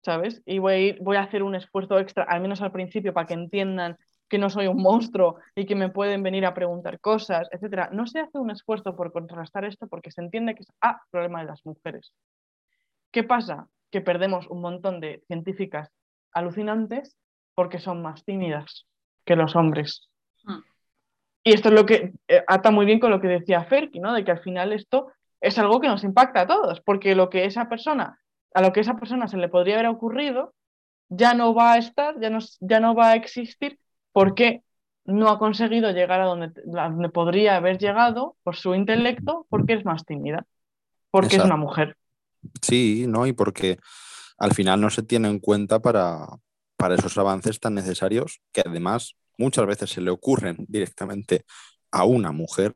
¿sabes? 0.03 0.43
Y 0.47 0.59
voy 0.59 0.73
a, 0.73 0.79
ir, 0.79 0.99
voy 1.03 1.17
a 1.19 1.23
hacer 1.23 1.43
un 1.43 1.55
esfuerzo 1.55 1.99
extra, 1.99 2.25
al 2.25 2.41
menos 2.41 2.63
al 2.63 2.73
principio, 2.73 3.13
para 3.13 3.27
que 3.27 3.35
entiendan 3.35 3.99
que 4.29 4.39
no 4.39 4.49
soy 4.49 4.67
un 4.67 4.79
monstruo 4.79 5.37
y 5.55 5.67
que 5.67 5.77
me 5.77 5.91
pueden 5.91 6.23
venir 6.23 6.47
a 6.47 6.55
preguntar 6.55 6.99
cosas, 6.99 7.47
etcétera. 7.53 7.91
No 7.93 8.07
se 8.07 8.21
hace 8.21 8.39
un 8.39 8.51
esfuerzo 8.51 8.97
por 8.97 9.13
contrastar 9.13 9.67
esto 9.67 9.87
porque 9.87 10.11
se 10.11 10.23
entiende 10.23 10.55
que 10.55 10.63
es 10.63 10.73
ah, 10.81 11.01
problema 11.11 11.41
de 11.41 11.47
las 11.47 11.65
mujeres. 11.65 12.13
¿Qué 13.13 13.23
pasa? 13.23 13.69
Que 13.91 14.01
perdemos 14.01 14.47
un 14.49 14.63
montón 14.63 14.99
de 15.01 15.23
científicas 15.27 15.91
alucinantes 16.33 17.17
porque 17.55 17.79
son 17.79 18.03
más 18.03 18.25
tímidas 18.25 18.87
que 19.25 19.37
los 19.37 19.55
hombres. 19.55 20.09
Y 21.45 21.53
esto 21.53 21.69
es 21.69 21.75
lo 21.75 21.87
que 21.87 22.13
eh, 22.27 22.43
ata 22.49 22.71
muy 22.71 22.87
bien 22.87 22.99
con 22.99 23.11
lo 23.11 23.21
que 23.21 23.29
decía 23.29 23.65
Ferki, 23.65 24.01
¿no? 24.01 24.13
De 24.13 24.25
que 24.25 24.33
al 24.33 24.41
final 24.41 24.73
esto 24.73 25.13
es 25.41 25.59
algo 25.59 25.81
que 25.81 25.89
nos 25.89 26.05
impacta 26.05 26.43
a 26.43 26.47
todos, 26.47 26.81
porque 26.81 27.15
lo 27.15 27.31
que 27.31 27.45
esa 27.45 27.69
persona, 27.69 28.19
a 28.55 28.63
lo 28.63 28.73
que 28.73 28.81
esa 28.81 28.97
persona 28.97 29.29
se 29.29 29.37
le 29.37 29.49
podría 29.49 29.75
haber 29.75 29.89
ocurrido, 29.89 30.55
ya 31.09 31.35
no 31.35 31.55
va 31.55 31.75
a 31.75 31.79
estar, 31.79 32.19
ya 32.21 32.31
no, 32.31 32.39
ya 32.61 32.81
no 32.81 32.95
va 32.95 33.11
a 33.11 33.15
existir, 33.15 33.79
porque 34.13 34.63
no 35.05 35.29
ha 35.29 35.39
conseguido 35.39 35.91
llegar 35.93 36.21
a 36.21 36.27
donde, 36.27 36.53
donde 36.65 37.09
podría 37.11 37.57
haber 37.57 37.79
llegado 37.79 38.37
por 38.43 38.57
su 38.57 38.75
intelecto, 38.75 39.47
porque 39.49 39.75
es 39.75 39.85
más 39.85 40.05
tímida, 40.05 40.47
porque 41.11 41.37
es 41.37 41.45
una 41.45 41.57
mujer. 41.57 41.97
Sí, 42.61 43.07
¿no? 43.09 43.27
Y 43.27 43.33
porque 43.33 43.79
al 44.39 44.53
final 44.53 44.81
no 44.81 44.91
se 44.91 45.03
tiene 45.03 45.29
en 45.29 45.39
cuenta 45.39 45.81
para, 45.81 46.27
para 46.77 46.95
esos 46.95 47.17
avances 47.19 47.61
tan 47.61 47.75
necesarios 47.75 48.41
que 48.53 48.63
además 48.67 49.15
muchas 49.39 49.67
veces 49.67 49.91
se 49.91 50.01
le 50.01 50.11
ocurren 50.11 50.57
directamente 50.69 51.45
a 51.91 52.05
una 52.05 52.33
mujer 52.33 52.75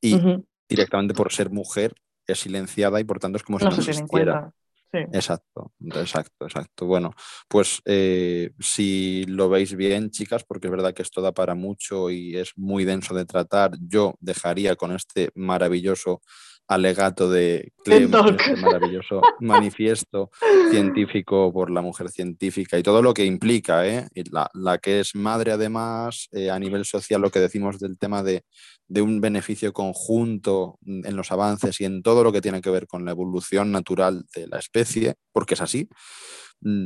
y 0.00 0.18
directamente 0.68 1.14
por 1.14 1.32
ser 1.32 1.50
mujer 1.50 1.94
es 2.26 2.40
silenciada 2.40 3.00
y 3.00 3.04
por 3.04 3.18
tanto 3.18 3.36
es 3.36 3.42
como 3.42 3.58
si 3.58 3.64
no, 3.64 3.72
se 3.72 3.90
existiera. 3.90 4.52
Exacto, 4.92 5.72
exacto, 5.80 6.46
exacto. 6.46 6.86
Bueno, 6.86 7.12
pues 7.48 7.82
eh, 7.84 8.52
si 8.58 9.24
lo 9.26 9.48
veis 9.48 9.74
bien, 9.74 10.10
chicas, 10.10 10.44
porque 10.44 10.68
es 10.68 10.70
verdad 10.70 10.94
que 10.94 11.02
esto 11.02 11.20
da 11.20 11.32
para 11.32 11.54
mucho 11.54 12.10
y 12.10 12.36
es 12.36 12.52
muy 12.56 12.84
denso 12.84 13.14
de 13.14 13.26
tratar, 13.26 13.72
yo 13.80 14.14
dejaría 14.20 14.76
con 14.76 14.92
este 14.92 15.30
maravilloso 15.34 16.22
alegato 16.68 17.30
de 17.30 17.72
Clem, 17.84 18.10
este 18.12 18.56
maravilloso 18.56 19.20
manifiesto 19.40 20.30
científico 20.70 21.52
por 21.52 21.70
la 21.70 21.80
mujer 21.80 22.10
científica 22.10 22.78
y 22.78 22.82
todo 22.82 23.02
lo 23.02 23.14
que 23.14 23.24
implica, 23.24 23.86
¿eh? 23.86 24.08
la, 24.54 24.78
que 24.78 25.00
es 25.00 25.14
madre 25.14 25.52
además 25.52 26.28
eh, 26.32 26.50
a 26.50 26.58
nivel 26.58 26.84
social, 26.84 27.20
lo 27.20 27.30
que 27.30 27.40
decimos 27.40 27.78
del 27.78 27.98
tema 27.98 28.22
de, 28.22 28.44
de, 28.88 29.02
un 29.02 29.20
beneficio 29.20 29.72
conjunto 29.72 30.78
en 30.84 31.16
los 31.16 31.30
avances 31.30 31.80
y 31.80 31.84
en 31.84 32.02
todo 32.02 32.24
lo 32.24 32.32
que 32.32 32.40
tiene 32.40 32.60
que 32.60 32.70
ver 32.70 32.86
con 32.86 33.04
la 33.04 33.12
evolución 33.12 33.70
natural 33.70 34.24
de 34.34 34.48
la 34.48 34.58
especie, 34.58 35.14
porque 35.32 35.54
es 35.54 35.60
así, 35.60 35.88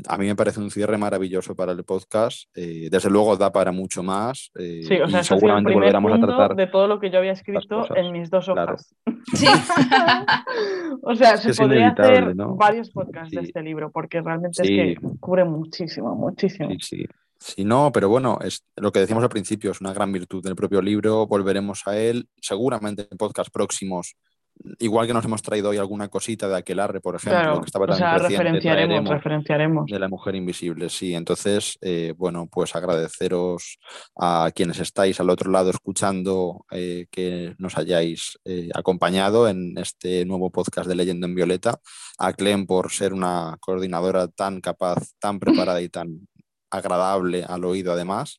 a 0.08 0.18
mí 0.18 0.26
me 0.26 0.36
parece 0.36 0.60
un 0.60 0.70
cierre 0.70 0.98
maravilloso 0.98 1.54
para 1.54 1.72
el 1.72 1.84
podcast. 1.84 2.44
Eh, 2.54 2.88
desde 2.90 3.08
luego 3.08 3.36
da 3.36 3.50
para 3.52 3.72
mucho 3.72 4.02
más. 4.02 4.50
eh, 4.56 4.82
Sí, 4.86 5.00
o 5.00 5.08
sea, 5.08 5.20
y 5.20 5.24
seguramente 5.24 5.72
volveremos 5.72 6.12
a 6.12 6.18
tratar. 6.20 6.54
de 6.56 6.66
todo 6.66 6.86
lo 6.86 6.98
que 7.00 7.10
yo 7.10 7.18
había 7.18 7.32
escrito 7.32 7.86
en 7.96 8.12
mis 8.12 8.28
dos 8.30 8.44
Claro. 8.46 8.74
hojas. 8.74 8.94
Sí. 9.34 9.46
O 11.02 11.14
sea, 11.14 11.34
Es 11.34 11.42
se 11.42 11.54
podría 11.54 11.80
inevitable, 11.80 12.18
hacer 12.18 12.36
¿no? 12.36 12.56
varios 12.56 12.90
podcasts 12.90 13.30
de 13.34 13.40
este 13.42 13.62
libro, 13.62 13.90
porque 13.90 14.20
realmente 14.20 14.64
Sí. 14.64 14.78
es 14.80 14.98
que 14.98 15.06
cubre 15.18 15.44
muchísimo, 15.44 16.14
muchísimo. 16.14 16.68
Sí, 16.70 16.78
sí. 16.80 17.04
Sí, 17.42 17.64
no, 17.64 17.90
pero 17.90 18.10
bueno, 18.10 18.38
es 18.44 18.66
lo 18.76 18.92
que 18.92 18.98
decíamos 19.00 19.24
al 19.24 19.30
principio, 19.30 19.70
es 19.70 19.80
una 19.80 19.94
gran 19.94 20.12
virtud 20.12 20.42
del 20.44 20.54
propio 20.54 20.82
libro, 20.82 21.26
volveremos 21.26 21.86
a 21.86 21.96
él, 21.96 22.28
seguramente 22.38 23.08
en 23.10 23.16
podcast 23.16 23.50
próximos, 23.50 24.14
igual 24.78 25.06
que 25.06 25.14
nos 25.14 25.24
hemos 25.24 25.42
traído 25.42 25.70
hoy 25.70 25.78
alguna 25.78 26.08
cosita 26.08 26.48
de 26.48 26.56
Aquelarre, 26.56 27.00
por 27.00 27.14
ejemplo, 27.14 27.40
Claro, 27.40 27.60
que 27.60 27.66
estaba 27.66 27.84
o 27.84 27.88
tan 27.88 27.98
sea, 27.98 28.18
reciente, 28.18 28.44
referenciaremos, 29.08 29.86
de 29.86 29.98
la 29.98 30.08
mujer 30.08 30.34
invisible, 30.34 30.88
sí. 30.88 31.14
Entonces, 31.14 31.78
eh, 31.80 32.14
bueno, 32.16 32.48
pues 32.50 32.74
agradeceros 32.74 33.78
a 34.16 34.50
quienes 34.54 34.78
estáis 34.80 35.20
al 35.20 35.30
otro 35.30 35.50
lado 35.50 35.70
escuchando 35.70 36.64
eh, 36.70 37.06
que 37.10 37.54
nos 37.58 37.76
hayáis 37.78 38.38
eh, 38.44 38.68
acompañado 38.74 39.48
en 39.48 39.76
este 39.78 40.24
nuevo 40.24 40.50
podcast 40.50 40.88
de 40.88 40.94
Leyendo 40.94 41.26
en 41.26 41.34
Violeta, 41.34 41.78
a 42.18 42.32
Clem 42.32 42.66
por 42.66 42.90
ser 42.90 43.12
una 43.12 43.56
coordinadora 43.60 44.28
tan 44.28 44.60
capaz, 44.60 45.12
tan 45.18 45.38
preparada 45.38 45.80
y 45.80 45.88
tan 45.88 46.28
agradable 46.70 47.44
al 47.44 47.64
oído 47.64 47.92
además. 47.92 48.38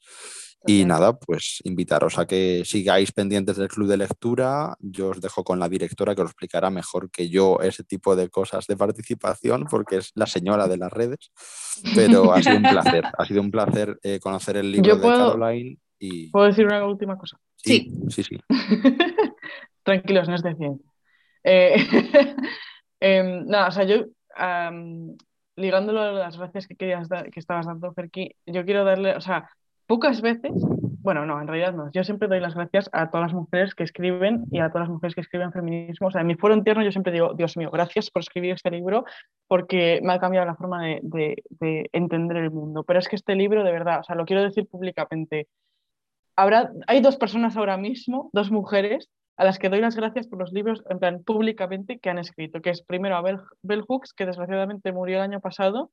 Y 0.68 0.86
nada, 0.86 1.18
pues 1.18 1.60
invitaros 1.64 2.20
a 2.20 2.28
que 2.28 2.64
sigáis 2.66 3.12
pendientes 3.12 3.58
del 3.58 3.68
club 3.68 3.88
de 3.88 3.98
lectura. 3.98 4.76
Yo 4.80 5.10
os 5.10 5.20
dejo 5.20 5.44
con 5.44 5.58
la 5.60 5.68
directora 5.68 6.14
que 6.14 6.22
os 6.22 6.30
explicará 6.30 6.70
mejor 6.70 7.10
que 7.10 7.30
yo 7.30 7.60
ese 7.62 7.84
tipo 7.84 8.16
de 8.16 8.30
cosas 8.30 8.68
de 8.68 8.78
participación, 8.78 9.66
porque 9.70 9.98
es 9.98 10.12
la 10.14 10.28
señora 10.28 10.68
de 10.68 10.78
las 10.78 10.92
redes. 10.94 11.32
Pero 11.96 12.32
ha 12.34 12.42
sido 12.44 12.58
un 12.58 12.64
placer, 12.64 13.04
ha 13.18 13.26
sido 13.26 13.42
un 13.42 13.50
placer 13.52 14.00
eh, 14.04 14.20
conocer 14.20 14.58
el 14.58 14.72
libro 14.72 14.88
Yo 14.90 14.96
de 14.98 15.02
puedo- 15.02 15.32
Caroline. 15.32 15.78
Y 16.04 16.30
¿Puedo 16.32 16.48
decir 16.48 16.66
una 16.66 16.86
última 16.86 17.18
cosa? 17.18 17.38
sí, 17.56 17.92
sí, 18.10 18.24
sí. 18.24 18.38
Tranquilos, 19.84 20.28
no 20.30 20.36
es 20.36 20.44
de 20.44 20.56
ciencia. 20.56 20.92
Eh, 21.44 21.76
em, 23.00 23.46
nada, 23.48 23.68
o 23.68 23.72
sea, 23.72 23.84
yo, 23.84 24.06
ligándolo 25.56 26.02
a 26.02 26.12
las 26.12 26.38
gracias 26.38 26.68
que 26.68 26.76
querías 26.76 27.10
dar- 27.10 27.30
que 27.32 27.40
estabas 27.40 27.66
dando, 27.66 27.94
Ferki, 27.94 28.32
yo 28.46 28.64
quiero 28.66 28.84
darle, 28.84 29.16
o 29.16 29.22
sea, 29.22 29.50
pocas 29.92 30.22
veces, 30.22 30.54
bueno, 31.02 31.26
no, 31.26 31.42
en 31.42 31.48
realidad 31.50 31.74
no, 31.74 31.92
yo 31.92 32.06
siempre 32.06 32.30
doy 32.30 32.40
las 32.40 32.56
gracias 32.56 32.90
a 32.94 33.10
todas 33.10 33.28
las 33.28 33.34
mujeres 33.34 33.76
que 33.76 33.84
escriben 33.84 34.46
y 34.50 34.60
a 34.60 34.70
todas 34.70 34.88
las 34.88 34.90
mujeres 34.90 35.16
que 35.16 35.20
escriben 35.20 35.52
feminismo. 35.52 36.08
O 36.08 36.12
sea, 36.12 36.22
en 36.22 36.28
mi 36.28 36.36
foro 36.36 36.54
interno 36.54 36.82
yo 36.82 36.94
siempre 36.94 37.12
digo, 37.12 37.34
Dios 37.34 37.58
mío, 37.58 37.70
gracias 37.72 38.10
por 38.10 38.22
escribir 38.22 38.52
este 38.54 38.72
libro 38.72 39.04
porque 39.50 40.00
me 40.02 40.14
ha 40.14 40.20
cambiado 40.20 40.48
la 40.48 40.56
forma 40.56 40.82
de, 40.86 41.00
de- 41.04 41.44
de 41.60 41.90
entender 41.92 42.38
el 42.38 42.52
mundo. 42.52 42.86
Pero 42.86 43.00
es 43.00 43.10
que 43.10 43.18
este 43.18 43.36
libro, 43.36 43.66
de 43.66 43.72
verdad, 43.74 44.00
o 44.00 44.04
sea, 44.06 44.16
lo 44.16 44.24
quiero 44.24 44.42
decir 44.44 44.66
públicamente, 44.66 45.50
habrá, 46.38 46.72
hay 46.88 47.02
dos 47.02 47.18
personas 47.18 47.58
ahora 47.58 47.76
mismo, 47.76 48.30
dos 48.32 48.50
mujeres, 48.50 49.10
a 49.36 49.44
las 49.44 49.60
que 49.60 49.68
doy 49.68 49.82
las 49.82 49.98
gracias 49.98 50.28
por 50.28 50.40
los 50.40 50.54
libros, 50.54 50.86
en 50.90 51.00
plan, 51.00 51.22
públicamente, 51.22 52.00
que 52.00 52.10
han 52.10 52.18
escrito, 52.18 52.62
que 52.62 52.70
es 52.70 52.82
primero 52.82 53.18
a 53.18 53.22
Bell, 53.22 53.40
Bell 53.62 53.84
Hooks, 53.86 54.14
que 54.14 54.26
desgraciadamente 54.26 54.94
murió 54.94 55.18
el 55.18 55.24
año 55.24 55.42
pasado, 55.42 55.92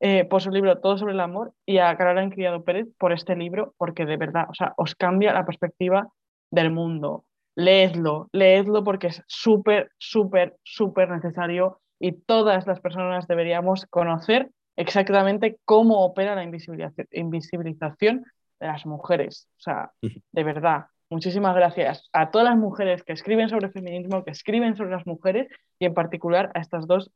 eh, 0.00 0.24
por 0.24 0.42
su 0.42 0.50
libro 0.50 0.78
Todo 0.78 0.98
sobre 0.98 1.14
el 1.14 1.20
amor, 1.20 1.52
y 1.64 1.78
a 1.78 1.96
Caroline 1.96 2.30
Criado 2.30 2.64
Pérez 2.64 2.88
por 2.98 3.12
este 3.12 3.34
libro, 3.36 3.74
porque 3.78 4.04
de 4.04 4.16
verdad, 4.16 4.46
o 4.50 4.54
sea, 4.54 4.74
os 4.76 4.94
cambia 4.94 5.32
la 5.32 5.46
perspectiva 5.46 6.08
del 6.50 6.70
mundo. 6.70 7.24
Leedlo, 7.54 8.28
leedlo 8.32 8.84
porque 8.84 9.06
es 9.08 9.22
súper, 9.26 9.90
súper, 9.98 10.56
súper 10.62 11.10
necesario 11.10 11.80
y 11.98 12.12
todas 12.12 12.66
las 12.66 12.80
personas 12.80 13.26
deberíamos 13.26 13.86
conocer 13.86 14.50
exactamente 14.76 15.58
cómo 15.64 16.04
opera 16.04 16.34
la 16.34 16.42
invisibilización, 16.44 17.08
invisibilización 17.12 18.24
de 18.60 18.66
las 18.66 18.84
mujeres. 18.84 19.48
O 19.58 19.60
sea, 19.60 19.90
de 20.02 20.44
verdad, 20.44 20.86
muchísimas 21.08 21.54
gracias 21.54 22.08
a 22.12 22.30
todas 22.30 22.48
las 22.48 22.58
mujeres 22.58 23.02
que 23.02 23.14
escriben 23.14 23.48
sobre 23.48 23.70
feminismo, 23.70 24.24
que 24.24 24.32
escriben 24.32 24.76
sobre 24.76 24.90
las 24.90 25.06
mujeres 25.06 25.48
y 25.78 25.86
en 25.86 25.94
particular 25.94 26.50
a 26.54 26.60
estas 26.60 26.86
dos 26.86 27.10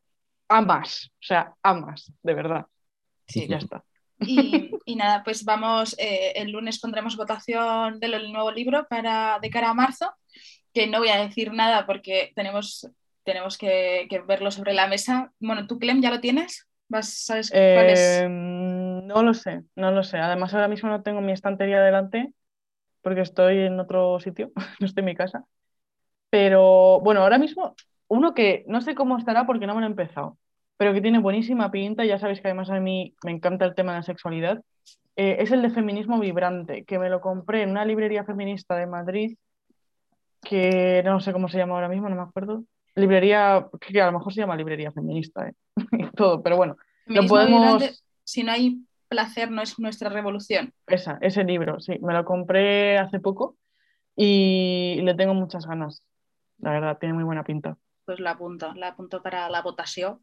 amas, 0.51 1.11
o 1.15 1.23
sea, 1.23 1.55
amas, 1.63 2.13
de 2.23 2.35
verdad. 2.35 2.67
Sí. 3.27 3.47
Ya 3.49 3.57
está. 3.57 3.85
Y, 4.19 4.73
y 4.85 4.97
nada, 4.97 5.23
pues 5.25 5.45
vamos, 5.45 5.97
eh, 5.99 6.33
el 6.35 6.51
lunes 6.51 6.79
pondremos 6.81 7.17
votación 7.17 8.01
del 8.01 8.31
nuevo 8.33 8.51
libro 8.51 8.87
para 8.89 9.39
de 9.41 9.49
cara 9.49 9.71
a 9.71 9.75
marzo, 9.75 10.13
que 10.75 10.87
no 10.87 10.99
voy 10.99 11.09
a 11.09 11.21
decir 11.21 11.53
nada 11.53 11.87
porque 11.87 12.33
tenemos, 12.35 12.91
tenemos 13.23 13.57
que, 13.57 14.07
que 14.11 14.19
verlo 14.21 14.51
sobre 14.51 14.75
la 14.75 14.89
mesa. 14.89 15.33
Bueno, 15.39 15.67
¿tú, 15.67 15.79
Clem, 15.79 16.03
ya 16.03 16.11
lo 16.11 16.21
tienes? 16.21 16.67
¿Vas, 16.89 17.25
¿Sabes 17.25 17.51
cuál 17.51 17.91
es? 17.91 18.01
Eh, 18.01 18.29
no 18.29 19.23
lo 19.23 19.33
sé, 19.33 19.63
no 19.77 19.93
lo 19.93 20.03
sé. 20.03 20.19
Además, 20.19 20.53
ahora 20.53 20.69
mismo 20.69 20.91
no 20.91 21.03
tengo 21.03 21.21
mi 21.21 21.33
estantería 21.33 21.81
delante 21.81 22.35
porque 23.01 23.23
estoy 23.23 23.59
en 23.59 23.79
otro 23.79 24.19
sitio, 24.21 24.53
no 24.81 24.87
estoy 24.87 25.03
en 25.03 25.07
mi 25.07 25.15
casa. 25.15 25.45
Pero 26.29 27.01
bueno, 27.01 27.23
ahora 27.23 27.39
mismo 27.39 27.75
uno 28.11 28.35
que 28.35 28.65
no 28.67 28.81
sé 28.81 28.95
cómo 28.97 29.17
estará 29.17 29.47
porque 29.47 29.67
no 29.67 29.75
me 29.75 29.81
lo 29.81 29.87
he 29.87 29.91
empezado, 29.91 30.37
pero 30.77 30.93
que 30.93 31.01
tiene 31.01 31.21
buenísima 31.21 31.71
pinta, 31.71 32.05
ya 32.05 32.19
sabéis 32.19 32.41
que 32.41 32.49
además 32.49 32.69
a 32.69 32.81
mí 32.81 33.15
me 33.25 33.31
encanta 33.31 33.65
el 33.65 33.75
tema 33.77 33.93
de 33.93 33.99
la 33.99 34.03
sexualidad, 34.03 34.63
eh, 35.15 35.37
es 35.39 35.53
el 35.53 35.63
de 35.63 35.71
feminismo 35.71 36.19
vibrante, 36.19 36.85
que 36.85 36.99
me 36.99 37.09
lo 37.09 37.21
compré 37.21 37.63
en 37.63 37.71
una 37.71 37.85
librería 37.85 38.25
feminista 38.25 38.75
de 38.75 38.89
Madrid, 38.89 39.37
que 40.43 41.03
no 41.05 41.21
sé 41.21 41.33
cómo 41.33 41.49
se 41.49 41.59
llama 41.59 41.75
ahora 41.75 41.89
mismo, 41.89 42.09
no 42.09 42.17
me 42.17 42.23
acuerdo. 42.23 42.65
Librería, 42.97 43.69
que 43.81 44.03
a 44.03 44.07
lo 44.07 44.19
mejor 44.19 44.35
se 44.35 44.41
llama 44.41 44.57
librería 44.57 44.91
feminista, 44.91 45.49
eh, 45.49 45.55
y 45.93 46.11
todo, 46.11 46.43
pero 46.43 46.57
bueno, 46.57 46.77
lo 47.07 47.15
Feminismo 47.15 47.37
podemos... 47.37 47.79
vibrante, 47.79 47.99
si 48.25 48.43
no 48.43 48.51
hay 48.51 48.85
placer, 49.09 49.53
no 49.53 49.63
es 49.63 49.79
nuestra 49.79 50.09
revolución. 50.09 50.73
Esa, 50.89 51.17
ese 51.21 51.45
libro, 51.45 51.79
sí, 51.79 51.97
me 52.03 52.13
lo 52.13 52.25
compré 52.25 52.99
hace 52.99 53.21
poco 53.21 53.57
y 54.17 55.01
le 55.03 55.15
tengo 55.15 55.35
muchas 55.35 55.65
ganas. 55.65 56.03
La 56.59 56.73
verdad, 56.73 56.99
tiene 56.99 57.15
muy 57.15 57.25
buena 57.25 57.45
pinta. 57.45 57.77
Pues 58.11 58.19
la 58.19 58.33
apunto, 58.33 58.75
la 58.75 58.89
apunto 58.89 59.23
para 59.23 59.49
la 59.49 59.63
votación. 59.63 60.19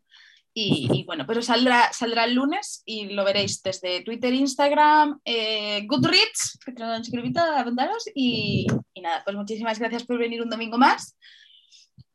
Y, 0.53 0.89
y 0.91 1.05
bueno, 1.05 1.23
pero 1.25 1.41
saldrá, 1.41 1.93
saldrá 1.93 2.25
el 2.25 2.33
lunes 2.33 2.83
y 2.85 3.13
lo 3.13 3.23
veréis 3.23 3.63
desde 3.63 4.03
Twitter, 4.03 4.33
Instagram, 4.33 5.21
eh, 5.23 5.87
Goodreads, 5.87 6.59
que 6.65 6.73
te 6.73 6.81
lo 6.81 6.87
han 6.87 7.01
escrito, 7.01 7.39
apuntaros. 7.39 8.03
Y, 8.13 8.67
y 8.93 8.99
nada, 8.99 9.21
pues 9.23 9.37
muchísimas 9.37 9.79
gracias 9.79 10.03
por 10.03 10.17
venir 10.17 10.41
un 10.41 10.49
domingo 10.49 10.77
más. 10.77 11.17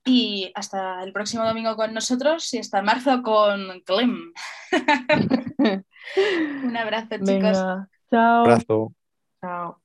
Y 0.04 0.52
hasta 0.54 1.02
el 1.04 1.14
próximo 1.14 1.46
domingo 1.46 1.74
con 1.74 1.94
nosotros 1.94 2.52
y 2.52 2.58
hasta 2.58 2.82
marzo 2.82 3.22
con 3.22 3.80
Clem. 3.86 4.34
un 6.64 6.76
abrazo, 6.76 7.08
chicos. 7.12 7.26
Venga, 7.26 7.88
chao. 8.10 8.40
Abrazo. 8.42 8.92
Chao. 9.40 9.81